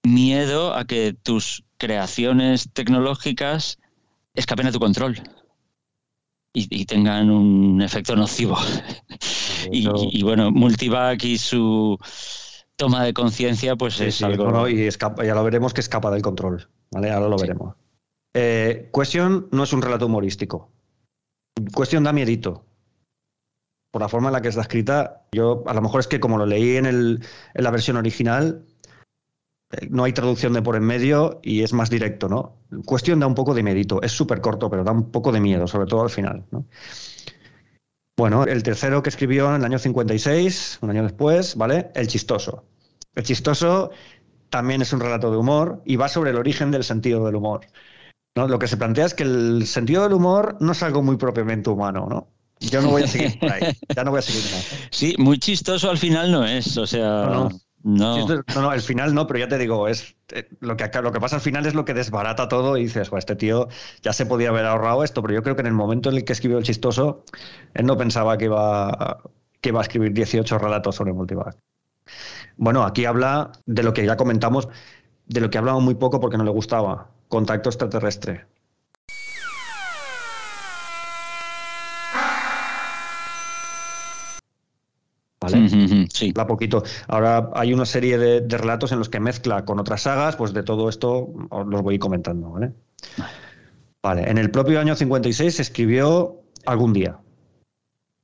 miedo 0.03 0.75
a 0.75 0.85
que 0.87 1.15
tus 1.15 1.65
creaciones 1.79 2.71
tecnológicas 2.73 3.79
escapen 4.39 4.67
a 4.67 4.73
tu 4.73 4.79
control. 4.79 5.21
Y, 6.55 6.81
y, 6.81 6.87
tengan 6.87 7.31
un 7.31 7.83
efecto 7.83 8.17
nocivo. 8.17 8.57
y, 9.71 9.87
y, 10.19 10.23
bueno, 10.23 10.51
Multivac 10.51 11.23
y 11.25 11.37
su 11.37 11.99
toma 12.77 13.05
de 13.05 13.13
conciencia, 13.13 13.77
pues 13.77 13.95
sí, 13.95 14.05
es 14.05 14.17
sí, 14.17 14.25
algo. 14.25 14.69
Y 14.69 14.83
escapa, 14.83 15.25
ya 15.25 15.35
lo 15.35 15.45
veremos 15.45 15.75
que 15.75 15.81
escapa 15.81 16.11
del 16.11 16.23
control. 16.23 16.69
¿vale? 16.91 17.11
Ahora 17.11 17.29
lo 17.29 17.39
sí. 17.39 17.43
veremos. 17.43 17.75
Eh, 18.35 18.91
Question 18.95 19.49
no 19.53 19.65
es 19.65 19.73
un 19.73 19.83
relato 19.83 20.07
humorístico. 20.07 20.71
Question 21.77 22.05
da 22.05 22.13
miedito. 22.13 22.65
Por 23.91 24.03
la 24.03 24.09
forma 24.09 24.29
en 24.29 24.35
la 24.35 24.43
que 24.43 24.49
está 24.49 24.61
escrita, 24.61 25.27
yo 25.33 25.65
a 25.67 25.75
lo 25.75 25.83
mejor 25.83 26.01
es 26.01 26.09
que 26.09 26.21
como 26.21 26.39
lo 26.39 26.47
leí 26.47 26.77
en, 26.77 26.87
el, 26.87 27.25
en 27.55 27.65
la 27.65 27.71
versión 27.71 27.97
original, 27.97 28.65
no 29.91 30.05
hay 30.05 30.13
traducción 30.13 30.53
de 30.53 30.63
por 30.63 30.77
en 30.77 30.85
medio 30.85 31.41
y 31.43 31.63
es 31.63 31.73
más 31.73 31.91
directo, 31.91 32.29
¿no? 32.29 32.57
Cuestión 32.85 33.21
da 33.21 33.27
un 33.27 33.35
poco 33.35 33.55
de 33.55 33.63
miedito. 33.63 34.01
Es 34.03 34.13
súper 34.13 34.41
corto, 34.41 34.71
pero 34.71 34.85
da 34.85 34.93
un 34.93 35.11
poco 35.11 35.33
de 35.33 35.41
miedo, 35.41 35.67
sobre 35.67 35.87
todo 35.87 36.03
al 36.03 36.11
final, 36.11 36.45
¿no? 36.51 36.67
Bueno, 38.17 38.45
el 38.45 38.63
tercero 38.63 39.03
que 39.03 39.11
escribió 39.11 39.49
en 39.51 39.57
el 39.57 39.65
año 39.65 39.79
56, 39.79 40.79
un 40.83 40.91
año 40.91 41.05
después, 41.05 41.55
¿vale? 41.55 41.91
El 41.95 42.09
chistoso. 42.09 42.65
El 43.15 43.23
chistoso 43.23 43.91
también 44.49 44.83
es 44.83 44.93
un 44.93 45.01
relato 45.01 45.31
de 45.31 45.37
humor 45.37 45.83
y 45.85 45.97
va 45.97 46.09
sobre 46.09 46.31
el 46.31 46.37
origen 46.37 46.71
del 46.71 46.83
sentido 46.83 47.25
del 47.25 47.37
humor. 47.37 47.67
¿no? 48.35 48.49
Lo 48.49 48.59
que 48.59 48.69
se 48.69 48.77
plantea 48.77 49.07
es 49.07 49.15
que 49.15 49.25
el 49.25 49.67
sentido 49.67 50.03
del 50.03 50.15
humor 50.15 50.57
no 50.61 50.73
es 50.73 50.83
algo 50.83 51.03
muy 51.03 51.17
propiamente 51.17 51.71
humano, 51.71 52.07
¿no? 52.09 52.29
Yo 52.61 52.81
no 52.83 52.91
voy 52.91 53.03
a 53.03 53.07
seguir 53.07 53.39
por 53.39 53.53
ahí. 53.53 53.77
Ya 53.95 54.03
no 54.03 54.11
voy 54.11 54.19
a 54.19 54.23
seguir 54.23 54.43
más. 54.53 54.67
Sí, 54.91 55.15
muy 55.19 55.39
chistoso 55.39 55.91
al 55.91 55.99
final 55.99 56.33
no 56.33 56.45
es, 56.45 56.77
o 56.77 56.87
sea. 56.87 57.27
No, 57.27 57.49
no. 57.49 57.61
No. 57.89 58.29
no, 58.29 58.45
no, 58.55 58.73
el 58.75 58.83
final 58.83 59.15
no, 59.15 59.27
pero 59.27 59.39
ya 59.39 59.49
te 59.49 59.57
digo, 59.57 59.89
es 59.89 60.15
eh, 60.35 60.47
lo 60.61 60.77
que, 60.77 60.91
lo 61.03 61.11
que 61.11 61.21
pasa 61.21 61.37
al 61.37 61.43
final 61.43 61.65
es 61.65 61.75
lo 61.75 61.87
que 61.87 61.95
desbarata 61.95 62.47
todo 62.47 62.77
y 62.77 62.83
dices, 62.83 63.11
este 63.17 63.35
tío 63.35 63.69
ya 64.03 64.13
se 64.13 64.27
podía 64.27 64.51
haber 64.51 64.67
ahorrado 64.67 65.03
esto, 65.05 65.23
pero 65.23 65.33
yo 65.33 65.43
creo 65.43 65.57
que 65.57 65.63
en 65.63 65.69
el 65.69 65.73
momento 65.73 66.11
en 66.11 66.17
el 66.17 66.25
que 66.25 66.35
escribió 66.35 66.59
El 66.59 66.65
Chistoso, 66.65 67.25
él 67.73 67.87
no 67.87 67.97
pensaba 67.97 68.37
que 68.37 68.45
iba, 68.45 69.23
que 69.63 69.71
a 69.71 69.81
escribir 69.81 70.13
18 70.13 70.59
relatos 70.59 70.97
sobre 70.97 71.15
Multivac. 71.15 71.57
Bueno, 72.59 72.85
aquí 72.85 73.07
habla 73.07 73.53
de 73.65 73.83
lo 73.83 73.95
que 73.95 74.05
ya 74.05 74.19
comentamos, 74.19 74.69
de 75.25 75.41
lo 75.41 75.49
que 75.49 75.57
hablaba 75.57 75.81
muy 75.81 75.95
poco 75.95 76.21
porque 76.21 76.37
no 76.37 76.45
le 76.45 76.51
gustaba, 76.51 77.09
contacto 77.29 77.71
extraterrestre. 77.71 78.45
¿Vale? 85.51 86.09
Sí. 86.11 86.31
Habla 86.31 86.47
poquito. 86.47 86.83
Ahora 87.07 87.51
hay 87.55 87.73
una 87.73 87.85
serie 87.85 88.19
de, 88.19 88.41
de, 88.41 88.59
relatos 88.59 88.93
en 88.93 88.99
los 88.99 89.09
que 89.09 89.21
mezcla 89.21 89.65
con 89.65 89.79
otras 89.79 90.03
sagas, 90.03 90.37
pues 90.37 90.53
de 90.53 90.63
todo 90.63 90.89
esto 90.89 91.29
os 91.51 91.67
los 91.67 91.83
voy 91.83 91.99
comentando, 91.99 92.51
¿vale? 92.51 92.73
Vale, 94.03 94.31
en 94.31 94.39
el 94.39 94.51
propio 94.51 94.81
año 94.81 94.95
56 94.95 95.61
escribió 95.61 96.43
Algún 96.67 96.93
día. 96.93 97.19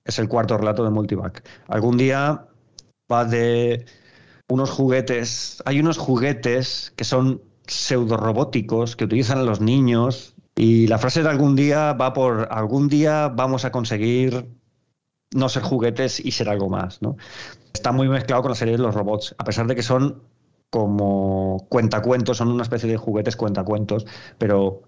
Es 0.05 0.18
el 0.18 0.28
cuarto 0.28 0.59
relato 0.59 0.84
de 0.84 0.90
Multivac. 0.90 1.42
Algún 1.66 1.96
día 1.96 2.46
va 3.10 3.24
de 3.24 3.86
unos 4.48 4.70
juguetes. 4.70 5.62
Hay 5.64 5.80
unos 5.80 5.98
juguetes 5.98 6.92
que 6.96 7.05
son 7.05 7.40
pseudorobóticos 7.66 8.96
que 8.96 9.05
utilizan 9.05 9.46
los 9.46 9.60
niños. 9.60 10.34
Y 10.56 10.86
la 10.86 10.98
frase 10.98 11.22
de 11.22 11.30
algún 11.30 11.56
día 11.56 11.94
va 11.94 12.12
por 12.12 12.48
algún 12.51 12.88
día 12.88 13.28
vamos 13.28 13.64
a 13.64 13.72
conseguir 13.72 14.46
no 15.35 15.48
ser 15.48 15.62
juguetes 15.62 16.24
y 16.24 16.31
ser 16.31 16.48
algo 16.48 16.70
más. 16.70 17.02
¿no? 17.02 17.16
Está 17.73 17.93
muy 17.93 18.09
mezclado 18.09 18.43
con 18.43 18.51
la 18.51 18.56
serie 18.56 18.77
de 18.77 18.82
los 18.82 18.94
robots, 18.94 19.35
a 19.36 19.44
pesar 19.44 19.66
de 19.66 19.74
que 19.74 19.82
son 19.82 20.23
como 20.70 21.66
cuentacuentos, 21.69 22.39
son 22.39 22.48
una 22.48 22.62
especie 22.62 22.89
de 22.89 22.97
juguetes 22.97 23.36
cuentacuentos, 23.36 24.06
pero 24.39 24.82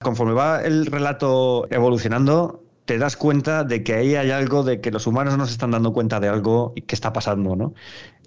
conforme 0.00 0.34
va 0.34 0.62
el 0.62 0.86
relato 0.86 1.66
evolucionando, 1.70 2.62
te 2.84 2.98
das 2.98 3.16
cuenta 3.16 3.64
de 3.64 3.82
que 3.82 3.94
ahí 3.94 4.14
hay 4.14 4.30
algo, 4.30 4.62
de 4.62 4.80
que 4.80 4.90
los 4.90 5.06
humanos 5.06 5.36
no 5.36 5.46
se 5.46 5.52
están 5.52 5.72
dando 5.72 5.92
cuenta 5.92 6.20
de 6.20 6.28
algo 6.28 6.74
que 6.74 6.94
está 6.94 7.12
pasando, 7.12 7.56
¿no? 7.56 7.74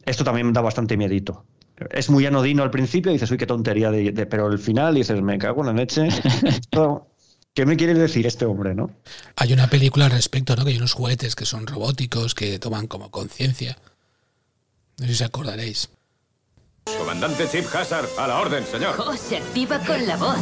Esto 0.06 0.24
también 0.24 0.52
da 0.52 0.62
bastante 0.62 0.98
miedito. 0.98 1.46
Es 1.92 2.10
muy 2.10 2.26
anodino 2.26 2.64
al 2.64 2.72
principio, 2.72 3.12
dices, 3.12 3.32
uy, 3.32 3.38
qué 3.38 3.46
tontería, 3.46 3.92
de, 3.92 4.12
de, 4.12 4.26
pero 4.26 4.48
al 4.48 4.60
final 4.60 4.96
dices, 4.96 5.22
me 5.22 5.38
cago 5.38 5.62
en 5.62 5.68
la 5.68 5.74
leche. 5.74 6.10
¿Qué 7.54 7.66
me 7.66 7.76
quiere 7.76 7.94
decir 7.94 8.26
este 8.26 8.46
hombre, 8.46 8.74
no? 8.74 8.92
Hay 9.36 9.54
una 9.54 9.70
película 9.70 10.06
al 10.06 10.12
respecto, 10.12 10.56
¿no? 10.56 10.64
Que 10.64 10.72
hay 10.72 10.78
unos 10.78 10.94
juguetes 10.94 11.36
que 11.36 11.46
son 11.46 11.68
robóticos, 11.68 12.36
que 12.36 12.60
toman 12.60 12.88
como 12.88 13.12
conciencia. 13.12 13.78
No 15.00 15.08
sé 15.08 15.16
si 15.16 15.24
acordaréis. 15.24 15.90
Comandante 16.98 17.48
Chip 17.50 17.66
Hazard, 17.74 18.08
a 18.18 18.28
la 18.28 18.40
orden, 18.40 18.66
señor. 18.66 18.96
Oh, 19.00 19.16
se 19.16 19.38
activa 19.38 19.80
con 19.80 20.06
la 20.08 20.18
voz. 20.18 20.38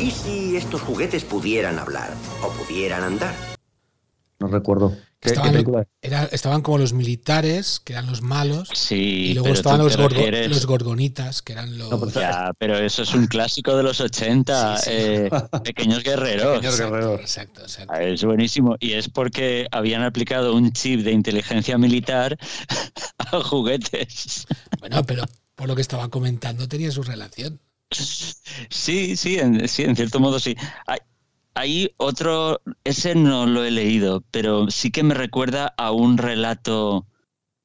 ¿Y 0.00 0.10
si 0.10 0.56
estos 0.56 0.80
juguetes 0.80 1.24
pudieran 1.24 1.78
hablar 1.78 2.14
o 2.42 2.48
pudieran 2.50 3.02
andar? 3.02 3.34
No 4.38 4.48
recuerdo. 4.48 4.96
¿Qué, 5.20 5.28
estaban, 5.28 5.50
¿qué 5.50 5.52
película? 5.52 5.86
Era, 6.00 6.24
estaban 6.24 6.62
como 6.62 6.78
los 6.78 6.94
militares, 6.94 7.78
que 7.84 7.92
eran 7.92 8.06
los 8.06 8.22
malos, 8.22 8.70
sí, 8.72 9.26
y 9.30 9.34
luego 9.34 9.50
estaban 9.50 9.78
los, 9.78 9.98
gorgo, 9.98 10.18
los, 10.48 10.66
gorgonitas, 10.66 11.42
que 11.42 11.52
eran 11.52 11.76
los... 11.76 11.90
No, 11.90 12.08
ya, 12.08 12.52
pero 12.56 12.78
eso 12.78 13.02
es 13.02 13.12
un 13.12 13.26
clásico 13.26 13.76
de 13.76 13.82
los 13.82 14.00
80, 14.00 14.78
sí, 14.78 14.84
sí. 14.84 14.90
Eh, 14.92 15.30
Pequeños 15.62 16.02
Guerreros. 16.02 16.54
Pequeños 16.56 16.74
exacto, 16.74 16.94
Guerreros. 16.94 17.20
Exacto, 17.20 17.60
exacto. 17.60 17.94
Es 17.94 18.24
buenísimo, 18.24 18.76
y 18.80 18.92
es 18.92 19.10
porque 19.10 19.66
habían 19.72 20.02
aplicado 20.02 20.54
un 20.54 20.72
chip 20.72 21.02
de 21.02 21.12
inteligencia 21.12 21.76
militar 21.76 22.38
a 23.18 23.40
juguetes. 23.42 24.46
Bueno, 24.78 25.04
pero 25.04 25.24
por 25.54 25.68
lo 25.68 25.76
que 25.76 25.82
estaba 25.82 26.08
comentando 26.08 26.66
tenía 26.66 26.90
su 26.90 27.02
relación. 27.02 27.60
Sí, 27.90 29.16
sí, 29.16 29.38
en, 29.38 29.68
sí, 29.68 29.82
en 29.82 29.96
cierto 29.96 30.18
modo 30.20 30.40
sí. 30.40 30.56
Hay, 30.86 31.00
hay 31.60 31.92
otro, 31.98 32.62
ese 32.84 33.14
no 33.14 33.44
lo 33.44 33.64
he 33.64 33.70
leído, 33.70 34.24
pero 34.30 34.70
sí 34.70 34.90
que 34.90 35.02
me 35.02 35.12
recuerda 35.12 35.74
a 35.76 35.90
un 35.92 36.16
relato 36.16 37.06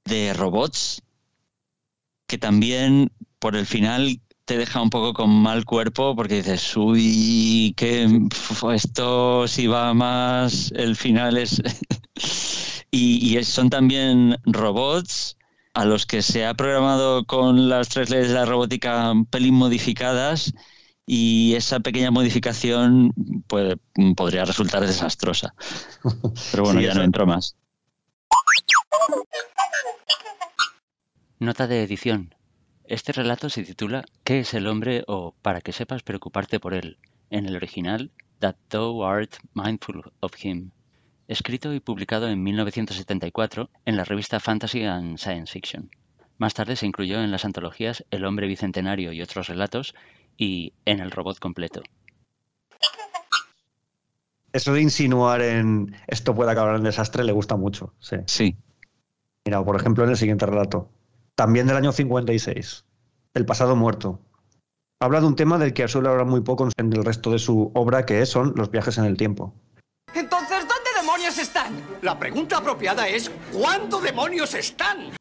de 0.03 0.33
robots 0.33 1.01
que 2.27 2.37
también 2.37 3.11
por 3.39 3.55
el 3.55 3.65
final 3.65 4.19
te 4.43 4.57
deja 4.57 4.81
un 4.81 4.89
poco 4.89 5.13
con 5.13 5.29
mal 5.29 5.63
cuerpo 5.63 6.13
porque 6.13 6.35
dices, 6.35 6.75
uy, 6.75 7.73
que 7.77 8.27
esto 8.73 9.47
si 9.47 9.67
va 9.67 9.93
más, 9.93 10.73
el 10.75 10.97
final 10.97 11.37
es... 11.37 11.61
y, 12.91 13.41
son 13.45 13.69
también 13.69 14.35
robots 14.43 15.37
a 15.73 15.85
los 15.85 16.05
que 16.05 16.21
se 16.21 16.45
ha 16.45 16.53
programado 16.53 17.25
con 17.25 17.69
las 17.69 17.87
tres 17.87 18.09
leyes 18.09 18.27
de 18.27 18.33
la 18.33 18.45
robótica 18.45 19.11
un 19.11 19.25
pelín 19.25 19.53
modificadas 19.53 20.53
y 21.05 21.53
esa 21.55 21.79
pequeña 21.79 22.11
modificación 22.11 23.13
puede, 23.47 23.77
podría 24.15 24.45
resultar 24.45 24.85
desastrosa. 24.85 25.53
Pero 26.51 26.63
bueno, 26.63 26.81
ya 26.81 26.93
no 26.93 27.03
entro 27.03 27.25
más. 27.25 27.55
Nota 31.39 31.67
de 31.67 31.83
edición. 31.83 32.33
Este 32.85 33.11
relato 33.11 33.49
se 33.49 33.63
titula 33.63 34.05
¿Qué 34.23 34.39
es 34.39 34.53
el 34.53 34.67
hombre? 34.67 35.03
o 35.07 35.35
Para 35.41 35.61
que 35.61 35.73
sepas 35.73 36.03
preocuparte 36.03 36.59
por 36.59 36.73
él, 36.73 36.97
en 37.29 37.45
el 37.45 37.55
original 37.55 38.11
That 38.39 38.55
Thou 38.67 39.03
Art 39.03 39.35
Mindful 39.53 40.11
of 40.19 40.33
Him, 40.43 40.71
escrito 41.27 41.73
y 41.73 41.79
publicado 41.79 42.27
en 42.27 42.43
1974 42.43 43.69
en 43.85 43.97
la 43.97 44.05
revista 44.05 44.39
Fantasy 44.39 44.83
and 44.83 45.17
Science 45.17 45.51
Fiction. 45.51 45.89
Más 46.37 46.53
tarde 46.53 46.75
se 46.75 46.85
incluyó 46.85 47.21
en 47.21 47.31
las 47.31 47.45
antologías 47.45 48.05
El 48.11 48.25
hombre 48.25 48.47
bicentenario 48.47 49.13
y 49.13 49.21
otros 49.21 49.47
relatos 49.47 49.95
y 50.37 50.73
En 50.85 50.99
el 50.99 51.11
robot 51.11 51.39
completo. 51.39 51.81
Eso 54.53 54.73
de 54.73 54.81
insinuar 54.81 55.41
en 55.41 55.95
esto 56.07 56.33
puede 56.33 56.51
acabar 56.51 56.75
en 56.75 56.83
desastre 56.83 57.23
le 57.23 57.33
gusta 57.33 57.57
mucho. 57.57 57.93
Sí. 57.99 58.17
sí. 58.25 58.57
Mira, 59.43 59.63
por 59.63 59.75
ejemplo, 59.75 60.03
en 60.03 60.11
el 60.11 60.17
siguiente 60.17 60.45
relato 60.45 60.89
también 61.35 61.67
del 61.67 61.77
año 61.77 61.91
56, 61.91 62.85
El 63.33 63.45
pasado 63.45 63.75
muerto. 63.75 64.21
Habla 65.01 65.19
de 65.19 65.27
un 65.27 65.35
tema 65.35 65.57
del 65.57 65.73
que 65.73 65.87
suele 65.87 66.07
hablar 66.07 66.25
muy 66.25 66.41
poco 66.41 66.69
en 66.77 66.93
el 66.93 67.03
resto 67.03 67.29
de 67.31 67.39
su 67.39 67.71
obra, 67.75 68.05
que 68.05 68.25
son 68.25 68.53
los 68.55 68.71
viajes 68.71 68.97
en 68.97 69.03
el 69.03 69.17
tiempo. 69.17 69.53
Entonces, 70.13 70.59
¿dónde 70.59 70.89
demonios 70.95 71.37
están? 71.37 71.73
La 72.01 72.17
pregunta 72.17 72.57
apropiada 72.57 73.07
es, 73.07 73.29
¿cuándo 73.51 73.99
demonios 73.99 74.53
están? 74.53 75.11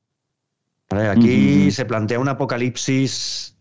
aquí 0.91 1.73
se 1.73 1.85
plantea 1.85 2.20
un 2.20 2.28
apocalipsis 2.28 3.53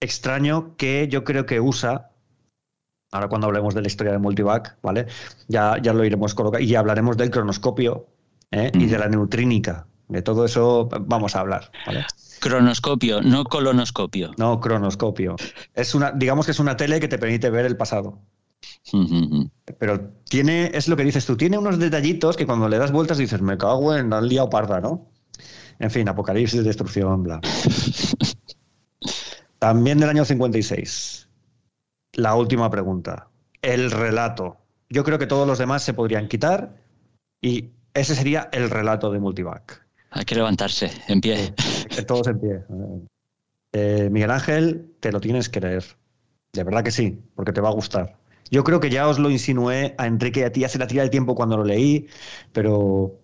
extraño 0.00 0.76
que 0.76 1.08
yo 1.08 1.24
creo 1.24 1.46
que 1.46 1.60
usa, 1.60 2.10
ahora 3.12 3.28
cuando 3.28 3.46
hablemos 3.46 3.74
de 3.74 3.82
la 3.82 3.86
historia 3.86 4.12
de 4.12 4.18
Multivac, 4.18 4.78
¿vale? 4.82 5.06
Ya, 5.48 5.76
ya 5.80 5.92
lo 5.92 6.04
iremos 6.04 6.34
colocando 6.34 6.64
y 6.64 6.74
hablaremos 6.74 7.16
del 7.16 7.30
cronoscopio 7.30 8.06
¿eh? 8.50 8.70
y 8.74 8.86
de 8.86 8.98
la 8.98 9.08
neutrínica, 9.08 9.86
de 10.08 10.22
todo 10.22 10.44
eso 10.44 10.88
vamos 11.02 11.36
a 11.36 11.40
hablar. 11.40 11.70
Cronoscopio, 12.40 13.20
no 13.20 13.44
colonoscopio. 13.44 14.32
No, 14.38 14.58
cronoscopio. 14.60 15.36
Es 15.74 15.94
una, 15.94 16.10
digamos 16.10 16.46
que 16.46 16.52
es 16.52 16.58
una 16.58 16.76
tele 16.76 16.98
que 16.98 17.08
te 17.08 17.18
permite 17.18 17.50
ver 17.50 17.66
el 17.66 17.76
pasado. 17.76 18.18
Pero 19.78 20.00
tiene, 20.28 20.70
es 20.74 20.88
lo 20.88 20.96
que 20.96 21.04
dices 21.04 21.26
tú, 21.26 21.36
tiene 21.36 21.58
unos 21.58 21.78
detallitos 21.78 22.36
que 22.36 22.46
cuando 22.46 22.68
le 22.68 22.78
das 22.78 22.92
vueltas 22.92 23.18
dices, 23.18 23.40
me 23.40 23.56
cago 23.58 23.94
en 23.94 24.10
la 24.10 24.20
liado 24.20 24.50
parda, 24.50 24.80
¿no? 24.80 25.10
En 25.78 25.90
fin, 25.90 26.08
apocalipsis, 26.08 26.64
destrucción, 26.64 27.22
bla. 27.22 27.40
También 29.60 29.98
del 29.98 30.08
año 30.08 30.24
56. 30.24 31.28
La 32.14 32.34
última 32.34 32.70
pregunta. 32.70 33.28
El 33.62 33.90
relato. 33.90 34.56
Yo 34.88 35.04
creo 35.04 35.18
que 35.18 35.26
todos 35.28 35.46
los 35.46 35.58
demás 35.58 35.84
se 35.84 35.94
podrían 35.94 36.26
quitar 36.26 36.74
y 37.40 37.70
ese 37.94 38.14
sería 38.14 38.48
el 38.52 38.70
relato 38.70 39.12
de 39.12 39.20
Multivac. 39.20 39.86
Hay 40.10 40.24
que 40.24 40.34
levantarse, 40.34 40.90
en 41.06 41.20
pie. 41.20 41.54
todos 42.08 42.26
en 42.26 42.40
pie. 42.40 42.64
Eh, 43.72 44.08
Miguel 44.10 44.30
Ángel, 44.30 44.94
te 44.98 45.12
lo 45.12 45.20
tienes 45.20 45.48
que 45.48 45.60
leer. 45.60 45.84
De 46.52 46.64
verdad 46.64 46.82
que 46.82 46.90
sí, 46.90 47.22
porque 47.36 47.52
te 47.52 47.60
va 47.60 47.68
a 47.68 47.72
gustar. 47.72 48.18
Yo 48.50 48.64
creo 48.64 48.80
que 48.80 48.90
ya 48.90 49.06
os 49.06 49.18
lo 49.18 49.30
insinué 49.30 49.94
a 49.98 50.06
Enrique 50.06 50.40
y 50.40 50.42
a 50.42 50.52
ti 50.52 50.64
hace 50.64 50.78
la 50.78 50.86
tira 50.86 51.04
de 51.04 51.10
tiempo 51.10 51.34
cuando 51.34 51.56
lo 51.56 51.64
leí, 51.64 52.08
pero 52.52 53.20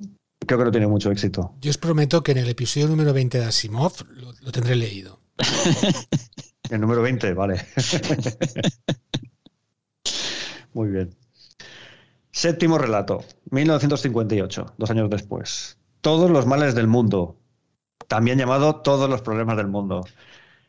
creo 0.47 0.59
que 0.59 0.65
no 0.67 0.71
tiene 0.71 0.87
mucho 0.87 1.11
éxito. 1.11 1.55
Yo 1.61 1.71
os 1.71 1.79
prometo 1.79 2.23
que 2.23 2.33
en 2.33 2.39
el 2.39 2.49
episodio 2.49 2.87
número 2.89 3.13
20 3.13 3.39
de 3.39 3.45
Asimov 3.47 3.93
lo, 4.11 4.53
tendré 4.53 4.77
leído. 4.77 5.21
el 6.71 6.81
número 6.81 7.03
20, 7.03 7.35
vale. 7.35 7.65
Muy 10.75 10.89
bien. 10.89 11.15
Séptimo 12.31 12.79
relato, 12.79 13.25
1958, 13.51 14.75
dos 14.77 14.91
años 14.91 15.09
después 15.09 15.79
todos 16.07 16.31
los 16.31 16.47
males 16.47 16.77
del 16.77 16.87
mundo, 16.87 17.37
también 18.07 18.39
llamado 18.39 18.77
todos 18.77 19.11
los 19.11 19.23
problemas 19.23 19.57
del 19.57 19.67
mundo. 19.67 20.07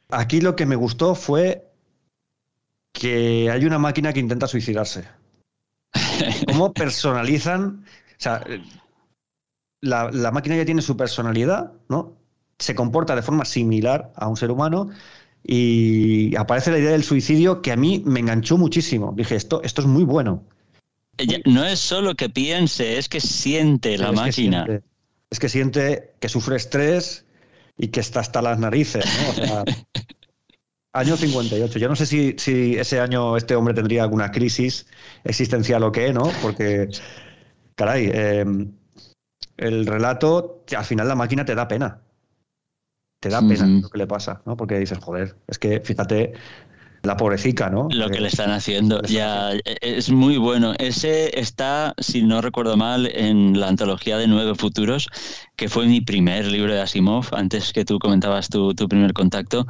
Aquí 0.10 0.42
lo 0.42 0.56
que 0.56 0.66
me 0.66 0.76
gustó 0.76 1.14
fue 1.14 1.72
que 2.92 3.52
hay 3.52 3.64
una 3.64 3.78
máquina 3.78 4.14
que 4.14 4.20
intenta 4.20 4.48
suicidarse. 4.48 5.08
¿Cómo 6.48 6.74
personalizan? 6.74 7.86
O 7.86 8.16
sea, 8.18 8.44
la, 9.82 10.10
la, 10.12 10.32
máquina 10.32 10.56
ya 10.56 10.66
tiene 10.66 10.82
su 10.82 10.98
personalidad, 10.98 11.72
¿no? 11.88 12.17
Se 12.60 12.76
comporta 12.76 13.16
de 13.16 13.22
forma 13.22 13.46
similar 13.46 14.12
a 14.16 14.28
un 14.28 14.38
ser 14.38 14.52
humano 14.52 14.90
y 15.44 16.36
aparece 16.36 16.72
la 16.72 16.80
idea 16.80 16.92
del 16.92 17.04
suicidio 17.04 17.62
que 17.62 17.72
a 17.72 17.76
mí 17.76 18.02
me 18.06 18.20
enganchó 18.20 18.58
muchísimo. 18.58 19.14
Dije, 19.16 19.36
esto, 19.36 19.62
esto 19.64 19.82
es 19.82 19.88
muy 19.88 20.04
bueno. 20.04 20.44
no 21.46 21.66
es 21.66 21.80
solo 21.80 22.16
que 22.16 22.30
piense, 22.30 22.98
es 22.98 23.08
que 23.08 23.22
siente 23.22 23.98
la 23.98 24.12
máquina 24.12 24.82
es 25.30 25.40
que 25.40 25.50
siente 25.50 26.14
que 26.20 26.30
sufre 26.30 26.56
estrés 26.56 27.26
y 27.78 27.90
que 27.90 28.00
está 28.00 28.22
hasta 28.22 28.42
las 28.42 28.60
narices, 28.60 29.06
¿no? 29.06 29.64
año 30.94 31.16
58. 31.16 31.80
Yo 31.80 31.90
no 31.90 31.96
sé 31.96 32.06
si, 32.06 32.76
ese 32.78 33.00
año 33.00 33.38
este 33.38 33.56
hombre 33.56 33.74
tendría 33.74 34.04
alguna 34.04 34.32
crisis 34.32 34.88
existencial 35.24 35.84
o 35.84 35.92
qué, 35.92 36.12
¿no? 36.12 36.32
Porque, 36.42 36.90
caray, 37.76 38.10
em, 38.12 38.72
el 39.58 39.86
relato, 39.86 40.64
al 40.76 40.86
final 40.86 41.08
la 41.08 41.16
máquina 41.16 41.46
te 41.46 41.56
da 41.56 41.68
pena. 41.68 42.02
Te 43.20 43.30
da 43.30 43.42
pena 43.42 43.66
lo 43.66 43.90
que 43.90 43.98
le 43.98 44.08
pasa, 44.08 44.42
¿no? 44.46 44.56
Porque 44.56 44.78
dices, 44.78 45.00
joder, 45.00 45.36
es 45.48 45.58
que 45.58 45.80
fíjate, 45.80 46.34
la 47.04 47.18
pobrecita, 47.18 47.70
¿no? 47.70 47.88
Lo 47.90 48.10
que 48.10 48.20
le 48.20 48.28
están 48.28 48.52
haciendo, 48.52 49.02
ya 49.08 49.54
e, 49.54 49.78
es 49.82 50.12
muy 50.12 50.38
bueno. 50.38 50.74
Ese 50.78 51.40
está, 51.40 51.96
si 51.98 52.22
no 52.22 52.42
recuerdo 52.42 52.78
mal, 52.78 53.10
en 53.12 53.60
la 53.60 53.70
antología 53.70 54.18
de 54.18 54.28
Nueve 54.28 54.56
Futuros, 54.56 55.08
que 55.56 55.70
fue 55.70 55.88
mi 55.88 56.02
primer 56.02 56.46
libro 56.46 56.74
de 56.74 56.82
Asimov, 56.82 57.28
antes 57.34 57.74
que 57.74 57.86
tú 57.86 57.98
comentabas 58.00 58.50
tu, 58.50 58.76
tu 58.76 58.88
primer 58.88 59.14
contacto. 59.14 59.66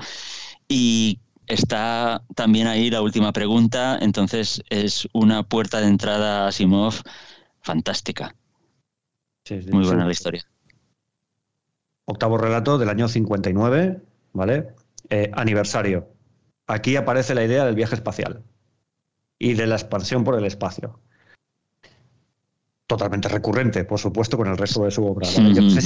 Y 0.67 1.19
está 1.47 2.23
también 2.35 2.67
ahí 2.67 2.89
la 2.89 3.01
última 3.01 3.31
pregunta, 3.31 3.97
entonces 4.01 4.61
es 4.69 5.07
una 5.13 5.43
puerta 5.43 5.79
de 5.79 5.87
entrada 5.87 6.45
a 6.45 6.47
Asimov 6.49 6.95
fantástica. 7.61 8.35
muy 9.71 9.85
buena 9.85 10.05
la 10.05 10.11
historia. 10.11 10.45
Octavo 12.09 12.37
relato 12.37 12.77
del 12.77 12.89
año 12.89 13.07
59, 13.07 14.01
¿vale? 14.33 14.69
Eh, 15.09 15.29
aniversario 15.33 16.07
aquí 16.67 16.97
aparece 16.97 17.33
la 17.33 17.43
idea 17.43 17.65
del 17.65 17.75
viaje 17.75 17.95
espacial 17.95 18.43
y 19.39 19.53
de 19.53 19.65
la 19.67 19.75
expansión 19.75 20.23
por 20.23 20.37
el 20.37 20.45
espacio. 20.45 20.99
Totalmente 22.85 23.27
recurrente, 23.27 23.83
por 23.83 23.99
supuesto, 23.99 24.37
con 24.37 24.47
el 24.47 24.57
resto 24.57 24.83
de 24.83 24.91
su 24.91 25.05
obra. 25.05 25.27
Yo 25.27 25.61
no 25.61 25.69
sé 25.69 25.81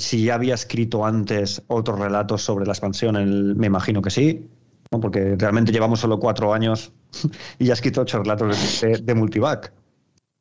si 0.00 0.24
ya, 0.24 0.34
había 0.34 0.54
escrito 0.54 1.04
antes 1.04 1.62
otros 1.68 1.98
relatos 1.98 2.42
sobre 2.42 2.66
la 2.66 2.72
expansión, 2.72 3.56
me 3.56 3.66
imagino 3.66 4.02
que 4.02 4.10
sí, 4.10 4.48
porque 4.90 5.36
realmente 5.38 5.70
llevamos 5.70 6.00
solo 6.00 6.18
cuatro 6.18 6.52
años 6.52 6.92
y 7.58 7.66
ya 7.66 7.72
ha 7.72 7.74
escrito 7.74 8.00
ocho 8.00 8.18
relatos 8.18 8.80
de, 8.80 8.98
de 8.98 9.14
Multivac. 9.14 9.72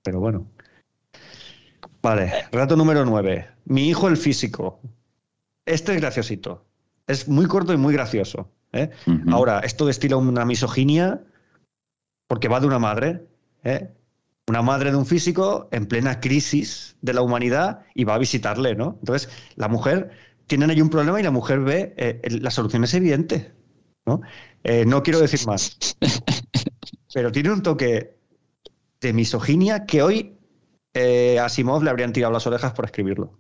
Pero 0.02 0.20
bueno. 0.20 0.48
Vale, 2.02 2.32
relato 2.52 2.76
número 2.76 3.06
nueve. 3.06 3.50
Mi 3.66 3.88
hijo 3.88 4.08
el 4.08 4.18
físico. 4.18 4.80
Este 5.70 5.94
es 5.94 6.02
graciosito. 6.02 6.66
Es 7.06 7.28
muy 7.28 7.46
corto 7.46 7.74
y 7.74 7.78
muy 7.78 7.94
gracioso. 7.94 8.52
¿eh? 8.74 8.90
Ahora, 9.32 9.60
esto 9.60 9.86
destila 9.86 10.18
una 10.18 10.44
misoginia 10.44 11.24
porque 12.26 12.48
va 12.48 12.60
de 12.60 12.66
una 12.66 12.80
madre, 12.80 13.28
¿eh? 13.64 13.92
una 14.48 14.64
madre 14.64 14.90
de 14.90 14.98
un 14.98 15.06
físico 15.06 15.70
en 15.72 15.86
plena 15.86 16.20
crisis 16.22 16.98
de 17.02 17.14
la 17.14 17.22
humanidad 17.22 17.84
y 17.94 18.04
va 18.04 18.16
a 18.16 18.18
visitarle, 18.18 18.74
¿no? 18.74 18.98
Entonces, 19.00 19.30
la 19.58 19.68
mujer, 19.68 20.10
tienen 20.48 20.72
ahí 20.72 20.82
un 20.82 20.90
problema 20.90 21.20
y 21.20 21.24
la 21.24 21.30
mujer 21.30 21.60
ve, 21.60 21.94
eh, 21.98 22.20
la 22.42 22.50
solución 22.50 22.84
es 22.84 22.94
evidente, 22.96 23.54
¿no? 24.08 24.22
no 24.88 25.04
quiero 25.04 25.20
decir 25.20 25.46
más, 25.46 25.78
pero 27.14 27.32
tiene 27.32 27.52
un 27.52 27.62
toque 27.62 28.18
de 29.00 29.14
misoginia 29.14 29.86
que 29.86 30.02
hoy 30.02 30.36
a 30.96 31.46
Asimov 31.46 31.84
le 31.84 31.92
habrían 31.92 32.12
tirado 32.12 32.34
las 32.34 32.48
orejas 32.48 32.74
por 32.74 32.86
escribirlo. 32.86 33.38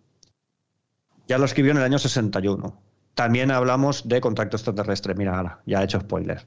Ya 1.30 1.38
lo 1.38 1.46
escribió 1.46 1.72
en 1.72 1.78
el 1.78 1.84
año 1.84 2.00
61. 2.00 2.82
También 3.14 3.52
hablamos 3.52 4.08
de 4.08 4.20
contacto 4.20 4.58
extraterrestre. 4.58 5.14
Mira, 5.14 5.38
ahora, 5.38 5.62
ya 5.68 5.80
he 5.80 5.84
hecho 5.84 6.00
spoiler. 6.00 6.44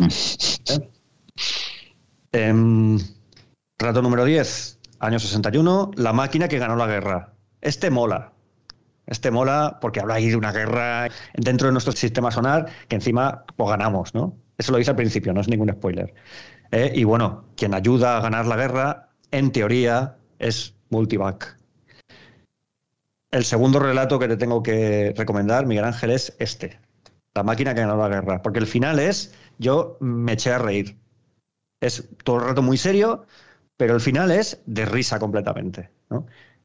¿Eh? 0.00 0.90
Em, 2.32 2.98
rato 3.78 4.00
número 4.00 4.24
10, 4.24 4.78
año 5.00 5.18
61, 5.18 5.90
la 5.96 6.14
máquina 6.14 6.48
que 6.48 6.58
ganó 6.58 6.76
la 6.76 6.86
guerra. 6.86 7.34
Este 7.60 7.90
mola. 7.90 8.32
Este 9.06 9.30
mola 9.30 9.76
porque 9.82 10.00
habla 10.00 10.14
ahí 10.14 10.30
de 10.30 10.36
una 10.36 10.50
guerra 10.52 11.08
dentro 11.34 11.66
de 11.66 11.72
nuestro 11.72 11.92
sistema 11.92 12.30
sonar 12.30 12.70
que 12.88 12.96
encima 12.96 13.44
pues, 13.56 13.68
ganamos, 13.68 14.14
¿no? 14.14 14.34
Eso 14.56 14.72
lo 14.72 14.78
dice 14.78 14.92
al 14.92 14.96
principio, 14.96 15.34
no 15.34 15.42
es 15.42 15.48
ningún 15.48 15.68
spoiler. 15.70 16.14
Eh, 16.70 16.90
y 16.94 17.04
bueno, 17.04 17.44
quien 17.54 17.74
ayuda 17.74 18.16
a 18.16 18.20
ganar 18.22 18.46
la 18.46 18.56
guerra, 18.56 19.10
en 19.30 19.52
teoría, 19.52 20.16
es 20.38 20.74
Multivac. 20.88 21.61
El 23.32 23.44
segundo 23.44 23.78
relato 23.78 24.18
que 24.18 24.28
te 24.28 24.36
tengo 24.36 24.62
que 24.62 25.14
recomendar, 25.16 25.64
Miguel 25.66 25.86
Ángel, 25.86 26.10
es 26.10 26.36
este. 26.38 26.78
La 27.34 27.42
máquina 27.42 27.74
que 27.74 27.80
ganó 27.80 27.96
la 27.96 28.08
guerra. 28.08 28.42
Porque 28.42 28.58
el 28.58 28.66
final 28.66 28.98
es, 28.98 29.34
yo 29.58 29.96
me 30.00 30.34
eché 30.34 30.52
a 30.52 30.58
reír. 30.58 30.98
Es 31.80 32.10
todo 32.24 32.36
el 32.36 32.44
rato 32.44 32.60
muy 32.60 32.76
serio, 32.76 33.24
pero 33.78 33.94
el 33.94 34.02
final 34.02 34.30
es 34.30 34.60
de 34.66 34.84
risa 34.84 35.18
completamente. 35.18 35.90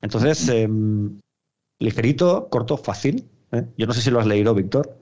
Entonces, 0.01 0.49
em, 0.49 1.21
ligerito, 1.79 2.49
corto, 2.49 2.75
fácil. 2.75 3.29
¿eh? 3.53 3.65
Yo 3.77 3.87
no 3.87 3.93
sé 3.93 4.01
si 4.01 4.11
lo 4.11 4.19
has 4.19 4.27
leído, 4.27 4.53
Víctor. 4.53 4.99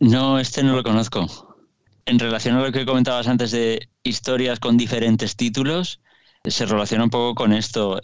No, 0.00 0.38
este 0.38 0.62
no 0.62 0.76
lo 0.76 0.82
conozco. 0.82 1.26
En 2.04 2.18
relación 2.18 2.56
a 2.56 2.62
lo 2.62 2.72
que 2.72 2.84
comentabas 2.84 3.26
antes 3.26 3.52
de 3.52 3.88
historias 4.02 4.60
con 4.60 4.76
diferentes 4.76 5.34
títulos, 5.34 6.02
se 6.44 6.66
relaciona 6.66 7.04
un 7.04 7.10
poco 7.10 7.34
con 7.34 7.54
esto 7.54 8.00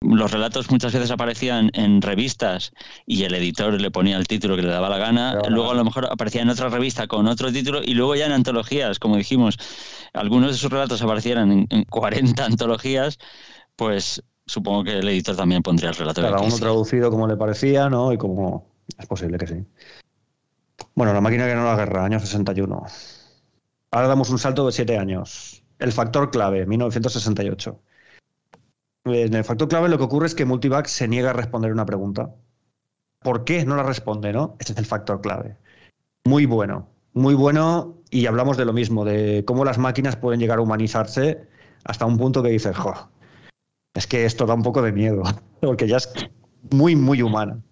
los 0.00 0.30
relatos 0.30 0.70
muchas 0.70 0.92
veces 0.92 1.10
aparecían 1.10 1.70
en 1.74 2.00
revistas 2.00 2.72
y 3.04 3.24
el 3.24 3.34
editor 3.34 3.80
le 3.80 3.90
ponía 3.90 4.16
el 4.16 4.28
título 4.28 4.56
que 4.56 4.62
le 4.62 4.68
daba 4.68 4.88
la 4.88 4.98
gana. 4.98 5.38
luego 5.48 5.72
a 5.72 5.74
lo 5.74 5.84
mejor 5.84 6.06
aparecía 6.06 6.42
en 6.42 6.50
otra 6.50 6.68
revista 6.68 7.06
con 7.08 7.26
otro 7.26 7.52
título 7.52 7.82
y 7.82 7.94
luego 7.94 8.14
ya 8.14 8.26
en 8.26 8.32
antologías, 8.32 8.98
como 8.98 9.16
dijimos, 9.16 9.58
algunos 10.12 10.52
de 10.52 10.58
sus 10.58 10.70
relatos 10.70 11.02
aparecieran 11.02 11.66
en, 11.68 11.84
40 11.84 12.44
antologías, 12.44 13.18
pues 13.76 14.22
supongo 14.46 14.84
que 14.84 14.98
el 14.98 15.08
editor 15.08 15.36
también 15.36 15.62
pondría 15.62 15.90
el 15.90 15.96
relato. 15.96 16.22
Cada 16.22 16.40
uno 16.40 16.56
traducido 16.56 17.10
como 17.10 17.26
le 17.26 17.36
parecía, 17.36 17.88
¿no? 17.88 18.12
Y 18.12 18.18
como 18.18 18.66
es 18.96 19.06
posible 19.06 19.36
que 19.36 19.46
sí. 19.46 19.64
Bueno, 20.94 21.12
la 21.12 21.20
máquina 21.20 21.46
que 21.46 21.54
no 21.54 21.64
la 21.64 21.76
guerra, 21.76 22.04
año 22.04 22.20
61. 22.20 22.84
Ahora 23.90 24.08
damos 24.08 24.30
un 24.30 24.38
salto 24.38 24.64
de 24.66 24.72
siete 24.72 24.96
años. 24.96 25.62
El 25.78 25.92
factor 25.92 26.30
clave, 26.30 26.66
1968. 26.66 27.80
En 29.04 29.34
el 29.34 29.44
factor 29.44 29.68
clave 29.68 29.88
lo 29.88 29.98
que 29.98 30.04
ocurre 30.04 30.26
es 30.26 30.34
que 30.34 30.44
Multivac 30.44 30.86
se 30.86 31.08
niega 31.08 31.30
a 31.30 31.32
responder 31.32 31.72
una 31.72 31.86
pregunta. 31.86 32.34
¿Por 33.20 33.44
qué 33.44 33.64
no 33.64 33.76
la 33.76 33.82
responde, 33.82 34.32
no? 34.32 34.56
Ese 34.60 34.72
es 34.72 34.78
el 34.78 34.86
factor 34.86 35.20
clave. 35.20 35.56
Muy 36.24 36.46
bueno, 36.46 36.88
muy 37.12 37.34
bueno 37.34 37.96
y 38.10 38.26
hablamos 38.26 38.56
de 38.56 38.64
lo 38.64 38.72
mismo, 38.72 39.04
de 39.04 39.44
cómo 39.46 39.64
las 39.64 39.78
máquinas 39.78 40.16
pueden 40.16 40.40
llegar 40.40 40.58
a 40.58 40.62
humanizarse 40.62 41.48
hasta 41.84 42.06
un 42.06 42.16
punto 42.16 42.42
que 42.42 42.50
dices, 42.50 42.76
jo, 42.76 43.10
es 43.94 44.06
que 44.06 44.24
esto 44.24 44.46
da 44.46 44.54
un 44.54 44.62
poco 44.62 44.82
de 44.82 44.92
miedo, 44.92 45.22
porque 45.60 45.88
ya 45.88 45.96
es 45.96 46.12
muy, 46.70 46.96
muy 46.96 47.22
humana. 47.22 47.62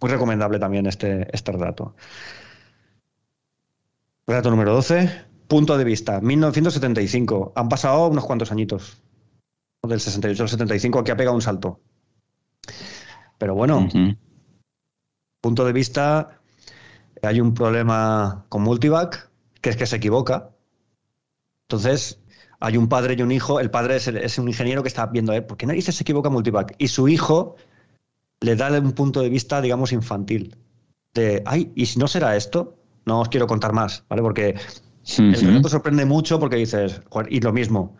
Muy 0.00 0.10
recomendable 0.10 0.58
también 0.58 0.86
este, 0.86 1.26
este 1.34 1.52
relato. 1.52 1.94
Relato 4.26 4.50
número 4.50 4.74
12, 4.74 5.10
punto 5.48 5.78
de 5.78 5.84
vista, 5.84 6.20
1975. 6.20 7.52
Han 7.56 7.68
pasado 7.68 8.08
unos 8.08 8.24
cuantos 8.24 8.52
añitos 8.52 9.02
del 9.86 10.00
68 10.00 10.42
al 10.42 10.48
75, 10.48 10.98
aquí 11.00 11.10
ha 11.10 11.16
pegado 11.16 11.34
un 11.34 11.42
salto. 11.42 11.80
Pero 13.38 13.54
bueno, 13.54 13.88
punto 15.40 15.64
de 15.64 15.72
vista, 15.72 16.40
hay 17.22 17.40
un 17.40 17.54
problema 17.54 18.46
con 18.48 18.62
Multivac, 18.62 19.30
que 19.60 19.70
es 19.70 19.76
que 19.76 19.86
se 19.86 19.96
equivoca. 19.96 20.50
Entonces, 21.62 22.20
hay 22.60 22.76
un 22.76 22.88
padre 22.88 23.14
y 23.18 23.22
un 23.22 23.30
hijo. 23.32 23.60
El 23.60 23.70
padre 23.70 23.96
es, 23.96 24.38
un 24.38 24.48
ingeniero 24.48 24.82
que 24.82 24.88
está 24.88 25.06
viendo, 25.06 25.32
¿eh? 25.32 25.42
¿por 25.42 25.56
qué 25.56 25.66
dice 25.66 25.92
se 25.92 26.02
equivoca 26.02 26.30
Multivac? 26.30 26.74
Y 26.78 26.88
su 26.88 27.08
hijo 27.08 27.56
le 28.40 28.56
da 28.56 28.70
un 28.78 28.92
punto 28.92 29.20
de 29.20 29.28
vista, 29.28 29.60
digamos, 29.60 29.92
infantil. 29.92 30.56
De, 31.14 31.42
ay, 31.46 31.72
¿y 31.74 31.86
si 31.86 31.98
no 31.98 32.08
será 32.08 32.36
esto? 32.36 32.76
No 33.04 33.20
os 33.20 33.28
quiero 33.28 33.46
contar 33.46 33.72
más, 33.72 34.04
¿vale? 34.08 34.22
Porque 34.22 34.56
el 35.18 35.34
relato 35.34 35.68
sorprende 35.68 36.04
mucho 36.04 36.40
porque 36.40 36.56
dices, 36.56 37.00
y 37.28 37.40
lo 37.40 37.52
mismo, 37.52 37.96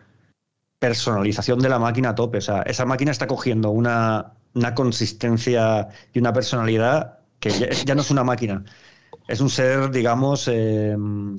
personalización 0.79 1.59
de 1.59 1.69
la 1.69 1.79
máquina 1.79 2.09
a 2.09 2.15
tope. 2.15 2.37
O 2.37 2.41
sea, 2.41 2.61
esa 2.63 2.85
máquina 2.85 3.11
está 3.11 3.27
cogiendo 3.27 3.71
una, 3.71 4.33
consistencia 4.75 5.89
y 6.13 6.19
una 6.19 6.33
personalidad 6.33 7.19
que 7.39 7.51
ya, 7.85 7.95
no 7.95 8.01
es 8.01 8.11
una 8.11 8.23
máquina. 8.23 8.63
Es 9.27 9.41
un 9.41 9.49
ser, 9.49 9.91
digamos, 9.91 10.47
em, 10.47 11.37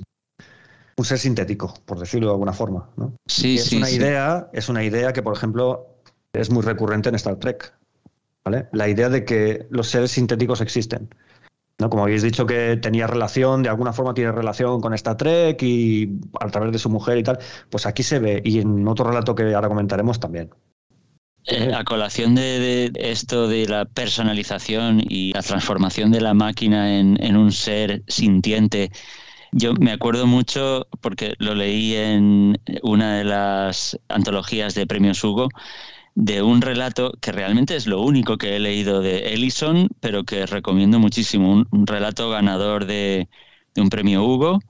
un 0.97 1.05
ser 1.05 1.19
sintético, 1.19 1.75
por 1.85 1.99
decirlo 1.99 2.29
de 2.29 2.33
alguna 2.33 2.53
forma. 2.53 2.91
¿no? 2.97 3.15
Sí, 3.27 3.57
es 3.57 3.67
sí, 3.67 3.77
una 3.77 3.91
idea, 3.91 4.49
es 4.53 4.69
una 4.69 4.85
idea 4.85 5.13
que, 5.13 5.23
por 5.23 5.37
ejemplo, 5.37 5.87
es 6.33 6.51
muy 6.51 6.63
recurrente 6.63 7.09
en 7.09 7.15
Star 7.17 7.37
Trek. 7.37 7.73
¿vale? 8.45 8.69
La 8.73 8.89
idea 8.89 9.09
de 9.09 9.25
que 9.25 9.67
los 9.71 9.89
seres 9.89 10.13
sintéticos 10.13 10.61
existen. 10.61 11.09
¿No? 11.79 11.89
Como 11.91 12.05
habéis 12.05 12.23
dicho 12.23 12.47
que 12.47 12.77
tenía 12.77 13.07
relación, 13.07 13.63
de 13.63 13.69
alguna 13.69 13.93
forma 13.93 14.15
tiene 14.15 14.33
relación 14.33 14.81
con 14.81 14.95
Star 14.95 15.17
Trek 15.17 15.63
y 15.63 16.19
a 16.41 16.49
través 16.49 16.73
de 16.73 16.79
su 16.79 16.91
mujer 16.91 17.19
y 17.19 17.23
tal, 17.23 17.39
pues 17.71 17.87
aquí 17.87 18.03
se 18.03 18.19
ve 18.19 18.43
y 18.45 18.61
en 18.61 18.87
otro 18.87 19.05
relato 19.05 19.35
que 19.35 19.55
ahora 19.55 19.69
comentaremos 19.69 20.21
también. 20.21 20.51
Eh, 21.45 21.73
a 21.73 21.83
colación 21.85 22.35
de, 22.35 22.93
esto 22.95 23.49
de 23.49 23.67
la 23.67 23.87
personalización 23.87 25.01
y 25.09 25.33
la 25.33 25.43
transformación 25.43 26.11
de 26.11 26.21
la 26.21 26.35
máquina 26.35 26.99
en, 26.99 27.17
en 27.23 27.37
un 27.37 27.53
ser 27.53 28.03
sintiente, 28.07 28.91
yo 29.53 29.73
me 29.75 29.93
acuerdo 29.93 30.27
mucho 30.27 30.87
porque 31.01 31.35
lo 31.39 31.55
leí 31.55 31.95
en 31.95 32.61
una 32.83 33.17
de 33.17 33.25
las 33.25 33.99
antologías 34.09 34.75
de 34.75 34.87
Premios 34.87 35.25
Hugo 35.25 35.49
de 36.15 36.43
un 36.43 36.61
relato 36.61 37.13
que 37.21 37.33
realmente 37.33 37.77
es 37.77 37.87
lo 37.87 38.01
único 38.01 38.39
que 38.39 38.57
he 38.57 38.59
leído 38.59 39.01
de 39.01 39.35
Ellison, 39.35 39.89
pero 40.01 40.25
que 40.25 40.47
recomiendo 40.47 40.99
muchísimo. 40.99 41.65
Un, 41.71 41.87
relato 41.87 42.31
ganador 42.31 42.87
de, 42.87 43.29
un 43.77 43.89
premio 43.89 44.25
Hugo, 44.25 44.61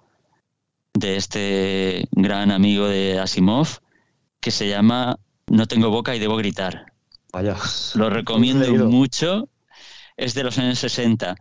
de 0.95 1.17
este 1.17 2.07
gran 2.13 2.51
amigo 2.51 2.87
de 2.87 3.19
Asimov, 3.19 3.81
que 4.41 4.51
se 4.51 4.69
llama 4.69 5.19
No 5.47 5.67
tengo 5.67 5.91
boca 5.91 6.15
y 6.15 6.19
debo 6.19 6.37
gritar. 6.37 6.93
Vaya. 7.33 7.57
Lo 7.95 8.11
recomiendo 8.11 8.71
mucho. 8.87 9.49
Es 10.17 10.35
de 10.35 10.45
los 10.45 10.59
años 10.59 10.79
60. 10.81 11.37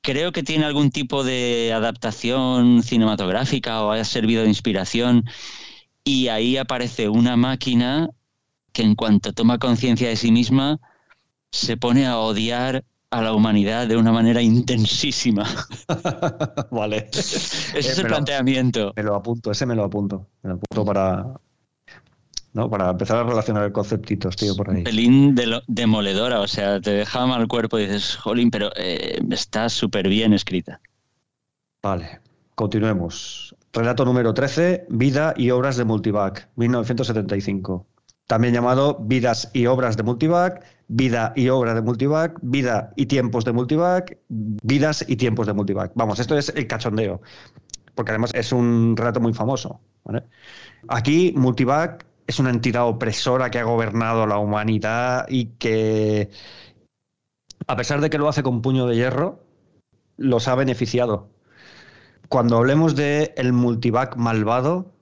Creo 0.00 0.32
que 0.32 0.42
tiene 0.42 0.64
algún 0.64 0.90
tipo 0.90 1.24
de 1.24 1.72
adaptación 1.72 2.82
cinematográfica 2.82 3.82
o 3.82 3.92
ha 3.92 4.04
servido 4.04 4.42
de 4.42 4.48
inspiración. 4.48 5.24
Y 6.02 6.28
ahí 6.28 6.56
aparece 6.56 7.08
una 7.08 7.36
máquina 7.36 8.10
que 8.74 8.82
en 8.82 8.94
cuanto 8.96 9.32
toma 9.32 9.58
conciencia 9.58 10.08
de 10.08 10.16
sí 10.16 10.30
misma, 10.30 10.80
se 11.50 11.78
pone 11.78 12.06
a 12.06 12.18
odiar 12.18 12.84
a 13.10 13.22
la 13.22 13.32
humanidad 13.32 13.86
de 13.86 13.96
una 13.96 14.10
manera 14.10 14.42
intensísima. 14.42 15.46
vale. 16.70 17.08
Ese 17.12 17.78
es 17.78 17.98
el 17.98 18.06
planteamiento. 18.08 18.92
me 18.96 19.04
lo 19.04 19.14
apunto, 19.14 19.52
ese 19.52 19.64
me 19.64 19.76
lo 19.76 19.84
apunto. 19.84 20.26
Me 20.42 20.50
lo 20.50 20.56
apunto 20.56 20.84
para, 20.84 21.34
¿no? 22.52 22.68
Para 22.68 22.90
empezar 22.90 23.18
a 23.18 23.22
relacionar 23.22 23.70
conceptitos, 23.70 24.34
tío, 24.34 24.56
por 24.56 24.70
ahí. 24.70 24.82
Pelín 24.82 25.36
de 25.36 25.60
demoledora, 25.68 26.40
o 26.40 26.48
sea, 26.48 26.80
te 26.80 26.90
deja 26.90 27.24
mal 27.26 27.46
cuerpo 27.46 27.78
y 27.78 27.82
dices, 27.82 28.16
jolín, 28.16 28.50
pero 28.50 28.70
eh, 28.76 29.20
está 29.30 29.68
súper 29.68 30.08
bien 30.08 30.32
escrita. 30.32 30.80
Vale, 31.80 32.20
continuemos. 32.56 33.54
Relato 33.72 34.04
número 34.04 34.34
13, 34.34 34.86
Vida 34.88 35.34
y 35.36 35.50
obras 35.50 35.76
de 35.76 35.84
Multivac, 35.84 36.48
1975 36.56 37.86
también 38.26 38.54
llamado 38.54 38.98
Vidas 39.00 39.50
y 39.52 39.66
Obras 39.66 39.96
de 39.96 40.02
Multivac, 40.02 40.64
Vida 40.88 41.32
y 41.36 41.48
Obra 41.48 41.74
de 41.74 41.82
Multivac, 41.82 42.38
Vida 42.42 42.92
y 42.96 43.06
Tiempos 43.06 43.44
de 43.44 43.52
Multivac, 43.52 44.18
Vidas 44.28 45.04
y 45.06 45.16
Tiempos 45.16 45.46
de 45.46 45.52
Multivac. 45.52 45.92
Vamos, 45.94 46.18
esto 46.20 46.36
es 46.36 46.48
el 46.50 46.66
cachondeo, 46.66 47.20
porque 47.94 48.12
además 48.12 48.30
es 48.34 48.52
un 48.52 48.96
relato 48.96 49.20
muy 49.20 49.34
famoso. 49.34 49.80
Aquí 50.88 51.32
Multivac 51.36 52.06
es 52.26 52.38
una 52.38 52.50
entidad 52.50 52.86
opresora 52.86 53.50
que 53.50 53.58
ha 53.58 53.64
gobernado 53.64 54.26
la 54.26 54.38
humanidad 54.38 55.26
y 55.28 55.46
que, 55.58 56.30
a 57.66 57.76
pesar 57.76 58.00
de 58.00 58.10
que 58.10 58.18
lo 58.18 58.28
hace 58.28 58.42
con 58.42 58.62
puño 58.62 58.86
de 58.86 58.96
hierro, 58.96 59.44
los 60.16 60.48
ha 60.48 60.54
beneficiado. 60.54 61.28
Cuando 62.28 62.56
hablemos 62.56 62.96
de 62.96 63.34
el 63.36 63.52
Multivac 63.52 64.16
malvado, 64.16 64.92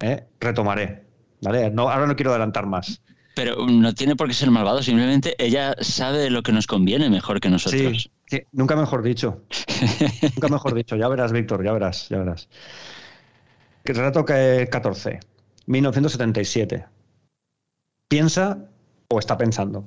¿eh? 0.00 0.26
retomaré 0.40 1.05
no, 1.40 1.90
ahora 1.90 2.06
no 2.06 2.16
quiero 2.16 2.30
adelantar 2.30 2.66
más. 2.66 3.02
Pero 3.34 3.66
no 3.66 3.94
tiene 3.94 4.16
por 4.16 4.28
qué 4.28 4.34
ser 4.34 4.50
malvado, 4.50 4.82
simplemente 4.82 5.36
ella 5.38 5.74
sabe 5.80 6.30
lo 6.30 6.42
que 6.42 6.52
nos 6.52 6.66
conviene 6.66 7.10
mejor 7.10 7.38
que 7.38 7.50
nosotros. 7.50 8.10
Sí, 8.26 8.42
nunca 8.52 8.76
mejor 8.76 9.02
dicho. 9.02 9.42
nunca 10.34 10.48
mejor 10.48 10.74
dicho. 10.74 10.96
Ya 10.96 11.06
verás, 11.08 11.32
Víctor, 11.32 11.62
ya 11.62 11.72
verás, 11.72 12.08
ya 12.08 12.18
verás. 12.18 12.48
Relato 13.84 14.24
14, 14.24 15.20
1977. 15.66 16.86
Piensa 18.08 18.58
o 19.08 19.18
está 19.18 19.36
pensando, 19.36 19.86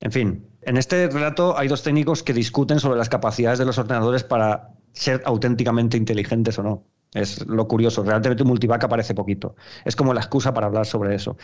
En 0.00 0.12
fin, 0.12 0.46
en 0.62 0.76
este 0.76 1.08
relato 1.08 1.58
hay 1.58 1.68
dos 1.68 1.82
técnicos 1.82 2.22
que 2.22 2.32
discuten 2.32 2.80
sobre 2.80 2.98
las 2.98 3.08
capacidades 3.08 3.58
de 3.58 3.64
los 3.64 3.78
ordenadores 3.78 4.24
para 4.24 4.74
ser 4.92 5.22
auténticamente 5.24 5.96
inteligentes 5.96 6.58
o 6.58 6.62
no. 6.62 6.84
Es 7.14 7.46
lo 7.46 7.66
curioso. 7.68 8.02
Realmente 8.02 8.44
Multivac 8.44 8.84
aparece 8.84 9.14
poquito. 9.14 9.56
Es 9.84 9.96
como 9.96 10.12
la 10.14 10.20
excusa 10.20 10.52
para 10.52 10.66
hablar 10.66 10.86
sobre 10.86 11.14
eso. 11.14 11.36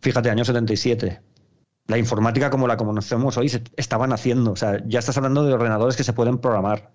Fíjate, 0.00 0.30
año 0.30 0.44
77. 0.44 1.20
la 1.88 1.98
informática 1.98 2.50
como 2.50 2.68
la 2.68 2.76
conocemos 2.76 3.36
hoy 3.36 3.48
se 3.48 3.62
estaban 3.76 4.12
haciendo. 4.12 4.52
O 4.52 4.56
sea, 4.56 4.82
ya 4.86 4.98
estás 4.98 5.16
hablando 5.16 5.44
de 5.44 5.52
ordenadores 5.54 5.96
que 5.96 6.04
se 6.04 6.12
pueden 6.12 6.38
programar. 6.38 6.92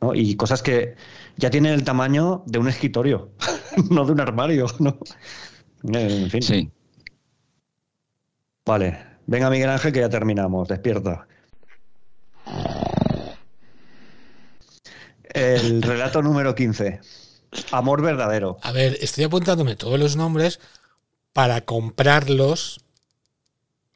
¿no? 0.00 0.14
Y 0.14 0.36
cosas 0.36 0.62
que 0.62 0.94
ya 1.36 1.50
tienen 1.50 1.74
el 1.74 1.84
tamaño 1.84 2.42
de 2.46 2.58
un 2.58 2.68
escritorio, 2.68 3.30
no 3.90 4.04
de 4.04 4.12
un 4.12 4.20
armario. 4.20 4.66
¿no? 4.78 4.98
En 5.84 6.30
fin. 6.30 6.42
Sí. 6.42 6.70
Vale. 8.66 8.98
Venga, 9.26 9.50
Miguel 9.50 9.70
Ángel, 9.70 9.92
que 9.92 10.00
ya 10.00 10.08
terminamos. 10.08 10.68
Despierta. 10.68 11.26
El 15.22 15.82
relato 15.82 16.22
número 16.22 16.54
15. 16.54 17.00
Amor 17.72 18.02
verdadero. 18.02 18.58
A 18.62 18.72
ver, 18.72 18.96
estoy 19.00 19.24
apuntándome 19.24 19.76
todos 19.76 19.98
los 19.98 20.16
nombres 20.16 20.60
para 21.32 21.60
comprarlos. 21.62 22.80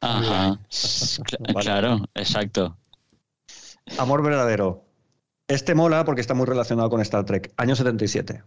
Ajá. 0.01 0.59
Cl- 0.69 1.61
Claro, 1.61 2.05
exacto. 2.15 2.77
Amor 3.97 4.23
verdadero. 4.23 4.83
Este 5.47 5.75
mola 5.75 6.05
porque 6.05 6.21
está 6.21 6.33
muy 6.33 6.45
relacionado 6.45 6.89
con 6.89 7.01
Star 7.01 7.23
Trek. 7.25 7.53
Año 7.57 7.75
77. 7.75 8.43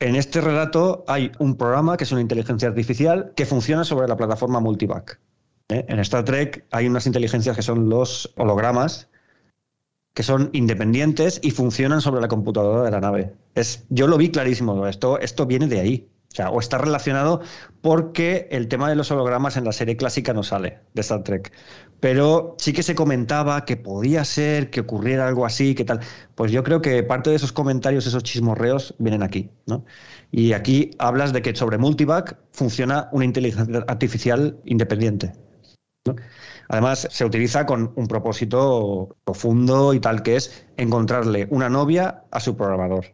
En 0.00 0.16
este 0.16 0.40
relato 0.40 1.04
hay 1.08 1.32
un 1.38 1.56
programa 1.56 1.96
que 1.96 2.04
es 2.04 2.12
una 2.12 2.20
inteligencia 2.22 2.68
artificial 2.68 3.32
que 3.36 3.44
funciona 3.46 3.84
sobre 3.84 4.08
la 4.08 4.16
plataforma 4.16 4.60
Multivac. 4.60 5.20
¿eh? 5.68 5.84
En 5.88 5.98
Star 6.00 6.24
Trek 6.24 6.66
hay 6.70 6.86
unas 6.86 7.06
inteligencias 7.06 7.54
que 7.56 7.62
son 7.62 7.88
los 7.90 8.32
hologramas, 8.36 9.08
que 10.14 10.22
son 10.22 10.50
independientes 10.52 11.40
y 11.42 11.50
funcionan 11.50 12.00
sobre 12.00 12.20
la 12.20 12.28
computadora 12.28 12.82
de 12.82 12.90
la 12.90 13.00
nave. 13.00 13.34
Es, 13.54 13.84
yo 13.90 14.06
lo 14.06 14.16
vi 14.16 14.30
clarísimo, 14.30 14.86
esto, 14.86 15.18
esto 15.18 15.46
viene 15.46 15.66
de 15.66 15.80
ahí. 15.80 16.08
O 16.52 16.60
está 16.60 16.78
relacionado 16.78 17.40
porque 17.80 18.46
el 18.52 18.68
tema 18.68 18.88
de 18.88 18.94
los 18.94 19.10
hologramas 19.10 19.56
en 19.56 19.64
la 19.64 19.72
serie 19.72 19.96
clásica 19.96 20.32
no 20.32 20.44
sale 20.44 20.78
de 20.94 21.00
Star 21.00 21.24
Trek. 21.24 21.52
Pero 21.98 22.54
sí 22.58 22.72
que 22.72 22.84
se 22.84 22.94
comentaba 22.94 23.64
que 23.64 23.76
podía 23.76 24.24
ser 24.24 24.70
que 24.70 24.80
ocurriera 24.80 25.26
algo 25.26 25.44
así, 25.44 25.74
que 25.74 25.84
tal. 25.84 25.98
Pues 26.36 26.52
yo 26.52 26.62
creo 26.62 26.80
que 26.80 27.02
parte 27.02 27.30
de 27.30 27.36
esos 27.36 27.52
comentarios, 27.52 28.06
esos 28.06 28.22
chismorreos, 28.22 28.94
vienen 28.98 29.24
aquí. 29.24 29.50
¿no? 29.66 29.84
Y 30.30 30.52
aquí 30.52 30.92
hablas 31.00 31.32
de 31.32 31.42
que 31.42 31.54
sobre 31.54 31.78
Multivac 31.78 32.38
funciona 32.52 33.08
una 33.10 33.24
inteligencia 33.24 33.84
artificial 33.88 34.56
independiente. 34.64 35.32
Además, 36.70 37.08
se 37.10 37.24
utiliza 37.24 37.66
con 37.66 37.92
un 37.96 38.06
propósito 38.06 39.16
profundo 39.24 39.92
y 39.92 39.98
tal, 39.98 40.22
que 40.22 40.36
es 40.36 40.66
encontrarle 40.76 41.48
una 41.50 41.68
novia 41.68 42.22
a 42.30 42.38
su 42.38 42.56
programador. 42.56 43.06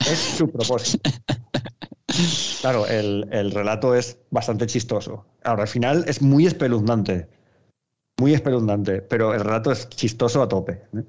Es 0.00 0.18
su 0.18 0.50
propósito. 0.50 1.10
Claro, 2.60 2.86
el, 2.86 3.26
el 3.32 3.52
relato 3.52 3.94
es 3.94 4.18
bastante 4.30 4.66
chistoso. 4.66 5.24
Ahora, 5.44 5.62
al 5.62 5.68
final 5.68 6.04
es 6.06 6.20
muy 6.20 6.46
espeluznante. 6.46 7.26
Muy 8.18 8.34
espeluznante, 8.34 9.00
pero 9.00 9.32
el 9.32 9.40
relato 9.40 9.72
es 9.72 9.88
chistoso 9.88 10.42
a 10.42 10.48
tope. 10.48 10.82
¿eh? 10.94 11.04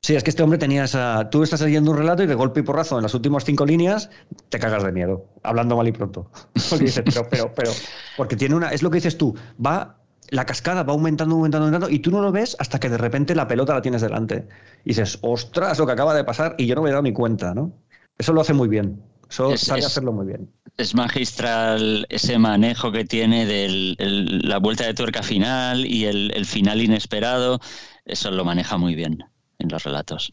Sí, 0.00 0.14
es 0.14 0.22
que 0.22 0.30
este 0.30 0.44
hombre 0.44 0.58
tenía 0.58 0.84
esa. 0.84 1.28
Tú 1.28 1.42
estás 1.42 1.60
leyendo 1.60 1.90
un 1.90 1.96
relato 1.96 2.22
y 2.22 2.26
de 2.26 2.36
golpe 2.36 2.60
y 2.60 2.62
porrazo 2.62 2.98
en 2.98 3.02
las 3.02 3.14
últimas 3.14 3.44
cinco 3.44 3.66
líneas 3.66 4.10
te 4.48 4.60
cagas 4.60 4.84
de 4.84 4.92
miedo, 4.92 5.26
hablando 5.42 5.76
mal 5.76 5.88
y 5.88 5.92
pronto. 5.92 6.30
Porque 6.70 6.92
pero, 7.04 7.28
pero, 7.28 7.52
pero. 7.54 7.72
Porque 8.16 8.36
tiene 8.36 8.54
una. 8.54 8.68
Es 8.68 8.82
lo 8.82 8.90
que 8.90 8.98
dices 8.98 9.18
tú. 9.18 9.34
Va. 9.64 10.03
La 10.34 10.44
cascada 10.46 10.82
va 10.82 10.92
aumentando, 10.92 11.36
aumentando, 11.36 11.66
aumentando, 11.66 11.88
y 11.94 12.00
tú 12.00 12.10
no 12.10 12.20
lo 12.20 12.32
ves 12.32 12.56
hasta 12.58 12.80
que 12.80 12.88
de 12.88 12.98
repente 12.98 13.34
la 13.34 13.46
pelota 13.46 13.74
la 13.74 13.82
tienes 13.82 14.02
delante. 14.02 14.48
Y 14.84 14.90
dices, 14.90 15.18
ostras, 15.22 15.78
lo 15.78 15.86
que 15.86 15.92
acaba 15.92 16.12
de 16.14 16.24
pasar, 16.24 16.56
y 16.58 16.66
yo 16.66 16.74
no 16.74 16.82
me 16.82 16.88
he 16.88 16.92
dado 16.92 17.02
ni 17.02 17.12
cuenta, 17.12 17.54
¿no? 17.54 17.72
Eso 18.18 18.32
lo 18.32 18.40
hace 18.40 18.52
muy 18.52 18.68
bien. 18.68 19.02
Eso 19.30 19.52
Es- 19.52 19.60
sabe 19.62 19.80
es- 19.80 19.86
hacerlo 19.86 20.12
muy 20.12 20.26
bien. 20.26 20.50
Es 20.76 20.94
magistral 20.94 22.04
ese 22.08 22.36
manejo 22.38 22.90
que 22.90 23.04
tiene 23.04 23.46
de 23.46 23.94
la 24.42 24.58
vuelta 24.58 24.84
de 24.84 24.94
tuerca 24.94 25.22
final 25.22 25.86
y 25.86 26.06
el, 26.06 26.32
el 26.34 26.46
final 26.46 26.82
inesperado. 26.82 27.60
Eso 28.04 28.30
lo 28.32 28.44
maneja 28.44 28.76
muy 28.76 28.96
bien 28.96 29.24
en 29.60 29.68
los 29.68 29.84
relatos. 29.84 30.32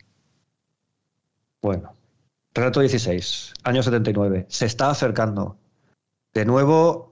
Bueno, 1.62 1.94
relato 2.56 2.80
16, 2.80 3.54
año 3.64 3.84
79. 3.84 4.48
Se 4.50 4.66
está 4.66 4.90
acercando. 4.90 5.58
De 6.34 6.46
nuevo, 6.46 7.11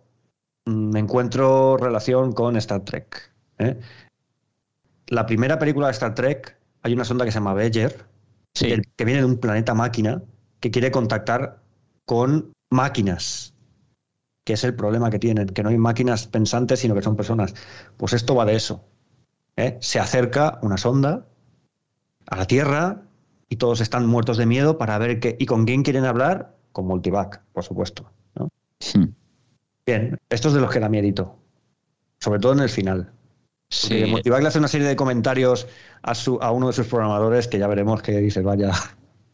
me 0.69 0.99
encuentro 0.99 1.77
relación 1.77 2.31
con 2.31 2.55
Star 2.57 2.81
Trek. 2.81 3.31
¿eh? 3.57 3.79
La 5.07 5.25
primera 5.25 5.57
película 5.57 5.87
de 5.87 5.93
Star 5.93 6.13
Trek, 6.13 6.57
hay 6.83 6.93
una 6.93 7.05
sonda 7.05 7.25
que 7.25 7.31
se 7.31 7.35
llama 7.39 7.53
Voyager, 7.53 8.05
el- 8.73 8.87
que 8.95 9.05
viene 9.05 9.21
de 9.21 9.25
un 9.25 9.37
planeta 9.37 9.73
máquina, 9.73 10.21
que 10.59 10.71
quiere 10.71 10.91
contactar 10.91 11.61
con 12.05 12.51
máquinas, 12.69 13.53
que 14.43 14.53
es 14.53 14.63
el 14.63 14.75
problema 14.75 15.09
que 15.09 15.19
tienen, 15.19 15.47
que 15.49 15.63
no 15.63 15.69
hay 15.69 15.77
máquinas 15.77 16.27
pensantes, 16.27 16.79
sino 16.79 16.95
que 16.95 17.01
son 17.01 17.15
personas. 17.15 17.53
Pues 17.97 18.13
esto 18.13 18.35
va 18.35 18.45
de 18.45 18.55
eso. 18.55 18.83
¿eh? 19.55 19.77
Se 19.81 19.99
acerca 19.99 20.59
una 20.61 20.77
sonda 20.77 21.27
a 22.27 22.35
la 22.37 22.45
Tierra 22.45 23.03
y 23.49 23.55
todos 23.55 23.81
están 23.81 24.05
muertos 24.07 24.37
de 24.37 24.45
miedo 24.45 24.77
para 24.77 24.97
ver 24.97 25.19
qué. 25.19 25.35
¿Y 25.39 25.45
con 25.45 25.65
quién 25.65 25.83
quieren 25.83 26.05
hablar? 26.05 26.55
Con 26.71 26.85
Multivac, 26.85 27.43
por 27.51 27.63
supuesto. 27.63 28.11
¿no? 28.35 28.49
Bien, 29.85 30.17
esto 30.29 30.49
es 30.49 30.53
de 30.53 30.61
los 30.61 30.71
que 30.71 30.79
da 30.79 30.89
miedito. 30.89 31.35
Sobre 32.19 32.39
todo 32.39 32.53
en 32.53 32.59
el 32.59 32.69
final. 32.69 33.11
Sí. 33.69 34.05
Le 34.23 34.47
hace 34.47 34.59
una 34.59 34.67
serie 34.67 34.87
de 34.87 34.95
comentarios 34.95 35.67
a, 36.01 36.15
su, 36.15 36.39
a 36.41 36.51
uno 36.51 36.67
de 36.67 36.73
sus 36.73 36.87
programadores 36.87 37.47
que 37.47 37.59
ya 37.59 37.67
veremos 37.67 38.01
que 38.01 38.17
dice, 38.17 38.41
vaya, 38.41 38.71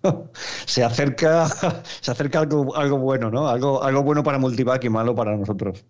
se 0.66 0.84
acerca, 0.84 1.48
se 2.02 2.12
acerca 2.12 2.40
algo, 2.40 2.76
algo 2.76 2.98
bueno, 2.98 3.32
¿no? 3.32 3.48
Algo, 3.48 3.84
algo 3.84 4.04
bueno 4.04 4.24
para 4.24 4.38
Multivac 4.38 4.84
y 4.84 4.90
malo 4.90 5.16
para 5.16 5.36
nosotros. 5.36 5.86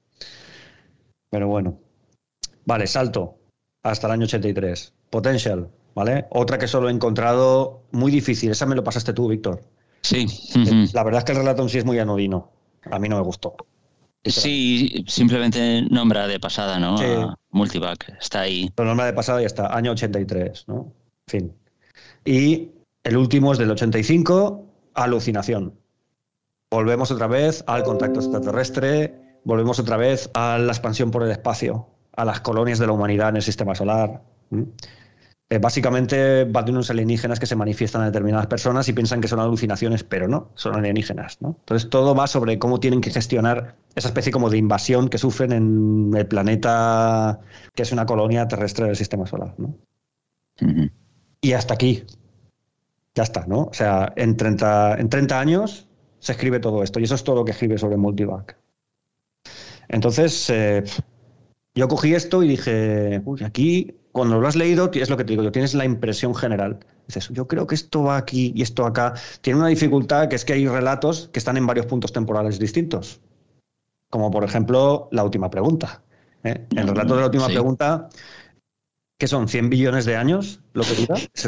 Pero 1.30 1.48
bueno. 1.48 1.80
Vale, 2.66 2.88
salto 2.88 3.38
hasta 3.84 4.08
el 4.08 4.14
año 4.14 4.24
83. 4.26 4.94
Potential, 5.10 5.70
¿vale? 5.94 6.26
Otra 6.32 6.58
que 6.58 6.68
solo 6.68 6.90
he 6.90 6.92
encontrado 6.92 7.84
muy 7.92 8.12
difícil. 8.12 8.52
Esa 8.52 8.66
me 8.66 8.76
lo 8.76 8.84
pasaste 8.84 9.14
tú, 9.14 9.28
Víctor. 9.28 9.62
Sí. 10.02 10.26
La 10.94 11.04
verdad 11.04 11.20
es 11.20 11.26
que 11.26 11.32
el 11.32 11.40
relato 11.40 11.62
en 11.62 11.70
sí 11.70 11.78
es 11.78 11.86
muy 11.86 12.00
anodino. 12.00 12.52
A 12.92 13.00
mí 13.00 13.10
no 13.10 13.18
me 13.18 13.24
gustó. 13.24 13.56
Sí, 14.26 15.04
simplemente 15.08 15.84
nombra 15.90 16.28
de 16.28 16.40
pasada, 16.40 16.80
¿no? 16.80 16.98
Sí. 16.98 17.06
A 17.06 17.36
Multivac. 17.52 18.18
Está 18.20 18.42
ahí. 18.42 18.72
Lo 18.78 18.86
normal 18.86 19.08
de 19.08 19.14
pasada 19.14 19.42
ya 19.42 19.48
está, 19.48 19.76
año 19.76 19.92
83, 19.92 20.66
¿no? 20.68 20.92
Fin. 21.28 21.54
Y 22.24 22.70
el 23.04 23.18
último 23.18 23.54
es 23.54 23.60
del 23.60 23.72
85, 23.72 24.66
alucinación. 24.96 25.74
Volvemos 26.72 27.12
otra 27.12 27.28
vez 27.28 27.64
al 27.68 27.84
contacto 27.84 28.20
extraterrestre, 28.20 29.40
volvemos 29.44 29.80
otra 29.80 29.98
vez 29.98 30.30
a 30.34 30.58
la 30.58 30.72
expansión 30.72 31.12
por 31.12 31.24
el 31.24 31.32
espacio, 31.32 31.88
a 32.16 32.26
las 32.26 32.42
colonias 32.42 32.80
de 32.80 32.88
la 32.88 32.94
humanidad 32.94 33.30
en 33.30 33.38
el 33.38 33.44
sistema 33.44 33.76
solar. 33.76 34.24
Eh, 35.48 35.60
básicamente 35.60 36.48
unos 36.70 36.90
alienígenas 36.90 37.40
que 37.40 37.46
se 37.46 37.56
manifiestan 37.56 38.02
a 38.02 38.06
determinadas 38.06 38.48
personas 38.48 38.90
y 38.90 38.94
piensan 38.94 39.22
que 39.22 39.28
son 39.28 39.40
alucinaciones, 39.40 40.04
pero 40.04 40.28
no, 40.28 40.50
son 40.56 40.76
alienígenas. 40.76 41.40
¿no? 41.40 41.56
Entonces 41.60 41.90
todo 41.90 42.16
va 42.16 42.26
sobre 42.26 42.58
cómo 42.58 42.80
tienen 42.80 43.00
que 43.00 43.12
gestionar 43.12 43.76
esa 43.94 44.08
especie 44.08 44.32
como 44.32 44.50
de 44.50 44.58
invasión 44.58 45.08
que 45.08 45.20
sufren 45.20 45.52
en 45.52 46.12
el 46.16 46.26
planeta 46.26 47.40
que 47.76 47.84
es 47.84 47.92
una 47.92 48.08
colonia 48.08 48.48
terrestre 48.48 48.88
del 48.88 48.96
sistema 48.96 49.28
solar. 49.28 49.54
¿no? 49.60 49.76
Y 51.42 51.54
hasta 51.54 51.76
aquí. 51.76 52.04
Ya 53.14 53.24
está, 53.24 53.46
¿no? 53.46 53.66
O 53.66 53.74
sea, 53.74 54.12
en 54.18 54.36
30, 54.36 54.96
en 55.00 55.10
30 55.10 55.40
años 55.40 55.88
se 56.20 56.32
escribe 56.32 56.60
todo 56.60 56.84
esto 56.84 57.00
y 57.00 57.04
eso 57.04 57.16
es 57.16 57.24
todo 57.24 57.38
lo 57.38 57.46
que 57.46 57.52
escribe 57.52 57.78
sobre 57.78 57.98
Multivac. 57.98 58.58
Entonces, 59.88 60.50
eh, 60.50 60.84
yo 61.76 61.88
cogí 61.88 62.14
esto 62.14 62.44
y 62.44 62.48
dije, 62.48 63.22
uy, 63.24 63.44
aquí, 63.44 63.96
cuando 64.16 64.40
lo 64.40 64.48
has 64.48 64.56
leído, 64.56 64.90
es 64.94 65.10
lo 65.10 65.18
que 65.18 65.26
te 65.26 65.34
digo, 65.36 65.52
tienes 65.52 65.74
la 65.74 65.84
impresión 65.84 66.34
general. 66.34 66.80
Dices, 67.06 67.28
yo 67.34 67.50
creo 67.50 67.68
que 67.68 67.76
esto 67.76 68.02
va 68.02 68.16
aquí 68.16 68.54
y 68.56 68.62
esto 68.62 68.86
acá. 68.86 69.14
Tiene 69.42 69.60
una 69.60 69.68
dificultad 69.68 70.30
que 70.30 70.38
es 70.38 70.46
que 70.46 70.54
hay 70.54 70.66
relatos 70.70 71.30
que 71.34 71.40
están 71.40 71.58
en 71.58 71.68
varios 71.68 71.86
puntos 71.86 72.14
temporales 72.14 72.58
distintos. 72.58 73.20
Como 74.10 74.32
por 74.32 74.46
ejemplo, 74.46 75.10
la 75.12 75.22
última 75.22 75.50
pregunta. 75.50 76.02
¿eh? 76.46 76.66
El 76.78 76.88
relato 76.88 77.16
de 77.16 77.20
la 77.20 77.26
última 77.26 77.48
Sí. 77.48 77.52
pregunta, 77.56 78.08
que 79.18 79.28
son 79.28 79.48
100 79.48 79.70
billones 79.70 80.06
de 80.06 80.18
años, 80.18 80.60
lo 80.74 80.84
que 80.84 80.94
dura. 80.96 81.16
Es 81.34 81.46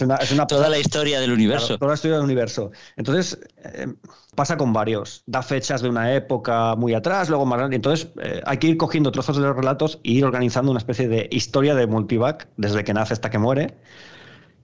una, 0.00 0.16
es 0.16 0.32
una 0.32 0.46
Toda 0.46 0.68
la 0.68 0.78
historia 0.78 1.20
del 1.20 1.32
universo. 1.32 1.66
Claro, 1.66 1.78
toda 1.78 1.90
la 1.90 1.94
historia 1.94 2.16
del 2.16 2.24
universo. 2.24 2.72
Entonces, 2.96 3.38
eh, 3.58 3.86
pasa 4.34 4.56
con 4.56 4.72
varios. 4.72 5.22
Da 5.26 5.42
fechas 5.42 5.82
de 5.82 5.88
una 5.88 6.14
época 6.14 6.74
muy 6.74 6.94
atrás, 6.94 7.28
luego 7.28 7.46
más 7.46 7.58
grande. 7.58 7.76
Entonces, 7.76 8.08
eh, 8.22 8.40
hay 8.44 8.58
que 8.58 8.66
ir 8.68 8.76
cogiendo 8.76 9.12
trozos 9.12 9.36
de 9.36 9.42
los 9.42 9.54
relatos 9.54 10.00
e 10.02 10.12
ir 10.12 10.24
organizando 10.24 10.72
una 10.72 10.78
especie 10.78 11.06
de 11.06 11.28
historia 11.30 11.74
de 11.76 11.86
Multivac, 11.86 12.48
desde 12.56 12.82
que 12.82 12.92
nace 12.92 13.12
hasta 13.12 13.30
que 13.30 13.38
muere, 13.38 13.76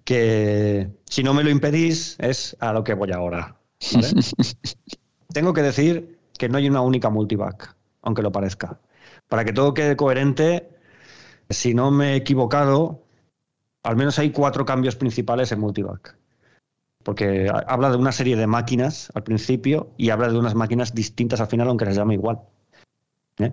que 0.05 0.91
si 1.09 1.23
no 1.23 1.33
me 1.33 1.45
lo 1.45 1.51
impedís, 1.51 2.17
es 2.19 2.57
a 2.59 2.73
lo 2.73 2.83
que 2.83 2.95
voy 2.95 3.13
ahora. 3.13 3.57
¿vale? 3.93 4.09
Tengo 5.33 5.53
que 5.53 5.63
decir 5.63 6.19
que 6.39 6.49
no 6.49 6.59
hay 6.59 6.69
una 6.69 6.81
única 6.81 7.09
Multivac, 7.09 7.77
aunque 8.03 8.23
lo 8.23 8.33
parezca. 8.33 8.81
Para 9.29 9.45
que 9.45 9.53
todo 9.53 9.75
quede 9.75 9.97
coherente, 9.97 10.76
si 11.51 11.75
no 11.75 11.91
me 11.91 12.13
he 12.13 12.17
equivocado, 12.17 13.03
al 13.83 13.97
menos 13.97 14.19
hay 14.19 14.31
cuatro 14.31 14.65
cambios 14.65 14.97
principales 14.97 15.53
en 15.53 15.61
Multivac. 15.61 16.17
Porque 17.03 17.49
ha- 17.49 17.65
habla 17.73 17.91
de 17.91 17.97
una 17.97 18.13
serie 18.13 18.37
de 18.37 18.47
máquinas 18.47 19.11
al 19.15 19.23
principio 19.23 19.91
y 19.97 20.11
habla 20.11 20.29
de 20.29 20.39
unas 20.39 20.55
máquinas 20.55 20.95
distintas 20.95 21.41
al 21.41 21.47
final, 21.47 21.69
aunque 21.69 21.85
las 21.85 21.97
llame 21.97 22.15
igual. 22.15 22.41
¿eh? 23.39 23.53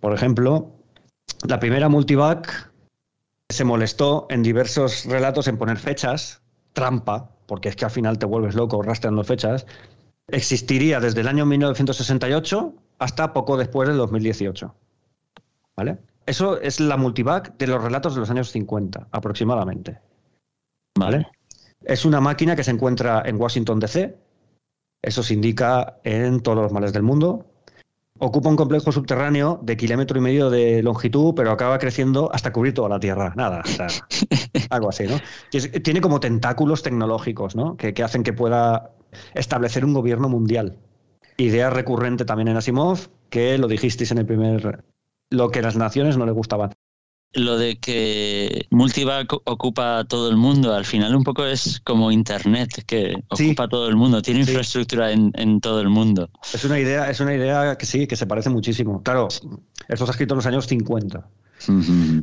Por 0.00 0.12
ejemplo, 0.12 0.72
la 1.46 1.60
primera 1.60 1.88
multivac 1.88 2.72
se 3.48 3.64
molestó 3.64 4.26
en 4.30 4.42
diversos 4.42 5.04
relatos 5.04 5.46
en 5.46 5.58
poner 5.58 5.78
fechas, 5.78 6.40
trampa, 6.72 7.30
porque 7.46 7.68
es 7.68 7.76
que 7.76 7.84
al 7.84 7.90
final 7.90 8.18
te 8.18 8.26
vuelves 8.26 8.54
loco 8.54 8.82
rastreando 8.82 9.22
fechas, 9.22 9.66
existiría 10.28 10.98
desde 11.00 11.20
el 11.20 11.28
año 11.28 11.46
1968 11.46 12.74
hasta 12.98 13.32
poco 13.32 13.56
después 13.56 13.88
del 13.88 13.98
2018. 13.98 14.74
¿Vale? 15.76 15.98
Eso 16.26 16.60
es 16.60 16.80
la 16.80 16.96
multivac 16.96 17.56
de 17.56 17.66
los 17.66 17.82
relatos 17.82 18.14
de 18.14 18.20
los 18.20 18.30
años 18.30 18.50
50, 18.50 19.08
aproximadamente. 19.10 20.00
¿Vale? 20.98 21.26
Es 21.84 22.04
una 22.04 22.20
máquina 22.20 22.54
que 22.54 22.64
se 22.64 22.70
encuentra 22.70 23.22
en 23.24 23.40
Washington, 23.40 23.80
D.C. 23.80 24.16
Eso 25.02 25.22
se 25.22 25.34
indica 25.34 25.98
en 26.04 26.40
todos 26.40 26.58
los 26.58 26.72
males 26.72 26.92
del 26.92 27.02
mundo. 27.02 27.46
Ocupa 28.18 28.48
un 28.48 28.56
complejo 28.56 28.92
subterráneo 28.92 29.58
de 29.62 29.76
kilómetro 29.76 30.16
y 30.16 30.20
medio 30.20 30.48
de 30.48 30.80
longitud, 30.80 31.34
pero 31.34 31.50
acaba 31.50 31.78
creciendo 31.78 32.30
hasta 32.32 32.52
cubrir 32.52 32.72
toda 32.72 32.88
la 32.88 33.00
Tierra. 33.00 33.32
Nada, 33.36 33.62
o 33.64 33.68
sea, 33.68 33.88
algo 34.70 34.90
así, 34.90 35.06
¿no? 35.08 35.18
Tiene 35.82 36.00
como 36.00 36.20
tentáculos 36.20 36.84
tecnológicos, 36.84 37.56
¿no? 37.56 37.76
Que, 37.76 37.94
que 37.94 38.04
hacen 38.04 38.22
que 38.22 38.32
pueda 38.32 38.92
establecer 39.34 39.84
un 39.84 39.92
gobierno 39.92 40.28
mundial. 40.28 40.78
Idea 41.36 41.70
recurrente 41.70 42.24
también 42.24 42.48
en 42.48 42.58
Asimov, 42.58 43.08
que 43.28 43.58
lo 43.58 43.66
dijisteis 43.66 44.12
en 44.12 44.18
el 44.18 44.26
primer... 44.26 44.84
Lo 45.32 45.50
que 45.50 45.62
las 45.62 45.76
naciones 45.76 46.16
no 46.16 46.26
le 46.26 46.32
gustaban 46.32 46.70
lo 47.34 47.56
de 47.56 47.78
que 47.78 48.66
Multivac 48.70 49.32
ocupa 49.44 50.04
todo 50.04 50.28
el 50.28 50.36
mundo, 50.36 50.74
al 50.74 50.84
final 50.84 51.14
un 51.14 51.24
poco 51.24 51.44
es 51.46 51.80
como 51.80 52.12
Internet, 52.12 52.84
que 52.86 53.14
ocupa 53.28 53.68
todo 53.68 53.88
el 53.88 53.96
mundo, 53.96 54.20
tiene 54.20 54.40
infraestructura 54.40 55.12
en, 55.12 55.60
todo 55.60 55.80
el 55.80 55.88
mundo. 55.88 56.28
Es 56.52 56.64
una 56.64 56.78
idea, 56.78 57.10
es 57.10 57.20
una 57.20 57.34
idea 57.34 57.76
que 57.76 57.86
sí, 57.86 58.06
que 58.06 58.16
se 58.16 58.26
parece 58.26 58.50
muchísimo. 58.50 59.02
Claro, 59.02 59.28
esto 59.28 60.04
se 60.04 60.10
ha 60.10 60.10
escrito 60.10 60.34
en 60.34 60.36
los 60.36 60.46
años 60.46 60.66
50. 60.66 61.26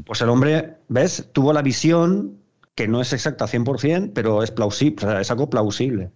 Pues 0.05 0.21
el 0.21 0.29
hombre, 0.29 0.77
¿ves? 0.89 1.29
Tuvo 1.31 1.53
la 1.53 1.61
visión 1.61 2.37
que 2.75 2.87
no 2.87 3.01
es 3.01 3.13
exacta 3.13 3.45
100%, 3.45 4.11
pero 4.13 4.43
es 4.43 4.51
plausible, 4.51 5.21
es 5.21 5.31
algo 5.31 5.49
plausible. 5.49 6.11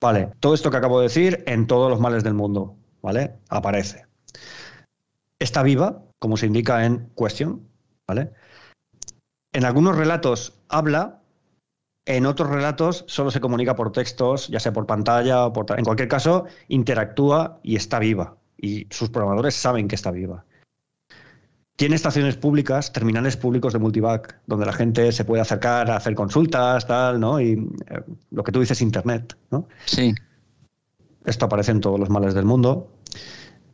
Vale, 0.00 0.30
todo 0.40 0.54
esto 0.54 0.70
que 0.70 0.76
acabo 0.76 1.00
de 1.00 1.04
decir 1.04 1.44
en 1.46 1.66
todos 1.66 1.90
los 1.90 2.00
males 2.00 2.24
del 2.24 2.34
mundo, 2.34 2.74
¿vale? 3.02 3.34
Aparece. 3.48 4.05
Está 5.38 5.62
viva, 5.62 6.02
como 6.18 6.36
se 6.36 6.46
indica 6.46 6.84
en 6.86 7.10
Question, 7.16 7.68
¿vale? 8.06 8.32
En 9.52 9.64
algunos 9.64 9.96
relatos 9.96 10.54
habla, 10.68 11.22
en 12.06 12.26
otros 12.26 12.50
relatos 12.50 13.04
solo 13.08 13.30
se 13.30 13.40
comunica 13.40 13.74
por 13.74 13.92
textos, 13.92 14.48
ya 14.48 14.60
sea 14.60 14.72
por 14.72 14.86
pantalla 14.86 15.46
o 15.46 15.52
por... 15.52 15.66
En 15.78 15.84
cualquier 15.84 16.08
caso, 16.08 16.46
interactúa 16.68 17.58
y 17.62 17.76
está 17.76 17.98
viva. 17.98 18.36
Y 18.56 18.86
sus 18.90 19.10
programadores 19.10 19.54
saben 19.54 19.88
que 19.88 19.94
está 19.94 20.10
viva. 20.10 20.44
Tiene 21.76 21.96
estaciones 21.96 22.36
públicas, 22.36 22.92
terminales 22.92 23.36
públicos 23.36 23.74
de 23.74 23.78
multivac, 23.78 24.40
donde 24.46 24.64
la 24.64 24.72
gente 24.72 25.12
se 25.12 25.26
puede 25.26 25.42
acercar 25.42 25.90
a 25.90 25.96
hacer 25.96 26.14
consultas, 26.14 26.86
tal, 26.86 27.20
¿no? 27.20 27.38
Y 27.38 27.52
eh, 27.88 28.02
lo 28.30 28.42
que 28.44 28.52
tú 28.52 28.60
dices, 28.60 28.80
Internet, 28.80 29.36
¿no? 29.50 29.68
Sí. 29.84 30.14
Esto 31.26 31.46
aparece 31.46 31.72
en 31.72 31.80
todos 31.80 32.00
los 32.00 32.08
males 32.08 32.32
del 32.32 32.46
mundo 32.46 32.95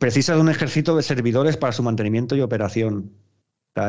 precisa 0.03 0.35
de 0.35 0.41
un 0.41 0.49
ejército 0.49 0.97
de 0.97 1.01
servidores 1.01 1.55
para 1.55 1.71
su 1.71 1.81
mantenimiento 1.81 2.35
y 2.35 2.41
operación. 2.41 3.13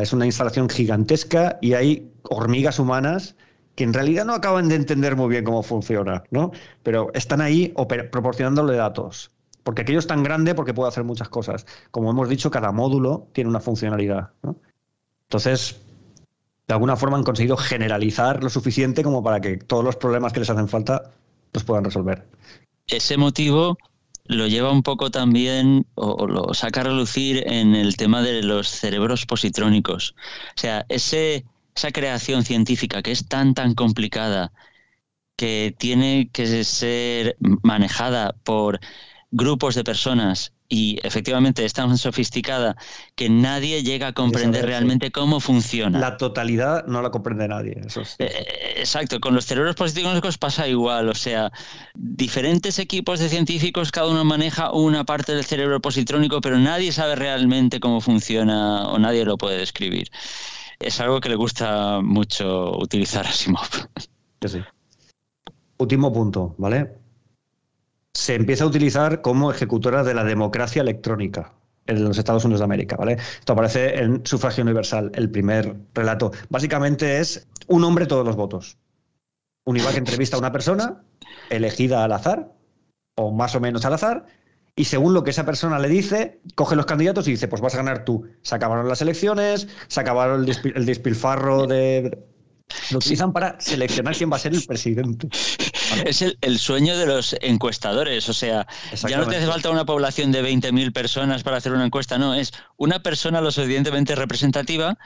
es 0.01 0.13
una 0.13 0.27
instalación 0.27 0.69
gigantesca 0.69 1.59
y 1.61 1.73
hay 1.73 2.13
hormigas 2.31 2.79
humanas 2.79 3.35
que 3.75 3.83
en 3.83 3.93
realidad 3.93 4.25
no 4.25 4.35
acaban 4.35 4.69
de 4.69 4.77
entender 4.77 5.17
muy 5.17 5.29
bien 5.29 5.43
cómo 5.43 5.65
funciona, 5.65 6.23
¿no? 6.31 6.53
Pero 6.85 7.11
están 7.15 7.41
ahí 7.41 7.75
proporcionándole 8.13 8.77
datos. 8.77 9.33
Porque 9.65 9.83
aquello 9.83 9.99
es 9.99 10.07
tan 10.07 10.23
grande 10.23 10.55
porque 10.55 10.73
puede 10.73 10.89
hacer 10.89 11.03
muchas 11.03 11.29
cosas. 11.29 11.67
Como 11.91 12.13
hemos 12.13 12.29
dicho, 12.29 12.49
cada 12.49 12.71
módulo 12.71 13.27
tiene 13.33 13.51
una 13.51 13.59
funcionalidad. 13.59 14.31
Entonces, 15.25 15.81
de 16.69 16.75
alguna 16.75 16.95
forma 16.95 17.17
han 17.17 17.25
conseguido 17.25 17.57
generalizar 17.57 18.41
lo 18.41 18.51
suficiente 18.51 19.03
como 19.03 19.21
para 19.25 19.41
que 19.41 19.57
todos 19.57 19.83
los 19.83 19.97
problemas 19.97 20.33
que 20.33 20.39
les 20.39 20.51
hacen 20.51 20.69
falta 20.69 21.11
los 21.53 21.65
puedan 21.65 21.83
resolver. 21.83 22.25
Ese 22.87 23.17
motivo 23.17 23.77
lo 24.25 24.47
lleva 24.47 24.73
un 24.73 24.83
poco 24.83 25.11
también 25.11 25.87
o, 25.95 26.27
lo 26.27 26.55
saca 26.55 26.81
a 26.81 26.85
relucir 26.85 27.45
en 27.47 27.75
el 27.75 27.97
tema 27.97 28.23
de 28.23 28.43
los 28.43 28.69
cerebros 28.69 29.27
positrónicos. 29.27 30.15
O 30.57 30.61
sea, 30.61 30.87
ese, 30.89 31.45
esa 31.77 31.93
creación 31.93 32.45
científica 32.45 33.03
que 33.03 33.13
es 33.13 33.29
tan, 33.29 33.55
tan 33.55 33.75
complicada, 33.75 34.53
que 35.37 35.75
tiene 35.79 36.31
que 36.33 36.65
ser 36.65 37.37
manejada 37.63 38.35
por 38.45 38.81
grupos 39.31 39.75
de 39.75 39.85
personas 39.85 40.54
y 40.69 40.99
efectivamente 41.03 41.65
es 41.65 41.73
tan 41.73 41.97
sofisticada 41.99 42.77
que 43.15 43.29
nadie 43.29 43.83
llega 43.83 44.09
a 44.09 44.13
comprender 44.13 44.65
realmente 44.65 45.11
cómo 45.11 45.41
funciona. 45.41 45.99
La 45.99 46.17
totalidad 46.17 46.87
no 46.87 47.03
la 47.03 47.11
comprende 47.11 47.47
nadie. 47.47 47.81
Eso 47.87 48.03
eh, 48.19 48.75
exacto, 48.77 49.21
con 49.21 49.35
los 49.35 49.45
cerebros 49.45 49.77
positivos 49.77 50.39
pasa 50.39 50.67
igual, 50.67 51.09
o 51.09 51.15
sea, 51.15 51.53
diferentes 51.95 52.79
equipos 52.79 53.21
de 53.21 53.29
científicos, 53.29 53.93
cada 53.93 54.09
uno 54.09 54.25
maneja 54.25 54.73
una 54.73 55.05
parte 55.05 55.35
del 55.35 55.45
cerebro 55.45 55.81
positrónico, 55.81 56.41
pero 56.41 56.59
nadie 56.59 56.93
sabe 56.93 57.15
realmente 57.15 57.79
cómo 57.79 58.01
funciona 58.01 58.89
o 58.89 58.99
nadie 58.99 59.25
lo 59.25 59.37
puede 59.37 59.59
describir. 59.59 60.09
Es 60.81 61.01
algo 61.01 61.21
que 61.21 61.29
le 61.29 61.37
gusta 61.37 62.01
mucho 62.03 62.77
utilizar 62.79 63.27
a 63.27 63.33
Simov. 63.33 63.69
Sí. 64.47 64.61
Último 65.79 66.13
punto, 66.13 66.55
¿vale? 66.59 67.04
Se 68.15 68.35
empieza 68.37 68.65
a 68.65 68.69
utilizar 68.69 69.21
como 69.21 69.51
ejecutora 69.51 70.05
de 70.05 70.15
la 70.15 70.25
democracia 70.25 70.83
electrónica 70.83 71.53
en 71.87 72.05
los 72.05 72.17
Estados 72.17 72.45
Unidos 72.45 72.61
de 72.61 72.65
América, 72.65 72.97
¿vale? 72.97 73.19
Esto 73.41 73.53
aparece 73.53 74.01
en 74.01 74.25
Sufragio 74.25 74.65
Universal, 74.65 75.11
el 75.15 75.31
primer 75.31 75.77
relato. 75.93 76.33
Básicamente 76.49 77.19
es 77.19 77.47
un 77.67 77.85
hombre 77.85 78.07
todos 78.07 78.25
los 78.25 78.37
votos. 78.37 78.79
Un 79.67 79.77
que 79.77 79.97
entrevista 79.97 80.37
a 80.37 80.39
una 80.39 80.53
persona 80.53 81.03
elegida 81.51 82.05
al 82.05 82.13
azar, 82.13 82.53
o 83.17 83.33
más 83.33 83.55
o 83.55 83.61
menos 83.61 83.85
al 83.85 83.95
azar, 83.95 84.27
y 84.77 84.85
según 84.85 85.15
lo 85.15 85.25
que 85.25 85.31
esa 85.31 85.45
persona 85.45 85.79
le 85.79 85.89
dice, 85.89 86.41
coge 86.55 86.77
los 86.77 86.87
candidatos 86.87 87.29
y 87.29 87.33
dice, 87.33 87.49
pues 87.49 87.63
vas 87.63 87.75
a 87.75 87.79
ganar 87.79 88.05
tú. 88.05 88.27
Se 88.43 88.55
acabaron 88.55 88.89
las 88.89 89.03
elecciones, 89.03 89.69
se 89.89 90.01
acabaron 90.01 90.45
el, 90.45 90.73
el 90.75 90.87
despilfarro 90.87 91.67
de... 91.67 92.19
Lo 92.91 92.99
utilizan 92.99 93.33
para 93.33 93.61
seleccionar 93.61 94.17
quién 94.17 94.31
va 94.33 94.37
a 94.37 94.41
ser 94.41 94.55
el 94.55 94.65
presidente. 94.65 95.29
Es 96.07 96.23
el, 96.23 96.59
sueño 96.59 96.97
de 96.97 97.07
los 97.07 97.37
encuestadores, 97.41 98.29
o 98.29 98.35
sea, 98.35 98.67
ya 99.09 99.19
no 99.19 99.27
te 99.27 99.37
hace 99.37 99.47
falta 99.47 99.71
una 99.71 99.85
población 99.85 100.33
de 100.33 100.43
20.000 100.43 100.93
personas 100.93 101.43
para 101.43 101.59
hacer 101.59 101.73
una 101.73 101.87
encuesta, 101.87 102.19
no, 102.19 102.35
es 102.35 102.53
una 102.77 103.03
persona 103.03 103.41
lo 103.41 103.51
suficientemente 103.51 104.15
representativa 104.15 104.97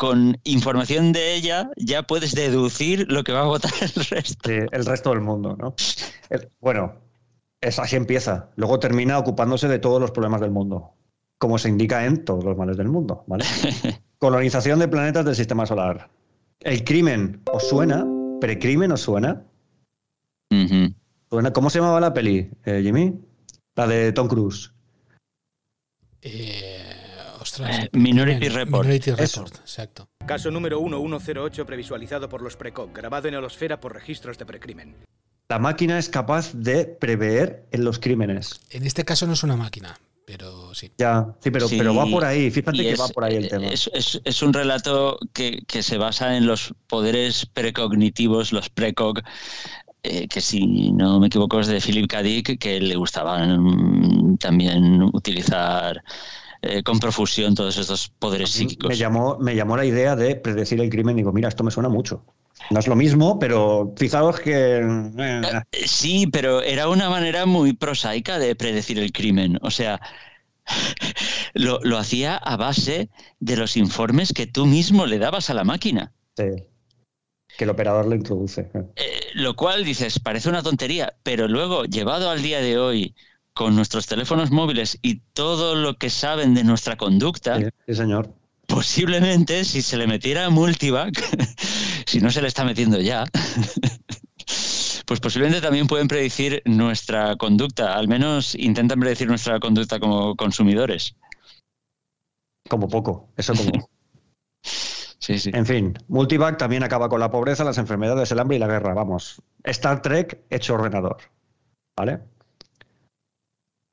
con 0.00 0.38
información 0.44 1.12
de 1.12 1.34
ella 1.34 1.70
ya 1.76 2.04
puedes 2.04 2.34
deducir 2.34 3.12
lo 3.12 3.22
que 3.22 3.32
va 3.32 3.42
a 3.42 3.44
votar 3.44 3.70
el 3.82 4.04
resto. 4.06 4.50
el 4.50 4.86
resto 4.86 5.10
del 5.10 5.20
mundo, 5.20 5.56
¿no? 5.58 5.74
bueno, 6.58 6.94
es 7.60 7.78
así 7.78 7.96
empieza. 7.96 8.48
Luego 8.56 8.78
termina 8.78 9.18
ocupándose 9.18 9.68
de 9.68 9.78
todos 9.78 10.00
los 10.00 10.10
problemas 10.10 10.40
del 10.40 10.52
mundo, 10.52 10.94
como 11.36 11.58
se 11.58 11.68
indica 11.68 12.06
en 12.06 12.24
todos 12.24 12.44
los 12.44 12.56
males 12.56 12.78
del 12.78 12.88
mundo, 12.88 13.24
¿vale? 13.26 13.44
Colonización 14.18 14.78
de 14.78 14.88
planetas 14.88 15.26
del 15.26 15.34
sistema 15.34 15.66
solar. 15.66 16.08
El 16.60 16.82
crimen 16.82 17.42
os 17.52 17.68
suena, 17.68 18.06
precrimen 18.40 18.92
os 18.92 19.02
suena. 19.02 19.44
¿Cómo 21.52 21.70
se 21.70 21.78
llamaba 21.78 22.00
la 22.00 22.12
peli, 22.12 22.50
eh, 22.64 22.80
Jimmy? 22.82 23.14
La 23.76 23.86
de 23.86 24.12
Tom 24.12 24.26
Cruise. 24.28 24.72
Eh, 26.22 26.84
ostras, 27.40 27.84
eh, 27.84 27.90
Minority 27.92 28.48
Report. 28.48 28.84
Minority 28.84 29.12
Report, 29.12 29.54
exacto. 29.56 30.08
Caso 30.26 30.50
número 30.50 30.80
1108 30.80 31.64
previsualizado 31.64 32.28
por 32.28 32.42
los 32.42 32.56
Precoc, 32.56 32.94
grabado 32.94 33.28
en 33.28 33.36
Holosfera 33.36 33.80
por 33.80 33.94
registros 33.94 34.38
de 34.38 34.46
precrimen. 34.46 34.96
La 35.48 35.58
máquina 35.58 35.98
es 35.98 36.08
capaz 36.08 36.52
de 36.52 36.84
prever 36.84 37.66
en 37.72 37.84
los 37.84 37.98
crímenes. 37.98 38.60
En 38.70 38.84
este 38.84 39.04
caso 39.04 39.26
no 39.26 39.32
es 39.32 39.42
una 39.42 39.56
máquina, 39.56 39.98
pero 40.24 40.74
sí. 40.74 40.92
Ya, 40.98 41.34
sí, 41.40 41.50
pero, 41.50 41.68
pero 41.68 41.94
va 41.94 42.06
por 42.06 42.24
ahí, 42.24 42.50
fíjate 42.50 42.82
que 42.82 42.94
va 42.96 43.08
por 43.08 43.24
ahí 43.24 43.36
el 43.36 43.48
tema. 43.48 43.68
Es, 43.68 44.42
un 44.42 44.52
relato 44.52 45.18
que, 45.32 45.62
que, 45.66 45.82
se 45.82 45.98
basa 45.98 46.36
en 46.36 46.46
los 46.46 46.74
poderes 46.86 47.46
precognitivos, 47.46 48.52
los 48.52 48.68
precoc, 48.68 49.22
eh, 50.02 50.28
que 50.28 50.40
si 50.40 50.92
no 50.92 51.20
me 51.20 51.26
equivoco 51.26 51.60
es 51.60 51.66
de 51.66 51.80
Philip 51.80 52.08
K. 52.08 52.22
Dick, 52.22 52.58
que 52.58 52.80
le 52.80 52.96
gustaba 52.96 53.38
mm, 53.46 54.38
también 54.38 55.02
utilizar 55.02 56.02
eh, 56.62 56.82
con 56.82 56.98
profusión 56.98 57.54
todos 57.54 57.76
estos 57.76 58.08
poderes 58.18 58.50
psíquicos. 58.50 58.88
Me 58.88 58.96
llamó, 58.96 59.38
me 59.38 59.54
llamó 59.54 59.76
la 59.76 59.84
idea 59.84 60.16
de 60.16 60.36
predecir 60.36 60.80
el 60.80 60.88
crimen. 60.88 61.16
Digo, 61.16 61.32
mira, 61.32 61.48
esto 61.48 61.64
me 61.64 61.70
suena 61.70 61.88
mucho. 61.88 62.24
No 62.70 62.78
es 62.78 62.86
lo 62.86 62.96
mismo, 62.96 63.38
pero 63.38 63.92
fijaos 63.96 64.40
que... 64.40 64.80
Eh, 65.18 65.42
sí, 65.86 66.26
pero 66.26 66.62
era 66.62 66.88
una 66.88 67.10
manera 67.10 67.44
muy 67.44 67.72
prosaica 67.74 68.38
de 68.38 68.54
predecir 68.54 68.98
el 68.98 69.12
crimen. 69.12 69.58
O 69.62 69.70
sea, 69.70 70.00
lo, 71.54 71.78
lo 71.82 71.98
hacía 71.98 72.36
a 72.36 72.56
base 72.56 73.10
de 73.38 73.56
los 73.56 73.76
informes 73.76 74.32
que 74.32 74.46
tú 74.46 74.66
mismo 74.66 75.06
le 75.06 75.18
dabas 75.18 75.50
a 75.50 75.54
la 75.54 75.64
máquina. 75.64 76.12
Sí 76.36 76.69
que 77.56 77.64
el 77.64 77.70
operador 77.70 78.06
lo 78.06 78.14
introduce. 78.14 78.70
Eh, 78.96 79.20
lo 79.34 79.54
cual 79.54 79.84
dices, 79.84 80.18
parece 80.18 80.48
una 80.48 80.62
tontería, 80.62 81.14
pero 81.22 81.48
luego 81.48 81.84
llevado 81.84 82.30
al 82.30 82.42
día 82.42 82.60
de 82.60 82.78
hoy 82.78 83.14
con 83.52 83.76
nuestros 83.76 84.06
teléfonos 84.06 84.50
móviles 84.50 84.98
y 85.02 85.20
todo 85.32 85.74
lo 85.74 85.96
que 85.96 86.10
saben 86.10 86.54
de 86.54 86.64
nuestra 86.64 86.96
conducta, 86.96 87.58
sí, 87.86 87.94
señor. 87.94 88.32
posiblemente 88.66 89.64
si 89.64 89.82
se 89.82 89.96
le 89.96 90.06
metiera 90.06 90.48
multivac, 90.50 91.12
si 92.06 92.20
no 92.20 92.30
se 92.30 92.40
le 92.40 92.48
está 92.48 92.64
metiendo 92.64 93.00
ya, 93.00 93.24
pues 95.06 95.20
posiblemente 95.20 95.60
también 95.60 95.86
pueden 95.86 96.08
predecir 96.08 96.62
nuestra 96.64 97.36
conducta, 97.36 97.94
al 97.94 98.08
menos 98.08 98.54
intentan 98.54 99.00
predecir 99.00 99.28
nuestra 99.28 99.58
conducta 99.60 99.98
como 99.98 100.36
consumidores. 100.36 101.16
Como 102.68 102.88
poco, 102.88 103.28
eso 103.36 103.54
como. 103.54 103.88
En 105.28 105.66
fin, 105.66 105.98
Multivac 106.08 106.56
también 106.56 106.82
acaba 106.82 107.08
con 107.08 107.20
la 107.20 107.30
pobreza, 107.30 107.62
las 107.62 107.78
enfermedades, 107.78 108.32
el 108.32 108.38
hambre 108.38 108.56
y 108.56 108.60
la 108.60 108.66
guerra. 108.66 108.94
Vamos, 108.94 109.42
Star 109.64 110.00
Trek 110.00 110.44
hecho 110.48 110.74
ordenador. 110.74 111.18
¿Vale? 111.96 112.20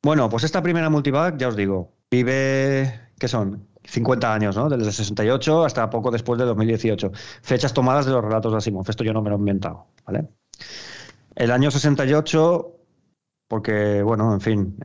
Bueno, 0.03 0.29
pues 0.29 0.45
esta 0.45 0.61
primera 0.61 0.89
Multivac, 0.89 1.37
ya 1.37 1.49
os 1.49 1.55
digo, 1.55 1.93
vive, 2.09 3.09
¿qué 3.19 3.27
son? 3.27 3.67
50 3.83 4.33
años, 4.33 4.55
¿no? 4.55 4.69
Desde 4.69 4.85
el 4.85 4.93
68 4.93 5.65
hasta 5.65 5.89
poco 5.89 6.11
después 6.11 6.39
de 6.39 6.45
2018. 6.45 7.11
Fechas 7.41 7.73
tomadas 7.73 8.05
de 8.05 8.11
los 8.11 8.23
relatos 8.23 8.51
de 8.51 8.57
Asimov. 8.57 8.89
Esto 8.89 9.03
yo 9.03 9.13
no 9.13 9.21
me 9.21 9.29
lo 9.29 9.37
he 9.37 9.39
inventado, 9.39 9.87
¿vale? 10.05 10.27
El 11.35 11.51
año 11.51 11.71
68, 11.71 12.75
porque, 13.47 14.01
bueno, 14.03 14.33
en 14.33 14.41
fin, 14.41 14.77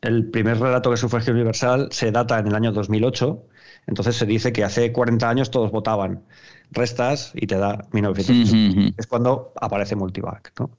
el 0.00 0.30
primer 0.30 0.58
relato 0.58 0.90
que 0.90 0.96
sufragio 0.96 1.32
universal 1.32 1.88
se 1.92 2.10
data 2.10 2.38
en 2.38 2.48
el 2.48 2.54
año 2.54 2.72
2008, 2.72 3.46
entonces 3.86 4.16
se 4.16 4.26
dice 4.26 4.52
que 4.52 4.64
hace 4.64 4.92
40 4.92 5.28
años 5.28 5.50
todos 5.50 5.70
votaban. 5.70 6.22
Restas 6.70 7.32
y 7.34 7.46
te 7.46 7.56
da 7.56 7.86
1900. 7.92 8.94
Es 8.96 9.06
cuando 9.06 9.52
aparece 9.60 9.96
Multivac, 9.96 10.52
¿no? 10.58 10.70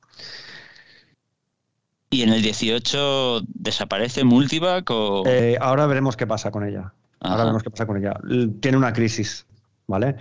¿Y 2.09 2.21
en 2.21 2.29
el 2.29 2.41
18 2.41 3.41
desaparece 3.47 4.23
Multivac 4.23 4.89
o...? 4.91 5.23
Eh, 5.25 5.57
ahora 5.59 5.87
veremos 5.87 6.15
qué 6.15 6.27
pasa 6.27 6.51
con 6.51 6.65
ella. 6.65 6.93
Ahora 7.19 7.43
veremos 7.43 7.63
qué 7.63 7.71
pasa 7.71 7.85
con 7.85 7.97
ella. 7.97 8.13
Tiene 8.59 8.77
una 8.77 8.93
crisis, 8.93 9.45
¿vale? 9.87 10.15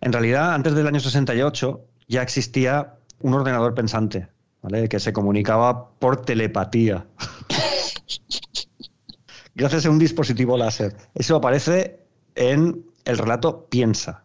En 0.00 0.12
realidad, 0.12 0.54
antes 0.54 0.74
del 0.74 0.86
año 0.86 1.00
68 1.00 1.84
ya 2.06 2.22
existía 2.22 2.94
un 3.20 3.34
ordenador 3.34 3.74
pensante, 3.74 4.28
¿vale? 4.62 4.88
Que 4.88 5.00
se 5.00 5.12
comunicaba 5.12 5.90
por 5.98 6.24
telepatía. 6.24 7.06
Gracias 9.54 9.86
a 9.86 9.90
un 9.90 9.98
dispositivo 9.98 10.56
láser. 10.56 10.96
Eso 11.14 11.36
aparece 11.36 12.07
en 12.38 12.84
el 13.04 13.18
relato 13.18 13.66
Piensa. 13.66 14.24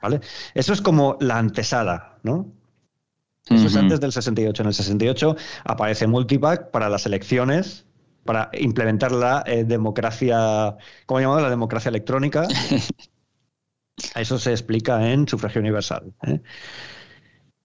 ¿Vale? 0.00 0.20
Eso 0.54 0.72
es 0.72 0.80
como 0.80 1.16
la 1.20 1.38
antesala, 1.38 2.18
¿no? 2.22 2.52
Eso 3.46 3.66
es 3.66 3.76
antes 3.76 4.00
del 4.00 4.12
68. 4.12 4.62
En 4.62 4.68
el 4.68 4.74
68 4.74 5.36
aparece 5.64 6.06
Multipack 6.06 6.70
para 6.70 6.88
las 6.88 7.06
elecciones, 7.06 7.86
para 8.24 8.50
implementar 8.54 9.12
la 9.12 9.42
eh, 9.46 9.64
democracia, 9.64 10.76
¿cómo 11.06 11.20
llamamos? 11.20 11.42
La 11.42 11.50
democracia 11.50 11.88
electrónica. 11.88 12.46
Eso 14.14 14.38
se 14.38 14.52
explica 14.52 15.10
en 15.10 15.28
Sufragio 15.28 15.60
Universal. 15.60 16.12
¿eh? 16.26 16.40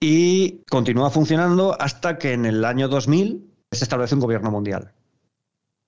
Y 0.00 0.64
continúa 0.70 1.10
funcionando 1.10 1.76
hasta 1.80 2.18
que 2.18 2.32
en 2.32 2.44
el 2.44 2.64
año 2.64 2.88
2000 2.88 3.44
se 3.70 3.84
establece 3.84 4.14
un 4.14 4.20
gobierno 4.20 4.50
mundial. 4.50 4.92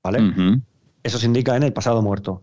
¿Vale? 0.03 0.63
Eso 1.03 1.19
se 1.19 1.27
indica 1.27 1.57
en 1.57 1.63
el 1.63 1.73
pasado 1.73 2.01
muerto. 2.01 2.41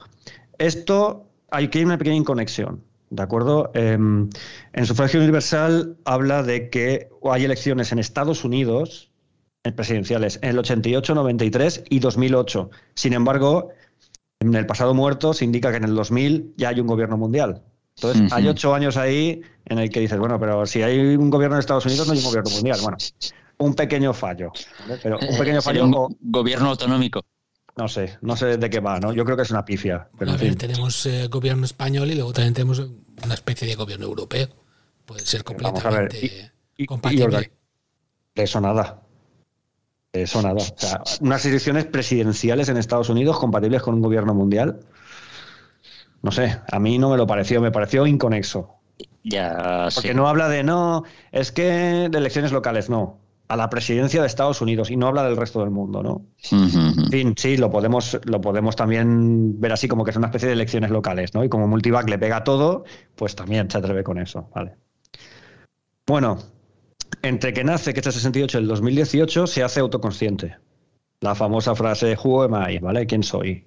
Esto, 0.58 1.28
hay 1.52 1.70
que 1.70 1.80
ir 1.80 1.86
una 1.86 1.98
pequeña 1.98 2.18
inconexión. 2.18 2.84
¿De 3.10 3.24
acuerdo? 3.24 3.72
Em, 3.74 4.30
en 4.74 4.86
Sufragio 4.86 5.20
Universal 5.22 5.98
habla 6.04 6.44
de 6.44 6.70
que 6.70 7.10
hay 7.24 7.46
elecciones 7.46 7.92
en 7.92 8.00
Estados 8.00 8.44
Unidos 8.44 9.12
en 9.64 9.76
presidenciales 9.76 10.40
en 10.42 10.50
el 10.50 10.60
88, 10.60 11.16
93 11.16 11.84
y 11.90 12.00
2008. 12.00 12.70
Sin 12.96 13.14
embargo, 13.14 13.70
en 14.40 14.54
el 14.56 14.66
pasado 14.66 14.94
muerto 14.94 15.34
se 15.34 15.46
indica 15.46 15.72
que 15.72 15.78
en 15.78 15.86
el 15.86 15.96
2000 15.96 16.54
ya 16.58 16.70
hay 16.70 16.80
un 16.80 16.88
gobierno 16.88 17.18
mundial. 17.18 17.64
Entonces, 17.96 18.32
hay 18.32 18.48
ocho 18.48 18.76
años 18.76 18.96
ahí 18.96 19.42
en 19.66 19.80
el 19.80 19.90
que 19.90 20.00
dices, 20.00 20.20
bueno, 20.20 20.40
pero 20.40 20.68
si 20.68 20.84
hay 20.84 21.16
un 21.16 21.32
gobierno 21.32 21.56
en 21.56 21.62
Estados 21.62 21.86
Unidos, 21.88 22.08
no 22.08 22.14
hay 22.14 22.20
un 22.20 22.26
gobierno 22.26 22.52
mundial. 22.52 22.80
Bueno, 22.84 22.98
un 23.58 23.74
pequeño 23.74 24.14
fallo. 24.14 24.52
Pero 25.02 25.18
un 25.18 25.38
pequeño 25.38 25.62
fallo. 25.64 25.86
Un 25.86 26.18
gobierno 26.22 26.70
autonómico. 26.70 27.22
No 27.78 27.88
sé, 27.88 28.18
no 28.22 28.36
sé 28.36 28.58
de 28.58 28.70
qué 28.72 28.80
va, 28.80 29.00
¿no? 29.00 29.14
Yo 29.14 29.24
creo 29.24 29.38
que 29.38 29.44
es 29.44 29.52
una 29.52 29.64
pifia. 29.64 30.10
Pero 30.18 30.32
a 30.32 30.38
ver, 30.38 30.56
tenemos 30.56 31.06
eh, 31.06 31.28
gobierno 31.28 31.64
español 31.64 32.10
y 32.10 32.16
luego 32.16 32.34
también 32.34 32.56
tenemos 32.56 32.80
una 32.80 33.34
especie 33.36 33.68
de 33.68 33.76
gobierno 33.76 34.08
europeo. 34.08 34.48
Puede 35.06 35.24
ser 35.26 35.44
completamente 35.44 36.52
compatible. 36.88 37.52
eso 38.34 38.60
nada. 38.60 39.02
Eso 40.12 40.42
nada. 40.42 40.56
O 40.56 40.60
sea, 40.60 41.04
unas 41.22 41.46
elecciones 41.46 41.86
presidenciales 41.86 42.68
en 42.70 42.78
Estados 42.78 43.10
Unidos 43.10 43.38
compatibles 43.38 43.84
con 43.84 43.94
un 43.94 44.02
gobierno 44.02 44.34
mundial. 44.34 44.80
No 46.24 46.32
sé, 46.32 46.60
a 46.72 46.80
mí 46.80 46.98
no 46.98 47.12
me 47.12 47.18
lo 47.18 47.28
pareció, 47.28 47.62
me 47.62 47.72
pareció 47.72 48.08
inconexo. 48.08 48.74
Ya, 49.24 49.90
Porque 49.94 50.16
no 50.16 50.28
habla 50.28 50.50
de 50.50 50.64
no, 50.64 51.04
es 51.32 51.52
que 51.52 52.10
de 52.10 52.18
elecciones 52.18 52.52
locales, 52.52 52.90
no 52.90 53.20
a 53.48 53.56
la 53.56 53.70
presidencia 53.70 54.22
de 54.22 54.28
Estados 54.28 54.62
Unidos 54.62 54.92
y 54.92 54.98
no 54.98 55.08
habla 55.08 55.24
del 55.24 55.38
resto 55.38 55.62
del 55.62 55.70
mundo, 55.70 56.04
¿no? 56.04 56.26
En 56.52 57.10
fin, 57.10 57.34
sí, 57.38 57.58
lo 57.58 57.72
podemos, 57.72 58.20
lo 58.26 58.42
podemos 58.42 58.76
también 58.76 59.60
ver 59.60 59.72
así 59.72 59.88
como 59.88 60.04
que 60.04 60.12
es 60.12 60.18
una 60.18 60.28
especie 60.28 60.48
de 60.48 60.54
elecciones 60.54 60.92
locales, 60.92 61.34
¿no? 61.34 61.44
Y 61.44 61.50
como 61.50 61.68
Multivac 61.68 62.10
le 62.10 62.20
pega 62.20 62.44
todo, 62.44 62.84
pues 63.16 63.36
también 63.36 63.70
se 63.72 63.78
atreve 63.78 64.04
con 64.04 64.18
eso, 64.20 64.50
¿vale? 64.54 64.76
Bueno, 66.06 66.40
entre 67.22 67.54
que 67.54 67.64
nace, 67.64 67.94
que 67.94 68.02
es 68.02 68.08
el 68.08 68.14
68, 68.14 68.58
el 68.58 68.68
2018, 68.68 69.48
se 69.48 69.64
hace 69.64 69.80
autoconsciente. 69.80 70.58
La 71.22 71.34
famosa 71.34 71.74
frase, 71.74 72.16
Who 72.22 72.44
am 72.44 72.70
I? 72.70 72.80
¿Vale? 72.80 73.06
¿Quién 73.08 73.24
soy? 73.24 73.66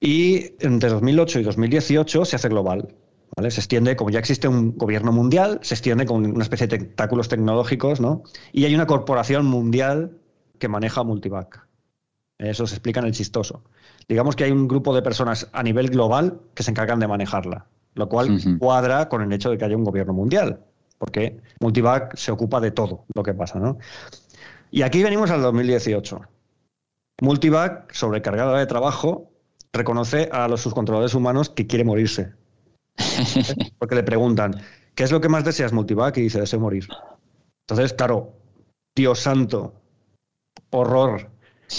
Y 0.00 0.52
entre 0.60 0.88
2008 0.90 1.40
y 1.40 1.42
2018 1.44 2.24
se 2.24 2.36
hace 2.36 2.48
global. 2.48 2.94
Se 3.36 3.60
extiende, 3.60 3.96
como 3.96 4.10
ya 4.10 4.20
existe 4.20 4.46
un 4.46 4.78
gobierno 4.78 5.10
mundial, 5.12 5.58
se 5.62 5.74
extiende 5.74 6.06
con 6.06 6.24
una 6.24 6.42
especie 6.42 6.68
de 6.68 6.78
tentáculos 6.78 7.28
tecnológicos, 7.28 8.00
¿no? 8.00 8.22
Y 8.52 8.64
hay 8.64 8.74
una 8.74 8.86
corporación 8.86 9.46
mundial 9.46 10.18
que 10.58 10.68
maneja 10.68 11.02
Multivac. 11.02 11.66
Eso 12.38 12.66
se 12.66 12.76
explica 12.76 13.00
en 13.00 13.06
el 13.06 13.12
chistoso. 13.12 13.62
Digamos 14.08 14.36
que 14.36 14.44
hay 14.44 14.52
un 14.52 14.68
grupo 14.68 14.94
de 14.94 15.02
personas 15.02 15.48
a 15.52 15.62
nivel 15.62 15.90
global 15.90 16.40
que 16.54 16.62
se 16.62 16.70
encargan 16.70 17.00
de 17.00 17.08
manejarla, 17.08 17.66
lo 17.94 18.08
cual 18.08 18.38
cuadra 18.58 19.08
con 19.08 19.20
el 19.20 19.32
hecho 19.32 19.50
de 19.50 19.58
que 19.58 19.64
haya 19.64 19.76
un 19.76 19.84
gobierno 19.84 20.12
mundial, 20.12 20.60
porque 20.98 21.40
Multivac 21.60 22.16
se 22.16 22.30
ocupa 22.30 22.60
de 22.60 22.70
todo 22.70 23.04
lo 23.14 23.22
que 23.24 23.34
pasa, 23.34 23.58
¿no? 23.58 23.78
Y 24.70 24.82
aquí 24.82 25.02
venimos 25.02 25.30
al 25.30 25.42
2018. 25.42 26.20
Multivac, 27.20 27.92
sobrecargada 27.92 28.58
de 28.58 28.66
trabajo, 28.66 29.30
reconoce 29.72 30.28
a 30.32 30.46
los 30.46 30.60
sus 30.60 30.72
controladores 30.72 31.14
humanos 31.14 31.50
que 31.50 31.66
quiere 31.66 31.84
morirse 31.84 32.32
Porque 33.78 33.94
le 33.94 34.02
preguntan, 34.02 34.60
¿qué 34.94 35.04
es 35.04 35.12
lo 35.12 35.20
que 35.20 35.28
más 35.28 35.44
deseas, 35.44 35.72
Multivac? 35.72 36.16
Y 36.16 36.22
dice, 36.22 36.40
deseo 36.40 36.60
morir. 36.60 36.88
Entonces, 37.66 37.92
claro, 37.92 38.32
Dios 38.94 39.20
santo, 39.20 39.74
horror, 40.70 41.30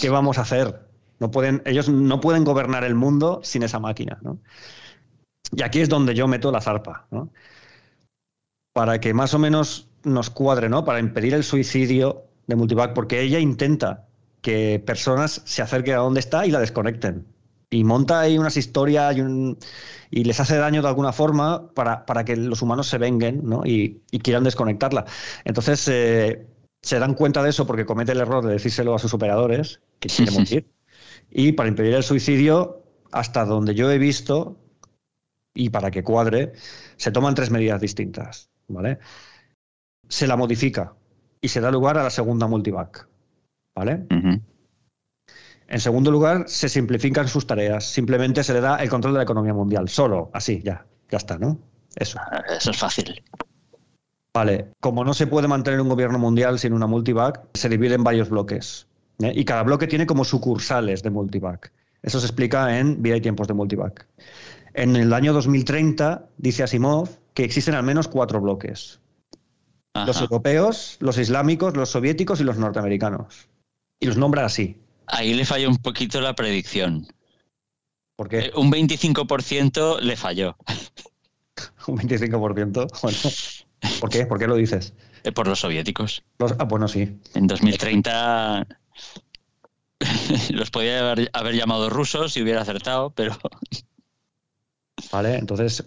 ¿qué 0.01 0.09
vamos 0.09 0.37
a 0.37 0.41
hacer? 0.41 0.87
No 1.19 1.31
pueden, 1.31 1.61
ellos 1.65 1.89
no 1.89 2.19
pueden 2.19 2.43
gobernar 2.43 2.83
el 2.83 2.95
mundo 2.95 3.39
sin 3.43 3.63
esa 3.63 3.79
máquina. 3.79 4.19
Y 5.55 5.63
aquí 5.63 5.79
es 5.79 5.89
donde 5.89 6.13
yo 6.13 6.27
meto 6.27 6.51
la 6.51 6.61
zarpa. 6.61 7.07
Para 8.73 8.99
que 8.99 9.13
más 9.13 9.33
o 9.33 9.39
menos 9.39 9.89
nos 10.03 10.29
cuadre, 10.29 10.69
¿no? 10.69 10.83
Para 10.83 10.99
impedir 10.99 11.33
el 11.33 11.43
suicidio 11.43 12.25
de 12.47 12.55
Multivac, 12.55 12.93
porque 12.93 13.21
ella 13.21 13.39
intenta 13.39 14.07
que 14.41 14.83
personas 14.85 15.41
se 15.45 15.61
acerquen 15.61 15.95
a 15.95 15.99
donde 15.99 16.19
está 16.19 16.45
y 16.45 16.51
la 16.51 16.59
desconecten 16.59 17.25
y 17.69 17.83
monta 17.83 18.21
ahí 18.21 18.37
unas 18.37 18.57
historias 18.57 19.15
y, 20.11 20.23
les 20.23 20.39
hace 20.39 20.57
daño 20.57 20.81
de 20.81 20.87
alguna 20.87 21.11
forma 21.11 21.71
para, 21.73 22.25
que 22.25 22.35
los 22.35 22.61
humanos 22.61 22.87
se 22.87 22.97
venguen 22.97 23.43
y, 23.65 23.99
quieran 24.19 24.43
desconectarla. 24.43 25.05
Entonces 25.43 25.87
eh, 25.87 26.47
se 26.81 26.99
dan 26.99 27.15
cuenta 27.15 27.43
de 27.43 27.49
eso 27.49 27.67
porque 27.67 27.85
comete 27.85 28.11
el 28.11 28.19
error 28.19 28.45
de 28.45 28.53
decírselo 28.53 28.95
a 28.95 28.99
sus 28.99 29.13
operadores, 29.13 29.81
que 29.99 30.09
quiere 30.09 30.31
morir. 30.31 30.67
y 31.31 31.51
para 31.53 31.69
impedir 31.69 31.95
el 31.95 32.03
suicidio, 32.03 32.83
hasta 33.11 33.45
donde 33.45 33.75
yo 33.75 33.91
he 33.91 33.97
visto, 33.97 34.57
y 35.53 35.69
para 35.69 35.89
que 35.89 36.03
cuadre, 36.03 36.53
se 36.97 37.11
toman 37.11 37.33
tres 37.33 37.49
medidas 37.49 37.81
distintas. 37.81 38.49
¿vale? 38.67 38.99
Se 40.07 40.27
la 40.27 40.37
modifica 40.37 40.93
y 41.41 41.47
se 41.47 41.61
da 41.61 41.71
lugar 41.71 41.97
a 41.97 42.03
la 42.03 42.09
segunda 42.09 42.47
multivac. 42.47 43.07
¿Vale? 43.73 44.05
En 45.67 45.79
segundo 45.79 46.11
lugar, 46.11 46.45
se 46.47 46.69
simplifican 46.69 47.27
sus 47.27 47.47
tareas. 47.47 47.85
Simplemente 47.85 48.43
se 48.43 48.53
le 48.53 48.61
da 48.61 48.77
el 48.77 48.89
control 48.89 49.13
de 49.13 49.19
la 49.19 49.23
economía 49.23 49.53
mundial. 49.53 49.89
Solo, 49.89 50.29
así, 50.33 50.61
ya. 50.63 50.85
Ya 51.09 51.17
está, 51.17 51.37
¿no? 51.37 51.59
Eso. 51.95 52.19
Eso 52.49 52.71
es 52.71 52.77
fácil. 52.77 53.23
Vale. 54.33 54.71
Como 54.79 55.03
no 55.03 55.13
se 55.13 55.27
puede 55.27 55.47
mantener 55.47 55.81
un 55.81 55.89
gobierno 55.89 56.19
mundial 56.19 56.59
sin 56.59 56.73
una 56.73 56.87
multivac, 56.87 57.41
se 57.53 57.69
divide 57.69 57.95
en 57.95 58.03
varios 58.03 58.29
bloques. 58.29 58.87
¿eh? 59.19 59.31
Y 59.35 59.45
cada 59.45 59.63
bloque 59.63 59.87
tiene 59.87 60.05
como 60.05 60.23
sucursales 60.23 61.01
de 61.01 61.09
multivac. 61.09 61.71
Eso 62.03 62.19
se 62.19 62.27
explica 62.27 62.77
en 62.77 63.01
Vida 63.01 63.17
y 63.17 63.21
Tiempos 63.21 63.47
de 63.47 63.55
Multivac. 63.55 64.07
En 64.73 64.95
el 64.95 65.13
año 65.13 65.33
2030, 65.33 66.27
dice 66.37 66.63
Asimov, 66.63 67.09
que 67.33 67.43
existen 67.43 67.73
al 67.73 67.83
menos 67.83 68.07
cuatro 68.07 68.39
bloques. 68.41 68.99
Los 70.05 70.19
europeos, 70.19 70.97
los 70.99 71.17
islámicos, 71.17 71.75
los 71.77 71.89
soviéticos 71.89 72.41
y 72.41 72.43
los 72.43 72.57
norteamericanos. 72.57 73.47
Y 73.99 74.07
los 74.07 74.17
nombra 74.17 74.45
así 74.45 74.84
Ahí 75.07 75.33
le 75.33 75.45
falló 75.45 75.69
un 75.69 75.77
poquito 75.77 76.21
la 76.21 76.33
predicción. 76.35 77.07
¿Por 78.15 78.29
qué? 78.29 78.39
Eh, 78.39 78.51
Un 78.55 78.71
25% 78.71 79.99
le 79.99 80.15
falló. 80.15 80.55
Un 81.87 81.97
25%. 81.97 82.87
Bueno, 83.01 83.17
¿Por 83.99 84.09
qué? 84.09 84.25
¿Por 84.25 84.39
qué 84.39 84.47
lo 84.47 84.55
dices? 84.55 84.93
Eh, 85.23 85.31
Por 85.31 85.47
los 85.47 85.59
soviéticos. 85.59 86.23
Los- 86.39 86.55
ah, 86.59 86.63
bueno, 86.63 86.87
sí. 86.87 87.19
En 87.33 87.47
2030 87.47 88.65
los 90.51 90.71
podía 90.71 90.99
haber, 91.11 91.29
haber 91.33 91.55
llamado 91.55 91.89
rusos 91.89 92.33
si 92.33 92.41
hubiera 92.41 92.61
acertado, 92.61 93.11
pero 93.11 93.37
Vale, 95.11 95.35
entonces 95.35 95.83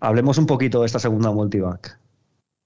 hablemos 0.00 0.38
un 0.38 0.46
poquito 0.46 0.80
de 0.80 0.86
esta 0.86 0.98
segunda 0.98 1.30
multivac. 1.30 1.98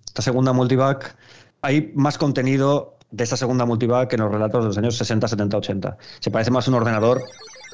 Esta 0.06 0.22
segunda 0.22 0.52
multivac, 0.52 1.16
hay 1.62 1.92
más 1.94 2.16
contenido 2.18 2.96
de 3.10 3.24
esta 3.24 3.36
segunda 3.36 3.64
multivac 3.64 4.08
que 4.08 4.16
en 4.16 4.22
los 4.22 4.32
relatos 4.32 4.62
de 4.62 4.68
los 4.68 4.78
años 4.78 4.96
60, 4.96 5.28
70, 5.28 5.56
80. 5.56 5.96
Se 6.20 6.30
parece 6.30 6.50
más 6.50 6.66
a 6.66 6.70
un 6.70 6.76
ordenador 6.76 7.22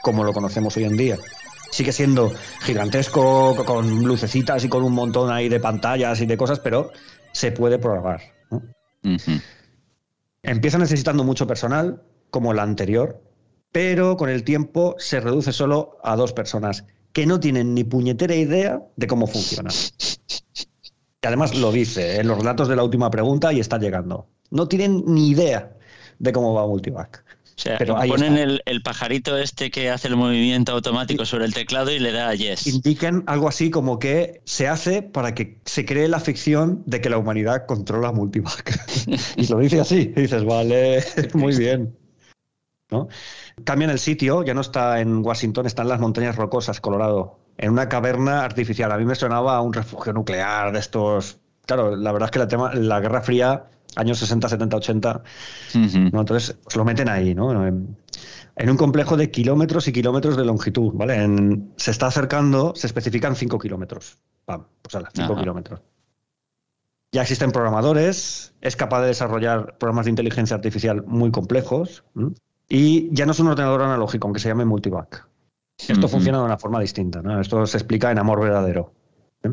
como 0.02 0.24
lo 0.24 0.32
conocemos 0.32 0.76
hoy 0.76 0.84
en 0.84 0.96
día. 0.96 1.18
Sigue 1.70 1.92
siendo 1.92 2.32
gigantesco, 2.62 3.56
con 3.64 4.04
lucecitas 4.04 4.64
y 4.64 4.68
con 4.68 4.82
un 4.82 4.92
montón 4.92 5.30
ahí 5.30 5.48
de 5.48 5.60
pantallas 5.60 6.20
y 6.20 6.26
de 6.26 6.36
cosas, 6.36 6.60
pero 6.60 6.90
se 7.32 7.52
puede 7.52 7.78
programar. 7.78 8.20
¿no? 8.50 8.62
Empieza 10.42 10.78
necesitando 10.78 11.24
mucho 11.24 11.46
personal, 11.46 12.02
como 12.30 12.52
la 12.52 12.62
anterior, 12.62 13.20
pero 13.72 14.16
con 14.16 14.30
el 14.30 14.44
tiempo 14.44 14.94
se 14.98 15.20
reduce 15.20 15.52
solo 15.52 15.98
a 16.02 16.16
dos 16.16 16.32
personas 16.32 16.84
que 17.12 17.26
no 17.26 17.40
tienen 17.40 17.74
ni 17.74 17.82
puñetera 17.82 18.34
idea 18.34 18.82
de 18.96 19.06
cómo 19.06 19.26
funciona. 19.26 19.70
Y 21.22 21.26
además 21.26 21.56
lo 21.56 21.72
dice 21.72 22.20
en 22.20 22.28
los 22.28 22.38
relatos 22.38 22.68
de 22.68 22.76
la 22.76 22.84
última 22.84 23.10
pregunta 23.10 23.52
y 23.52 23.58
está 23.58 23.78
llegando. 23.78 24.28
No 24.56 24.66
tienen 24.68 25.04
ni 25.06 25.28
idea 25.28 25.76
de 26.18 26.32
cómo 26.32 26.54
va 26.54 26.66
Multivac. 26.66 27.24
o 27.44 27.60
sea, 27.60 27.78
Pero 27.78 27.96
ponen 27.96 28.36
el, 28.36 28.62
el 28.64 28.82
pajarito 28.82 29.36
este 29.36 29.70
que 29.70 29.90
hace 29.90 30.08
el 30.08 30.16
movimiento 30.16 30.72
automático 30.72 31.24
sobre 31.24 31.44
el 31.44 31.54
teclado 31.54 31.92
y 31.92 31.98
le 31.98 32.12
da 32.12 32.30
a 32.30 32.34
yes. 32.34 32.66
Indican 32.66 33.22
algo 33.26 33.48
así 33.48 33.70
como 33.70 33.98
que 33.98 34.40
se 34.44 34.66
hace 34.66 35.02
para 35.02 35.34
que 35.34 35.60
se 35.64 35.84
cree 35.84 36.08
la 36.08 36.20
ficción 36.20 36.82
de 36.86 37.00
que 37.00 37.10
la 37.10 37.18
humanidad 37.18 37.66
controla 37.66 38.12
Multivac. 38.12 38.78
y 39.36 39.46
lo 39.46 39.58
dice 39.58 39.80
así. 39.80 40.12
Y 40.16 40.22
dices, 40.22 40.44
vale, 40.44 41.04
muy 41.34 41.56
bien. 41.56 41.96
¿No? 42.90 43.08
Cambian 43.64 43.90
el 43.90 43.98
sitio, 43.98 44.44
ya 44.44 44.54
no 44.54 44.60
está 44.60 45.00
en 45.00 45.24
Washington, 45.24 45.66
está 45.66 45.82
en 45.82 45.88
las 45.88 46.00
montañas 46.00 46.36
rocosas, 46.36 46.80
Colorado, 46.80 47.40
en 47.58 47.72
una 47.72 47.88
caverna 47.88 48.44
artificial. 48.44 48.92
A 48.92 48.98
mí 48.98 49.04
me 49.04 49.14
sonaba 49.14 49.56
a 49.56 49.60
un 49.60 49.72
refugio 49.72 50.12
nuclear 50.12 50.72
de 50.72 50.78
estos. 50.78 51.38
Claro, 51.64 51.96
la 51.96 52.12
verdad 52.12 52.28
es 52.28 52.30
que 52.30 52.38
la, 52.38 52.48
tema, 52.48 52.74
la 52.74 53.00
Guerra 53.00 53.22
Fría, 53.22 53.64
años 53.96 54.18
60, 54.18 54.48
70, 54.48 54.76
80, 54.76 55.22
¿no? 56.12 56.20
entonces 56.20 56.56
pues 56.62 56.76
lo 56.76 56.84
meten 56.84 57.08
ahí, 57.08 57.34
¿no? 57.34 57.66
En, 57.66 57.96
en 58.56 58.70
un 58.70 58.76
complejo 58.76 59.16
de 59.16 59.30
kilómetros 59.30 59.88
y 59.88 59.92
kilómetros 59.92 60.36
de 60.36 60.44
longitud, 60.44 60.92
¿vale? 60.94 61.22
En- 61.22 61.72
se 61.76 61.90
está 61.90 62.06
acercando, 62.06 62.74
se 62.74 62.86
especifican 62.86 63.34
5 63.36 63.58
kilómetros. 63.58 64.18
Pam, 64.44 64.64
pues 64.82 64.94
a 64.94 65.00
5 65.12 65.32
Ajá. 65.32 65.40
kilómetros. 65.40 65.80
Ya 67.12 67.22
existen 67.22 67.52
programadores, 67.52 68.54
es 68.60 68.76
capaz 68.76 69.00
de 69.02 69.08
desarrollar 69.08 69.78
programas 69.78 70.04
de 70.06 70.10
inteligencia 70.10 70.54
artificial 70.56 71.02
muy 71.06 71.30
complejos 71.30 72.04
¿m? 72.14 72.32
y 72.68 73.08
ya 73.14 73.26
no 73.26 73.32
es 73.32 73.40
un 73.40 73.48
ordenador 73.48 73.82
analógico, 73.82 74.26
aunque 74.26 74.40
se 74.40 74.48
llame 74.48 74.64
multivac. 74.64 75.26
Esto 75.78 76.08
funciona 76.08 76.38
de 76.38 76.44
una 76.44 76.58
forma 76.58 76.80
distinta. 76.80 77.22
¿no? 77.22 77.40
Esto 77.40 77.66
se 77.66 77.76
explica 77.76 78.10
en 78.10 78.18
Amor 78.18 78.40
Verdadero. 78.40 78.92
¿eh? 79.44 79.50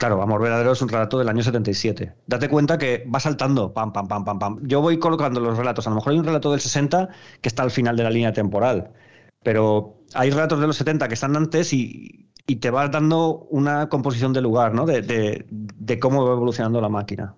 Claro, 0.00 0.22
Amor 0.22 0.40
Verdadero 0.40 0.72
es 0.72 0.80
un 0.80 0.88
relato 0.88 1.18
del 1.18 1.28
año 1.28 1.42
77. 1.42 2.14
Date 2.26 2.48
cuenta 2.48 2.78
que 2.78 3.04
va 3.14 3.20
saltando, 3.20 3.74
pam, 3.74 3.92
pam, 3.92 4.08
pam, 4.08 4.24
pam, 4.24 4.38
pam. 4.38 4.58
Yo 4.66 4.80
voy 4.80 4.98
colocando 4.98 5.40
los 5.40 5.58
relatos. 5.58 5.86
A 5.86 5.90
lo 5.90 5.96
mejor 5.96 6.12
hay 6.14 6.18
un 6.18 6.24
relato 6.24 6.50
del 6.50 6.60
60 6.60 7.10
que 7.42 7.48
está 7.50 7.62
al 7.64 7.70
final 7.70 7.96
de 7.98 8.04
la 8.04 8.10
línea 8.10 8.32
temporal, 8.32 8.92
pero 9.44 9.98
hay 10.14 10.30
relatos 10.30 10.58
de 10.58 10.66
los 10.66 10.76
70 10.76 11.06
que 11.06 11.12
están 11.14 11.36
antes 11.36 11.74
y, 11.74 12.30
y 12.46 12.56
te 12.56 12.70
vas 12.70 12.90
dando 12.90 13.46
una 13.50 13.90
composición 13.90 14.32
de 14.32 14.40
lugar, 14.40 14.72
¿no? 14.72 14.86
De, 14.86 15.02
de- 15.02 15.44
de 15.50 15.98
cómo 16.00 16.24
va 16.26 16.32
evolucionando 16.32 16.80
la 16.80 16.88
máquina. 16.88 17.34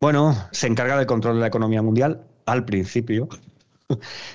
Bueno, 0.00 0.34
se 0.50 0.66
encarga 0.66 0.96
del 0.98 1.06
control 1.06 1.36
de 1.36 1.40
la 1.42 1.46
economía 1.46 1.82
mundial 1.82 2.26
al 2.46 2.64
principio. 2.64 3.28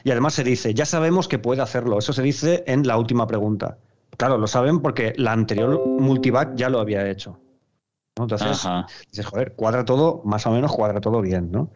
Y 0.03 0.11
además 0.11 0.35
se 0.35 0.43
dice, 0.43 0.73
ya 0.75 0.85
sabemos 0.85 1.27
que 1.27 1.39
puede 1.39 1.61
hacerlo. 1.63 1.97
Eso 1.97 2.13
se 2.13 2.21
dice 2.21 2.63
en 2.67 2.85
la 2.87 2.97
última 2.97 3.25
pregunta. 3.27 3.79
Claro, 4.19 4.37
lo 4.37 4.47
saben 4.47 4.81
porque 4.81 5.13
la 5.15 5.31
anterior 5.31 5.81
multivac 5.95 6.53
ya 6.55 6.69
lo 6.69 6.81
había 6.81 7.09
hecho. 7.09 7.39
¿no? 8.17 8.25
Entonces, 8.25 8.65
Ajá. 8.65 8.85
dices, 9.09 9.25
joder, 9.25 9.53
cuadra 9.53 9.85
todo, 9.85 10.21
más 10.25 10.45
o 10.45 10.51
menos 10.51 10.73
cuadra 10.73 10.99
todo 10.99 11.21
bien, 11.21 11.49
¿no? 11.53 11.69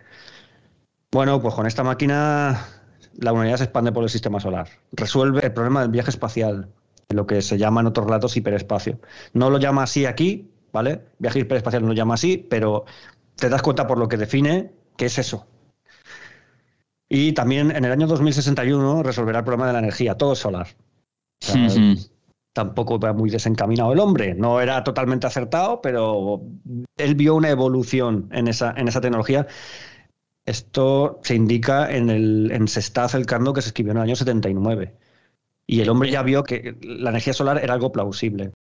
Bueno, 1.10 1.42
pues 1.42 1.54
con 1.54 1.68
esta 1.68 1.86
máquina 1.86 2.68
la 3.16 3.32
humanidad 3.32 3.56
se 3.56 3.64
expande 3.64 3.94
por 3.94 4.04
el 4.04 4.10
sistema 4.10 4.42
solar. 4.42 4.68
Resuelve 4.92 5.46
el 5.46 5.54
problema 5.54 5.84
del 5.84 5.92
viaje 5.92 6.10
espacial, 6.10 6.68
lo 7.08 7.26
que 7.26 7.42
se 7.42 7.58
llama 7.58 7.80
en 7.80 7.88
otros 7.88 8.08
relatos 8.08 8.36
hiperespacio. 8.36 9.00
No 9.32 9.50
lo 9.50 9.58
llama 9.58 9.84
así 9.84 10.06
aquí, 10.06 10.52
¿vale? 10.74 11.00
Viaje 11.20 11.40
hiperespacial 11.40 11.84
no 11.84 11.88
lo 11.88 11.94
llama 11.94 12.16
así, 12.16 12.36
pero 12.38 12.84
te 13.38 13.48
das 13.48 13.62
cuenta 13.62 13.88
por 13.88 13.98
lo 13.98 14.10
que 14.10 14.18
define 14.18 14.70
que 14.98 15.06
es 15.06 15.18
eso. 15.18 15.48
Y 17.08 17.32
también 17.32 17.72
en 17.72 17.86
el 17.86 17.92
año 17.94 18.06
2061 18.06 19.02
resolverá 19.02 19.40
el 19.40 19.46
problema 19.46 19.68
de 19.68 19.74
la 19.74 19.80
energía, 19.80 20.18
todo 20.18 20.36
solar. 20.36 20.68
O 21.42 21.46
sea, 21.46 21.68
Ujú. 21.68 22.13
Tampoco 22.54 23.00
va 23.00 23.14
muy 23.14 23.30
desencaminado 23.30 23.92
el 23.92 24.00
hombre. 24.00 24.36
No 24.36 24.62
era 24.62 24.84
totalmente 24.84 25.28
acertado, 25.28 25.82
pero 25.82 26.42
él 26.98 27.16
vio 27.16 27.36
una 27.36 27.50
evolución 27.50 28.30
en 28.32 28.48
esa, 28.48 28.74
en 28.78 28.88
esa 28.88 29.02
tecnología. 29.02 29.48
Esto 30.46 31.20
se 31.24 31.36
indica 31.36 31.92
en, 31.92 32.10
el, 32.10 32.52
en 32.52 32.68
Se 32.68 32.80
está 32.80 33.06
acercando 33.06 33.54
que 33.54 33.62
se 33.62 33.70
escribió 33.70 33.92
en 33.92 33.98
el 33.98 34.04
año 34.04 34.16
79. 34.16 34.96
Y 35.66 35.82
el 35.82 35.90
hombre 35.90 36.12
ya 36.12 36.22
vio 36.24 36.44
que 36.44 36.78
la 36.82 37.10
energía 37.10 37.34
solar 37.34 37.60
era 37.64 37.74
algo 37.74 37.92
plausible. 37.92 38.52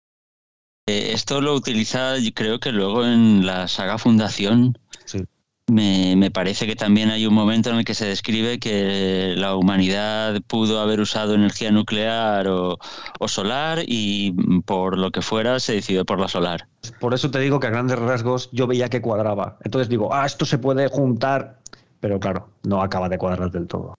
Eh, 0.87 1.11
Esto 1.13 1.41
lo 1.41 1.55
utiliza, 1.55 2.15
creo 2.35 2.61
que 2.61 2.73
luego 2.73 3.05
en 3.05 3.45
la 3.45 3.69
saga 3.69 3.99
Fundación. 3.99 4.79
Me, 5.69 6.17
me 6.17 6.31
parece 6.31 6.67
que 6.67 6.75
también 6.75 7.11
hay 7.11 7.25
un 7.25 7.35
momento 7.35 7.71
en 7.71 7.77
el 7.77 7.85
que 7.85 7.95
se 7.95 8.05
describe 8.05 8.59
que 8.59 9.35
la 9.37 9.55
humanidad 9.55 10.41
pudo 10.49 10.81
haber 10.81 11.01
usado 11.01 11.35
energía 11.35 11.71
nuclear 11.71 12.49
o, 12.49 12.79
o 13.21 13.29
solar 13.29 13.79
y 13.87 14.35
mm, 14.37 14.63
por 14.63 14.99
lo 14.99 15.11
que 15.13 15.23
fuera 15.23 15.61
se 15.61 15.75
decidió 15.75 16.05
por 16.05 16.19
la 16.19 16.29
solar. 16.29 16.69
Por 17.01 17.15
eso 17.15 17.31
te 17.31 17.39
digo 17.39 17.61
que 17.61 17.69
a 17.69 17.71
grandes 17.71 17.99
rasgos 17.99 18.51
yo 18.53 18.67
veía 18.67 18.89
que 18.89 19.01
cuadraba. 19.01 19.59
Entonces 19.63 19.89
digo, 19.89 20.13
ah, 20.13 20.27
esto 20.27 20.45
se 20.45 20.59
puede 20.59 20.89
juntar, 20.89 21.61
pero 22.01 22.19
claro, 22.19 22.51
no 22.65 22.83
acaba 22.83 23.09
de 23.09 23.19
cuadrar 23.19 23.51
del 23.51 23.69
todo. 23.69 23.97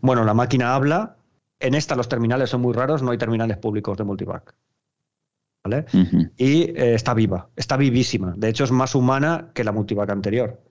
Bueno, 0.00 0.24
la 0.24 0.34
máquina 0.34 0.74
habla. 0.74 1.16
En 1.60 1.74
esta 1.74 1.96
los 1.96 2.08
terminales 2.08 2.50
son 2.50 2.60
muy 2.60 2.72
raros, 2.72 3.02
no 3.02 3.10
hay 3.10 3.18
terminales 3.18 3.56
públicos 3.56 3.98
de 3.98 4.04
multivac. 4.04 4.54
¿Vale? 5.64 5.84
Y 6.36 6.62
eh, 6.62 6.94
está 6.94 7.14
viva, 7.14 7.50
está 7.56 7.76
vivísima. 7.76 8.34
De 8.36 8.48
hecho, 8.48 8.64
es 8.64 8.70
más 8.70 8.94
humana 8.94 9.50
que 9.54 9.64
la 9.64 9.72
multivac 9.72 10.08
anterior. 10.10 10.62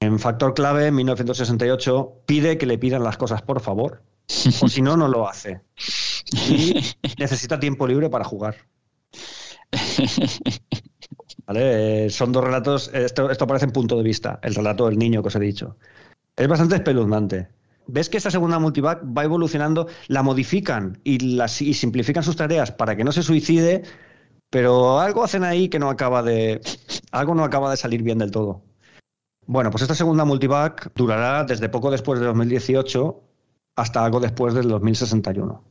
En 0.00 0.18
Factor 0.18 0.54
Clave, 0.54 0.86
en 0.86 0.94
1968, 0.94 2.22
pide 2.26 2.56
que 2.56 2.66
le 2.66 2.78
pidan 2.78 3.04
las 3.04 3.16
cosas 3.16 3.42
por 3.42 3.60
favor, 3.60 4.02
o 4.62 4.68
si 4.68 4.82
no, 4.82 4.96
no 4.96 5.08
lo 5.08 5.28
hace. 5.28 5.62
Y 6.48 6.74
necesita 7.18 7.58
tiempo 7.60 7.86
libre 7.86 8.08
para 8.08 8.24
jugar. 8.24 8.56
¿Vale? 11.46 12.06
Eh, 12.06 12.10
son 12.10 12.32
dos 12.32 12.44
relatos, 12.44 12.90
esto, 12.94 13.30
esto 13.30 13.44
aparece 13.44 13.66
en 13.66 13.72
punto 13.72 13.96
de 13.96 14.02
vista, 14.02 14.38
el 14.42 14.54
relato 14.54 14.86
del 14.86 14.98
niño 14.98 15.22
que 15.22 15.28
os 15.28 15.36
he 15.36 15.40
dicho. 15.40 15.76
Es 16.36 16.48
bastante 16.48 16.76
espeluznante. 16.76 17.48
Ves 17.86 18.08
que 18.08 18.18
esta 18.18 18.30
segunda 18.30 18.58
multivac 18.58 19.02
va 19.04 19.24
evolucionando, 19.24 19.88
la 20.06 20.22
modifican 20.22 21.00
y, 21.02 21.18
las, 21.34 21.60
y 21.60 21.74
simplifican 21.74 22.22
sus 22.22 22.36
tareas 22.36 22.70
para 22.70 22.96
que 22.96 23.04
no 23.04 23.10
se 23.10 23.22
suicide, 23.22 23.82
pero 24.50 24.98
algo 24.98 25.22
hacen 25.22 25.44
ahí 25.44 25.68
que 25.68 25.78
no 25.78 25.88
acaba 25.88 26.22
de. 26.22 26.60
Algo 27.12 27.34
no 27.34 27.44
acaba 27.44 27.70
de 27.70 27.76
salir 27.76 28.02
bien 28.02 28.18
del 28.18 28.32
todo. 28.32 28.62
Bueno, 29.46 29.70
pues 29.70 29.82
esta 29.82 29.94
segunda 29.94 30.24
multivac 30.24 30.92
durará 30.94 31.44
desde 31.44 31.68
poco 31.68 31.90
después 31.90 32.20
de 32.20 32.26
2018 32.26 33.22
hasta 33.76 34.04
algo 34.04 34.20
después 34.20 34.54
del 34.54 34.68
2061. 34.68 35.64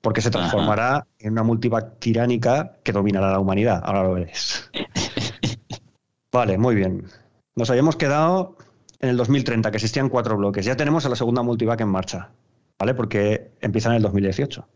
Porque 0.00 0.20
se 0.20 0.30
transformará 0.30 1.06
en 1.18 1.32
una 1.32 1.44
multivac 1.44 1.98
tiránica 1.98 2.78
que 2.82 2.92
dominará 2.92 3.30
la 3.30 3.38
humanidad. 3.38 3.80
Ahora 3.84 4.02
lo 4.02 4.14
veréis. 4.14 4.68
Vale, 6.32 6.58
muy 6.58 6.74
bien. 6.74 7.06
Nos 7.54 7.70
habíamos 7.70 7.96
quedado 7.96 8.56
en 8.98 9.10
el 9.10 9.16
2030, 9.16 9.70
que 9.70 9.76
existían 9.76 10.08
cuatro 10.08 10.36
bloques. 10.36 10.64
Ya 10.64 10.76
tenemos 10.76 11.04
a 11.04 11.10
la 11.10 11.16
segunda 11.16 11.42
multivac 11.42 11.80
en 11.80 11.88
marcha, 11.88 12.30
¿vale? 12.78 12.94
Porque 12.94 13.52
empieza 13.60 13.90
en 13.90 13.96
el 13.96 14.02
2018. 14.02 14.66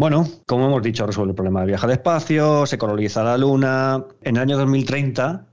Bueno, 0.00 0.28
como 0.46 0.66
hemos 0.66 0.80
dicho, 0.80 1.04
resuelve 1.04 1.32
el 1.32 1.34
problema 1.34 1.58
del 1.58 1.70
viaje 1.70 1.88
de 1.88 1.94
espacio, 1.94 2.66
se 2.66 2.78
coloniza 2.78 3.24
la 3.24 3.36
Luna. 3.36 4.04
En 4.22 4.36
el 4.36 4.42
año 4.42 4.56
2030 4.56 5.44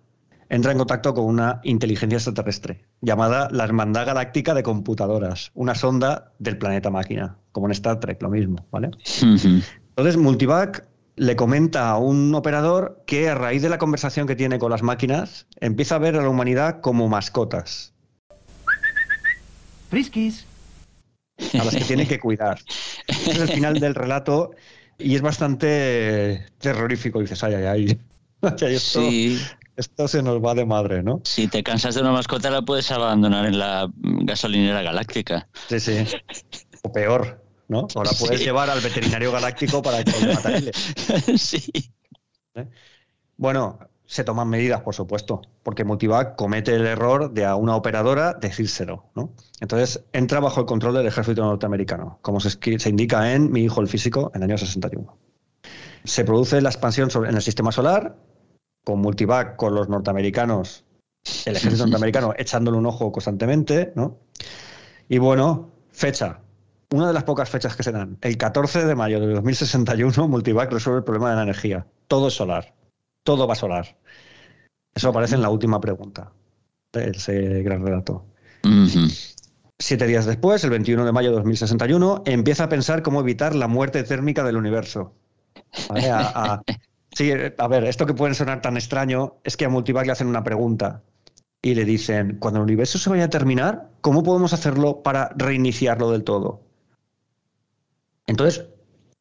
entra 0.50 0.72
en 0.72 0.78
contacto 0.78 1.16
con 1.16 1.26
una 1.26 1.62
inteligencia 1.64 2.18
extraterrestre 2.18 2.86
llamada 3.02 3.50
la 3.52 3.64
Hermandad 3.64 4.06
Galáctica 4.06 4.54
de 4.54 4.62
Computadoras, 4.62 5.50
una 5.56 5.74
sonda 5.74 6.32
del 6.38 6.60
planeta 6.60 6.92
máquina, 6.92 7.40
como 7.52 7.66
en 7.66 7.72
Star 7.72 8.00
Trek, 8.00 8.22
lo 8.22 8.30
mismo, 8.30 8.68
¿vale? 8.70 8.92
Entonces, 9.24 10.16
Multivac 10.16 10.86
le 11.16 11.36
comenta 11.36 11.90
a 11.90 11.98
un 11.98 12.36
operador 12.36 13.02
que 13.08 13.30
a 13.30 13.34
raíz 13.34 13.64
de 13.64 13.70
la 13.70 13.80
conversación 13.80 14.28
que 14.28 14.36
tiene 14.36 14.60
con 14.60 14.70
las 14.70 14.84
máquinas, 14.84 15.48
empieza 15.60 15.96
a 15.96 15.98
ver 15.98 16.18
a 16.18 16.22
la 16.22 16.30
humanidad 16.30 16.82
como 16.82 17.10
mascotas. 17.10 17.96
Friskies. 19.90 20.46
A 21.60 21.64
las 21.64 21.76
que 21.76 21.84
tiene 21.84 22.07
que 22.07 22.20
cuidar. 22.20 22.60
Ese 23.07 23.32
es 23.32 23.38
el 23.40 23.49
final 23.49 23.80
del 23.80 23.95
relato 23.95 24.52
y 24.98 25.16
es 25.16 25.22
bastante 25.22 26.45
terrorífico. 26.60 27.20
Dices, 27.20 27.44
ay, 27.44 27.56
ay, 27.56 27.66
ay. 27.66 27.99
ay 28.41 28.76
esto, 28.76 29.02
Sí. 29.10 29.40
esto 29.76 30.07
se 30.07 30.24
nos 30.24 30.44
va 30.44 30.53
de 30.53 30.66
madre, 30.66 31.03
¿no? 31.03 31.22
Si 31.26 31.48
te 31.48 31.64
cansas 31.64 31.95
de 31.95 32.02
una 32.02 32.12
mascota, 32.12 32.49
la 32.49 32.62
puedes 32.62 32.90
abandonar 32.91 33.45
en 33.45 33.60
la 33.60 33.90
gasolinera 34.02 34.82
galáctica. 34.82 35.48
Sí, 35.68 35.80
sí. 35.80 36.06
O 36.84 36.91
peor, 36.91 37.44
¿no? 37.68 37.88
Ahora 37.95 38.12
puedes 38.18 38.40
Sí. 38.40 38.45
llevar 38.45 38.70
al 38.70 38.80
veterinario 38.80 39.32
galáctico 39.32 39.82
para 39.82 40.03
que 40.03 40.12
lo 40.12 40.34
mate. 40.34 40.72
sí. 41.38 41.64
Bueno, 43.38 43.80
se 44.07 44.23
toman 44.23 44.48
medidas, 44.49 44.82
por 44.82 44.94
supuesto, 44.94 45.41
porque 45.64 45.84
Multivac 45.84 46.36
comete 46.36 46.76
el 46.76 46.86
error 46.86 47.32
de 47.32 47.45
a 47.45 47.56
una 47.56 47.76
operadora 47.76 48.34
decírselo, 48.34 49.06
¿no? 49.15 49.32
Entonces 49.60 50.03
entra 50.14 50.40
bajo 50.40 50.60
el 50.60 50.65
control 50.65 50.94
del 50.94 51.07
ejército 51.07 51.44
norteamericano, 51.44 52.19
como 52.22 52.40
se, 52.40 52.57
indica 52.90 53.34
en 53.34 53.52
Mi 53.52 53.64
hijo 53.64 53.82
el 53.82 53.88
físico, 53.88 54.32
en 54.36 54.44
el 54.44 54.49
año 54.52 54.57
61. 54.57 55.18
Se 56.03 56.23
produce 56.23 56.61
la 56.61 56.69
expansión 56.69 57.10
sobre- 57.10 57.30
en 57.30 57.36
el 57.36 57.41
sistema 57.41 57.72
solar, 57.72 58.15
con 58.84 58.99
Multivac, 58.99 59.56
con 59.56 59.73
los 59.73 59.90
norteamericanos, 59.90 60.86
el 61.45 61.56
ejército 61.56 61.86
norteamericano 61.86 62.34
echándole 62.38 62.77
un 62.77 62.86
ojo 62.86 63.11
constantemente, 63.11 63.91
¿no? 63.95 64.19
Y 65.10 65.18
bueno, 65.18 65.72
fecha. 65.91 66.41
Una 66.94 67.07
de 67.07 67.14
las 67.14 67.23
pocas 67.23 67.49
fechas 67.49 67.76
que 67.76 67.82
se 67.82 67.91
dan. 67.91 68.19
El 68.22 68.38
14 68.38 68.86
de 68.86 68.94
mayo 68.94 69.19
de 69.19 69.34
2061, 69.34 70.27
Multivac 70.27 70.72
resuelve 70.72 70.99
el 70.99 71.03
problema 71.03 71.32
de 71.32 71.38
la 71.38 71.44
energía. 71.44 71.88
Todo 72.07 72.27
es 72.27 72.36
solar. 72.36 72.76
Todo 73.26 73.48
va 73.48 73.56
solar. 73.56 73.98
Eso 74.94 75.10
aparece 75.10 75.34
en 75.36 75.42
la 75.42 75.50
última 75.50 75.82
pregunta 75.82 76.32
de 76.94 77.10
ese 77.10 77.64
gran 77.64 77.84
relato. 77.84 78.24
Siete 79.80 80.06
días 80.08 80.26
después, 80.26 80.64
el 80.64 80.70
21 80.70 81.04
de 81.06 81.12
mayo 81.12 81.30
de 81.32 81.36
2061, 81.38 82.22
empieza 82.26 82.66
a 82.66 82.70
pensar 82.70 83.02
cómo 83.02 83.20
evitar 83.20 83.56
la 83.56 83.68
muerte 83.68 84.04
térmica 84.04 84.44
del 84.44 84.58
universo. 84.58 85.14
¿Vale? 85.90 86.10
A- 86.10 86.32
a- 86.54 86.62
sí, 87.12 87.32
a 87.58 87.68
ver, 87.68 87.84
esto 87.86 88.06
que 88.06 88.14
puede 88.14 88.36
sonar 88.36 88.62
tan 88.62 88.78
extraño 88.78 89.36
es 89.44 89.58
que 89.58 89.66
a 89.66 89.70
Multivac 89.70 90.06
le 90.06 90.12
hacen 90.12 90.28
una 90.28 90.44
pregunta 90.44 91.02
y 91.64 91.74
le 91.74 91.84
dicen, 91.84 92.38
cuando 92.38 92.60
el 92.60 92.64
universo 92.66 93.00
se 93.00 93.10
vaya 93.10 93.26
a 93.26 93.30
terminar, 93.30 93.90
¿cómo 94.02 94.22
podemos 94.22 94.54
hacerlo 94.54 95.02
para 95.02 95.30
reiniciarlo 95.36 96.12
del 96.12 96.24
todo? 96.24 96.62
Entonces, 98.28 98.66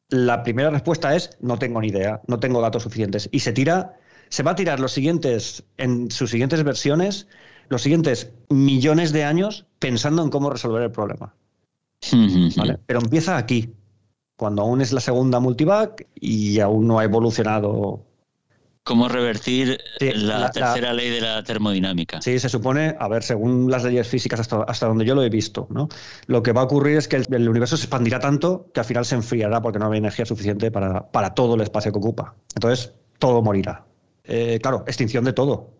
la 0.09 0.43
primera 0.43 0.69
respuesta 0.69 1.15
es, 1.15 1.31
no 1.41 1.57
tengo 1.57 1.81
ni 1.81 1.87
idea, 1.87 2.21
no 2.27 2.39
tengo 2.39 2.61
datos 2.61 2.83
suficientes. 2.83 3.29
Y 3.31 3.39
se 3.39 3.53
tira, 3.53 3.97
se 4.29 4.43
va 4.43 4.51
a 4.51 4.55
tirar 4.55 4.79
los 4.79 4.91
siguientes, 4.91 5.63
en 5.77 6.11
sus 6.11 6.31
siguientes 6.31 6.63
versiones, 6.63 7.27
los 7.69 7.81
siguientes 7.81 8.31
millones 8.49 9.11
de 9.11 9.23
años 9.23 9.65
pensando 9.79 10.23
en 10.23 10.29
cómo 10.29 10.49
resolver 10.49 10.83
el 10.83 10.91
problema. 10.91 11.33
¿vale? 12.55 12.79
Pero 12.85 12.99
empieza 12.99 13.37
aquí, 13.37 13.73
cuando 14.35 14.61
aún 14.61 14.81
es 14.81 14.93
la 14.93 14.99
segunda 14.99 15.39
multivac 15.39 16.07
y 16.15 16.59
aún 16.59 16.87
no 16.87 16.99
ha 16.99 17.03
evolucionado. 17.03 18.05
¿Cómo 18.85 19.09
revertir 19.09 19.81
Sí, 19.99 20.11
la, 20.13 20.39
la- 20.39 20.51
tercera 20.51 20.93
ley 20.93 21.09
de 21.09 21.19
la 21.19 21.43
termodinámica? 21.43 22.21
Sí, 22.21 22.37
se 22.39 22.49
supone, 22.49 22.95
a 22.99 23.07
ver, 23.07 23.23
según 23.23 23.69
las 23.69 23.83
leyes 23.83 24.07
físicas 24.07 24.39
hasta, 24.39 24.61
hasta 24.63 24.85
donde 24.85 25.05
yo 25.05 25.15
lo 25.15 25.23
he 25.23 25.29
visto, 25.29 25.67
¿no? 25.71 25.89
Lo 26.27 26.43
que 26.43 26.51
va 26.53 26.61
a 26.61 26.63
ocurrir 26.65 26.97
es 26.97 27.07
que 27.07 27.15
el, 27.15 27.25
el 27.33 27.49
universo 27.49 27.77
se 27.77 27.83
expandirá 27.85 28.19
tanto 28.19 28.69
que 28.73 28.79
al 28.79 28.85
final 28.85 29.03
se 29.03 29.15
enfriará 29.15 29.59
porque 29.61 29.79
no 29.79 29.85
habrá 29.85 29.97
energía 29.97 30.25
suficiente 30.25 30.69
para, 30.69 31.11
para 31.11 31.33
todo 31.33 31.55
el 31.55 31.61
espacio 31.61 31.91
que 31.91 31.97
ocupa. 31.97 32.35
Entonces, 32.53 32.93
todo 33.17 33.41
morirá. 33.41 33.85
Eh, 34.23 34.59
claro, 34.61 34.83
extinción 34.87 35.23
de 35.25 35.33
todo. 35.33 35.71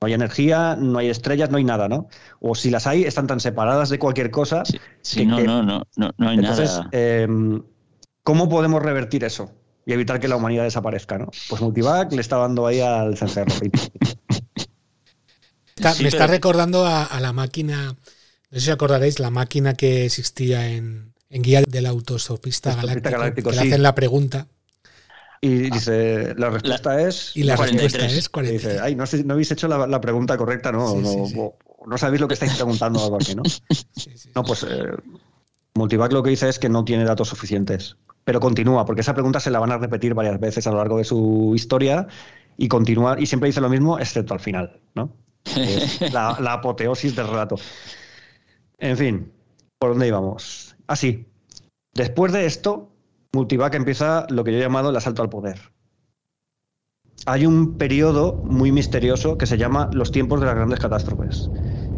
No 0.00 0.06
hay 0.06 0.14
energía, 0.14 0.76
no 0.76 0.98
hay 0.98 1.08
estrellas, 1.08 1.50
no 1.50 1.58
hay 1.58 1.64
nada, 1.64 1.88
¿no? 1.88 2.08
O 2.40 2.54
si 2.56 2.70
las 2.70 2.86
hay, 2.88 3.04
están 3.04 3.26
tan 3.28 3.38
separadas 3.38 3.90
de 3.90 3.98
cualquier 4.00 4.30
cosa. 4.32 4.64
Sí, 5.02 5.24
no, 5.24 5.38
no, 5.40 5.62
no, 5.62 5.82
no, 5.96 6.10
no 6.18 6.28
hay 6.28 6.36
Entonces, 6.38 6.70
nada. 6.70 6.88
eh, 6.92 7.28
¿cómo 8.24 8.48
podemos 8.48 8.82
revertir 8.82 9.24
eso? 9.24 9.52
Y 9.86 9.92
evitar 9.92 10.20
que 10.20 10.28
la 10.28 10.36
humanidad 10.36 10.64
desaparezca, 10.64 11.18
¿no? 11.18 11.30
Pues 11.48 11.60
Multivac 11.62 12.12
le 12.12 12.20
está 12.20 12.36
dando 12.36 12.66
ahí 12.66 12.80
al 12.80 13.16
cencerro. 13.16 13.52
Está- 15.76 15.94
Sí, 15.94 16.02
me 16.02 16.08
está 16.08 16.24
pero- 16.24 16.32
recordando 16.32 16.84
a, 16.86 17.04
a 17.04 17.20
la 17.20 17.32
máquina, 17.32 17.86
no 18.50 18.58
sé 18.58 18.60
si 18.60 18.70
acordaréis, 18.70 19.18
la 19.18 19.30
máquina 19.30 19.74
que 19.74 20.04
existía 20.04 20.68
en, 20.68 21.14
en 21.30 21.42
guía 21.42 21.62
del 21.66 21.86
autostopista 21.86 22.74
galáctico, 22.74 23.10
galáctico, 23.10 23.50
que 23.50 23.56
le 23.56 23.62
sí. 23.62 23.68
hacen 23.68 23.82
la 23.82 23.94
pregunta. 23.94 24.46
Y 25.40 25.70
dice, 25.70 26.34
la 26.36 26.50
respuesta 26.50 27.00
es... 27.00 27.34
y 27.34 27.44
la 27.44 27.56
respuesta 27.56 27.78
43. 27.78 28.12
es 28.18 28.28
43. 28.28 28.72
Dice, 28.74 28.80
ay, 28.84 28.94
no, 28.94 29.04
no 29.24 29.32
habéis 29.32 29.50
hecho 29.50 29.68
la, 29.68 29.86
la 29.86 29.98
pregunta 30.00 30.36
correcta, 30.36 30.70
¿no? 30.70 30.90
Sí, 30.92 30.98
no, 30.98 31.08
sí, 31.26 31.32
sí. 31.32 31.36
o- 31.38 31.56
no 31.86 31.96
sabéis 31.96 32.20
lo 32.20 32.28
que 32.28 32.34
estáis 32.34 32.52
preguntando 32.56 33.00
o 33.00 33.04
algo 33.04 33.16
así, 33.16 33.34
¿no? 33.34 33.42
no, 34.34 34.42
pues 34.42 34.66
eh, 34.68 34.84
Multivac 35.74 36.12
lo 36.12 36.22
que 36.22 36.28
dice 36.28 36.46
es 36.50 36.58
que 36.58 36.68
no 36.68 36.84
tiene 36.84 37.04
datos 37.04 37.28
suficientes. 37.28 37.96
Pero 38.30 38.38
continúa, 38.38 38.84
porque 38.84 39.00
esa 39.00 39.12
pregunta 39.12 39.40
se 39.40 39.50
la 39.50 39.58
van 39.58 39.72
a 39.72 39.78
repetir 39.78 40.14
varias 40.14 40.38
veces 40.38 40.64
a 40.64 40.70
lo 40.70 40.76
largo 40.76 40.98
de 40.98 41.02
su 41.02 41.50
historia 41.56 42.06
y 42.56 42.68
continúa, 42.68 43.16
y 43.18 43.26
siempre 43.26 43.48
dice 43.48 43.60
lo 43.60 43.68
mismo, 43.68 43.98
excepto 43.98 44.34
al 44.34 44.38
final, 44.38 44.80
¿no? 44.94 45.16
Es 45.56 46.00
la, 46.12 46.36
la 46.38 46.52
apoteosis 46.52 47.16
del 47.16 47.26
relato. 47.26 47.56
En 48.78 48.96
fin, 48.96 49.32
¿por 49.80 49.90
dónde 49.90 50.06
íbamos? 50.06 50.76
Así, 50.86 51.26
después 51.92 52.30
de 52.30 52.46
esto, 52.46 52.92
Multivac 53.32 53.74
empieza 53.74 54.28
lo 54.30 54.44
que 54.44 54.52
yo 54.52 54.58
he 54.58 54.60
llamado 54.60 54.90
el 54.90 54.96
asalto 54.96 55.22
al 55.22 55.28
poder. 55.28 55.58
Hay 57.26 57.46
un 57.46 57.78
periodo 57.78 58.42
muy 58.44 58.70
misterioso 58.70 59.38
que 59.38 59.46
se 59.46 59.58
llama 59.58 59.90
los 59.92 60.12
tiempos 60.12 60.38
de 60.38 60.46
las 60.46 60.54
grandes 60.54 60.78
catástrofes. 60.78 61.50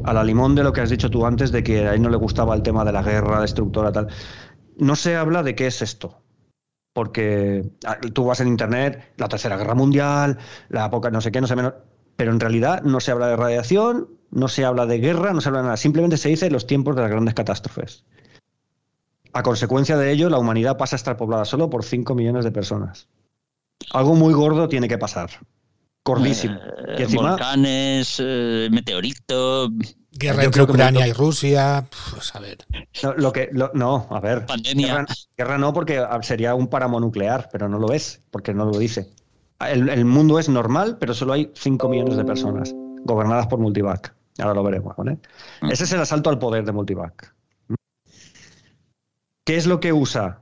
A 0.03 0.15
la 0.15 0.25
limón 0.25 0.55
de 0.55 0.65
lo 0.65 0.73
que 0.73 0.81
has 0.81 0.89
dicho 0.89 1.11
tú 1.11 1.27
antes, 1.27 1.53
de 1.53 1.63
que 1.63 1.87
a 1.87 1.93
él 1.93 2.01
no 2.01 2.09
le 2.09 2.17
gustaba 2.17 2.55
el 2.55 2.63
tema 2.63 2.87
de 2.87 2.93
la 2.93 3.03
guerra 3.03 3.43
destructora, 3.43 3.93
tal. 3.93 4.09
No 4.79 4.97
se 4.97 5.15
habla 5.17 5.43
de 5.43 5.55
qué 5.55 5.67
es 5.67 5.83
esto. 5.83 6.22
Porque 6.93 7.71
ah, 7.87 7.99
tú 8.13 8.25
vas 8.25 8.41
en 8.41 8.49
internet, 8.49 9.13
la 9.17 9.29
tercera 9.29 9.57
guerra 9.57 9.75
mundial, 9.75 10.39
la 10.69 10.87
época 10.87 11.11
no 11.11 11.21
sé 11.21 11.33
qué, 11.33 11.41
no 11.41 11.47
sé 11.47 11.57
menos. 11.57 11.75
Pero 12.17 12.33
en 12.33 12.41
realidad 12.41 12.83
no 12.83 13.01
se 13.01 13.11
habla 13.11 13.29
de 13.29 13.37
radiación, 13.37 14.09
no 14.31 14.49
se 14.49 14.65
habla 14.65 14.87
de 14.87 14.99
guerra, 14.99 15.33
no 15.33 15.41
se 15.41 15.49
habla 15.49 15.61
de 15.61 15.65
nada. 15.65 15.77
Simplemente 15.77 16.17
se 16.17 16.29
dice 16.29 16.51
los 16.51 16.67
tiempos 16.67 16.95
de 16.97 17.03
las 17.03 17.11
grandes 17.11 17.35
catástrofes. 17.35 18.05
A 19.33 19.43
consecuencia 19.43 19.97
de 19.97 20.13
ello, 20.13 20.29
la 20.29 20.39
humanidad 20.39 20.77
pasa 20.77 20.97
a 20.97 20.99
estar 20.99 21.17
poblada 21.17 21.47
solo 21.47 21.71
por 21.71 21.85
5 21.85 22.15
millones 22.15 22.45
de 22.45 22.53
personas. 22.53 23.09
Algo 23.93 24.15
muy 24.15 24.35
gordo 24.35 24.69
tiene 24.69 24.89
que 24.89 24.99
pasar. 24.99 25.31
Gordísimo. 26.05 26.55
Eh, 26.55 26.97
y 26.99 27.03
encima, 27.03 27.31
Volcanes, 27.31 28.17
eh, 28.19 28.69
meteorito. 28.71 29.71
Guerra 30.15 30.45
entre 30.45 30.63
Ucrania 30.63 31.07
y 31.07 31.13
Rusia. 31.13 31.87
Pues 32.13 32.35
a 32.35 32.39
ver. 32.41 32.59
no, 33.03 33.15
lo 33.15 33.33
que, 33.33 33.49
lo- 33.53 33.71
no, 33.75 34.07
a 34.11 34.21
ver. 34.21 34.45
Guerra, 34.75 35.07
guerra 35.37 35.59
no, 35.59 35.73
porque 35.73 36.05
sería 36.23 36.55
un 36.55 36.69
páramo 36.69 37.01
nuclear, 37.01 37.49
pero 37.51 37.69
no 37.69 37.79
lo 37.79 37.93
es, 37.93 38.21
porque 38.31 38.53
no 38.55 38.65
lo 38.67 38.79
dice. 38.79 39.09
El, 39.61 39.89
el 39.89 40.05
mundo 40.05 40.39
es 40.39 40.49
normal, 40.49 40.97
pero 41.01 41.15
solo 41.15 41.33
hay 41.33 41.51
5 41.55 41.89
millones 41.89 42.17
de 42.17 42.25
personas 42.25 42.75
gobernadas 43.05 43.47
por 43.47 43.59
Multivac. 43.59 44.15
Ahora 44.39 44.55
lo 44.55 44.63
veremos, 44.63 44.97
¿vale? 44.97 45.19
Ese 45.71 45.85
es 45.85 45.93
el 45.93 46.01
asalto 46.01 46.31
al 46.31 46.39
poder 46.39 46.65
de 46.65 46.73
Multivac. 46.73 47.35
¿Qué 49.45 49.57
es 49.57 49.67
lo 49.67 49.81
que 49.81 49.93
usa? 49.93 50.41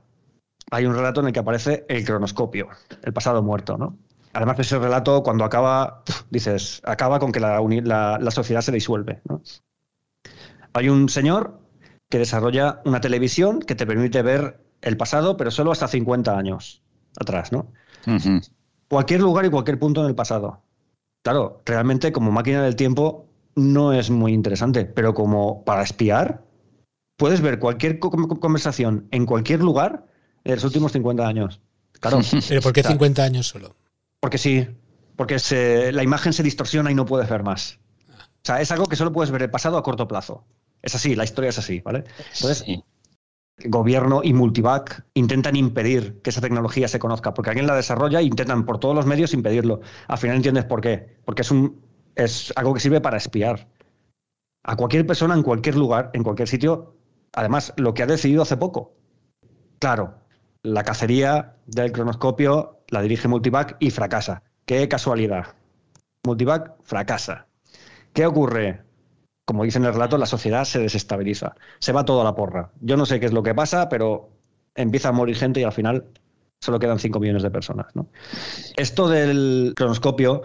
Hay 0.71 0.85
un 0.85 0.95
relato 0.95 1.21
en 1.21 1.27
el 1.27 1.33
que 1.33 1.39
aparece 1.39 1.85
el 1.89 2.05
cronoscopio, 2.05 2.69
el 3.03 3.13
pasado 3.13 3.41
muerto, 3.43 3.77
¿no? 3.77 3.97
Además, 4.33 4.59
ese 4.59 4.79
relato, 4.79 5.23
cuando 5.23 5.43
acaba, 5.43 6.03
dices, 6.29 6.81
acaba 6.85 7.19
con 7.19 7.31
que 7.31 7.39
la, 7.39 7.59
la- 7.83 8.17
la 8.19 8.31
sociedad 8.31 8.61
se 8.61 8.71
disuelve, 8.71 9.21
¿no? 9.27 9.41
Hay 10.73 10.89
un 10.89 11.09
señor 11.09 11.59
que 12.09 12.17
desarrolla 12.17 12.81
una 12.85 13.01
televisión 13.01 13.59
que 13.59 13.75
te 13.75 13.85
permite 13.85 14.21
ver 14.21 14.63
el 14.81 14.97
pasado, 14.97 15.37
pero 15.37 15.51
solo 15.51 15.71
hasta 15.71 15.87
50 15.87 16.37
años 16.37 16.81
atrás, 17.19 17.51
¿no? 17.51 17.71
Cualquier 18.89 19.21
lugar 19.21 19.45
y 19.45 19.49
cualquier 19.49 19.79
punto 19.79 20.01
en 20.01 20.07
el 20.07 20.15
pasado. 20.15 20.61
Claro, 21.23 21.61
realmente 21.65 22.11
como 22.11 22.31
máquina 22.31 22.63
del 22.63 22.75
tiempo 22.75 23.27
no 23.55 23.93
es 23.93 24.09
muy 24.09 24.33
interesante, 24.33 24.85
pero 24.85 25.13
como 25.13 25.63
para 25.63 25.83
espiar, 25.83 26.43
puedes 27.17 27.41
ver 27.41 27.59
cualquier 27.59 27.99
co- 27.99 28.11
conversación 28.39 29.07
en 29.11 29.25
cualquier 29.25 29.61
lugar 29.61 30.07
de 30.43 30.55
los 30.55 30.63
últimos 30.63 30.91
50 30.93 31.27
años. 31.27 31.61
Claro. 31.99 32.19
Pero 32.49 32.61
¿por 32.61 32.73
qué 32.73 32.79
O 32.79 32.83
sea, 32.83 32.91
50 32.91 33.23
años 33.23 33.47
solo? 33.47 33.75
Porque 34.21 34.37
sí, 34.37 34.67
porque 35.17 35.39
se- 35.39 35.91
la 35.91 36.03
imagen 36.03 36.31
se 36.31 36.43
distorsiona 36.43 36.91
y 36.91 36.95
no 36.95 37.05
puedes 37.05 37.29
ver 37.29 37.43
más. 37.43 37.79
O 38.09 38.43
sea, 38.43 38.61
es 38.61 38.71
algo 38.71 38.85
que 38.85 38.95
solo 38.95 39.11
puedes 39.11 39.31
ver 39.31 39.43
el 39.43 39.51
pasado 39.51 39.77
a 39.77 39.83
corto 39.83 40.07
plazo. 40.07 40.45
Es 40.81 40.95
así, 40.95 41.15
la 41.15 41.25
historia 41.25 41.49
es 41.49 41.59
así, 41.59 41.81
¿vale? 41.81 42.05
Entonces, 42.33 42.63
gobierno 43.65 44.21
y 44.23 44.33
Multivac 44.33 45.05
intentan 45.13 45.55
impedir 45.55 46.21
que 46.21 46.31
esa 46.31 46.41
tecnología 46.41 46.87
se 46.87 46.97
conozca, 46.99 47.33
porque 47.33 47.51
alguien 47.51 47.67
la 47.67 47.75
desarrolla 47.75 48.19
e 48.19 48.23
intentan 48.23 48.65
por 48.65 48.79
todos 48.79 48.95
los 48.95 49.05
medios 49.05 49.33
impedirlo. 49.33 49.81
Al 50.07 50.17
final 50.17 50.37
entiendes 50.37 50.65
por 50.65 50.81
qué. 50.81 51.17
Porque 51.25 51.43
es, 51.43 51.51
un, 51.51 51.79
es 52.15 52.51
algo 52.55 52.73
que 52.73 52.79
sirve 52.79 53.01
para 53.01 53.17
espiar. 53.17 53.67
A 54.63 54.75
cualquier 54.75 55.05
persona, 55.05 55.35
en 55.35 55.43
cualquier 55.43 55.75
lugar, 55.75 56.09
en 56.13 56.23
cualquier 56.23 56.47
sitio. 56.47 56.95
Además, 57.33 57.73
lo 57.77 57.93
que 57.93 58.03
ha 58.03 58.07
decidido 58.07 58.41
hace 58.41 58.57
poco. 58.57 58.93
Claro, 59.79 60.15
la 60.63 60.83
cacería 60.83 61.55
del 61.67 61.91
cronoscopio 61.91 62.80
la 62.91 63.01
dirige 63.01 63.27
Multivac 63.27 63.77
y 63.79 63.89
fracasa. 63.89 64.43
Qué 64.65 64.87
casualidad. 64.87 65.55
Multivac 66.23 66.75
fracasa. 66.83 67.47
¿Qué 68.13 68.25
ocurre? 68.25 68.83
Como 69.45 69.63
dice 69.63 69.79
en 69.79 69.85
el 69.85 69.93
relato, 69.93 70.17
la 70.17 70.25
sociedad 70.27 70.65
se 70.65 70.79
desestabiliza. 70.79 71.55
Se 71.79 71.93
va 71.93 72.05
todo 72.05 72.21
a 72.21 72.23
la 72.23 72.35
porra. 72.35 72.71
Yo 72.81 72.97
no 72.97 73.05
sé 73.05 73.19
qué 73.19 73.25
es 73.25 73.33
lo 73.33 73.41
que 73.41 73.55
pasa, 73.55 73.89
pero 73.89 74.29
empieza 74.75 75.09
a 75.09 75.13
morir 75.13 75.35
gente 75.35 75.61
y 75.61 75.63
al 75.63 75.71
final 75.71 76.05
solo 76.59 76.79
quedan 76.79 76.99
5 76.99 77.19
millones 77.19 77.43
de 77.43 77.49
personas. 77.49 77.87
¿no? 77.95 78.07
Esto 78.75 79.07
del 79.07 79.73
cronoscopio, 79.75 80.43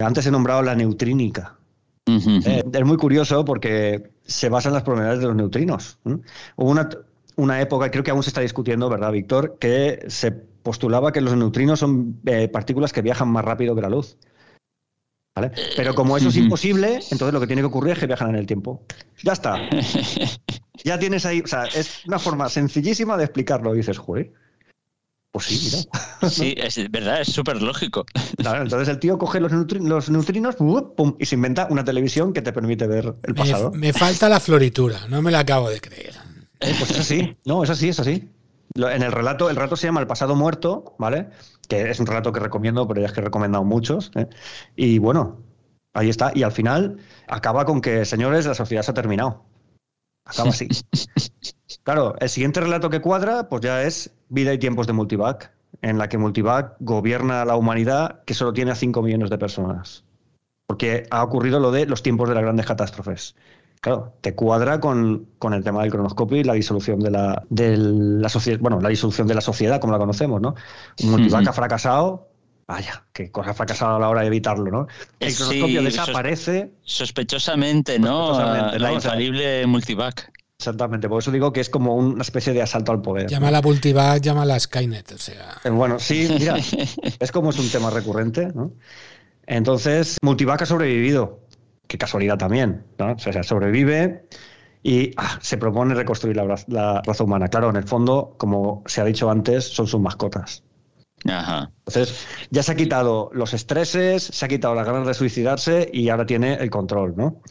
antes 0.00 0.26
he 0.26 0.30
nombrado 0.30 0.62
la 0.62 0.74
neutrínica. 0.74 1.56
Eh, 2.06 2.64
es 2.72 2.84
muy 2.84 2.96
curioso 2.96 3.44
porque 3.44 4.10
se 4.24 4.48
basa 4.48 4.68
en 4.68 4.74
las 4.74 4.82
probabilidades 4.82 5.20
de 5.20 5.26
los 5.28 5.36
neutrinos. 5.36 5.98
Hubo 6.04 6.70
una, 6.70 6.88
una 7.36 7.60
época, 7.60 7.92
creo 7.92 8.02
que 8.02 8.10
aún 8.10 8.24
se 8.24 8.30
está 8.30 8.40
discutiendo, 8.40 8.88
¿verdad, 8.88 9.12
Víctor? 9.12 9.58
Que 9.60 10.04
se 10.08 10.49
postulaba 10.62 11.12
que 11.12 11.20
los 11.20 11.36
neutrinos 11.36 11.80
son 11.80 12.20
eh, 12.26 12.48
partículas 12.48 12.92
que 12.92 13.02
viajan 13.02 13.28
más 13.28 13.44
rápido 13.44 13.74
que 13.74 13.82
la 13.82 13.90
luz. 13.90 14.16
¿Vale? 15.34 15.52
Pero 15.76 15.94
como 15.94 16.16
eso 16.16 16.28
es 16.28 16.36
imposible, 16.36 17.00
entonces 17.10 17.32
lo 17.32 17.40
que 17.40 17.46
tiene 17.46 17.62
que 17.62 17.66
ocurrir 17.66 17.92
es 17.92 17.98
que 18.00 18.06
viajan 18.06 18.30
en 18.30 18.36
el 18.36 18.46
tiempo. 18.46 18.82
Ya 19.22 19.32
está. 19.32 19.56
Ya 20.82 20.98
tienes 20.98 21.26
ahí, 21.26 21.42
o 21.42 21.46
sea, 21.46 21.66
es 21.66 22.06
una 22.06 22.18
forma 22.18 22.48
sencillísima 22.48 23.18
de 23.18 23.24
explicarlo. 23.24 23.74
Y 23.74 23.78
dices, 23.78 23.98
joder, 23.98 24.32
pues 25.30 25.46
sí, 25.46 25.70
mira. 26.20 26.30
Sí, 26.30 26.54
es 26.56 26.90
verdad, 26.90 27.20
es 27.20 27.32
súper 27.32 27.62
lógico. 27.62 28.04
entonces 28.38 28.88
el 28.88 28.98
tío 28.98 29.18
coge 29.18 29.40
los, 29.40 29.52
los 29.52 30.10
neutrinos 30.10 30.56
y 31.18 31.26
se 31.26 31.34
inventa 31.34 31.68
una 31.70 31.84
televisión 31.84 32.32
que 32.32 32.42
te 32.42 32.52
permite 32.52 32.86
ver 32.86 33.14
el 33.22 33.34
pasado. 33.34 33.70
Me, 33.72 33.92
falta 33.92 34.28
la 34.28 34.40
floritura, 34.40 35.06
no 35.08 35.22
me 35.22 35.30
la 35.30 35.40
acabo 35.40 35.70
de 35.70 35.80
creer. 35.80 36.14
Eh, 36.60 36.74
pues 36.78 36.90
es 36.90 37.00
así, 37.00 37.36
no, 37.44 37.62
es 37.62 37.70
así, 37.70 37.88
es 37.88 38.00
así. 38.00 38.28
En 38.74 39.02
el 39.02 39.12
relato, 39.12 39.50
el 39.50 39.56
relato 39.56 39.76
se 39.76 39.86
llama 39.86 40.00
El 40.00 40.06
pasado 40.06 40.36
muerto, 40.36 40.94
¿vale? 40.98 41.28
Que 41.68 41.90
es 41.90 41.98
un 41.98 42.06
relato 42.06 42.32
que 42.32 42.40
recomiendo, 42.40 42.86
pero 42.86 43.00
ya 43.00 43.06
es 43.06 43.12
que 43.12 43.20
he 43.20 43.24
recomendado 43.24 43.64
muchos. 43.64 44.12
¿eh? 44.14 44.28
Y 44.76 44.98
bueno, 44.98 45.40
ahí 45.92 46.08
está. 46.08 46.32
Y 46.34 46.42
al 46.42 46.52
final 46.52 46.98
acaba 47.26 47.64
con 47.64 47.80
que, 47.80 48.04
señores, 48.04 48.46
la 48.46 48.54
sociedad 48.54 48.82
se 48.82 48.92
ha 48.92 48.94
terminado. 48.94 49.44
Acaba 50.24 50.50
así. 50.50 50.68
Claro, 51.84 52.14
el 52.18 52.28
siguiente 52.28 52.60
relato 52.60 52.90
que 52.90 53.00
cuadra, 53.00 53.48
pues 53.48 53.62
ya 53.62 53.82
es 53.82 54.12
Vida 54.28 54.52
y 54.52 54.58
tiempos 54.58 54.86
de 54.86 54.92
Multivac, 54.92 55.52
en 55.82 55.98
la 55.98 56.08
que 56.08 56.18
Multivac 56.18 56.76
gobierna 56.80 57.42
a 57.42 57.44
la 57.44 57.56
humanidad 57.56 58.22
que 58.24 58.34
solo 58.34 58.52
tiene 58.52 58.72
a 58.72 58.74
5 58.74 59.02
millones 59.02 59.30
de 59.30 59.38
personas. 59.38 60.04
Porque 60.66 61.06
ha 61.10 61.22
ocurrido 61.22 61.58
lo 61.58 61.70
de 61.70 61.86
los 61.86 62.02
tiempos 62.02 62.28
de 62.28 62.34
las 62.34 62.42
grandes 62.42 62.66
catástrofes. 62.66 63.34
Claro, 63.80 64.14
te 64.20 64.34
cuadra 64.34 64.78
con, 64.78 65.26
el 65.52 65.64
tema 65.64 65.82
del 65.82 65.90
cronoscopio 65.90 66.36
y 66.36 66.44
la 66.44 66.52
disolución 66.52 67.00
de 67.00 67.10
la, 67.10 67.42
de 67.48 67.78
la 67.78 68.28
sociedad, 68.28 68.58
bueno, 68.60 68.78
la 68.80 68.90
disolución 68.90 69.26
de 69.26 69.34
la 69.34 69.40
sociedad 69.40 69.80
como 69.80 69.94
la 69.94 69.98
conocemos, 69.98 70.40
¿no? 70.40 70.54
Multivac 71.02 71.48
ha 71.48 71.52
fracasado, 71.52 72.28
Vaya, 72.66 73.04
qué 73.12 73.32
cosa 73.32 73.52
fracasada 73.52 73.96
a 73.96 73.98
la 73.98 74.08
hora 74.08 74.20
de 74.20 74.28
evitarlo, 74.28 74.70
¿no? 74.70 74.86
El 75.18 75.34
cronoscopio 75.34 75.82
desaparece. 75.82 76.70
Sospechosamente, 76.82 77.98
¿no? 77.98 78.38
la 78.78 78.92
infalible 78.92 79.66
multivac. 79.66 80.30
Exactamente, 80.60 81.08
por 81.08 81.22
eso 81.22 81.30
digo 81.30 81.54
que 81.54 81.60
es 81.60 81.70
como 81.70 81.96
una 81.96 82.20
especie 82.20 82.52
de 82.52 82.60
asalto 82.60 82.92
al 82.92 83.00
poder. 83.00 83.28
Llama 83.28 83.50
la 83.50 83.62
multivac, 83.62 84.22
llama 84.22 84.44
la 84.44 84.60
Skynet, 84.60 85.12
o 85.12 85.18
sea. 85.18 85.58
Eh, 85.64 85.70
bueno, 85.70 85.98
sí, 85.98 86.28
mira, 86.38 86.58
es 87.18 87.32
como 87.32 87.48
es 87.48 87.58
un 87.58 87.70
tema 87.70 87.88
recurrente, 87.88 88.52
¿no? 88.54 88.72
Entonces, 89.46 90.18
multivac 90.20 90.60
ha 90.60 90.66
sobrevivido. 90.66 91.40
Qué 91.90 91.98
casualidad 91.98 92.38
también, 92.38 92.84
¿no? 93.00 93.14
O 93.14 93.18
sea, 93.18 93.42
sobrevive 93.42 94.28
y 94.80 95.10
ah, 95.16 95.40
se 95.42 95.58
propone 95.58 95.92
reconstruir 95.92 96.36
la, 96.36 96.54
la 96.68 97.02
raza 97.04 97.24
humana. 97.24 97.48
Claro, 97.48 97.68
en 97.68 97.74
el 97.74 97.82
fondo, 97.82 98.36
como 98.38 98.84
se 98.86 99.00
ha 99.00 99.04
dicho 99.04 99.28
antes, 99.28 99.64
son 99.64 99.88
sus 99.88 100.00
mascotas. 100.00 100.62
Ajá. 101.28 101.72
Entonces, 101.78 102.28
ya 102.50 102.62
se 102.62 102.70
ha 102.70 102.76
quitado 102.76 103.30
los 103.32 103.54
estreses, 103.54 104.22
se 104.22 104.44
ha 104.44 104.46
quitado 104.46 104.76
las 104.76 104.86
ganas 104.86 105.04
de 105.04 105.14
suicidarse 105.14 105.90
y 105.92 106.10
ahora 106.10 106.26
tiene 106.26 106.54
el 106.54 106.70
control, 106.70 107.14
¿no? 107.16 107.42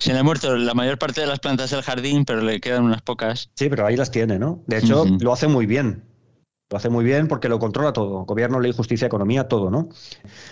Se 0.00 0.12
le 0.12 0.18
ha 0.18 0.24
muerto 0.24 0.56
la 0.56 0.74
mayor 0.74 0.98
parte 0.98 1.20
de 1.20 1.28
las 1.28 1.38
plantas 1.38 1.70
del 1.70 1.82
jardín, 1.82 2.24
pero 2.24 2.42
le 2.42 2.58
quedan 2.58 2.82
unas 2.82 3.02
pocas. 3.02 3.50
Sí, 3.54 3.68
pero 3.68 3.86
ahí 3.86 3.96
las 3.96 4.10
tiene, 4.10 4.40
¿no? 4.40 4.64
De 4.66 4.78
hecho, 4.78 5.06
lo 5.20 5.32
hace 5.32 5.46
muy 5.46 5.66
bien. 5.66 6.10
Lo 6.70 6.76
hace 6.76 6.88
muy 6.88 7.04
bien 7.04 7.28
porque 7.28 7.48
lo 7.48 7.60
controla 7.60 7.92
todo. 7.92 8.24
Gobierno, 8.24 8.58
ley, 8.58 8.72
justicia, 8.72 9.06
economía, 9.06 9.46
todo, 9.46 9.70
¿no? 9.70 9.90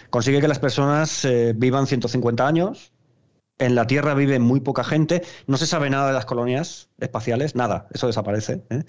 Consigue 0.08 0.40
que 0.40 0.48
las 0.48 0.60
personas 0.60 1.24
eh, 1.24 1.52
vivan 1.56 1.88
150 1.88 2.46
años. 2.46 2.92
En 3.58 3.74
la 3.74 3.86
Tierra 3.86 4.14
vive 4.14 4.38
muy 4.38 4.60
poca 4.60 4.84
gente. 4.84 5.22
No 5.46 5.56
se 5.56 5.66
sabe 5.66 5.90
nada 5.90 6.08
de 6.08 6.12
las 6.12 6.26
colonias 6.26 6.88
espaciales, 7.00 7.54
nada. 7.54 7.88
Eso 7.92 8.06
desaparece. 8.06 8.62
¿eh? 8.70 8.84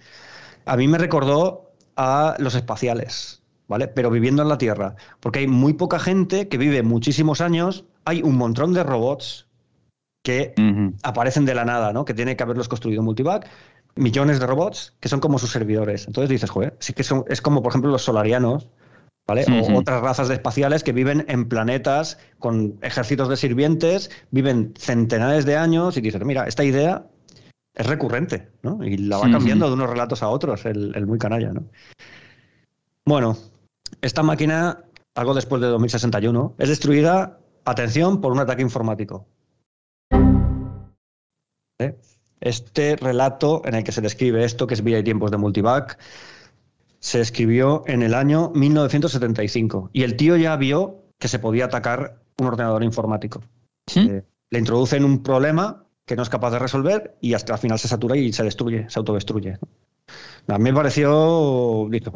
A 0.65 0.77
mí 0.77 0.87
me 0.87 0.97
recordó 0.97 1.71
a 1.95 2.35
los 2.39 2.55
espaciales, 2.55 3.41
¿vale? 3.67 3.87
Pero 3.87 4.09
viviendo 4.09 4.41
en 4.43 4.49
la 4.49 4.57
Tierra. 4.57 4.95
Porque 5.19 5.39
hay 5.39 5.47
muy 5.47 5.73
poca 5.73 5.99
gente 5.99 6.47
que 6.47 6.57
vive 6.57 6.83
muchísimos 6.83 7.41
años. 7.41 7.85
Hay 8.05 8.21
un 8.21 8.37
montón 8.37 8.73
de 8.73 8.83
robots 8.83 9.47
que 10.23 10.53
aparecen 11.03 11.45
de 11.45 11.55
la 11.55 11.65
nada, 11.65 11.93
¿no? 11.93 12.05
Que 12.05 12.13
tiene 12.13 12.35
que 12.35 12.43
haberlos 12.43 12.69
construido 12.69 13.01
Multivac, 13.01 13.49
millones 13.95 14.39
de 14.39 14.47
robots 14.47 14.95
que 14.99 15.09
son 15.09 15.19
como 15.19 15.39
sus 15.39 15.51
servidores. 15.51 16.07
Entonces 16.07 16.29
dices, 16.29 16.49
joder, 16.49 16.75
sí 16.79 16.93
que 16.93 17.03
son, 17.03 17.25
es 17.27 17.41
como 17.41 17.61
por 17.61 17.71
ejemplo 17.71 17.89
los 17.89 18.03
solarianos, 18.03 18.69
¿vale? 19.29 19.45
O 19.61 19.77
otras 19.77 20.01
razas 20.01 20.27
de 20.27 20.33
espaciales 20.33 20.83
que 20.83 20.91
viven 20.91 21.23
en 21.27 21.47
planetas 21.47 22.17
con 22.39 22.79
ejércitos 22.81 23.29
de 23.29 23.37
sirvientes, 23.37 24.09
viven 24.31 24.73
centenares 24.75 25.45
de 25.45 25.55
años 25.55 25.97
y 25.97 26.01
dices, 26.01 26.23
mira, 26.25 26.47
esta 26.47 26.63
idea 26.63 27.05
es 27.75 27.85
recurrente, 27.85 28.49
¿no? 28.63 28.83
Y 28.83 28.97
la 28.97 29.17
va 29.17 29.29
cambiando 29.29 29.67
de 29.67 29.73
unos 29.73 29.89
relatos 29.89 30.23
a 30.23 30.29
otros, 30.29 30.65
el, 30.65 30.93
el 30.95 31.05
muy 31.05 31.19
canalla, 31.19 31.53
¿no? 31.53 31.65
Bueno, 33.05 33.37
esta 34.01 34.23
máquina, 34.23 34.85
algo 35.13 35.35
después 35.35 35.61
de 35.61 35.67
2061, 35.67 36.55
es 36.57 36.69
destruida, 36.69 37.37
atención, 37.65 38.21
por 38.21 38.31
un 38.31 38.39
ataque 38.39 38.63
informático. 38.63 39.27
Este 42.41 42.95
relato 42.95 43.61
en 43.65 43.75
el 43.75 43.83
que 43.83 43.91
se 43.91 44.01
describe 44.01 44.43
esto, 44.43 44.65
que 44.65 44.73
es 44.73 44.83
Vida 44.83 44.99
y 44.99 45.03
Tiempos 45.03 45.29
de 45.29 45.37
Multivac, 45.37 45.99
se 46.99 47.21
escribió 47.21 47.83
en 47.87 48.03
el 48.03 48.13
año 48.13 48.51
1975 48.53 49.89
y 49.93 50.03
el 50.03 50.15
tío 50.15 50.35
ya 50.35 50.55
vio 50.55 51.03
que 51.17 51.27
se 51.27 51.39
podía 51.39 51.65
atacar 51.65 52.21
un 52.37 52.47
ordenador 52.47 52.83
informático. 52.83 53.41
Eh, 53.95 54.23
le 54.49 54.59
introducen 54.59 55.03
un 55.03 55.23
problema 55.23 55.85
que 56.05 56.15
no 56.15 56.23
es 56.23 56.29
capaz 56.29 56.51
de 56.51 56.59
resolver 56.59 57.17
y 57.21 57.33
hasta 57.33 57.53
el 57.53 57.59
final 57.59 57.79
se 57.79 57.87
satura 57.87 58.17
y 58.17 58.33
se 58.33 58.43
destruye, 58.43 58.89
se 58.89 58.99
autodestruye. 58.99 59.57
A 60.47 60.57
mí 60.57 60.63
me 60.63 60.73
pareció, 60.73 61.87
dice, 61.89 62.09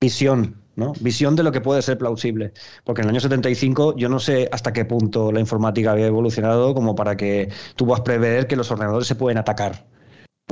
visión, 0.00 0.62
¿no? 0.76 0.92
Visión 1.00 1.36
de 1.36 1.42
lo 1.42 1.52
que 1.52 1.60
puede 1.60 1.80
ser 1.80 1.96
plausible. 1.96 2.52
Porque 2.84 3.02
en 3.02 3.08
el 3.08 3.14
año 3.14 3.20
75 3.20 3.96
yo 3.96 4.08
no 4.08 4.18
sé 4.18 4.48
hasta 4.52 4.72
qué 4.72 4.84
punto 4.84 5.32
la 5.32 5.40
informática 5.40 5.92
había 5.92 6.06
evolucionado 6.06 6.74
como 6.74 6.94
para 6.94 7.16
que 7.16 7.50
tú 7.76 7.86
puedas 7.86 8.02
prever 8.02 8.46
que 8.46 8.56
los 8.56 8.70
ordenadores 8.70 9.06
se 9.06 9.14
pueden 9.14 9.38
atacar. 9.38 9.86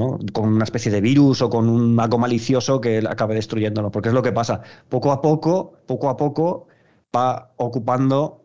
¿No? 0.00 0.18
con 0.32 0.48
una 0.48 0.64
especie 0.64 0.90
de 0.90 1.00
virus 1.00 1.42
o 1.42 1.50
con 1.50 1.68
un 1.68 2.00
algo 2.00 2.18
malicioso 2.18 2.80
que 2.80 2.98
acabe 2.98 3.34
destruyéndolo, 3.34 3.90
porque 3.90 4.08
es 4.08 4.14
lo 4.14 4.22
que 4.22 4.32
pasa. 4.32 4.62
Poco 4.88 5.12
a 5.12 5.20
poco, 5.20 5.74
poco 5.86 6.08
a 6.08 6.16
poco 6.16 6.66
va 7.14 7.52
ocupando 7.56 8.42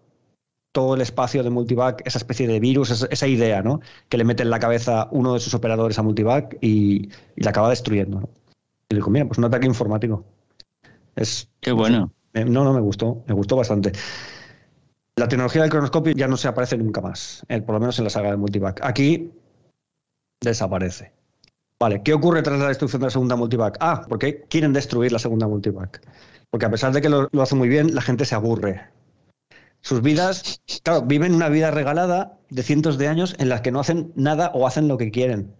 todo 0.73 0.95
el 0.95 1.01
espacio 1.01 1.41
de 1.43 1.49
Multivac, 1.49 2.01
esa 2.05 2.17
especie 2.17 2.47
de 2.47 2.59
virus, 2.59 2.91
esa, 2.91 3.27
idea, 3.27 3.61
¿no? 3.61 3.79
Que 4.09 4.17
le 4.17 4.25
mete 4.25 4.43
en 4.43 4.49
la 4.49 4.59
cabeza 4.59 5.07
uno 5.11 5.33
de 5.33 5.39
sus 5.39 5.53
operadores 5.53 5.97
a 5.97 6.03
Multivac 6.03 6.57
y, 6.59 7.09
y 7.37 7.43
la 7.43 7.51
acaba 7.51 7.69
destruyendo. 7.69 8.29
Y 8.89 8.95
digo, 8.95 9.09
mira, 9.09 9.25
pues 9.25 9.37
un 9.37 9.45
ataque 9.45 9.67
informático. 9.67 10.25
Es, 11.15 11.49
Qué 11.61 11.71
bueno. 11.71 12.11
No, 12.33 12.65
no, 12.65 12.73
me 12.73 12.81
gustó, 12.81 13.23
me 13.27 13.33
gustó 13.33 13.55
bastante. 13.55 13.93
La 15.15 15.29
tecnología 15.29 15.61
del 15.61 15.71
cronoscopio 15.71 16.11
ya 16.11 16.27
no 16.27 16.35
se 16.35 16.49
aparece 16.49 16.77
nunca 16.77 16.99
más, 16.99 17.45
por 17.65 17.75
lo 17.75 17.79
menos 17.79 17.97
en 17.97 18.03
la 18.03 18.09
saga 18.09 18.31
de 18.31 18.37
Multivac. 18.37 18.81
Aquí 18.83 19.31
desaparece. 20.41 21.14
¿Qué 22.03 22.13
ocurre 22.13 22.41
tras 22.41 22.59
la 22.59 22.67
destrucción 22.67 23.01
de 23.01 23.07
la 23.07 23.11
segunda 23.11 23.35
Multivac? 23.35 23.77
Ah, 23.79 24.05
porque 24.07 24.43
quieren 24.49 24.73
destruir 24.73 25.11
la 25.11 25.19
segunda 25.19 25.47
Multivac. 25.47 26.01
Porque 26.49 26.65
a 26.65 26.71
pesar 26.71 26.93
de 26.93 27.01
que 27.01 27.09
lo, 27.09 27.27
lo 27.31 27.41
hace 27.41 27.55
muy 27.55 27.69
bien, 27.69 27.93
la 27.93 28.01
gente 28.01 28.25
se 28.25 28.35
aburre. 28.35 28.89
Sus 29.81 30.01
vidas, 30.01 30.61
claro, 30.83 31.03
viven 31.03 31.35
una 31.35 31.49
vida 31.49 31.69
regalada 31.69 32.39
de 32.49 32.63
cientos 32.63 32.97
de 32.97 33.07
años 33.07 33.35
en 33.37 33.49
las 33.49 33.61
que 33.61 33.71
no 33.71 33.79
hacen 33.79 34.11
nada 34.15 34.51
o 34.55 34.65
hacen 34.65 34.87
lo 34.87 34.97
que 34.97 35.11
quieren. 35.11 35.53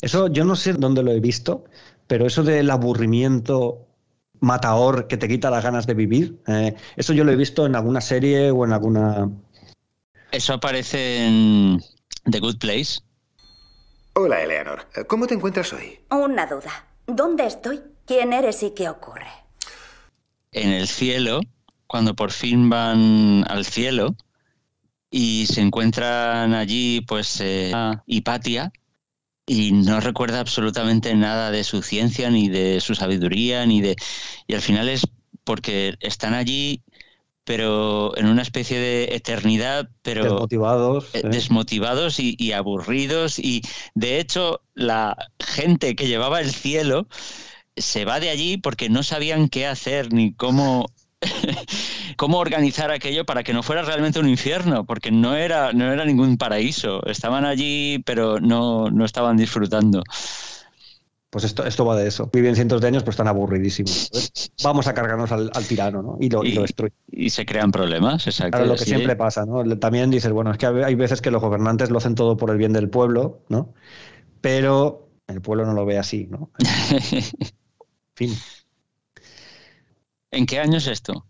Eso 0.00 0.28
yo 0.28 0.44
no 0.44 0.56
sé 0.56 0.72
dónde 0.72 1.02
lo 1.02 1.12
he 1.12 1.20
visto, 1.20 1.64
pero 2.06 2.26
eso 2.26 2.42
del 2.42 2.70
aburrimiento 2.70 3.86
matador 4.40 5.06
que 5.06 5.16
te 5.16 5.28
quita 5.28 5.50
las 5.50 5.62
ganas 5.62 5.86
de 5.86 5.94
vivir. 5.94 6.40
Eh, 6.46 6.74
eso 6.96 7.12
yo 7.12 7.24
lo 7.24 7.32
he 7.32 7.36
visto 7.36 7.66
en 7.66 7.76
alguna 7.76 8.00
serie 8.00 8.50
o 8.50 8.64
en 8.64 8.72
alguna... 8.72 9.30
Eso 10.32 10.54
aparece 10.54 11.26
en 11.26 11.80
The 12.30 12.40
Good 12.40 12.58
Place. 12.58 13.00
Hola, 14.16 14.44
Eleanor. 14.44 14.86
¿Cómo 15.08 15.26
te 15.26 15.34
encuentras 15.34 15.72
hoy? 15.72 15.98
Una 16.08 16.46
duda. 16.46 16.86
¿Dónde 17.04 17.46
estoy? 17.46 17.80
¿Quién 18.06 18.32
eres 18.32 18.62
y 18.62 18.70
qué 18.70 18.88
ocurre? 18.88 19.26
En 20.52 20.70
el 20.70 20.86
cielo, 20.86 21.40
cuando 21.88 22.14
por 22.14 22.30
fin 22.30 22.70
van 22.70 23.44
al 23.50 23.64
cielo 23.64 24.14
y 25.10 25.46
se 25.46 25.62
encuentran 25.62 26.54
allí, 26.54 27.00
pues, 27.00 27.40
eh, 27.40 27.72
Hipatia, 28.06 28.70
y 29.46 29.72
no 29.72 29.98
recuerda 29.98 30.38
absolutamente 30.38 31.12
nada 31.16 31.50
de 31.50 31.64
su 31.64 31.82
ciencia, 31.82 32.30
ni 32.30 32.48
de 32.48 32.80
su 32.80 32.94
sabiduría, 32.94 33.66
ni 33.66 33.80
de... 33.80 33.96
Y 34.46 34.54
al 34.54 34.62
final 34.62 34.88
es 34.88 35.08
porque 35.42 35.96
están 35.98 36.34
allí 36.34 36.84
pero 37.44 38.16
en 38.16 38.26
una 38.26 38.42
especie 38.42 38.78
de 38.78 39.14
eternidad, 39.14 39.88
pero 40.02 40.24
desmotivados, 40.24 41.14
eh, 41.14 41.22
desmotivados 41.24 42.18
y, 42.18 42.34
y, 42.38 42.52
aburridos. 42.52 43.38
Y 43.38 43.62
de 43.94 44.18
hecho, 44.18 44.62
la 44.74 45.16
gente 45.38 45.94
que 45.94 46.08
llevaba 46.08 46.40
el 46.40 46.52
cielo 46.52 47.06
se 47.76 48.04
va 48.04 48.20
de 48.20 48.30
allí 48.30 48.56
porque 48.56 48.88
no 48.88 49.02
sabían 49.02 49.48
qué 49.48 49.66
hacer 49.66 50.12
ni 50.12 50.32
cómo 50.34 50.86
cómo 52.16 52.38
organizar 52.38 52.90
aquello 52.90 53.24
para 53.24 53.42
que 53.42 53.52
no 53.52 53.62
fuera 53.62 53.82
realmente 53.82 54.18
un 54.18 54.28
infierno, 54.28 54.84
porque 54.84 55.10
no 55.10 55.34
era, 55.34 55.72
no 55.72 55.92
era 55.92 56.04
ningún 56.04 56.36
paraíso. 56.36 57.04
Estaban 57.06 57.44
allí, 57.44 58.02
pero 58.04 58.40
no, 58.40 58.90
no 58.90 59.04
estaban 59.04 59.36
disfrutando. 59.36 60.02
Pues 61.34 61.42
esto, 61.42 61.66
esto 61.66 61.84
va 61.84 61.96
de 61.96 62.06
eso. 62.06 62.30
Viven 62.32 62.54
cientos 62.54 62.80
de 62.80 62.86
años, 62.86 63.02
pero 63.02 63.10
están 63.10 63.26
aburridísimos. 63.26 64.08
Vamos 64.62 64.86
a 64.86 64.94
cargarnos 64.94 65.32
al, 65.32 65.50
tirano, 65.66 66.00
¿no? 66.00 66.16
Y 66.20 66.30
lo, 66.30 66.44
y, 66.44 66.64
Y 67.10 67.30
se 67.30 67.44
crean 67.44 67.72
problemas, 67.72 68.24
exacto. 68.28 68.52
Claro, 68.52 68.66
lo 68.66 68.76
que 68.76 68.84
siempre 68.84 69.16
pasa, 69.16 69.44
¿no? 69.44 69.64
También 69.80 70.12
dices, 70.12 70.30
bueno, 70.30 70.52
es 70.52 70.58
que 70.58 70.66
hay 70.66 70.94
veces 70.94 71.20
que 71.20 71.32
los 71.32 71.42
gobernantes 71.42 71.90
lo 71.90 71.98
hacen 71.98 72.14
todo 72.14 72.36
por 72.36 72.50
el 72.50 72.56
bien 72.56 72.72
del 72.72 72.88
pueblo, 72.88 73.40
¿no? 73.48 73.74
Pero 74.42 75.08
el 75.26 75.40
pueblo 75.40 75.66
no 75.66 75.72
lo 75.72 75.84
ve 75.84 75.98
así, 75.98 76.28
¿no? 76.30 76.52
fin. 78.14 78.32
¿En 80.30 80.46
qué 80.46 80.60
año 80.60 80.78
es 80.78 80.86
esto? 80.86 81.26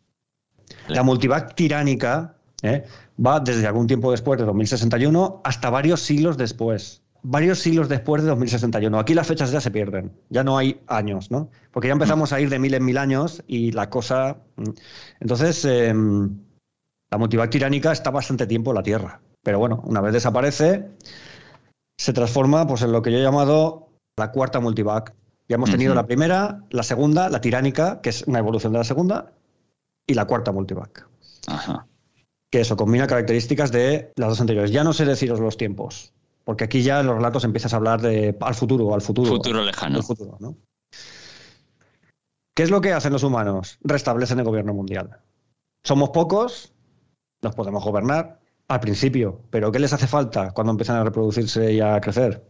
La 0.88 1.02
multivac 1.02 1.54
tiránica 1.54 2.36
¿eh? 2.60 2.84
va 3.24 3.40
desde 3.40 3.66
algún 3.66 3.86
tiempo 3.86 4.10
después 4.10 4.38
de 4.38 4.44
2061 4.44 5.40
hasta 5.44 5.70
varios 5.70 6.02
siglos 6.02 6.36
después 6.36 7.03
varios 7.24 7.58
siglos 7.58 7.88
después 7.88 8.22
de 8.22 8.28
2061. 8.28 8.98
Aquí 8.98 9.14
las 9.14 9.26
fechas 9.26 9.50
ya 9.50 9.60
se 9.60 9.70
pierden, 9.70 10.12
ya 10.28 10.44
no 10.44 10.56
hay 10.56 10.80
años, 10.86 11.30
¿no? 11.30 11.50
Porque 11.72 11.88
ya 11.88 11.94
empezamos 11.94 12.32
a 12.32 12.40
ir 12.40 12.50
de 12.50 12.58
mil 12.58 12.74
en 12.74 12.84
mil 12.84 12.98
años 12.98 13.42
y 13.48 13.72
la 13.72 13.90
cosa... 13.90 14.36
Mm. 14.56 14.70
Entonces, 15.20 15.64
em, 15.64 16.38
la 17.10 17.18
multivac 17.18 17.50
tiránica 17.50 17.92
está 17.92 18.10
bastante 18.10 18.46
tiempo 18.46 18.70
en 18.70 18.74
la 18.76 18.82
Tierra. 18.82 19.20
Pero 19.42 19.58
bueno, 19.58 19.82
una 19.86 20.00
vez 20.00 20.12
desaparece, 20.12 20.90
se 21.96 22.12
transforma 22.12 22.66
pues, 22.66 22.82
en 22.82 22.92
lo 22.92 23.02
que 23.02 23.10
yo 23.10 23.18
he 23.18 23.22
llamado 23.22 23.88
la 24.16 24.30
cuarta 24.30 24.60
multivac. 24.60 25.14
Ya 25.48 25.56
hemos 25.56 25.70
tenido 25.70 25.94
la 25.94 26.06
primera, 26.06 26.62
la 26.70 26.82
segunda, 26.82 27.28
la 27.28 27.40
tiránica, 27.40 28.00
que 28.00 28.10
es 28.10 28.22
una 28.26 28.38
evolución 28.38 28.72
de 28.72 28.78
la 28.78 28.84
segunda, 28.84 29.32
y 30.06 30.14
la 30.14 30.26
cuarta 30.26 30.52
multivac. 30.52 31.06
Ajá. 31.46 31.86
Que 32.50 32.60
eso 32.60 32.76
combina 32.76 33.06
características 33.06 33.70
de 33.70 34.12
las 34.16 34.30
dos 34.30 34.40
anteriores. 34.40 34.70
Ya 34.70 34.84
no 34.84 34.92
sé 34.92 35.04
deciros 35.04 35.40
los 35.40 35.58
tiempos 35.58 36.13
porque 36.44 36.64
aquí 36.64 36.82
ya 36.82 37.00
en 37.00 37.06
los 37.06 37.16
relatos 37.16 37.44
empiezas 37.44 37.72
a 37.72 37.76
hablar 37.76 38.00
de 38.00 38.36
al 38.40 38.54
futuro, 38.54 38.94
al 38.94 39.00
futuro. 39.00 39.30
Futuro 39.30 39.62
lejano. 39.62 40.02
futuro, 40.02 40.36
¿no? 40.40 40.56
¿Qué 42.54 42.62
es 42.62 42.70
lo 42.70 42.80
que 42.80 42.92
hacen 42.92 43.12
los 43.12 43.24
humanos? 43.24 43.78
Restablecen 43.82 44.38
el 44.38 44.44
gobierno 44.44 44.74
mundial. 44.74 45.18
Somos 45.82 46.10
pocos, 46.10 46.72
nos 47.42 47.54
podemos 47.54 47.82
gobernar 47.82 48.40
al 48.68 48.80
principio, 48.80 49.40
pero 49.50 49.72
¿qué 49.72 49.78
les 49.78 49.92
hace 49.92 50.06
falta 50.06 50.52
cuando 50.52 50.70
empiezan 50.70 50.96
a 50.96 51.04
reproducirse 51.04 51.72
y 51.72 51.80
a 51.80 52.00
crecer? 52.00 52.44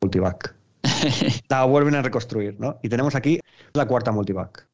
Multivac. 0.00 0.56
la 1.48 1.64
vuelven 1.64 1.94
a 1.94 2.02
reconstruir, 2.02 2.58
¿no? 2.58 2.78
Y 2.82 2.88
tenemos 2.88 3.14
aquí 3.14 3.40
la 3.74 3.86
cuarta 3.86 4.12
multivac. 4.12 4.66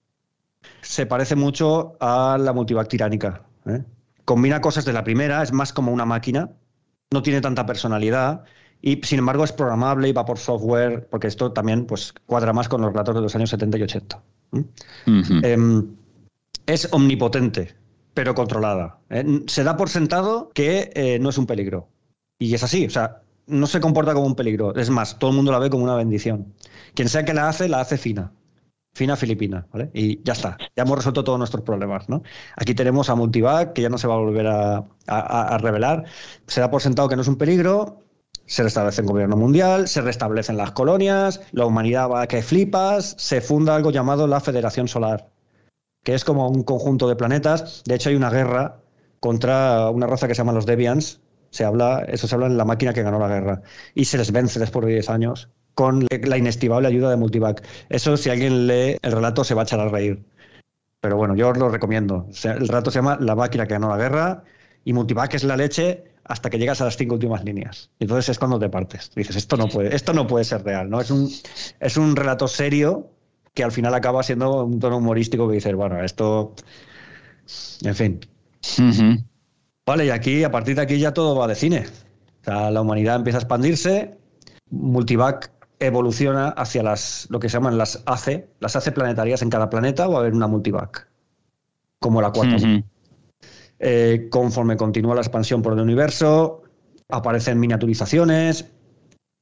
Se 0.82 1.07
parece 1.07 1.37
mucho 1.37 1.97
a 2.01 2.39
la 2.39 2.53
multivac 2.53 2.89
tiránica. 2.89 3.43
¿eh? 3.66 3.82
Combina 4.24 4.61
cosas 4.61 4.85
de 4.85 4.93
la 4.93 5.05
primera, 5.05 5.43
es 5.43 5.53
más 5.53 5.73
como 5.73 5.93
una 5.93 6.05
máquina, 6.05 6.51
no 7.12 7.23
tiene 7.23 7.41
tanta 7.41 7.66
personalidad 7.66 8.45
y 8.82 9.01
sin 9.03 9.19
embargo 9.19 9.45
es 9.45 9.53
programable 9.53 10.09
y 10.09 10.12
va 10.12 10.24
por 10.24 10.39
software, 10.39 11.09
porque 11.11 11.27
esto 11.27 11.53
también 11.53 11.87
pues, 11.87 12.15
cuadra 12.27 12.53
más 12.53 12.69
con 12.69 12.81
los 12.81 12.93
relatos 12.93 13.15
de 13.15 13.20
los 13.20 13.35
años 13.35 13.51
70 13.51 13.78
y 13.78 13.82
80. 13.82 14.23
Em, 15.43 15.95
es 16.66 16.89
omnipotente, 16.93 17.74
pero 18.15 18.35
controlada. 18.35 18.99
¿eh? 19.11 19.43
Se 19.47 19.65
da 19.65 19.77
por 19.77 19.91
sentado 19.91 20.51
que 20.55 20.91
eh, 20.95 21.19
no 21.20 21.31
es 21.31 21.39
un 21.39 21.47
peligro. 21.47 21.89
Y 22.39 22.55
es 22.55 22.62
así, 22.62 22.87
o 22.87 22.91
sea, 22.91 23.23
no 23.47 23.66
se 23.66 23.81
comporta 23.81 24.15
como 24.15 24.27
un 24.27 24.35
peligro. 24.35 24.74
Es 24.74 24.89
más, 24.89 25.19
todo 25.19 25.31
el 25.31 25.37
mundo 25.37 25.53
la 25.53 25.59
ve 25.59 25.69
como 25.69 25.85
una 25.85 25.97
bendición. 25.97 26.55
Quien 26.95 27.09
sea 27.09 27.24
que 27.24 27.35
la 27.35 27.49
hace, 27.49 27.69
la 27.69 27.81
hace 27.81 27.99
fina. 27.99 28.32
Fina 28.93 29.17
filipina, 29.17 29.67
¿vale? 29.73 29.91
Y 29.95 30.23
ya 30.25 30.33
está, 30.33 30.57
ya 30.77 30.83
hemos 30.83 30.99
resuelto 30.99 31.23
todos 31.23 31.39
nuestros 31.39 31.62
problemas, 31.62 32.09
¿no? 32.09 32.23
Aquí 32.57 32.75
tenemos 32.75 33.09
a 33.09 33.15
Multivac, 33.15 33.73
que 33.73 33.83
ya 33.83 33.89
no 33.89 33.99
se 33.99 34.09
va 34.09 34.15
a 34.15 34.19
volver 34.19 34.47
a, 34.49 35.59
revelar. 35.59 36.05
Se 36.47 36.61
da 36.61 36.71
por 36.71 36.83
sentado 36.83 37.09
que 37.09 37.15
no 37.15 37.23
es 37.23 37.29
un 37.29 37.37
peligro, 37.37 38.03
se 38.47 38.65
restablece 38.65 39.03
el 39.03 39.07
gobierno 39.07 39.37
mundial, 39.37 39.87
se 39.87 40.01
restablecen 40.01 40.57
las 40.57 40.73
colonias, 40.73 41.41
la 41.53 41.67
humanidad 41.67 42.11
va 42.11 42.23
a 42.23 42.27
que 42.27 42.43
flipas, 42.43 43.15
se 43.17 43.41
funda 43.41 43.77
algo 43.77 43.93
llamado 43.93 44.27
la 44.27 44.41
Federación 44.41 44.89
Solar, 44.89 45.31
que 46.03 46.15
es 46.15 46.25
como 46.25 46.49
un 46.49 46.65
conjunto 46.65 47.09
de 47.09 47.15
planetas. 47.15 47.85
De 47.87 47.95
hecho, 47.95 48.09
hay 48.09 48.17
una 48.17 48.31
guerra 48.31 48.81
contra 49.21 49.89
una 49.91 50.09
raza 50.09 50.27
que 50.27 50.35
se 50.35 50.39
llama 50.39 50.53
los 50.53 50.67
Deviants. 50.67 51.21
Se 51.51 51.65
habla, 51.65 52.05
eso 52.09 52.27
se 52.27 52.35
habla 52.35 52.49
en 52.49 52.57
la 52.57 52.65
máquina 52.65 52.93
que 52.93 53.03
ganó 53.03 53.21
la 53.21 53.29
guerra. 53.29 53.62
Y 53.95 54.07
se 54.07 54.19
les 54.19 54.33
vence 54.33 54.59
después 54.59 54.85
de 54.85 54.93
10 54.93 55.11
años 55.11 55.51
con 55.74 56.06
la 56.10 56.36
inestimable 56.36 56.88
ayuda 56.88 57.10
de 57.10 57.16
Multivac. 57.16 57.66
Eso, 57.88 58.16
si 58.16 58.30
alguien 58.30 58.66
lee 58.66 58.98
el 59.02 59.12
relato, 59.12 59.44
se 59.44 59.55
va 59.55 59.62
a 59.62 59.64
echar 59.64 59.80
a 59.80 59.88
reír. 59.88 60.22
Pero 61.01 61.16
bueno, 61.16 61.34
yo 61.34 61.48
os 61.48 61.56
lo 61.56 61.68
recomiendo. 61.68 62.26
el 62.44 62.68
relato 62.68 62.90
se 62.90 62.98
llama 62.98 63.16
La 63.20 63.34
máquina 63.34 63.66
que 63.66 63.74
ganó 63.74 63.88
la 63.88 63.97
guerra 63.97 64.44
y 64.84 64.92
Multivac 64.92 65.34
es 65.34 65.44
la 65.44 65.56
leche 65.56 66.05
hasta 66.24 66.51
que 66.51 66.59
llegas 66.59 66.80
a 66.80 66.84
las 66.84 66.97
cinco 66.97 67.14
últimas 67.14 67.44
líneas. 67.44 67.90
Entonces 67.98 68.28
es 68.28 68.38
cuando 68.38 68.59
te 68.59 68.68
partes. 68.68 69.10
Dices, 69.14 69.36
esto 69.36 69.56
no 69.56 69.68
puede, 69.68 69.94
esto 69.94 70.12
no 70.12 70.26
puede 70.26 70.44
ser 70.44 70.62
real. 70.62 70.90
¿no? 70.90 71.01
Es, 71.01 71.10
un, 71.10 71.30
es 71.80 71.97
un 71.97 72.14
relato 72.14 72.47
serio 72.47 73.10
que 73.55 73.64
al 73.64 73.72
final 73.72 73.94
acaba 73.94 74.22
siendo 74.22 74.64
un 74.64 74.78
tono 74.78 74.98
humorístico 74.98 75.48
que 75.48 75.55
dices, 75.55 75.74
bueno, 75.74 76.02
esto. 76.05 76.55
En 77.82 77.94
fin. 77.94 78.20
Vale, 79.86 80.06
y 80.06 80.10
aquí, 80.10 80.44
a 80.44 80.51
partir 80.51 80.76
de 80.76 80.82
aquí 80.82 80.98
ya 80.98 81.12
todo 81.12 81.34
va 81.34 81.48
de 81.48 81.55
cine. 81.55 81.86
O 82.42 82.44
sea, 82.44 82.70
la 82.70 82.80
humanidad 82.80 83.16
empieza 83.16 83.38
a 83.38 83.40
expandirse. 83.40 84.16
Multivac 84.70 85.51
evoluciona 85.81 86.51
hacia 86.51 86.82
las, 86.82 87.27
lo 87.31 87.40
que 87.40 87.48
se 87.48 87.55
llaman 87.55 87.78
las 87.78 88.02
AC, 88.07 88.47
las 88.61 88.77
AC 88.77 88.93
planetarias 88.93 89.43
en 89.43 89.51
cada 89.51 89.70
planeta, 89.70 90.09
o 90.09 90.16
a 90.16 90.20
haber 90.20 90.35
una 90.35 90.47
multivac, 90.47 91.09
como 91.98 92.20
la 92.23 92.31
cuarta. 92.31 92.57
Eh, 93.78 94.28
conforme 94.31 94.77
continúa 94.77 95.15
la 95.15 95.23
expansión 95.23 95.62
por 95.62 95.73
el 95.73 95.81
universo, 95.81 96.62
aparecen 97.09 97.59
miniaturizaciones. 97.59 98.66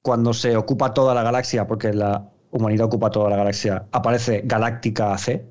Cuando 0.00 0.32
se 0.32 0.56
ocupa 0.56 0.94
toda 0.94 1.12
la 1.12 1.24
galaxia, 1.24 1.66
porque 1.66 1.92
la 1.92 2.30
humanidad 2.52 2.86
ocupa 2.86 3.10
toda 3.10 3.28
la 3.28 3.36
galaxia, 3.36 3.86
aparece 3.90 4.42
Galáctica 4.44 5.12
AC, 5.12 5.42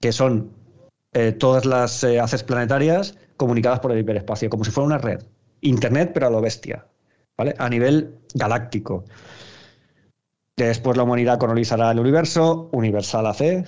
que 0.00 0.12
son 0.12 0.50
eh, 1.12 1.32
todas 1.32 1.64
las 1.64 2.02
eh, 2.02 2.18
ACs 2.20 2.42
planetarias 2.42 3.16
comunicadas 3.36 3.78
por 3.78 3.92
el 3.92 4.00
hiperespacio, 4.00 4.50
como 4.50 4.64
si 4.64 4.72
fuera 4.72 4.86
una 4.86 4.98
red. 4.98 5.22
Internet, 5.60 6.10
pero 6.12 6.26
a 6.26 6.30
lo 6.30 6.40
bestia. 6.40 6.84
¿vale? 7.38 7.54
A 7.56 7.70
nivel 7.70 8.18
galáctico. 8.34 9.04
Después 10.58 10.96
la 10.96 11.04
humanidad 11.04 11.38
colonizará 11.38 11.92
el 11.92 12.00
universo, 12.00 12.68
Universal 12.72 13.26
AC, 13.26 13.64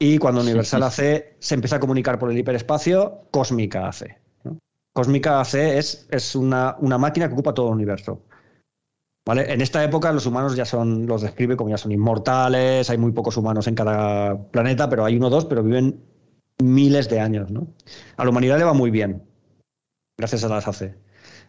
y 0.00 0.18
cuando 0.18 0.40
Universal 0.40 0.82
AC 0.82 1.36
se 1.38 1.54
empieza 1.54 1.76
a 1.76 1.80
comunicar 1.80 2.18
por 2.18 2.28
el 2.32 2.36
hiperespacio, 2.36 3.28
Cósmica 3.30 3.86
AC. 3.86 4.20
Cósmica 4.92 5.40
AC 5.40 5.54
es, 5.54 6.08
es 6.10 6.34
una, 6.34 6.76
máquina 6.98 7.28
que 7.28 7.34
ocupa 7.34 7.54
todo 7.54 7.68
el 7.68 7.74
universo. 7.74 8.20
¿Vale? 9.24 9.52
En 9.52 9.60
esta 9.60 9.84
época 9.84 10.10
los 10.10 10.26
humanos 10.26 10.56
ya 10.56 10.64
son, 10.64 11.06
los 11.06 11.22
describe 11.22 11.56
como 11.56 11.70
ya 11.70 11.78
son 11.78 11.92
inmortales, 11.92 12.90
hay 12.90 12.98
muy 12.98 13.12
pocos 13.12 13.36
humanos 13.36 13.68
en 13.68 13.76
cada 13.76 14.36
planeta, 14.50 14.88
pero 14.88 15.04
hay 15.04 15.16
uno 15.16 15.28
o 15.28 15.30
dos, 15.30 15.44
pero 15.44 15.62
viven 15.62 16.02
miles 16.60 17.08
de 17.08 17.20
años. 17.20 17.52
¿no? 17.52 17.68
A 18.16 18.24
la 18.24 18.30
humanidad 18.30 18.58
le 18.58 18.64
va 18.64 18.72
muy 18.72 18.90
bien, 18.90 19.22
gracias 20.18 20.42
a 20.42 20.48
las 20.48 20.66
AC. 20.66 20.96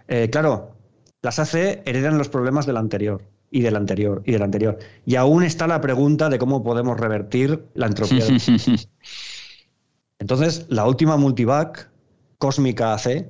Eh, 0.09 0.29
claro, 0.29 0.75
las 1.23 1.39
AC 1.39 1.81
heredan 1.85 2.19
los 2.19 2.29
problemas 2.29 2.67
del 2.67 2.77
anterior 2.77 3.34
y 3.55 3.61
del 3.61 3.77
anterior 3.77 4.21
y 4.25 4.33
del 4.33 4.41
anterior. 4.41 4.77
Y 5.05 5.15
aún 5.15 5.41
está 5.41 5.65
la 5.65 5.79
pregunta 5.79 6.27
de 6.27 6.37
cómo 6.37 6.61
podemos 6.61 6.99
revertir 6.99 7.63
la 7.73 7.87
entropía. 7.87 8.25
Entonces, 10.19 10.65
la 10.67 10.85
última 10.85 11.15
multivac 11.15 11.89
cósmica 12.37 12.93
AC, 12.93 13.29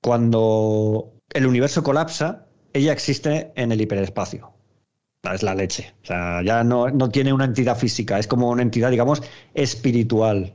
cuando 0.00 1.14
el 1.30 1.46
universo 1.46 1.82
colapsa, 1.82 2.46
ella 2.72 2.92
existe 2.92 3.50
en 3.56 3.72
el 3.72 3.80
hiperespacio. 3.80 4.52
Es 5.24 5.42
la 5.42 5.56
leche. 5.56 5.92
O 6.04 6.06
sea, 6.06 6.40
ya 6.44 6.62
no, 6.62 6.90
no 6.90 7.08
tiene 7.08 7.32
una 7.32 7.46
entidad 7.46 7.76
física, 7.76 8.20
es 8.20 8.28
como 8.28 8.50
una 8.50 8.62
entidad, 8.62 8.92
digamos, 8.92 9.20
espiritual. 9.54 10.54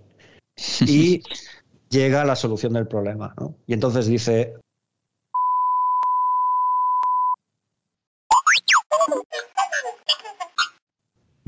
Y 0.88 1.22
llega 1.90 2.22
a 2.22 2.26
la 2.26 2.38
solución 2.38 2.72
del 2.74 2.88
problema. 2.88 3.34
¿no? 3.38 3.56
Y 3.68 3.74
entonces 3.74 4.08
dice, 4.08 4.54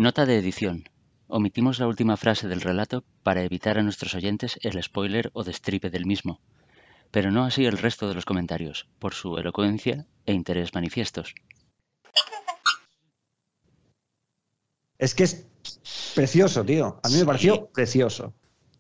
Nota 0.02 0.26
de 0.26 0.36
edición. 0.36 0.90
Omitimos 1.28 1.78
la 1.78 1.86
última 1.86 2.18
frase 2.18 2.48
del 2.48 2.62
relato 2.62 3.04
para 3.22 3.44
evitar 3.44 3.78
a 3.78 3.84
nuestros 3.84 4.16
oyentes 4.16 4.58
el 4.64 4.82
spoiler 4.82 5.30
o 5.34 5.44
destripe 5.44 5.92
del 5.92 6.08
mismo, 6.08 6.42
pero 7.12 7.30
no 7.30 7.46
así 7.46 7.68
el 7.68 7.78
resto 7.78 8.10
de 8.10 8.16
los 8.16 8.26
comentarios, 8.26 8.88
por 8.98 9.14
su 9.14 9.38
elocuencia 9.38 10.08
e 10.26 10.34
interés 10.34 10.74
manifiestos. 10.74 11.36
Es 14.98 15.14
que 15.14 15.26
es 15.26 15.46
precioso, 16.16 16.66
tío. 16.66 17.00
A 17.04 17.08
mí 17.10 17.18
me 17.18 17.26
pareció 17.26 17.68
precioso. 17.68 18.34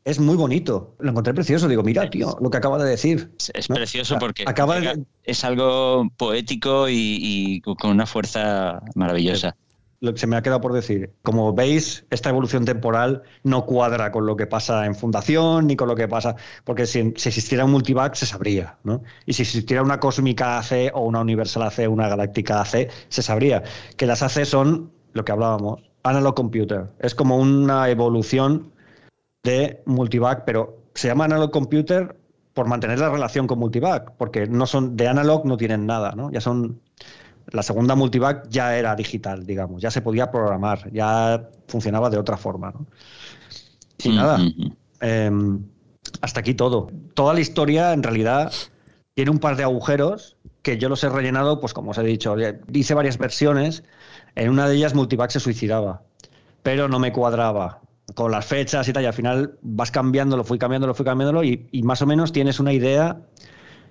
es 0.03 0.19
muy 0.19 0.37
bonito. 0.37 0.95
Lo 0.97 1.11
encontré 1.11 1.35
precioso. 1.35 1.67
Digo, 1.67 1.83
mira, 1.83 2.09
tío, 2.09 2.35
lo 2.41 2.49
que 2.49 2.57
acaba 2.57 2.83
de 2.83 2.89
decir. 2.89 3.31
Es, 3.53 3.67
precioso 3.67 4.17
porque 4.17 4.43
acaba 4.47 4.79
es 5.23 5.43
algo 5.43 6.09
poético 6.17 6.89
y, 6.89 7.61
con 7.61 7.91
una 7.91 8.07
fuerza 8.07 8.81
maravillosa. 8.95 9.55
Lo 10.01 10.13
que 10.13 10.19
se 10.19 10.25
me 10.25 10.35
ha 10.35 10.41
quedado 10.41 10.61
por 10.61 10.73
decir, 10.73 11.13
como 11.21 11.53
veis, 11.53 12.05
esta 12.09 12.29
evolución 12.29 12.65
temporal 12.65 13.21
no 13.43 13.67
cuadra 13.67 14.11
con 14.11 14.25
lo 14.25 14.35
que 14.35 14.47
pasa 14.47 14.87
en 14.87 14.95
Fundación 14.95 15.67
ni 15.67 15.75
con 15.75 15.87
lo 15.87 15.95
que 15.95 16.07
pasa, 16.07 16.35
porque 16.63 16.87
si, 16.87 16.99
existiera 16.99 17.65
un 17.65 17.71
multivac 17.71 18.15
se 18.15 18.25
sabría, 18.25 18.79
¿no? 18.83 19.03
Y 19.27 19.33
si 19.33 19.43
existiera 19.43 19.83
una 19.83 19.99
cósmica 19.99 20.57
AC 20.57 20.91
o 20.95 21.01
una 21.01 21.21
universal 21.21 21.61
AC, 21.61 21.87
una 21.87 22.09
galáctica 22.09 22.61
AC, 22.61 22.89
se 23.09 23.21
sabría. 23.21 23.61
Que 23.95 24.07
las 24.07 24.23
AC 24.23 24.43
son 24.43 24.91
lo 25.13 25.23
que 25.23 25.33
hablábamos, 25.33 25.83
analog 26.01 26.33
computer. 26.33 26.89
Es 26.97 27.13
como 27.13 27.37
una 27.37 27.87
evolución 27.87 28.71
de 29.43 29.83
multivac, 29.85 30.45
pero 30.45 30.79
se 30.95 31.09
llama 31.09 31.25
analog 31.25 31.51
computer 31.51 32.17
por 32.55 32.67
mantener 32.67 32.97
la 32.97 33.09
relación 33.09 33.45
con 33.45 33.59
multivac, 33.59 34.13
porque 34.17 34.47
no 34.47 34.65
son 34.65 34.97
de 34.97 35.07
analog 35.07 35.45
no 35.45 35.57
tienen 35.57 35.85
nada, 35.85 36.13
¿no? 36.15 36.31
Ya 36.31 36.41
son 36.41 36.81
la 37.51 37.63
segunda 37.63 37.95
multivac 37.95 38.47
ya 38.49 38.77
era 38.77 38.95
digital, 38.95 39.45
digamos, 39.45 39.81
ya 39.81 39.91
se 39.91 40.01
podía 40.01 40.31
programar, 40.31 40.91
ya 40.91 41.49
funcionaba 41.67 42.09
de 42.09 42.17
otra 42.17 42.37
forma, 42.37 42.71
¿no? 42.71 42.85
Y 44.03 44.09
mm, 44.09 44.15
nada, 44.15 44.37
mm, 44.37 44.53
mm. 44.57 44.75
Em, 45.01 45.63
hasta 46.21 46.39
aquí 46.39 46.53
todo. 46.53 46.89
Toda 47.13 47.33
la 47.33 47.39
historia 47.39 47.93
en 47.93 48.03
realidad 48.03 48.53
tiene 49.13 49.31
un 49.31 49.39
par 49.39 49.55
de 49.55 49.63
agujeros 49.63 50.37
que 50.61 50.77
yo 50.77 50.89
los 50.89 51.03
he 51.03 51.09
rellenado, 51.09 51.59
pues 51.59 51.73
como 51.73 51.91
os 51.91 51.97
he 51.97 52.03
dicho, 52.03 52.35
hice 52.71 52.93
varias 52.93 53.17
versiones, 53.17 53.83
en 54.35 54.49
una 54.49 54.67
de 54.67 54.75
ellas 54.75 54.93
multivac 54.93 55.31
se 55.31 55.39
suicidaba, 55.39 56.03
pero 56.63 56.87
no 56.87 56.99
me 56.99 57.11
cuadraba 57.11 57.81
con 58.15 58.31
las 58.31 58.45
fechas 58.45 58.87
y 58.87 58.93
tal, 58.93 59.03
y 59.03 59.05
al 59.07 59.13
final 59.13 59.57
vas 59.61 59.91
cambiándolo, 59.91 60.43
fui 60.43 60.57
cambiándolo, 60.57 60.93
fui 60.93 61.05
cambiándolo 61.05 61.43
y, 61.43 61.81
más 61.83 62.01
o 62.01 62.05
menos 62.05 62.31
tienes 62.31 62.59
una 62.59 62.73
idea 62.73 63.21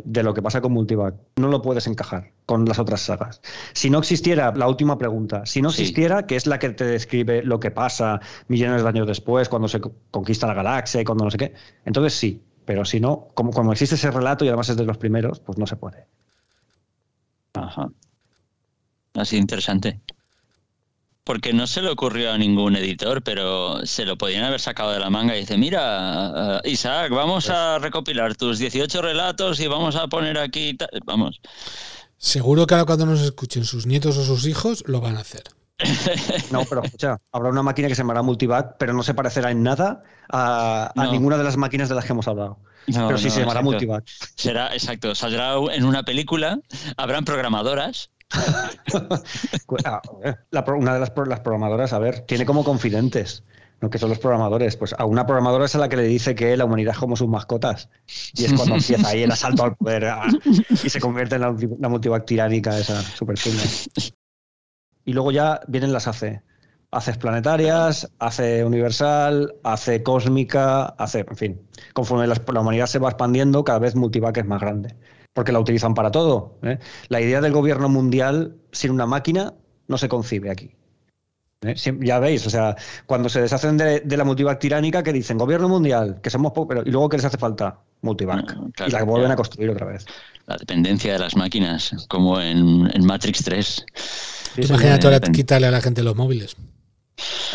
de 0.04 0.22
lo 0.22 0.34
que 0.34 0.42
pasa 0.42 0.60
con 0.60 0.72
Multivac. 0.72 1.14
No 1.36 1.48
lo 1.48 1.62
puedes 1.62 1.86
encajar 1.86 2.32
con 2.46 2.64
las 2.64 2.78
otras 2.78 3.00
sagas. 3.00 3.40
Si 3.72 3.90
no 3.90 3.98
existiera, 3.98 4.52
la 4.54 4.68
última 4.68 4.98
pregunta, 4.98 5.46
si 5.46 5.62
no 5.62 5.70
existiera, 5.70 6.26
que 6.26 6.36
es 6.36 6.46
la 6.46 6.58
que 6.58 6.70
te 6.70 6.84
describe 6.84 7.42
lo 7.42 7.60
que 7.60 7.70
pasa 7.70 8.20
millones 8.48 8.82
de 8.82 8.88
años 8.88 9.06
después, 9.06 9.48
cuando 9.48 9.68
se 9.68 9.80
conquista 10.10 10.46
la 10.46 10.54
galaxia 10.54 11.00
y 11.00 11.04
cuando 11.04 11.24
no 11.24 11.30
sé 11.30 11.38
qué, 11.38 11.54
entonces 11.84 12.14
sí, 12.14 12.42
pero 12.64 12.84
si 12.84 13.00
no, 13.00 13.28
como, 13.34 13.52
como 13.52 13.72
existe 13.72 13.94
ese 13.94 14.10
relato 14.10 14.44
y 14.44 14.48
además 14.48 14.68
es 14.68 14.76
de 14.76 14.84
los 14.84 14.98
primeros, 14.98 15.40
pues 15.40 15.58
no 15.58 15.66
se 15.66 15.76
puede. 15.76 16.06
Ajá. 17.54 17.90
Así 19.14 19.36
interesante 19.36 20.00
porque 21.24 21.52
no 21.52 21.66
se 21.66 21.82
le 21.82 21.90
ocurrió 21.90 22.32
a 22.32 22.38
ningún 22.38 22.76
editor, 22.76 23.22
pero 23.22 23.84
se 23.84 24.04
lo 24.04 24.16
podían 24.16 24.44
haber 24.44 24.60
sacado 24.60 24.92
de 24.92 24.98
la 24.98 25.10
manga 25.10 25.36
y 25.36 25.40
dice, 25.40 25.58
mira, 25.58 26.60
eh, 26.64 26.70
Isaac, 26.70 27.10
vamos 27.10 27.50
a 27.50 27.78
recopilar 27.78 28.36
tus 28.36 28.58
18 28.58 29.02
relatos 29.02 29.60
y 29.60 29.66
vamos 29.66 29.96
a 29.96 30.08
poner 30.08 30.38
aquí, 30.38 30.76
vamos. 31.04 31.40
Seguro 32.16 32.66
que 32.66 32.74
ahora 32.74 32.86
cuando 32.86 33.06
nos 33.06 33.20
escuchen 33.20 33.64
sus 33.64 33.86
nietos 33.86 34.16
o 34.16 34.24
sus 34.24 34.46
hijos, 34.46 34.84
lo 34.86 35.00
van 35.00 35.16
a 35.16 35.20
hacer. 35.20 35.44
No, 36.50 36.64
pero 36.64 36.82
escucha, 36.84 37.18
habrá 37.32 37.48
una 37.50 37.62
máquina 37.62 37.88
que 37.88 37.94
se 37.94 38.02
llamará 38.02 38.22
Multivac, 38.22 38.76
pero 38.78 38.92
no 38.92 39.02
se 39.02 39.14
parecerá 39.14 39.50
en 39.50 39.62
nada 39.62 40.02
a, 40.30 40.92
ninguna 41.10 41.38
de 41.38 41.44
las 41.44 41.56
máquinas 41.56 41.88
de 41.88 41.94
las 41.94 42.04
que 42.04 42.12
hemos 42.12 42.28
hablado. 42.28 42.58
pero 42.86 43.16
sí 43.16 43.30
se 43.30 43.40
llamará 43.40 43.62
Multivac. 43.62 44.04
Será, 44.36 44.74
exacto, 44.74 45.14
saldrá 45.14 45.54
en 45.72 45.84
una 45.84 46.02
película, 46.02 46.60
habrán 46.96 47.24
programadoras 47.24 48.10
Ah, 49.84 50.00
una 50.74 50.94
de 50.94 51.00
las, 51.00 51.10
programadoras, 51.10 51.92
a 51.92 51.98
ver, 51.98 52.20
tiene 52.20 52.46
como 52.46 52.64
confidentes, 52.64 53.44
¿no? 53.80 53.90
que 53.90 53.98
son 53.98 54.08
los 54.08 54.18
programadores. 54.18 54.76
Pues 54.76 54.94
a 54.96 55.04
una 55.04 55.26
programadora 55.26 55.64
es 55.64 55.74
a 55.74 55.78
la 55.78 55.88
que 55.88 55.96
le 55.96 56.04
dice 56.04 56.34
que 56.34 56.56
la 56.56 56.64
humanidad 56.64 56.94
es 56.94 56.98
como 56.98 57.16
sus 57.16 57.28
mascotas. 57.28 57.88
Y 58.34 58.44
es 58.44 58.52
cuando 58.52 58.76
empieza 58.76 59.08
ahí 59.08 59.22
el 59.22 59.32
asalto 59.32 59.64
al 59.64 59.76
poder 59.76 60.06
ah, 60.06 60.28
y 60.70 60.90
se 60.90 61.00
convierte 61.00 61.36
en 61.36 61.42
la, 61.42 61.56
la 61.78 61.88
multivac 61.88 62.24
tiránica 62.24 62.78
esa 62.78 63.00
super 63.02 63.36
Y 65.04 65.12
luego 65.12 65.30
ya 65.30 65.60
vienen 65.68 65.92
las 65.92 66.06
AC. 66.06 66.42
Haces 66.92 67.18
planetarias, 67.18 68.10
hace 68.18 68.64
universal, 68.64 69.54
hace 69.62 70.02
cósmica, 70.02 70.86
hace, 70.86 71.20
en 71.20 71.36
fin, 71.36 71.62
conforme 71.94 72.26
la, 72.26 72.34
la 72.52 72.60
humanidad 72.60 72.86
se 72.86 72.98
va 72.98 73.10
expandiendo, 73.10 73.62
cada 73.62 73.78
vez 73.78 73.94
multivac 73.94 74.36
es 74.38 74.46
más 74.46 74.60
grande 74.60 74.96
porque 75.40 75.52
la 75.52 75.60
utilizan 75.60 75.94
para 75.94 76.10
todo. 76.10 76.58
¿eh? 76.62 76.78
La 77.08 77.18
idea 77.18 77.40
del 77.40 77.50
gobierno 77.50 77.88
mundial 77.88 78.56
sin 78.72 78.90
una 78.90 79.06
máquina 79.06 79.54
no 79.88 79.96
se 79.96 80.06
concibe 80.06 80.50
aquí. 80.50 80.72
¿eh? 81.62 81.74
Ya 82.00 82.18
veis, 82.18 82.46
o 82.46 82.50
sea, 82.50 82.76
cuando 83.06 83.30
se 83.30 83.40
deshacen 83.40 83.78
de, 83.78 84.02
la 84.04 84.24
multivac 84.24 84.58
tiránica, 84.58 85.02
que 85.02 85.14
dicen 85.14 85.38
gobierno 85.38 85.66
mundial, 85.66 86.20
que 86.22 86.28
somos 86.28 86.52
pocos, 86.52 86.76
y 86.84 86.90
luego 86.90 87.08
¿qué 87.08 87.16
les 87.16 87.24
hace 87.24 87.38
falta? 87.38 87.78
Multivac. 88.02 88.54
Ah, 88.80 88.84
y 88.86 88.90
la 88.90 89.02
vuelven 89.04 89.30
a 89.30 89.36
construir 89.36 89.70
otra 89.70 89.86
vez. 89.86 90.04
La 90.44 90.58
dependencia 90.58 91.14
de 91.14 91.20
las 91.20 91.34
máquinas, 91.34 91.94
como 92.08 92.38
en, 92.38 93.02
Matrix 93.02 93.42
3. 93.42 93.86
Imagínate 94.58 95.06
ahora 95.06 95.20
quitarle 95.20 95.68
a 95.68 95.70
la 95.70 95.80
gente 95.80 96.02
los 96.02 96.16
móviles. 96.16 96.54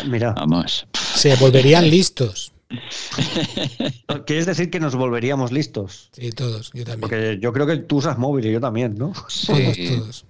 Mira. 0.08 0.32
Vamos. 0.32 0.88
Se 1.14 1.36
volverían 1.36 1.88
listos. 1.90 2.52
¿Quieres 4.26 4.46
decir 4.46 4.70
que 4.70 4.80
nos 4.80 4.96
volveríamos 4.96 5.52
listos? 5.52 6.10
Sí, 6.12 6.30
todos, 6.30 6.72
yo 6.72 6.84
también. 6.84 7.00
Porque 7.00 7.38
yo 7.40 7.52
creo 7.52 7.66
que 7.66 7.76
tú 7.76 7.98
usas 7.98 8.18
móvil 8.18 8.46
y 8.46 8.52
yo 8.52 8.60
también, 8.60 8.96
¿no? 8.96 9.12
Sí, 9.28 9.52
todos. 9.98 10.26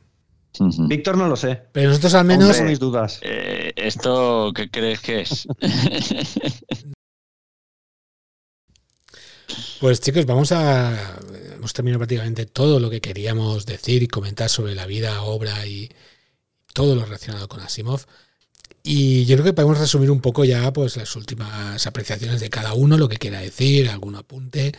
Víctor 0.88 1.18
no 1.18 1.28
lo 1.28 1.36
sé. 1.36 1.62
Pero 1.72 1.90
nosotros 1.90 2.14
al 2.14 2.24
menos. 2.24 2.60
mis 2.62 2.78
dudas. 2.78 3.18
Eh, 3.22 3.72
¿Esto 3.76 4.52
qué 4.54 4.70
crees 4.70 5.00
que 5.00 5.20
es? 5.20 5.46
pues 9.80 10.00
chicos, 10.00 10.24
vamos 10.24 10.52
a. 10.52 11.18
Hemos 11.54 11.72
terminado 11.74 11.98
prácticamente 12.00 12.46
todo 12.46 12.80
lo 12.80 12.88
que 12.88 13.00
queríamos 13.02 13.66
decir 13.66 14.02
y 14.02 14.08
comentar 14.08 14.48
sobre 14.48 14.74
la 14.74 14.86
vida, 14.86 15.22
obra 15.22 15.66
y 15.66 15.90
todo 16.72 16.94
lo 16.94 17.04
relacionado 17.04 17.48
con 17.48 17.60
Asimov. 17.60 18.06
Y 18.88 19.24
yo 19.24 19.34
creo 19.34 19.46
que 19.46 19.52
podemos 19.52 19.80
resumir 19.80 20.12
un 20.12 20.20
poco 20.20 20.44
ya 20.44 20.72
pues 20.72 20.96
las 20.96 21.16
últimas 21.16 21.84
apreciaciones 21.88 22.40
de 22.40 22.50
cada 22.50 22.72
uno, 22.72 22.96
lo 22.96 23.08
que 23.08 23.16
quiera 23.16 23.40
decir, 23.40 23.88
algún 23.88 24.14
apunte. 24.14 24.70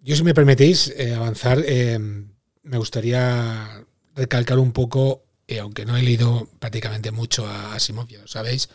Yo, 0.00 0.16
si 0.16 0.24
me 0.24 0.34
permitís 0.34 0.92
eh, 0.96 1.14
avanzar, 1.14 1.62
eh, 1.64 1.96
me 2.00 2.76
gustaría 2.76 3.86
recalcar 4.16 4.58
un 4.58 4.72
poco, 4.72 5.22
eh, 5.46 5.60
aunque 5.60 5.84
no 5.84 5.96
he 5.96 6.02
leído 6.02 6.48
prácticamente 6.58 7.12
mucho 7.12 7.46
a 7.46 7.74
Asimov, 7.74 8.08
ya 8.08 8.20
lo 8.20 8.26
sabéis, 8.26 8.68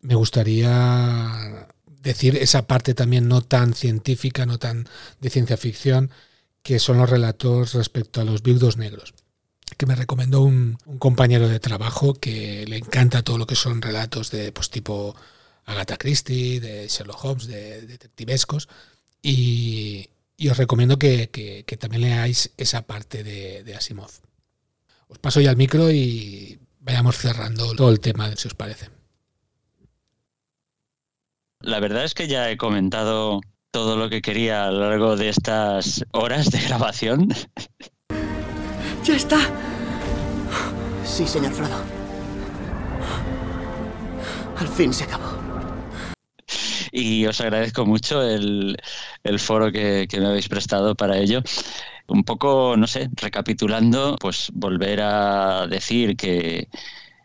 me 0.00 0.16
gustaría 0.16 1.68
decir 1.86 2.34
esa 2.38 2.66
parte 2.66 2.94
también 2.94 3.28
no 3.28 3.42
tan 3.42 3.74
científica, 3.74 4.44
no 4.44 4.58
tan 4.58 4.88
de 5.20 5.30
ciencia 5.30 5.56
ficción, 5.56 6.10
que 6.64 6.80
son 6.80 6.98
los 6.98 7.08
relatos 7.08 7.74
respecto 7.74 8.20
a 8.20 8.24
los 8.24 8.42
viudos 8.42 8.76
negros 8.76 9.14
que 9.76 9.86
me 9.86 9.94
recomendó 9.94 10.42
un, 10.42 10.78
compañero 10.98 11.48
de 11.48 11.60
trabajo 11.60 12.14
que 12.14 12.64
le 12.66 12.76
encanta 12.76 13.22
todo 13.22 13.38
lo 13.38 13.46
que 13.46 13.56
son 13.56 13.82
relatos 13.82 14.30
de 14.30 14.52
pues 14.52 14.70
tipo 14.70 15.14
Agatha 15.64 15.96
Christie, 15.96 16.60
de 16.60 16.88
Sherlock 16.88 17.24
Holmes, 17.24 17.46
de, 17.46 17.82
detectivescos. 17.82 18.68
Y, 19.22 20.08
os 20.48 20.56
recomiendo 20.56 20.98
que, 20.98 21.64
también 21.78 22.02
leáis 22.02 22.52
esa 22.56 22.82
parte 22.82 23.24
de, 23.24 23.64
de, 23.64 23.74
Asimov. 23.74 24.10
Os 25.08 25.18
paso 25.18 25.40
ya 25.40 25.50
el 25.50 25.56
micro 25.56 25.90
y 25.90 26.58
vayamos 26.80 27.16
cerrando 27.16 27.74
todo 27.74 27.90
el 27.90 28.00
tema, 28.00 28.34
si 28.36 28.48
os 28.48 28.54
parece. 28.54 28.90
La 31.60 31.80
verdad 31.80 32.04
es 32.04 32.14
que 32.14 32.28
ya 32.28 32.50
he 32.50 32.56
comentado 32.56 33.40
todo 33.72 33.96
lo 33.96 34.08
que 34.08 34.22
quería 34.22 34.66
a 34.66 34.70
lo 34.70 34.88
largo 34.88 35.16
de 35.16 35.28
estas 35.28 36.04
horas 36.12 36.50
de 36.50 36.60
grabación. 36.60 37.28
¡Ya 39.06 39.14
está! 39.14 39.38
Sí, 41.04 41.28
señor 41.28 41.52
Frodo. 41.52 41.76
Al 44.56 44.66
fin 44.66 44.92
se 44.92 45.04
acabó. 45.04 45.38
Y 46.90 47.24
os 47.26 47.40
agradezco 47.40 47.86
mucho 47.86 48.20
el, 48.20 48.76
foro 49.38 49.70
que, 49.70 50.08
me 50.18 50.26
habéis 50.26 50.48
prestado 50.48 50.96
para 50.96 51.18
ello. 51.18 51.40
Un 52.08 52.24
poco, 52.24 52.74
no 52.76 52.88
sé, 52.88 53.08
recapitulando, 53.14 54.16
pues 54.20 54.50
volver 54.52 55.00
a 55.02 55.68
decir 55.68 56.16
que 56.16 56.68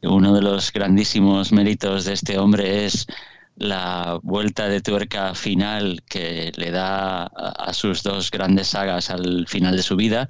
uno 0.04 0.36
de 0.36 0.42
los 0.44 0.72
grandísimos 0.72 1.52
méritos 1.52 2.06
de 2.06 2.14
este 2.14 2.38
hombre 2.38 2.86
es 2.86 3.08
la 3.56 4.20
vuelta 4.22 4.68
de 4.68 4.82
tuerca 4.82 5.34
final 5.34 6.04
que 6.08 6.52
le 6.56 6.70
da 6.70 7.24
a 7.26 7.74
sus 7.74 8.04
dos 8.04 8.30
grandes 8.30 8.68
sagas 8.68 9.10
al 9.10 9.48
final 9.48 9.76
de 9.76 9.84
su 9.84 9.96
vida 9.96 10.30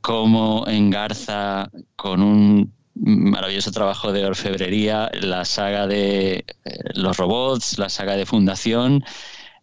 cómo 0.00 0.64
engarza 0.66 1.70
con 1.96 2.22
un 2.22 2.72
maravilloso 2.94 3.70
trabajo 3.70 4.12
de 4.12 4.26
orfebrería 4.26 5.10
la 5.14 5.44
saga 5.44 5.86
de 5.86 6.44
eh, 6.64 6.78
los 6.94 7.16
robots, 7.16 7.78
la 7.78 7.88
saga 7.88 8.16
de 8.16 8.26
fundación, 8.26 9.04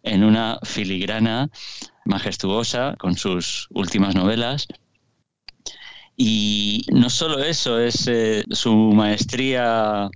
en 0.02 0.24
una 0.24 0.58
filigrana 0.62 1.50
majestuosa 2.04 2.94
con 2.98 3.16
sus 3.16 3.68
últimas 3.70 4.14
novelas. 4.14 4.68
Y 6.16 6.86
no 6.92 7.10
solo 7.10 7.40
eso, 7.40 7.78
es 7.78 8.06
eh, 8.08 8.44
su 8.50 8.74
maestría 8.74 10.08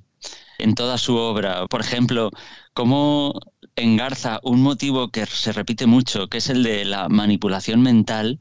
en 0.59 0.75
toda 0.75 0.97
su 0.97 1.17
obra. 1.17 1.67
Por 1.67 1.81
ejemplo, 1.81 2.31
cómo 2.73 3.39
engarza 3.77 4.41
un 4.43 4.63
motivo 4.63 5.11
que 5.11 5.27
se 5.27 5.53
repite 5.53 5.87
mucho, 5.87 6.29
que 6.29 6.39
es 6.39 6.49
el 6.49 6.63
de 6.63 6.85
la 6.85 7.09
manipulación 7.09 7.83
mental, 7.83 8.41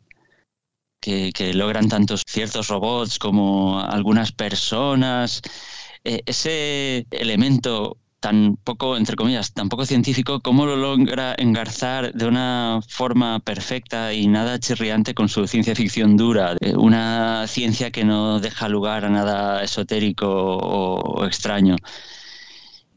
que, 0.99 1.53
logran 1.53 1.89
tantos 1.89 2.23
ciertos 2.27 2.67
robots 2.67 3.19
como 3.19 3.79
algunas 3.81 4.31
personas. 4.31 5.41
Eh, 6.03 6.21
ese 6.25 7.05
elemento 7.11 7.97
tan 8.19 8.57
poco, 8.57 8.97
entre 8.97 9.15
comillas, 9.15 9.53
tan 9.53 9.69
poco 9.69 9.85
científico, 9.85 10.41
¿cómo 10.41 10.65
lo 10.65 10.75
logra 10.75 11.35
engarzar 11.37 12.13
de 12.13 12.25
una 12.27 12.81
forma 12.87 13.39
perfecta 13.39 14.13
y 14.13 14.27
nada 14.27 14.59
chirriante 14.59 15.13
con 15.13 15.29
su 15.29 15.47
ciencia 15.47 15.75
ficción 15.75 16.17
dura? 16.17 16.55
Una 16.75 17.47
ciencia 17.47 17.91
que 17.91 18.03
no 18.03 18.39
deja 18.39 18.67
lugar 18.69 19.05
a 19.05 19.09
nada 19.09 19.63
esotérico 19.63 20.27
o, 20.29 21.25
extraño. 21.25 21.75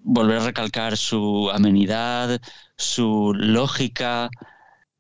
Volver 0.05 0.39
a 0.39 0.45
recalcar 0.47 0.97
su 0.97 1.51
amenidad, 1.51 2.41
su 2.77 3.33
lógica, 3.37 4.29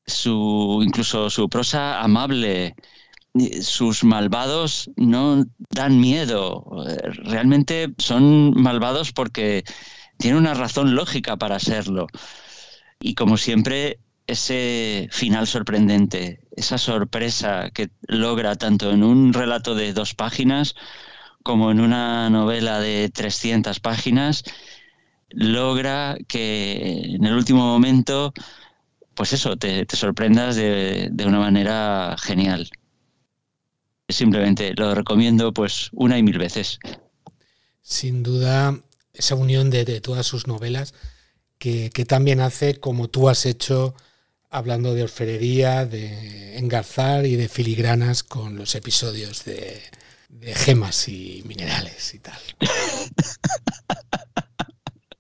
su 0.06 0.80
incluso 0.84 1.30
su 1.30 1.48
prosa 1.48 2.00
amable, 2.00 2.74
sus 3.62 4.04
malvados 4.04 4.90
no 4.96 5.44
dan 5.70 6.00
miedo. 6.00 6.64
Realmente 7.24 7.94
son 7.98 8.52
malvados 8.60 9.12
porque 9.12 9.64
tiene 10.18 10.38
una 10.38 10.54
razón 10.54 10.94
lógica 10.94 11.36
para 11.36 11.58
serlo. 11.58 12.06
Y 13.00 13.14
como 13.14 13.36
siempre, 13.36 13.98
ese 14.26 15.08
final 15.10 15.46
sorprendente, 15.46 16.40
esa 16.56 16.78
sorpresa 16.78 17.70
que 17.70 17.90
logra 18.02 18.56
tanto 18.56 18.90
en 18.92 19.02
un 19.02 19.32
relato 19.32 19.74
de 19.74 19.92
dos 19.92 20.14
páginas 20.14 20.74
como 21.42 21.70
en 21.70 21.80
una 21.80 22.30
novela 22.30 22.80
de 22.80 23.10
300 23.10 23.80
páginas, 23.80 24.44
logra 25.30 26.16
que 26.28 27.14
en 27.16 27.24
el 27.24 27.34
último 27.34 27.66
momento, 27.66 28.32
pues 29.14 29.32
eso, 29.32 29.56
te, 29.56 29.86
sorprendas 29.94 30.56
de, 30.56 31.08
de, 31.10 31.26
una 31.26 31.38
manera 31.38 32.16
genial. 32.18 32.70
Simplemente 34.08 34.74
lo 34.74 34.94
recomiendo 34.94 35.52
pues 35.52 35.88
una 35.92 36.18
y 36.18 36.22
mil 36.22 36.38
veces. 36.38 36.78
Sin 37.82 38.22
duda, 38.22 38.78
esa 39.12 39.34
unión 39.34 39.70
de, 39.70 40.00
todas 40.00 40.26
sus 40.26 40.46
novelas 40.46 40.94
que, 41.58 41.90
también 42.06 42.40
hace 42.40 42.80
como 42.80 43.08
tú 43.08 43.28
has 43.28 43.46
hecho 43.46 43.94
hablando 44.50 44.94
de 44.94 45.04
orfebrería, 45.04 45.86
de 45.86 46.58
engarzar 46.58 47.24
y 47.24 47.36
de 47.36 47.48
filigranas 47.48 48.22
con 48.22 48.56
los 48.56 48.74
episodios 48.74 49.44
de, 49.44 49.80
gemas 50.54 51.08
y 51.08 51.42
minerales 51.46 52.14
y 52.14 52.18
tal. 52.18 52.40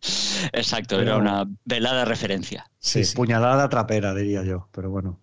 Exacto, 0.52 1.00
era 1.00 1.16
una 1.16 1.46
velada 1.64 2.04
referencia. 2.04 2.66
Sí, 2.78 3.02
puñalada 3.14 3.68
trapera, 3.68 4.14
diría 4.14 4.42
yo, 4.42 4.68
pero 4.72 4.90
bueno. 4.90 5.20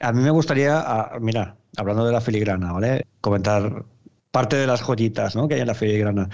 A 0.00 0.12
mí 0.12 0.22
me 0.22 0.30
gustaría, 0.30 1.10
mira, 1.20 1.56
hablando 1.76 2.04
de 2.06 2.12
la 2.12 2.20
filigrana, 2.20 2.72
¿vale? 2.72 3.06
Comentar 3.20 3.84
parte 4.30 4.56
de 4.56 4.66
las 4.66 4.82
joyitas 4.82 5.34
¿no? 5.34 5.48
que 5.48 5.54
hay 5.54 5.62
en 5.62 5.66
la 5.66 5.74
filigrana, 5.74 6.28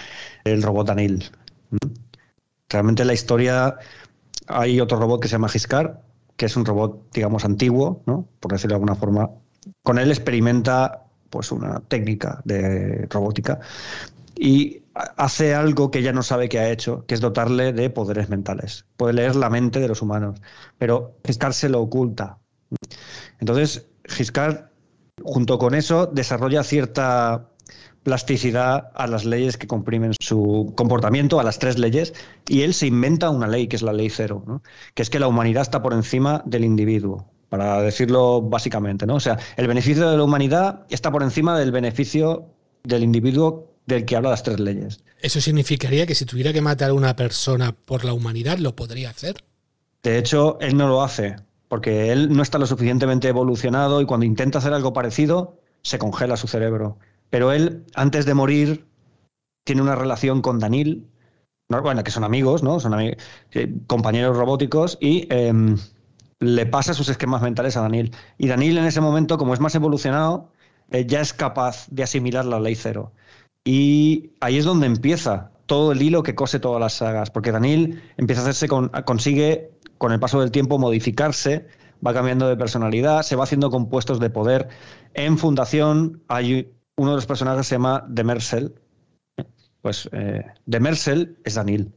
el 0.45 0.63
robot 0.63 0.91
Anil. 0.91 1.25
Realmente 2.69 3.03
en 3.03 3.09
la 3.09 3.15
historia 3.15 3.77
hay 4.49 4.81
otro 4.81 4.99
robot 4.99 5.23
que 5.23 5.29
se 5.29 5.33
llama 5.33 5.49
Giscar, 5.49 6.03
que 6.37 6.47
es 6.47 6.57
un 6.57 6.67
robot, 6.67 7.13
digamos, 7.15 7.45
antiguo, 7.45 8.03
¿no? 8.07 8.29
por 8.41 8.53
decirlo 8.53 8.73
de 8.73 8.77
alguna 8.77 8.97
forma. 8.97 9.31
Con 9.83 9.99
él 9.99 10.11
experimenta 10.11 11.05
pues, 11.31 11.53
una 11.53 11.81
técnica 11.81 12.43
de 12.45 13.07
robótica 13.09 13.61
y 14.37 14.84
hace 14.95 15.55
algo 15.55 15.91
que 15.91 16.03
ya 16.03 16.13
no 16.13 16.23
sabe 16.23 16.49
que 16.49 16.59
ha 16.59 16.71
hecho, 16.71 17.05
que 17.07 17.15
es 17.15 17.21
dotarle 17.21 17.73
de 17.73 17.91
poderes 17.91 18.29
mentales. 18.29 18.87
Puede 18.97 19.15
leer 19.15 19.37
la 19.37 19.51
mente 19.51 19.81
de 19.81 19.89
los 19.89 20.03
humanos, 20.03 20.41
pero 20.79 21.17
Giscar 21.25 21.53
se 21.53 21.69
lo 21.69 21.81
oculta. 21.81 22.39
Entonces, 23.41 23.87
Giscar, 24.07 24.71
junto 25.23 25.59
con 25.59 25.75
eso, 25.75 26.07
desarrolla 26.07 26.63
cierta 26.63 27.51
plasticidad 28.05 28.91
a 28.95 29.07
las 29.07 29.25
leyes 29.25 29.57
que 29.57 29.67
comprimen 29.67 30.13
su 30.21 30.73
comportamiento, 30.77 31.41
a 31.41 31.45
las 31.45 31.59
tres 31.59 31.79
leyes, 31.79 32.13
y 32.47 32.63
él 32.63 32.75
se 32.75 32.87
inventa 32.87 33.31
una 33.31 33.49
ley, 33.49 33.67
que 33.67 33.77
es 33.77 33.83
la 33.83 33.93
ley 33.93 34.11
cero, 34.11 34.61
que 34.95 35.03
es 35.03 35.11
que 35.11 35.19
la 35.19 35.27
humanidad 35.27 35.63
está 35.63 35.83
por 35.83 35.95
encima 35.95 36.43
del 36.45 36.65
individuo, 36.65 37.31
para 37.49 37.81
decirlo 37.81 38.43
básicamente. 38.43 39.07
¿no? 39.07 39.17
O 39.17 39.21
sea, 39.21 39.39
el 39.57 39.67
beneficio 39.67 40.09
de 40.09 40.19
la 40.19 40.23
humanidad 40.23 40.87
está 40.91 41.11
por 41.11 41.23
encima 41.23 41.59
del 41.59 41.73
beneficio 41.73 42.51
del 42.85 43.03
individuo 43.03 43.74
del 43.87 44.05
que 44.05 44.17
habla 44.17 44.31
las 44.31 44.43
tres 44.43 44.61
leyes. 44.61 45.05
¿Eso 45.21 45.41
significaría 45.41 46.07
que 46.07 46.15
si 46.15 46.25
tuviera 46.25 46.53
que 46.53 46.61
matar 46.61 46.91
a 46.91 46.95
una 46.95 47.17
persona 47.17 47.73
por 47.73 48.05
la 48.05 48.13
humanidad, 48.13 48.59
lo 48.59 48.77
podría 48.77 49.11
hacer? 49.11 49.45
De 50.03 50.19
hecho, 50.19 50.59
él 50.61 50.77
no 50.77 50.89
lo 50.89 51.03
hace, 51.03 51.37
porque 51.69 52.13
él 52.13 52.35
no 52.35 52.43
está 52.43 52.59
lo 52.59 52.67
suficientemente 52.67 53.29
evolucionado 53.29 54.01
y 54.01 54.07
cuando 54.07 54.27
intenta 54.27 54.59
hacer 54.59 54.73
algo 54.73 54.93
parecido, 54.93 55.59
se 55.83 55.99
congela 55.99 56.37
su 56.37 56.47
cerebro. 56.47 56.99
Pero 57.31 57.53
él, 57.53 57.85
antes 57.95 58.27
de 58.27 58.35
morir, 58.35 58.87
tiene 59.65 59.83
una 59.83 59.97
relación 59.97 60.43
con 60.43 60.59
Danil, 60.59 61.09
bueno, 61.69 62.05
que 62.05 62.11
son 62.11 62.25
amigos, 62.25 62.63
¿no? 62.63 62.81
Son 62.81 62.95
eh, 63.01 63.17
compañeros 63.87 64.37
robóticos 64.37 64.99
y 65.01 65.27
em, 65.31 65.77
le 66.41 66.67
pasa 66.67 66.95
sus 66.95 67.09
esquemas 67.09 67.43
mentales 67.43 67.77
a 67.77 67.81
Danil. 67.81 68.15
Y 68.39 68.49
Danil 68.49 68.79
en 68.79 68.85
ese 68.85 69.01
momento, 69.01 69.39
como 69.39 69.55
es 69.55 69.61
más 69.61 69.75
evolucionado, 69.75 70.53
eh, 70.91 71.07
ya 71.07 71.21
es 71.21 71.33
capaz 71.33 71.87
de 71.91 72.03
asimilar 72.03 72.45
la 72.45 72.61
ley 72.61 72.75
cero. 72.75 73.13
Y 73.65 74.33
ahí 74.41 74.59
es 74.59 74.65
donde 74.65 74.87
empieza 74.87 75.51
todo 75.67 75.93
el 75.93 76.03
hilo 76.03 76.23
que 76.23 76.35
cose 76.35 76.61
todas 76.61 76.81
las 76.81 76.93
sagas, 76.95 77.31
porque 77.31 77.51
Danil 77.51 78.03
empieza 78.17 78.43
a 78.43 78.45
hacerse 78.45 78.69
con, 78.69 78.91
consigue 79.07 79.71
con 79.99 80.13
el 80.13 80.21
paso 80.21 80.41
del 80.41 80.51
tiempo 80.51 80.79
modificarse, 80.79 81.67
va 82.07 82.13
cambiando 82.13 82.49
de 82.49 82.57
personalidad, 82.57 83.23
se 83.23 83.37
va 83.37 83.45
haciendo 83.45 83.71
compuestos 83.71 84.21
de 84.21 84.31
poder. 84.31 84.69
En 85.15 85.39
Fundación 85.39 86.23
hay 86.29 86.75
uno 86.97 87.11
de 87.11 87.17
los 87.17 87.27
personajes 87.27 87.67
se 87.67 87.77
llama 87.77 88.05
Demersel. 88.09 88.75
Pues 89.81 90.09
eh, 90.13 90.45
Demersel 90.67 91.39
es 91.45 91.55
Danil, 91.55 91.93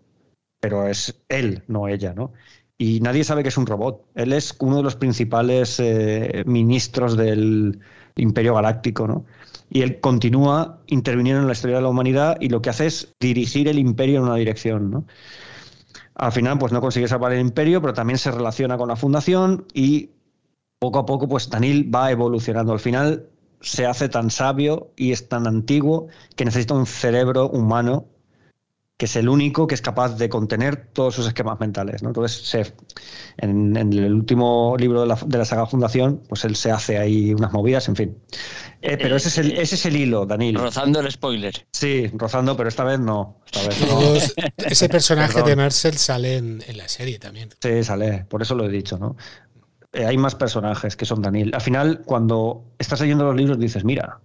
pero 0.59 0.87
es 0.87 1.21
él, 1.29 1.63
no 1.67 1.87
ella, 1.87 2.13
¿no? 2.13 2.33
Y 2.77 2.99
nadie 2.99 3.23
sabe 3.23 3.43
que 3.43 3.49
es 3.49 3.57
un 3.57 3.65
robot. 3.65 4.05
Él 4.15 4.33
es 4.33 4.55
uno 4.59 4.77
de 4.77 4.83
los 4.83 4.95
principales 4.95 5.79
eh, 5.79 6.43
ministros 6.45 7.17
del 7.17 7.79
Imperio 8.17 8.55
Galáctico, 8.55 9.07
¿no? 9.07 9.25
Y 9.69 9.81
él 9.81 9.99
continúa 9.99 10.79
interviniendo 10.87 11.41
en 11.41 11.47
la 11.47 11.53
historia 11.53 11.77
de 11.77 11.81
la 11.83 11.89
humanidad 11.89 12.37
y 12.39 12.49
lo 12.49 12.61
que 12.61 12.69
hace 12.69 12.85
es 12.87 13.15
dirigir 13.19 13.67
el 13.67 13.79
imperio 13.79 14.17
en 14.17 14.23
una 14.23 14.35
dirección, 14.35 14.91
¿no? 14.91 15.05
Al 16.15 16.31
final, 16.31 16.57
pues 16.57 16.73
no 16.73 16.81
consigue 16.81 17.07
salvar 17.07 17.33
el 17.33 17.41
imperio, 17.41 17.81
pero 17.81 17.93
también 17.93 18.17
se 18.17 18.31
relaciona 18.31 18.77
con 18.77 18.87
la 18.87 18.95
fundación 18.95 19.65
y 19.73 20.09
poco 20.79 20.99
a 20.99 21.05
poco, 21.05 21.27
pues 21.27 21.49
Danil 21.49 21.93
va 21.93 22.11
evolucionando. 22.11 22.73
Al 22.73 22.79
final, 22.79 23.29
se 23.61 23.85
hace 23.85 24.09
tan 24.09 24.29
sabio 24.29 24.91
y 24.95 25.11
es 25.11 25.29
tan 25.29 25.47
antiguo 25.47 26.07
que 26.35 26.45
necesita 26.45 26.73
un 26.73 26.85
cerebro 26.85 27.49
humano 27.49 28.05
que 28.97 29.05
es 29.05 29.15
el 29.15 29.29
único 29.29 29.67
que 29.67 29.75
es 29.75 29.81
capaz 29.81 30.17
de 30.17 30.27
contener 30.27 30.87
todos 30.91 31.13
sus 31.13 31.27
esquemas 31.27 31.59
mentales. 31.59 32.01
¿no? 32.01 32.09
Entonces, 32.09 32.73
en, 33.37 33.77
el 33.77 34.11
último 34.11 34.75
libro 34.77 35.01
de 35.01 35.37
la, 35.37 35.45
saga 35.45 35.67
Fundación, 35.67 36.23
pues 36.27 36.43
él 36.45 36.55
se 36.55 36.71
hace 36.71 36.97
ahí 36.97 37.31
unas 37.31 37.53
movidas, 37.53 37.87
en 37.89 37.95
fin. 37.95 38.17
Eh, 38.81 38.97
pero 38.97 39.15
ese, 39.15 39.27
es 39.27 39.37
el, 39.37 39.51
ese 39.51 39.75
es 39.75 39.85
el 39.85 39.95
hilo, 39.95 40.25
Daniel. 40.25 40.55
Rozando 40.55 40.99
el 40.99 41.11
spoiler. 41.11 41.67
Sí, 41.71 42.09
rozando, 42.13 42.57
pero 42.57 42.69
esta 42.69 42.83
vez 42.83 42.99
no. 42.99 43.39
ese 44.57 44.89
personaje 44.89 45.43
de 45.43 45.55
Mercel 45.55 45.97
sale 45.97 46.37
en, 46.37 46.63
en, 46.67 46.77
la 46.77 46.87
serie 46.87 47.19
también. 47.19 47.49
Sí, 47.61 47.83
sale, 47.83 48.25
por 48.27 48.41
eso 48.41 48.55
lo 48.55 48.65
he 48.65 48.69
dicho, 48.69 48.97
¿no? 48.97 49.15
Eh, 49.93 50.05
hay 50.05 50.17
más 50.17 50.35
personajes 50.35 50.95
que 50.95 51.05
son 51.05 51.21
Daniel. 51.21 51.51
Al 51.53 51.61
final, 51.61 52.01
cuando 52.03 52.65
estás 52.79 52.99
leyendo 53.01 53.25
los 53.25 53.35
libros, 53.35 53.59
dices, 53.59 53.83
mira, 53.83 54.19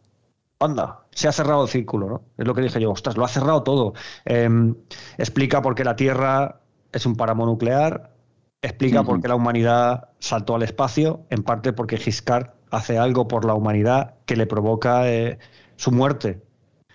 anda, 0.64 1.06
se 1.10 1.28
ha 1.28 1.32
cerrado 1.32 1.64
el 1.64 1.68
círculo, 1.68 2.08
¿no? 2.08 2.22
Es 2.38 2.46
lo 2.46 2.54
que 2.54 2.62
dije 2.62 2.80
yo, 2.80 2.90
ostras, 2.90 3.16
lo 3.16 3.24
ha 3.24 3.28
cerrado 3.28 3.62
todo. 3.62 3.94
Em, 4.24 4.74
explica 5.18 5.62
por 5.62 5.74
qué 5.74 5.84
la 5.84 5.96
Tierra 5.96 6.60
es 6.92 7.06
un 7.06 7.16
páramo 7.16 7.46
nuclear, 7.46 8.14
explica 8.60 9.02
por 9.02 9.20
qué 9.20 9.28
la 9.28 9.34
humanidad 9.34 10.10
saltó 10.18 10.54
al 10.54 10.62
espacio, 10.62 11.26
en 11.30 11.42
parte 11.42 11.72
porque 11.72 11.96
Giscard 11.96 12.50
hace 12.70 12.98
algo 12.98 13.28
por 13.28 13.44
la 13.44 13.54
humanidad 13.54 14.14
que 14.24 14.36
le 14.36 14.46
provoca 14.46 15.08
eh, 15.10 15.38
su 15.76 15.90
muerte. 15.90 16.42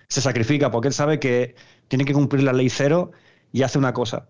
Se 0.08 0.20
sacrifica 0.20 0.70
porque 0.70 0.88
él 0.88 0.94
sabe 0.94 1.20
que 1.20 1.54
tiene 1.88 2.04
que 2.04 2.14
cumplir 2.14 2.42
la 2.42 2.52
ley 2.52 2.70
cero 2.70 3.12
y 3.52 3.62
hace 3.62 3.78
una 3.78 3.92
cosa. 3.92 4.28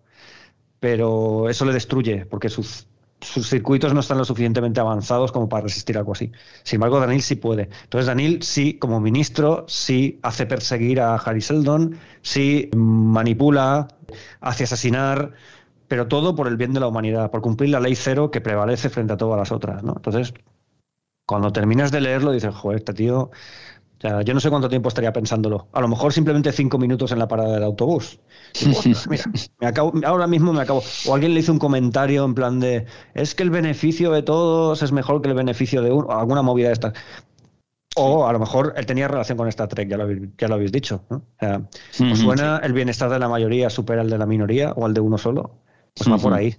Pero 0.80 1.48
eso 1.48 1.64
le 1.64 1.72
destruye, 1.72 2.26
porque 2.26 2.48
sus 2.48 2.86
sus 3.20 3.48
circuitos 3.48 3.92
no 3.94 4.00
están 4.00 4.18
lo 4.18 4.24
suficientemente 4.24 4.80
avanzados 4.80 5.32
como 5.32 5.48
para 5.48 5.64
resistir 5.64 5.98
algo 5.98 6.12
así. 6.12 6.30
Sin 6.62 6.76
embargo, 6.76 7.00
Daniel 7.00 7.22
sí 7.22 7.34
puede. 7.34 7.68
Entonces, 7.84 8.06
Daniel 8.06 8.42
sí, 8.42 8.74
como 8.74 9.00
ministro, 9.00 9.64
sí 9.68 10.18
hace 10.22 10.46
perseguir 10.46 11.00
a 11.00 11.16
Harry 11.16 11.40
Seldon, 11.40 11.98
sí 12.22 12.70
manipula, 12.76 13.88
hace 14.40 14.64
asesinar, 14.64 15.32
pero 15.88 16.06
todo 16.06 16.36
por 16.36 16.46
el 16.46 16.56
bien 16.56 16.72
de 16.72 16.80
la 16.80 16.86
humanidad, 16.88 17.30
por 17.30 17.40
cumplir 17.40 17.70
la 17.70 17.80
ley 17.80 17.96
cero 17.96 18.30
que 18.30 18.40
prevalece 18.40 18.88
frente 18.90 19.14
a 19.14 19.16
todas 19.16 19.38
las 19.38 19.50
otras. 19.50 19.82
¿no? 19.82 19.94
Entonces, 19.96 20.34
cuando 21.26 21.52
terminas 21.52 21.90
de 21.90 22.00
leerlo, 22.00 22.32
dices, 22.32 22.54
joder, 22.54 22.78
este 22.78 22.94
tío 22.94 23.30
O 23.98 24.00
sea, 24.00 24.22
yo 24.22 24.32
no 24.32 24.38
sé 24.38 24.48
cuánto 24.48 24.68
tiempo 24.68 24.88
estaría 24.88 25.12
pensándolo. 25.12 25.66
A 25.72 25.80
lo 25.80 25.88
mejor 25.88 26.12
simplemente 26.12 26.52
cinco 26.52 26.78
minutos 26.78 27.10
en 27.10 27.18
la 27.18 27.26
parada 27.26 27.54
del 27.54 27.64
autobús. 27.64 28.20
mira, 29.10 29.24
me 29.58 29.66
acabo, 29.66 29.92
ahora 30.04 30.28
mismo 30.28 30.52
me 30.52 30.62
acabo. 30.62 30.84
O 31.06 31.14
alguien 31.14 31.34
le 31.34 31.40
hizo 31.40 31.50
un 31.50 31.58
comentario 31.58 32.24
en 32.24 32.34
plan 32.34 32.60
de 32.60 32.86
es 33.14 33.34
que 33.34 33.42
el 33.42 33.50
beneficio 33.50 34.12
de 34.12 34.22
todos 34.22 34.82
es 34.82 34.92
mejor 34.92 35.20
que 35.20 35.28
el 35.28 35.34
beneficio 35.34 35.82
de 35.82 35.90
uno. 35.90 36.10
Alguna 36.10 36.42
movida 36.42 36.68
de 36.68 36.74
estas. 36.74 36.92
O 37.96 38.24
a 38.28 38.32
lo 38.32 38.38
mejor 38.38 38.72
él 38.76 38.86
tenía 38.86 39.08
relación 39.08 39.36
con 39.36 39.48
esta 39.48 39.66
Trek, 39.66 39.88
ya 39.88 39.96
lo, 39.96 40.04
habéis, 40.04 40.28
ya 40.38 40.46
lo 40.46 40.54
habéis 40.54 40.70
dicho. 40.70 41.02
¿no? 41.10 41.16
O 41.16 41.22
sea, 41.40 41.62
¿Os 42.12 42.18
suena 42.20 42.58
el 42.62 42.72
bienestar 42.72 43.10
de 43.10 43.18
la 43.18 43.28
mayoría 43.28 43.68
supera 43.68 44.02
el 44.02 44.10
de 44.10 44.18
la 44.18 44.26
minoría 44.26 44.72
o 44.74 44.86
el 44.86 44.94
de 44.94 45.00
uno 45.00 45.18
solo? 45.18 45.56
Pues 45.96 46.08
va 46.08 46.18
por 46.18 46.34
ahí. 46.34 46.56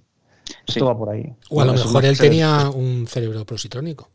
Esto 0.66 0.84
va 0.84 0.98
por 0.98 1.08
ahí. 1.08 1.32
O 1.48 1.62
a 1.62 1.64
lo 1.64 1.72
mejor 1.72 2.04
él 2.04 2.18
tenía 2.18 2.68
un 2.68 3.06
cerebro 3.06 3.46
positrónico. 3.46 4.10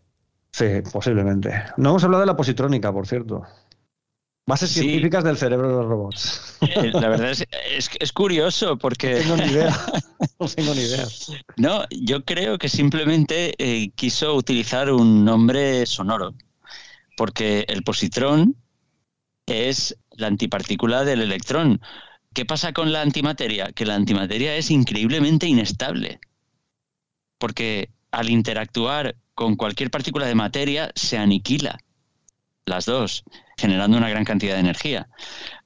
Sí, 0.55 0.67
posiblemente. 0.89 1.51
No 1.75 1.89
hemos 1.89 2.03
hablado 2.05 2.21
de 2.21 2.27
la 2.27 2.37
positrónica, 2.37 2.93
por 2.93 3.05
cierto. 3.05 3.43
Bases 4.47 4.71
científicas 4.71 5.25
del 5.25 5.35
cerebro 5.35 5.67
de 5.67 5.73
los 5.73 5.85
robots. 5.85 6.57
Eh, 6.61 6.91
la 6.93 7.09
verdad 7.09 7.31
es, 7.31 7.45
es, 7.99 8.13
curioso 8.13 8.77
porque... 8.77 9.15
No 9.15 9.35
tengo 9.35 9.37
ni 9.37 9.51
idea. 9.51 9.77
No 10.39 10.47
tengo 10.47 10.73
ni 10.73 10.79
idea. 10.79 11.05
No, 11.57 11.83
yo 11.91 12.23
creo 12.23 12.57
que 12.57 12.69
simplemente 12.69 13.53
eh, 13.57 13.91
quiso 13.95 14.33
utilizar 14.33 14.89
un 14.91 15.25
nombre 15.25 15.85
sonoro. 15.85 16.33
Porque 17.17 17.65
el 17.67 17.83
positrón 17.83 18.55
es 19.47 19.97
la 20.11 20.27
antipartícula 20.27 21.03
del 21.03 21.21
electrón. 21.21 21.81
¿Qué 22.33 22.45
pasa 22.45 22.71
con 22.71 22.93
la 22.93 23.01
antimateria? 23.01 23.73
Que 23.73 23.85
la 23.85 23.95
antimateria 23.95 24.55
es 24.55 24.71
increíblemente 24.71 25.47
inestable. 25.47 26.21
Porque 27.39 27.89
al 28.15 28.29
interactuar 28.29 29.17
con 29.33 29.57
cualquier 29.57 29.91
partícula 29.91 30.25
de 30.25 30.35
materia 30.35 30.91
se 30.95 31.17
aniquila 31.17 31.77
las 32.65 32.85
dos, 32.85 33.25
generando 33.57 33.97
una 33.97 34.09
gran 34.09 34.23
cantidad 34.23 34.53
de 34.53 34.61
energía. 34.61 35.09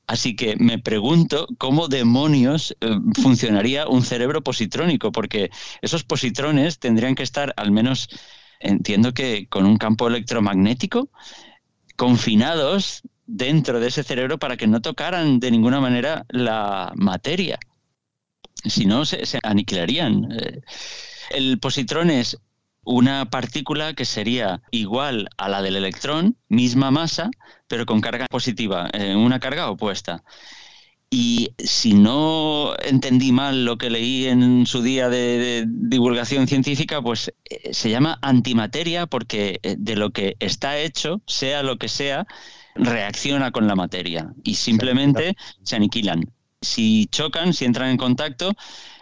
Así 0.07 0.35
que 0.35 0.55
me 0.57 0.79
pregunto 0.79 1.47
cómo 1.59 1.87
demonios 1.87 2.75
eh, 2.81 2.89
funcionaría 3.21 3.87
un 3.87 4.01
cerebro 4.01 4.41
positrónico, 4.41 5.11
porque 5.11 5.51
esos 5.83 6.03
positrones 6.03 6.79
tendrían 6.79 7.13
que 7.13 7.21
estar 7.21 7.53
al 7.55 7.71
menos, 7.71 8.09
entiendo 8.59 9.13
que 9.13 9.47
con 9.47 9.67
un 9.67 9.77
campo 9.77 10.07
electromagnético, 10.07 11.09
confinados 11.95 13.03
dentro 13.27 13.79
de 13.79 13.89
ese 13.89 14.03
cerebro 14.03 14.39
para 14.39 14.57
que 14.57 14.65
no 14.65 14.81
tocaran 14.81 15.39
de 15.39 15.51
ninguna 15.51 15.79
manera 15.79 16.25
la 16.29 16.91
materia. 16.95 17.59
Si 18.65 18.85
no, 18.85 19.05
se, 19.05 19.21
aniquilarían. 19.43 20.31
Eh, 20.31 20.61
el 21.31 21.59
positrón 21.59 22.09
es 22.09 22.37
una 22.83 23.29
partícula 23.29 23.93
que 23.93 24.05
sería 24.05 24.61
igual 24.71 25.29
a 25.37 25.49
la 25.49 25.61
del 25.61 25.75
electrón, 25.75 26.37
misma 26.47 26.91
masa, 26.91 27.29
pero 27.67 27.85
con 27.85 28.01
carga 28.01 28.25
positiva, 28.27 28.89
eh, 28.93 29.15
una 29.15 29.39
carga 29.39 29.69
opuesta. 29.69 30.23
Y 31.11 31.53
si 31.57 31.95
no 31.95 32.73
entendí 32.83 33.31
mal 33.31 33.65
lo 33.65 33.77
que 33.77 33.89
leí 33.89 34.27
en 34.27 34.65
su 34.67 34.83
día 34.83 35.09
de, 35.09 35.65
divulgación 35.67 36.47
científica, 36.47 37.01
pues 37.01 37.33
eh, 37.45 37.73
se 37.73 37.89
llama 37.89 38.19
antimateria 38.21 39.07
porque 39.07 39.59
eh, 39.63 39.75
de 39.77 39.95
lo 39.95 40.11
que 40.11 40.35
está 40.39 40.77
hecho, 40.77 41.21
sea 41.25 41.63
lo 41.63 41.77
que 41.77 41.89
sea, 41.89 42.27
reacciona 42.75 43.51
con 43.51 43.67
la 43.67 43.75
materia 43.75 44.33
y 44.43 44.55
simplemente 44.55 45.35
se 45.63 45.75
aniquilan. 45.75 46.31
Si 46.61 47.07
chocan, 47.07 47.53
si 47.53 47.65
entran 47.65 47.89
en 47.89 47.97
contacto, 47.97 48.53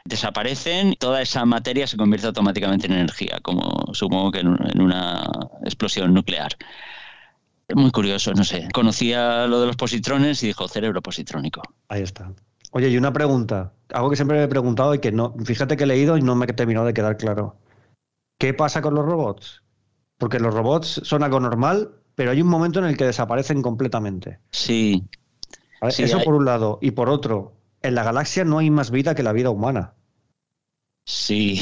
desaparecen, 0.05 0.95
toda 0.99 1.21
esa 1.21 1.45
materia 1.45 1.87
se 1.87 1.97
convierte 1.97 2.27
automáticamente 2.27 2.87
en 2.87 2.93
energía, 2.93 3.39
como 3.41 3.93
supongo 3.93 4.31
que 4.31 4.39
en 4.39 4.81
una 4.81 5.25
explosión 5.63 6.13
nuclear. 6.13 6.55
Muy 7.73 7.91
curioso, 7.91 8.33
no 8.33 8.43
sé. 8.43 8.67
Conocía 8.73 9.45
lo 9.47 9.59
de 9.59 9.67
los 9.67 9.75
positrones 9.75 10.41
y 10.43 10.47
dijo 10.47 10.67
cerebro 10.67 11.01
positrónico. 11.01 11.61
Ahí 11.89 12.01
está. 12.01 12.31
Oye, 12.71 12.89
y 12.89 12.97
una 12.97 13.11
pregunta, 13.11 13.73
algo 13.93 14.09
que 14.09 14.15
siempre 14.15 14.37
me 14.37 14.43
he 14.43 14.47
preguntado 14.47 14.93
y 14.93 14.99
que 14.99 15.11
no, 15.11 15.33
fíjate 15.43 15.75
que 15.75 15.83
he 15.83 15.87
leído 15.87 16.17
y 16.17 16.21
no 16.21 16.35
me 16.35 16.45
ha 16.45 16.47
terminado 16.47 16.85
de 16.85 16.93
quedar 16.93 17.17
claro. 17.17 17.57
¿Qué 18.37 18.53
pasa 18.53 18.81
con 18.81 18.93
los 18.93 19.05
robots? 19.05 19.63
Porque 20.17 20.39
los 20.39 20.53
robots 20.53 21.01
son 21.03 21.23
algo 21.23 21.39
normal, 21.39 21.91
pero 22.15 22.31
hay 22.31 22.41
un 22.41 22.47
momento 22.47 22.79
en 22.79 22.85
el 22.85 22.97
que 22.97 23.05
desaparecen 23.05 23.61
completamente. 23.61 24.39
Sí. 24.51 25.03
Eso 25.81 26.19
por 26.23 26.35
un 26.35 26.45
lado. 26.45 26.79
Y 26.81 26.91
por 26.91 27.09
otro, 27.09 27.53
en 27.81 27.95
la 27.95 28.03
galaxia 28.03 28.43
no 28.43 28.59
hay 28.59 28.69
más 28.69 28.91
vida 28.91 29.15
que 29.15 29.23
la 29.23 29.33
vida 29.33 29.49
humana. 29.49 29.93
Sí. 31.05 31.61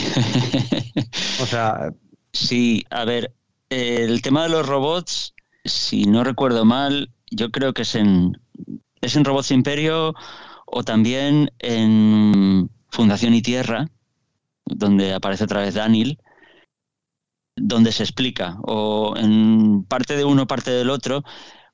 o 1.42 1.46
sea. 1.46 1.94
Sí, 2.32 2.84
a 2.90 3.06
ver, 3.06 3.34
el 3.70 4.22
tema 4.22 4.44
de 4.44 4.50
los 4.50 4.68
robots, 4.68 5.34
si 5.64 6.04
no 6.04 6.26
recuerdo 6.26 6.66
mal, 6.66 7.12
yo 7.32 7.50
creo 7.50 7.74
que 7.74 7.84
es 7.84 7.96
en, 7.96 8.38
es 9.00 9.16
en 9.16 9.24
Robots 9.24 9.52
Imperio 9.52 10.14
o 10.66 10.84
también 10.84 11.52
en 11.60 12.70
Fundación 12.90 13.34
y 13.34 13.42
Tierra, 13.42 13.90
donde 14.66 15.14
aparece 15.14 15.46
otra 15.46 15.62
vez 15.62 15.76
Daniel, 15.76 16.20
donde 17.56 17.92
se 17.92 18.04
explica, 18.04 18.58
o 18.64 19.16
en 19.16 19.86
parte 19.86 20.18
de 20.18 20.26
uno, 20.26 20.48
parte 20.48 20.72
del 20.72 20.90
otro, 20.90 21.24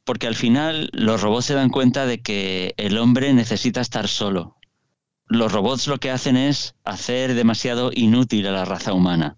porque 0.03 0.27
al 0.27 0.35
final 0.35 0.89
los 0.93 1.21
robots 1.21 1.45
se 1.45 1.53
dan 1.53 1.69
cuenta 1.69 2.05
de 2.05 2.21
que 2.21 2.73
el 2.77 2.97
hombre 2.97 3.33
necesita 3.33 3.81
estar 3.81 4.07
solo, 4.07 4.57
los 5.31 5.53
robots 5.53 5.87
lo 5.87 5.97
que 5.97 6.11
hacen 6.11 6.35
es 6.35 6.75
hacer 6.83 7.35
demasiado 7.35 7.91
inútil 7.93 8.47
a 8.47 8.51
la 8.51 8.65
raza 8.65 8.91
humana. 8.91 9.37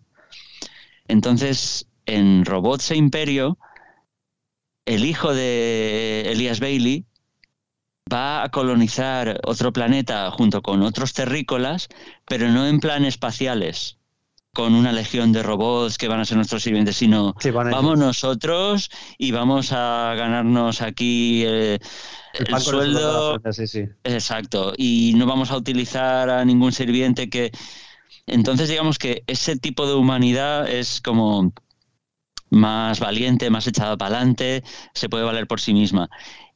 Entonces, 1.08 1.88
en 2.08 2.46
Robots 2.46 2.90
e 2.90 2.96
Imperio, 2.96 3.60
el 4.88 5.06
hijo 5.06 5.36
de 5.36 6.24
Elias 6.32 6.60
Bailey 6.60 7.06
va 8.12 8.44
a 8.44 8.50
colonizar 8.50 9.40
otro 9.46 9.72
planeta 9.72 10.32
junto 10.32 10.64
con 10.64 10.82
otros 10.82 11.14
terrícolas, 11.14 11.90
pero 12.26 12.50
no 12.50 12.66
en 12.66 12.80
plan 12.80 13.06
espaciales, 13.06 14.00
con 14.54 14.76
una 14.76 14.92
legión 14.92 15.32
de 15.32 15.42
robots 15.42 15.98
que 15.98 16.08
van 16.08 16.20
a 16.20 16.26
ser 16.26 16.38
nuestros 16.38 16.62
sirvientes, 16.62 16.96
sino 16.96 17.34
vamos 17.52 17.98
nosotros 17.98 18.92
y 19.18 19.32
vamos 19.32 19.72
a 19.72 20.14
ganarnos 20.16 20.82
aquí 20.82 21.44
eh, 21.44 21.80
el, 22.34 22.60
sueldo. 22.60 23.42
Exacto. 24.04 24.74
Y 24.78 25.14
no 25.16 25.26
vamos 25.26 25.50
a 25.50 25.58
utilizar 25.58 26.30
a 26.30 26.46
ningún 26.46 26.72
sirviente 26.72 27.30
que. 27.30 27.52
Entonces, 28.28 28.70
digamos 28.70 29.00
que 29.00 29.24
ese 29.26 29.58
tipo 29.58 29.88
de 29.88 29.96
humanidad 29.96 30.70
es 30.70 31.02
como 31.02 31.52
más 32.52 33.00
valiente, 33.00 33.50
más 33.50 33.66
echada 33.66 33.98
para 33.98 34.18
adelante, 34.18 34.64
se 34.94 35.10
puede 35.10 35.24
valer 35.24 35.48
por 35.48 35.62
sí 35.62 35.74
misma. 35.74 36.10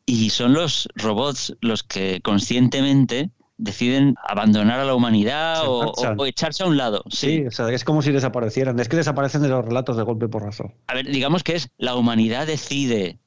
Y 0.06 0.30
son 0.30 0.54
los 0.54 0.88
robots 0.96 1.58
los 1.62 1.82
que 1.82 2.22
conscientemente 2.24 3.32
deciden 3.58 4.16
abandonar 4.28 4.80
a 4.80 4.86
la 4.86 4.94
humanidad 4.94 5.64
o, 5.66 6.26
echarse 6.26 6.64
a 6.64 6.68
un 6.68 6.78
lado. 6.78 7.04
Sí. 7.10 7.46
o 7.46 7.52
sea, 7.52 7.70
es 7.70 7.84
como 7.84 8.02
si 8.02 8.12
desaparecieran. 8.12 8.80
Es 8.80 8.88
que 8.88 8.98
desaparecen 8.98 9.42
de 9.42 9.50
los 9.50 9.66
relatos 9.66 9.98
de 9.98 10.04
golpe 10.04 10.28
por 10.28 10.44
razón. 10.44 10.74
A 10.88 10.94
ver, 10.94 11.08
digamos 11.08 11.44
que 11.44 11.56
es 11.56 11.70
la 11.78 11.96
humanidad 11.96 12.48
decide 12.48 13.20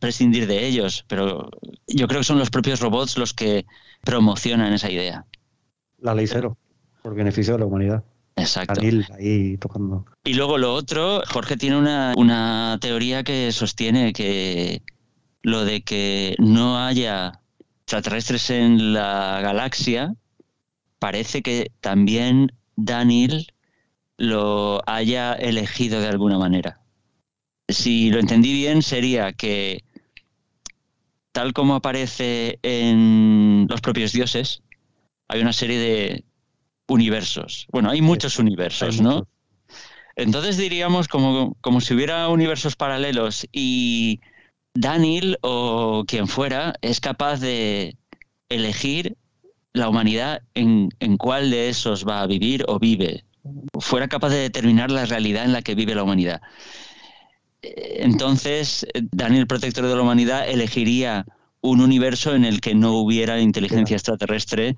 prescindir 0.00 0.48
de 0.48 0.66
ellos, 0.66 1.04
pero 1.06 1.48
yo 1.86 2.08
creo 2.08 2.20
que 2.20 2.24
son 2.24 2.38
los 2.38 2.50
propios 2.50 2.80
robots 2.80 3.16
los 3.16 3.32
que 3.32 3.66
promocionan 4.02 4.72
esa 4.72 4.90
idea. 4.90 5.26
La 5.98 6.14
ley 6.14 6.26
cero, 6.26 6.56
por 7.02 7.14
beneficio 7.14 7.52
de 7.52 7.60
la 7.60 7.66
humanidad. 7.66 8.04
Exacto. 8.34 8.80
ahí 9.18 9.56
tocando. 9.58 10.04
Y 10.24 10.34
luego 10.34 10.58
lo 10.58 10.74
otro, 10.74 11.22
Jorge 11.26 11.56
tiene 11.56 11.78
una, 11.78 12.12
una 12.16 12.78
teoría 12.80 13.22
que 13.22 13.50
sostiene 13.52 14.12
que 14.12 14.82
lo 15.42 15.64
de 15.64 15.82
que 15.82 16.34
no 16.38 16.84
haya 16.84 17.40
extraterrestres 17.86 18.50
en 18.50 18.92
la 18.92 19.40
galaxia, 19.42 20.14
parece 20.98 21.42
que 21.42 21.70
también 21.80 22.52
Daniel 22.76 23.52
lo 24.18 24.82
haya 24.86 25.32
elegido 25.34 26.00
de 26.00 26.08
alguna 26.08 26.38
manera 26.38 26.80
si 27.68 28.10
lo 28.10 28.18
entendí 28.18 28.52
bien, 28.52 28.82
sería 28.82 29.32
que 29.32 29.84
tal 31.32 31.52
como 31.52 31.74
aparece 31.74 32.58
en 32.62 33.66
los 33.68 33.80
propios 33.80 34.12
dioses, 34.12 34.62
hay 35.28 35.40
una 35.40 35.52
serie 35.52 35.78
de 35.78 36.24
universos. 36.88 37.66
Bueno, 37.70 37.90
hay 37.90 38.00
muchos 38.00 38.38
universos, 38.38 39.00
¿no? 39.00 39.26
Entonces 40.14 40.56
diríamos 40.56 41.08
como, 41.08 41.54
como 41.60 41.80
si 41.80 41.92
hubiera 41.92 42.28
universos 42.28 42.76
paralelos 42.76 43.46
y 43.52 44.20
Daniel 44.76 45.38
o 45.42 46.04
quien 46.06 46.28
fuera 46.28 46.74
es 46.82 47.00
capaz 47.00 47.40
de 47.40 47.96
elegir 48.48 49.16
la 49.72 49.88
humanidad 49.88 50.42
en, 50.54 50.88
en 51.00 51.16
cuál 51.16 51.50
de 51.50 51.68
esos 51.68 52.06
va 52.06 52.22
a 52.22 52.26
vivir 52.26 52.64
o 52.68 52.78
vive. 52.78 53.24
Fuera 53.78 54.08
capaz 54.08 54.30
de 54.30 54.38
determinar 54.38 54.90
la 54.90 55.06
realidad 55.06 55.44
en 55.44 55.52
la 55.52 55.62
que 55.62 55.74
vive 55.74 55.94
la 55.94 56.02
humanidad. 56.02 56.40
Entonces, 57.62 58.86
Daniel, 59.10 59.46
protector 59.46 59.86
de 59.86 59.94
la 59.94 60.02
humanidad, 60.02 60.48
elegiría 60.48 61.26
un 61.60 61.80
universo 61.80 62.34
en 62.34 62.44
el 62.44 62.60
que 62.60 62.74
no 62.74 62.92
hubiera 62.92 63.40
inteligencia 63.40 63.96
extraterrestre 63.96 64.76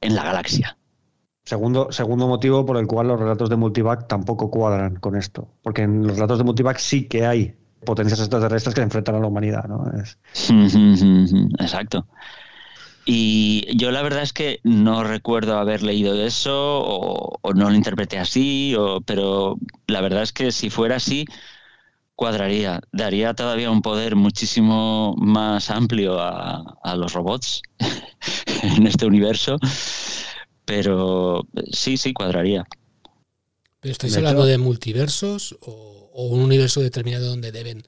en 0.00 0.14
la 0.14 0.24
galaxia. 0.24 0.76
Segundo, 1.44 1.90
segundo 1.90 2.28
motivo 2.28 2.64
por 2.64 2.76
el 2.76 2.86
cual 2.86 3.08
los 3.08 3.18
relatos 3.18 3.48
de 3.48 3.56
Multivac 3.56 4.06
tampoco 4.06 4.50
cuadran 4.50 4.96
con 4.96 5.16
esto. 5.16 5.48
Porque 5.62 5.82
en 5.82 6.06
los 6.06 6.16
relatos 6.16 6.38
de 6.38 6.44
Multivac 6.44 6.78
sí 6.78 7.08
que 7.08 7.26
hay 7.26 7.56
potencias 7.84 8.20
extraterrestres 8.20 8.74
que 8.74 8.82
enfrentan 8.82 9.16
a 9.16 9.20
la 9.20 9.26
humanidad, 9.26 9.64
¿no? 9.68 9.84
Exacto. 11.60 12.06
Y 13.06 13.76
yo 13.76 13.90
la 13.90 14.02
verdad 14.02 14.22
es 14.22 14.32
que 14.32 14.60
no 14.62 15.02
recuerdo 15.04 15.58
haber 15.58 15.82
leído 15.82 16.14
eso 16.24 16.80
o, 16.84 17.54
no 17.54 17.70
lo 17.70 17.74
interpreté 17.74 18.18
así, 18.18 18.74
o, 18.78 19.00
pero 19.00 19.58
la 19.86 20.00
verdad 20.00 20.22
es 20.22 20.32
que 20.32 20.52
si 20.52 20.70
fuera 20.70 20.96
así, 20.96 21.24
cuadraría, 22.14 22.80
daría 22.92 23.34
todavía 23.34 23.70
un 23.70 23.82
poder 23.82 24.14
muchísimo 24.14 25.14
más 25.16 25.70
amplio 25.70 26.20
a, 26.20 26.78
a 26.82 26.94
los 26.94 27.14
robots 27.14 27.62
en 28.62 28.86
este 28.86 29.06
universo, 29.06 29.58
pero 30.64 31.46
sí, 31.72 31.96
sí, 31.96 32.12
cuadraría. 32.12 32.66
¿Pero 33.80 33.92
estáis 33.92 34.16
hablando 34.16 34.44
de 34.44 34.58
multiversos 34.58 35.56
o, 35.62 35.99
o, 36.12 36.28
un 36.28 36.40
universo 36.40 36.80
determinado 36.80 37.28
donde 37.28 37.52
deben, 37.52 37.82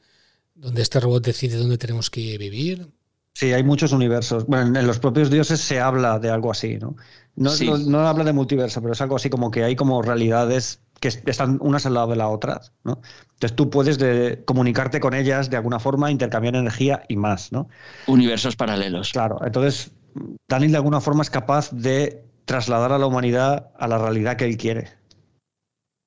donde 0.54 0.82
este 0.82 1.00
robot 1.00 1.24
decide 1.24 1.56
dónde 1.56 1.78
tenemos 1.78 2.10
que 2.10 2.38
vivir? 2.38 2.88
Sí, 3.34 3.52
hay 3.52 3.64
muchos 3.64 3.92
universos. 3.92 4.46
Bueno, 4.46 4.78
en 4.78 4.86
los 4.86 4.98
propios 4.98 5.30
dioses 5.30 5.60
se 5.60 5.80
habla 5.80 6.18
de 6.18 6.30
algo 6.30 6.50
así, 6.50 6.76
¿no? 6.76 6.96
No, 7.34 7.50
no, 7.78 8.06
habla 8.06 8.24
de 8.24 8.32
multiverso, 8.34 8.82
pero 8.82 8.92
es 8.92 9.00
algo 9.00 9.16
así 9.16 9.30
como 9.30 9.50
que 9.50 9.64
hay 9.64 9.74
como 9.74 10.02
realidades 10.02 10.80
que 11.00 11.08
están 11.08 11.58
unas 11.60 11.84
al 11.86 11.94
lado 11.94 12.08
de 12.08 12.16
la 12.16 12.28
otra, 12.28 12.60
¿no? 12.84 13.00
Entonces 13.32 13.56
tú 13.56 13.70
puedes 13.70 13.98
de, 13.98 14.42
comunicarte 14.44 15.00
con 15.00 15.14
ellas 15.14 15.50
de 15.50 15.56
alguna 15.56 15.80
forma, 15.80 16.10
intercambiar 16.10 16.54
energía 16.54 17.02
y 17.08 17.16
más, 17.16 17.50
¿no? 17.50 17.68
Universos 18.06 18.54
paralelos. 18.54 19.10
Claro, 19.12 19.40
entonces 19.44 19.90
Daniel 20.46 20.72
de 20.72 20.76
alguna 20.76 21.00
forma 21.00 21.22
es 21.22 21.30
capaz 21.30 21.72
de 21.72 22.22
trasladar 22.44 22.92
a 22.92 22.98
la 22.98 23.06
humanidad 23.06 23.70
a 23.78 23.88
la 23.88 23.98
realidad 23.98 24.36
que 24.36 24.44
él 24.44 24.56
quiere. 24.56 24.90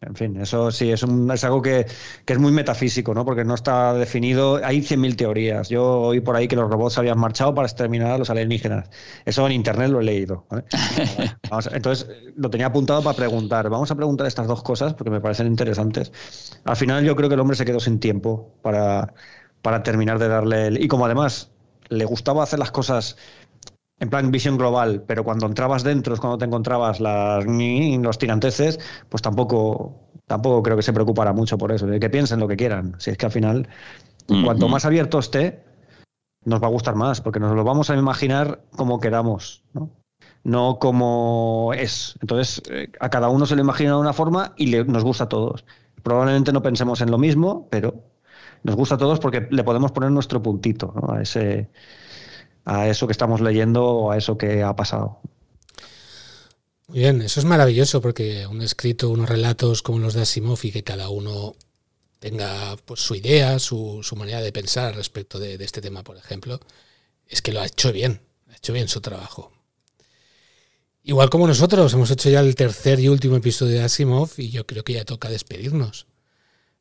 En 0.05 0.15
fin, 0.15 0.39
eso 0.39 0.71
sí, 0.71 0.91
es, 0.91 1.03
un, 1.03 1.29
es 1.31 1.43
algo 1.43 1.61
que, 1.61 1.85
es 2.25 2.39
muy 2.39 2.51
metafísico, 2.51 3.13
¿no? 3.13 3.25
Porque 3.25 3.43
no 3.43 3.55
está 3.55 3.93
definido. 3.93 4.61
Hay 4.63 4.81
100.000 4.81 5.15
teorías. 5.15 5.69
Yo 5.69 6.01
oí 6.01 6.19
por 6.19 6.35
ahí 6.35 6.47
que 6.47 6.55
los 6.55 6.69
robots 6.69 6.97
habían 6.97 7.17
marchado 7.19 7.53
para 7.53 7.67
exterminar 7.67 8.11
a 8.11 8.17
los 8.17 8.29
alienígenas. 8.29 8.89
Eso 9.25 9.45
en 9.45 9.53
internet 9.53 9.89
lo 9.89 9.99
he 10.01 10.03
leído. 10.03 10.45
entonces, 11.73 12.07
lo 12.35 12.49
tenía 12.49 12.67
apuntado 12.67 13.01
para 13.01 13.15
preguntar. 13.15 13.69
Vamos 13.69 13.91
a 13.91 13.95
preguntar 13.95 14.27
estas 14.27 14.47
dos 14.47 14.63
cosas 14.63 14.93
porque 14.93 15.09
me 15.09 15.21
parecen 15.21 15.47
interesantes. 15.47 16.11
Al 16.65 16.75
final, 16.75 17.03
yo 17.03 17.15
creo 17.15 17.29
que 17.29 17.35
el 17.35 17.41
hombre 17.41 17.57
se 17.57 17.65
quedó 17.65 17.79
sin 17.79 17.99
tiempo 17.99 18.53
para, 18.61 19.13
para 19.61 19.83
terminar 19.83 20.19
de 20.19 20.27
darle. 20.27 20.67
El, 20.67 20.83
y 20.83 20.87
como 20.87 21.05
además 21.05 21.51
le 21.89 22.05
gustaba 22.05 22.43
hacer 22.43 22.59
las 22.59 22.71
cosas 22.71 23.17
en 23.99 24.09
plan 24.09 24.31
visión 24.31 24.57
global, 24.57 25.03
pero 25.07 25.23
cuando 25.23 25.45
entrabas 25.45 25.83
dentro 25.83 26.13
es 26.13 26.19
cuando 26.19 26.37
te 26.37 26.45
encontrabas 26.45 26.99
las, 26.99 27.45
los 27.45 28.17
tiranteces, 28.17 28.79
pues 29.09 29.21
tampoco, 29.21 30.09
tampoco 30.27 30.61
creo 30.63 30.75
que 30.75 30.83
se 30.83 30.93
preocupara 30.93 31.33
mucho 31.33 31.57
por 31.57 31.71
eso, 31.71 31.87
de 31.87 31.99
que 31.99 32.09
piensen 32.09 32.39
lo 32.39 32.47
que 32.47 32.57
quieran. 32.57 32.95
Si 32.99 33.11
es 33.11 33.17
que 33.17 33.25
al 33.25 33.31
final, 33.31 33.69
cuanto 34.43 34.67
más 34.67 34.85
abierto 34.85 35.19
esté, 35.19 35.63
nos 36.43 36.61
va 36.61 36.67
a 36.67 36.71
gustar 36.71 36.95
más, 36.95 37.21
porque 37.21 37.39
nos 37.39 37.55
lo 37.55 37.63
vamos 37.63 37.89
a 37.89 37.95
imaginar 37.95 38.61
como 38.75 38.99
queramos, 38.99 39.63
¿no? 39.73 39.89
No 40.43 40.77
como 40.77 41.71
es. 41.75 42.17
Entonces, 42.21 42.61
eh, 42.69 42.91
a 42.99 43.09
cada 43.09 43.29
uno 43.29 43.47
se 43.47 43.55
le 43.55 43.61
imagina 43.61 43.91
de 43.91 43.97
una 43.97 44.13
forma 44.13 44.53
y 44.55 44.67
le, 44.67 44.83
nos 44.85 45.03
gusta 45.03 45.23
a 45.23 45.29
todos. 45.29 45.65
Probablemente 46.03 46.51
no 46.53 46.61
pensemos 46.61 47.01
en 47.01 47.09
lo 47.09 47.17
mismo, 47.17 47.67
pero 47.71 48.03
nos 48.61 48.75
gusta 48.75 48.95
a 48.95 48.97
todos 48.99 49.19
porque 49.19 49.47
le 49.49 49.63
podemos 49.63 49.91
poner 49.91 50.11
nuestro 50.11 50.41
puntito 50.43 50.93
a 51.11 51.21
ese 51.21 51.69
a 52.65 52.89
eso 52.89 53.07
que 53.07 53.11
estamos 53.11 53.41
leyendo 53.41 53.85
o 53.85 54.11
a 54.11 54.17
eso 54.17 54.37
que 54.37 54.63
ha 54.63 54.75
pasado. 54.75 55.19
Muy 56.87 56.99
bien, 56.99 57.21
eso 57.21 57.39
es 57.39 57.45
maravilloso 57.45 58.01
porque 58.01 58.45
un 58.47 58.61
escrito, 58.61 59.09
unos 59.09 59.29
relatos 59.29 59.81
como 59.81 59.99
los 59.99 60.13
de 60.13 60.21
Asimov 60.21 60.59
y 60.63 60.71
que 60.71 60.83
cada 60.83 61.09
uno 61.09 61.55
tenga 62.19 62.75
pues, 62.85 62.99
su 63.01 63.15
idea, 63.15 63.57
su, 63.59 64.03
manera 64.15 64.41
de 64.41 64.51
pensar 64.51 64.95
respecto 64.95 65.39
de, 65.39 65.55
este 65.63 65.81
tema, 65.81 66.03
por 66.03 66.17
ejemplo, 66.17 66.59
es 67.27 67.41
que 67.41 67.51
lo 67.51 67.61
ha 67.61 67.65
hecho 67.65 67.91
bien, 67.91 68.21
ha 68.51 68.55
hecho 68.55 68.73
bien 68.73 68.87
su 68.87 69.01
trabajo. 69.01 69.51
Igual 71.03 71.29
como 71.29 71.47
nosotros, 71.47 71.93
hemos 71.93 72.09
hecho 72.09 72.29
ya 72.29 72.39
el 72.39 72.55
tercer 72.55 72.99
y 72.99 73.09
último 73.09 73.35
episodio 73.35 73.73
de 73.73 73.83
Asimov 73.83 74.31
y 74.37 74.49
yo 74.49 74.65
creo 74.65 74.83
que 74.83 74.93
ya 74.93 75.05
toca 75.05 75.29
despedirnos. 75.29 76.07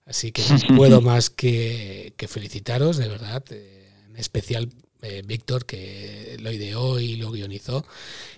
Así 0.07 0.33
que 0.33 0.43
no 0.49 0.77
puedo 0.77 1.01
más 1.01 1.31
que, 1.31 2.15
que 2.17 2.29
felicitaros, 2.29 2.97
de 2.97 3.09
verdad, 3.09 3.43
eh, 3.51 3.91
en 4.07 4.17
especial 4.17 4.71
eh, 5.05 5.23
Víctor, 5.24 5.66
que 5.66 6.36
lo 6.41 6.50
ideó 6.50 6.99
y 6.99 7.16
lo 7.16 7.31
guionizó, 7.31 7.84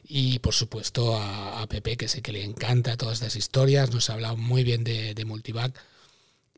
y 0.05 0.39
por 0.41 0.55
supuesto 0.55 1.17
a, 1.17 1.67
Pepe, 1.69 1.97
que 1.97 2.09
sé 2.09 2.23
que 2.23 2.33
le 2.33 2.45
encanta 2.45 2.97
todas 2.97 3.15
estas 3.15 3.37
historias, 3.37 3.93
nos 3.93 4.11
ha 4.11 4.15
hablado 4.15 4.37
muy 4.37 4.65
bien 4.65 4.85
de, 4.85 5.15
de 5.15 5.25
Multivac. 5.25 5.75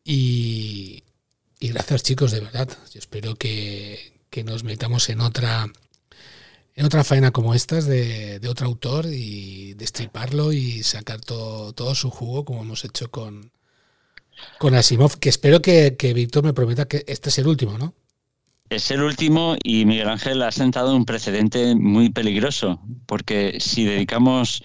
Y, 0.05 1.03
gracias 1.61 2.03
chicos, 2.03 2.31
de 2.31 2.41
verdad. 2.41 2.69
Yo 2.93 2.99
espero 2.99 3.35
que, 3.37 4.15
nos 4.45 4.63
metamos 4.63 5.09
en 5.09 5.21
otra 5.21 5.67
en 6.77 6.87
otra 6.87 7.03
faena 7.03 7.33
como 7.33 7.55
estas 7.55 7.87
de, 7.87 8.41
otro 8.49 8.67
autor 8.67 9.07
y 9.07 9.75
destriparlo 9.75 10.53
y 10.53 10.85
sacar 10.85 11.21
todo, 11.21 11.73
todo 11.73 11.95
su 11.97 12.09
jugo 12.09 12.45
como 12.45 12.63
hemos 12.63 12.85
hecho 12.85 13.11
con, 13.11 13.51
con 14.59 14.75
Asimov, 14.77 15.19
que 15.19 15.29
espero 15.29 15.61
que, 15.61 15.97
que 15.97 16.15
Víctor 16.15 16.45
me 16.45 16.55
prometa 16.55 16.87
que 16.87 17.05
este 17.09 17.31
es 17.31 17.39
el 17.39 17.49
último, 17.49 17.77
¿no? 17.79 17.95
Es 18.71 18.91
el 18.91 19.03
último 19.03 19.57
y 19.63 19.87
Miguel 19.87 20.11
Ángel 20.11 20.43
ha 20.43 20.53
sentado 20.53 20.95
un 20.95 21.07
precedente 21.07 21.75
muy 21.75 22.11
peligroso, 22.11 22.83
porque 23.07 23.59
si 23.61 23.85
dedicamos 23.85 24.63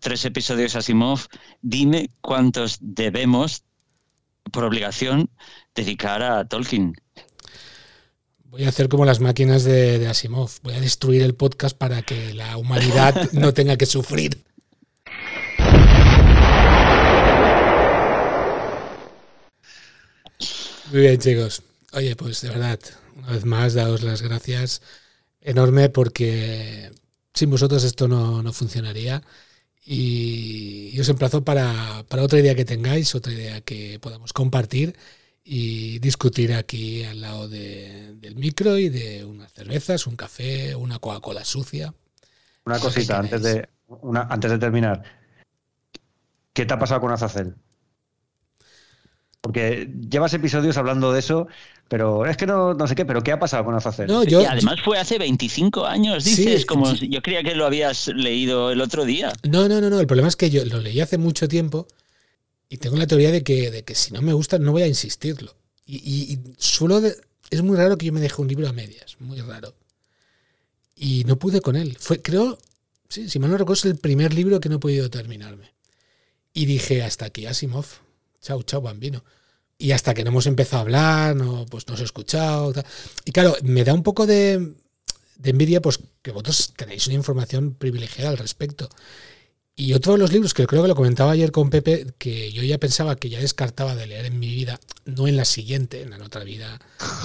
tres 0.00 0.26
episodios 0.26 0.76
a 0.76 0.82
Simov, 0.82 1.20
dime 1.62 2.10
cuántos 2.20 2.76
debemos, 2.82 3.64
por 4.50 4.64
obligación, 4.64 5.30
dedicar 5.74 6.22
a 6.22 6.46
Tolkien. 6.46 6.94
Voy 8.44 8.64
a 8.64 8.68
hacer 8.68 8.90
como 8.90 9.06
las 9.06 9.20
máquinas 9.20 9.64
de, 9.64 10.06
Asimov. 10.06 10.50
Voy 10.62 10.74
a 10.74 10.80
destruir 10.80 11.22
el 11.22 11.34
podcast 11.34 11.74
para 11.74 12.02
que 12.02 12.34
la 12.34 12.58
humanidad 12.58 13.14
no 13.32 13.54
tenga 13.54 13.78
que 13.78 13.86
sufrir. 13.86 14.44
Muy 20.90 21.00
bien, 21.00 21.18
chicos. 21.18 21.62
Oye, 21.92 22.14
pues 22.14 22.42
de 22.42 22.50
verdad, 22.50 22.78
una 23.22 23.32
vez 23.32 23.44
más, 23.44 23.74
daos 23.74 24.02
las 24.02 24.20
gracias 24.20 24.82
enorme 25.40 25.88
porque 25.88 26.90
sin 27.32 27.50
vosotros 27.50 27.84
esto 27.84 28.08
no, 28.08 28.52
funcionaría. 28.52 29.22
Y, 29.84 30.98
os 31.00 31.08
emplazo 31.08 31.44
para, 31.44 32.00
otra 32.00 32.38
idea 32.38 32.54
que 32.54 32.64
tengáis, 32.64 33.14
otra 33.14 33.32
idea 33.32 33.60
que 33.60 33.98
podamos 34.00 34.32
compartir 34.32 34.96
y 35.44 35.98
discutir 36.00 36.52
aquí 36.52 37.04
al 37.04 37.20
lado 37.20 37.48
del 37.48 38.34
micro 38.36 38.78
y 38.78 38.88
de 38.88 39.24
unas 39.24 39.52
cervezas, 39.52 40.06
un 40.06 40.16
café, 40.16 40.74
una 40.74 40.98
Coca-Cola 40.98 41.44
sucia. 41.44 41.94
Una 42.64 42.78
cosita 42.78 43.18
antes 43.18 43.42
de, 43.42 43.68
una, 43.86 44.22
antes 44.22 44.50
de 44.50 44.58
terminar. 44.58 45.02
¿Qué 46.52 46.66
te 46.66 46.74
ha 46.74 46.78
pasado 46.78 47.00
con 47.00 47.12
Azazel? 47.12 47.54
Porque 49.40 49.92
llevas 50.08 50.34
episodios 50.34 50.76
hablando 50.76 51.12
de 51.12 51.18
eso, 51.18 51.48
pero 51.92 52.24
es 52.24 52.38
que 52.38 52.46
no, 52.46 52.72
no 52.72 52.86
sé 52.86 52.94
qué, 52.94 53.04
pero 53.04 53.22
¿qué 53.22 53.32
ha 53.32 53.38
pasado 53.38 53.66
con 53.66 53.74
Azazel? 53.74 54.06
No, 54.06 54.24
yo, 54.24 54.48
además 54.48 54.80
fue 54.82 54.98
hace 54.98 55.18
25 55.18 55.84
años, 55.84 56.24
dices, 56.24 56.64
como 56.64 56.90
yo 56.94 57.20
creía 57.20 57.42
que 57.42 57.54
lo 57.54 57.66
habías 57.66 58.08
leído 58.08 58.70
el 58.70 58.80
otro 58.80 59.04
día. 59.04 59.30
No, 59.42 59.68
no, 59.68 59.78
no, 59.78 59.90
no, 59.90 60.00
el 60.00 60.06
problema 60.06 60.26
es 60.26 60.36
que 60.36 60.48
yo 60.48 60.64
lo 60.64 60.80
leí 60.80 61.02
hace 61.02 61.18
mucho 61.18 61.48
tiempo 61.48 61.86
y 62.70 62.78
tengo 62.78 62.96
la 62.96 63.06
teoría 63.06 63.30
de 63.30 63.44
que, 63.44 63.70
de 63.70 63.82
que 63.82 63.94
si 63.94 64.10
no 64.14 64.22
me 64.22 64.32
gusta 64.32 64.58
no 64.58 64.72
voy 64.72 64.84
a 64.84 64.86
insistirlo. 64.86 65.54
Y, 65.84 65.96
y, 65.98 66.38
suelo 66.56 66.98
es 67.50 67.62
muy 67.62 67.76
raro 67.76 67.98
que 67.98 68.06
yo 68.06 68.12
me 68.14 68.20
deje 68.20 68.40
un 68.40 68.48
libro 68.48 68.66
a 68.66 68.72
medias, 68.72 69.16
muy 69.18 69.42
raro. 69.42 69.74
Y 70.96 71.24
no 71.24 71.38
pude 71.38 71.60
con 71.60 71.76
él. 71.76 71.98
Fue, 72.00 72.22
creo, 72.22 72.58
sí, 73.10 73.28
si 73.28 73.38
mal 73.38 73.50
no 73.50 73.58
recuerdo, 73.58 73.80
es 73.80 73.84
el 73.84 73.98
primer 73.98 74.32
libro 74.32 74.60
que 74.60 74.70
no 74.70 74.76
he 74.76 74.78
podido 74.78 75.10
terminarme. 75.10 75.74
Y 76.54 76.64
dije, 76.64 77.02
hasta 77.02 77.26
aquí, 77.26 77.44
Asimov. 77.44 77.84
Chau, 78.40 78.62
chau, 78.62 78.80
bambino. 78.80 79.22
Y 79.82 79.90
hasta 79.90 80.14
que 80.14 80.22
no 80.22 80.30
hemos 80.30 80.46
empezado 80.46 80.78
a 80.78 80.82
hablar, 80.82 81.34
no, 81.34 81.66
pues 81.68 81.88
no 81.88 81.94
os 81.94 82.00
he 82.00 82.04
escuchado. 82.04 82.72
Y 83.24 83.32
claro, 83.32 83.56
me 83.64 83.82
da 83.82 83.92
un 83.92 84.04
poco 84.04 84.28
de, 84.28 84.74
de 85.38 85.50
envidia 85.50 85.82
pues 85.82 85.98
que 86.22 86.30
vosotros 86.30 86.72
tenéis 86.76 87.08
una 87.08 87.16
información 87.16 87.74
privilegiada 87.74 88.30
al 88.30 88.38
respecto. 88.38 88.88
Y 89.74 89.92
otro 89.94 90.12
de 90.12 90.20
los 90.20 90.32
libros 90.32 90.54
que 90.54 90.68
creo 90.68 90.82
que 90.82 90.88
lo 90.88 90.94
comentaba 90.94 91.32
ayer 91.32 91.50
con 91.50 91.68
Pepe, 91.68 92.06
que 92.16 92.52
yo 92.52 92.62
ya 92.62 92.78
pensaba 92.78 93.16
que 93.16 93.28
ya 93.28 93.40
descartaba 93.40 93.96
de 93.96 94.06
leer 94.06 94.26
en 94.26 94.38
mi 94.38 94.54
vida, 94.54 94.78
no 95.04 95.26
en 95.26 95.36
la 95.36 95.44
siguiente, 95.44 96.02
en 96.02 96.10
la 96.10 96.24
otra 96.24 96.44
vida, 96.44 96.78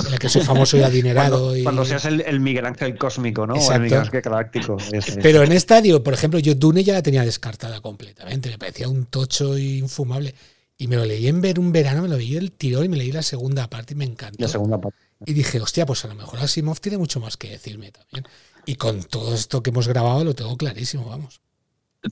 en 0.04 0.12
la 0.12 0.18
que 0.18 0.28
soy 0.28 0.42
famoso 0.42 0.78
y 0.78 0.82
adinerado. 0.84 1.40
Cuando, 1.40 1.58
y... 1.58 1.64
cuando 1.64 1.86
seas 1.86 2.06
el, 2.06 2.40
Miguel 2.40 2.66
Ángel 2.66 2.98
cósmico, 2.98 3.46
¿no? 3.46 3.54
O 3.54 3.72
el 3.72 3.82
Miguel 3.82 4.00
Ángel 4.00 4.22
galáctico. 4.22 4.78
Pero 5.22 5.44
en 5.44 5.52
estadio, 5.52 6.02
por 6.02 6.16
ejemplo, 6.16 6.40
yo 6.40 6.56
Dune 6.56 6.84
ya 6.84 6.94
la 6.94 7.04
tenía 7.04 7.24
descartada 7.24 7.82
completamente, 7.82 8.50
me 8.50 8.58
parecía 8.58 8.88
un 8.88 9.06
tocho 9.06 9.56
infumable. 9.60 10.34
Y 10.78 10.88
me 10.88 10.96
lo 10.96 11.06
leí 11.06 11.28
en 11.28 11.42
ver 11.42 11.60
un 11.60 11.72
verano, 11.72 12.04
me 12.04 12.08
lo 12.08 12.18
leí 12.18 12.36
el 12.36 12.52
tirón 12.52 12.86
y 12.86 12.90
me 12.90 12.98
leí 12.98 13.12
la 13.12 13.24
segunda 13.24 13.68
parte 13.70 13.94
y 13.94 13.98
me 13.98 14.06
encantó. 14.06 14.38
La 14.40 14.48
segunda 14.48 14.80
parte. 14.80 15.00
Y 15.26 15.34
dije, 15.34 15.60
hostia, 15.60 15.86
pues 15.86 16.06
a 16.06 16.08
lo 16.08 16.16
mejor 16.16 16.40
Asimov 16.40 16.80
tiene 16.80 16.98
mucho 16.98 17.20
más 17.20 17.38
que 17.38 17.50
decirme 17.50 17.92
también. 17.92 18.26
Y 18.66 18.76
con 18.76 19.02
todo 19.04 19.34
esto 19.34 19.64
que 19.64 19.72
hemos 19.72 19.88
grabado 19.88 20.24
lo 20.24 20.36
tengo 20.36 20.56
clarísimo, 20.58 21.06
vamos. 21.06 21.42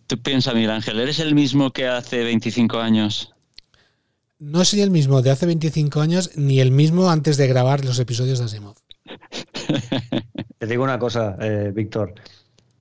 Tú 0.07 0.19
piensas, 0.21 0.55
Miguel 0.55 0.71
Ángel, 0.71 0.99
¿eres 0.99 1.19
el 1.19 1.35
mismo 1.35 1.71
que 1.71 1.87
hace 1.87 2.23
25 2.23 2.79
años? 2.79 3.35
no 4.39 4.65
soy 4.65 4.81
el 4.81 4.91
mismo 4.91 5.21
de 5.21 5.31
hace 5.31 5.45
25 5.45 6.01
años 6.01 6.31
ni 6.35 6.59
el 6.59 6.71
mismo 6.71 7.09
antes 7.09 7.37
de 7.37 7.47
grabar 7.47 7.85
los 7.85 7.99
episodios 7.99 8.39
de 8.39 8.45
Asimov. 8.45 8.75
Te 10.57 10.67
digo 10.67 10.83
una 10.83 10.99
cosa, 10.99 11.37
eh, 11.39 11.71
Víctor. 11.73 12.13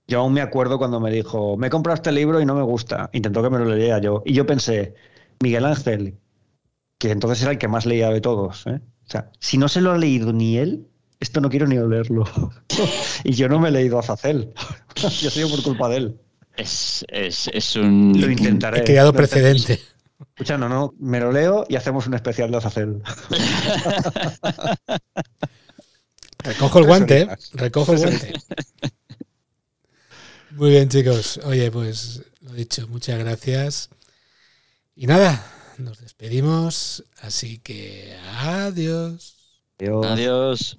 Yo 0.06 0.20
aún 0.20 0.32
me 0.32 0.40
acuerdo 0.40 0.78
cuando 0.78 1.00
me 1.00 1.10
dijo, 1.10 1.56
me 1.56 1.68
he 1.68 1.70
comprado 1.70 1.94
este 1.94 2.12
libro 2.12 2.40
y 2.40 2.46
no 2.46 2.54
me 2.54 2.62
gusta. 2.62 3.08
Intentó 3.12 3.42
que 3.42 3.50
me 3.50 3.58
lo 3.58 3.64
leyera 3.64 4.00
yo. 4.00 4.22
Y 4.26 4.34
yo 4.34 4.46
pensé, 4.46 4.94
Miguel 5.42 5.64
Ángel, 5.64 6.18
que 6.98 7.10
entonces 7.10 7.42
era 7.42 7.52
el 7.52 7.58
que 7.58 7.68
más 7.68 7.86
leía 7.86 8.10
de 8.10 8.20
todos. 8.20 8.66
¿eh? 8.66 8.80
O 9.06 9.10
sea, 9.10 9.30
si 9.38 9.58
no 9.58 9.68
se 9.68 9.80
lo 9.80 9.92
ha 9.92 9.98
leído 9.98 10.32
ni 10.32 10.58
él, 10.58 10.86
esto 11.20 11.40
no 11.40 11.50
quiero 11.50 11.66
ni 11.66 11.76
leerlo. 11.76 12.24
y 13.24 13.32
yo 13.32 13.48
no 13.48 13.58
me 13.58 13.68
he 13.68 13.72
leído 13.72 13.98
a 13.98 14.02
Zacel. 14.02 14.52
yo 15.20 15.30
soy 15.30 15.48
por 15.50 15.62
culpa 15.62 15.88
de 15.88 15.96
él. 15.96 16.20
Es, 16.56 17.04
es, 17.08 17.48
es 17.48 17.76
un... 17.76 18.18
Lo 18.18 18.30
intentaré. 18.30 18.80
He 18.80 18.84
creado 18.84 19.12
precedente. 19.12 19.80
Escucha, 20.20 20.56
no, 20.56 20.68
no, 20.68 20.94
me 20.98 21.20
lo 21.20 21.32
leo 21.32 21.64
y 21.68 21.76
hacemos 21.76 22.06
un 22.06 22.14
especial 22.14 22.50
de 22.50 22.56
Azacel. 22.56 23.02
Recojo 26.44 26.78
el 26.78 26.86
guante, 26.86 27.22
¿eh? 27.22 27.28
recojo 27.54 27.92
el 27.94 27.98
guante. 27.98 28.32
Muy 30.50 30.70
bien, 30.70 30.88
chicos. 30.88 31.40
Oye, 31.44 31.70
pues 31.70 32.22
lo 32.42 32.52
dicho, 32.52 32.86
muchas 32.88 33.18
gracias. 33.18 33.88
Y 34.96 35.06
nada, 35.06 35.44
nos 35.78 35.98
despedimos. 35.98 37.04
Así 37.20 37.58
que 37.58 38.16
adiós. 38.38 39.36
Adiós. 39.78 40.06
Adiós. 40.06 40.78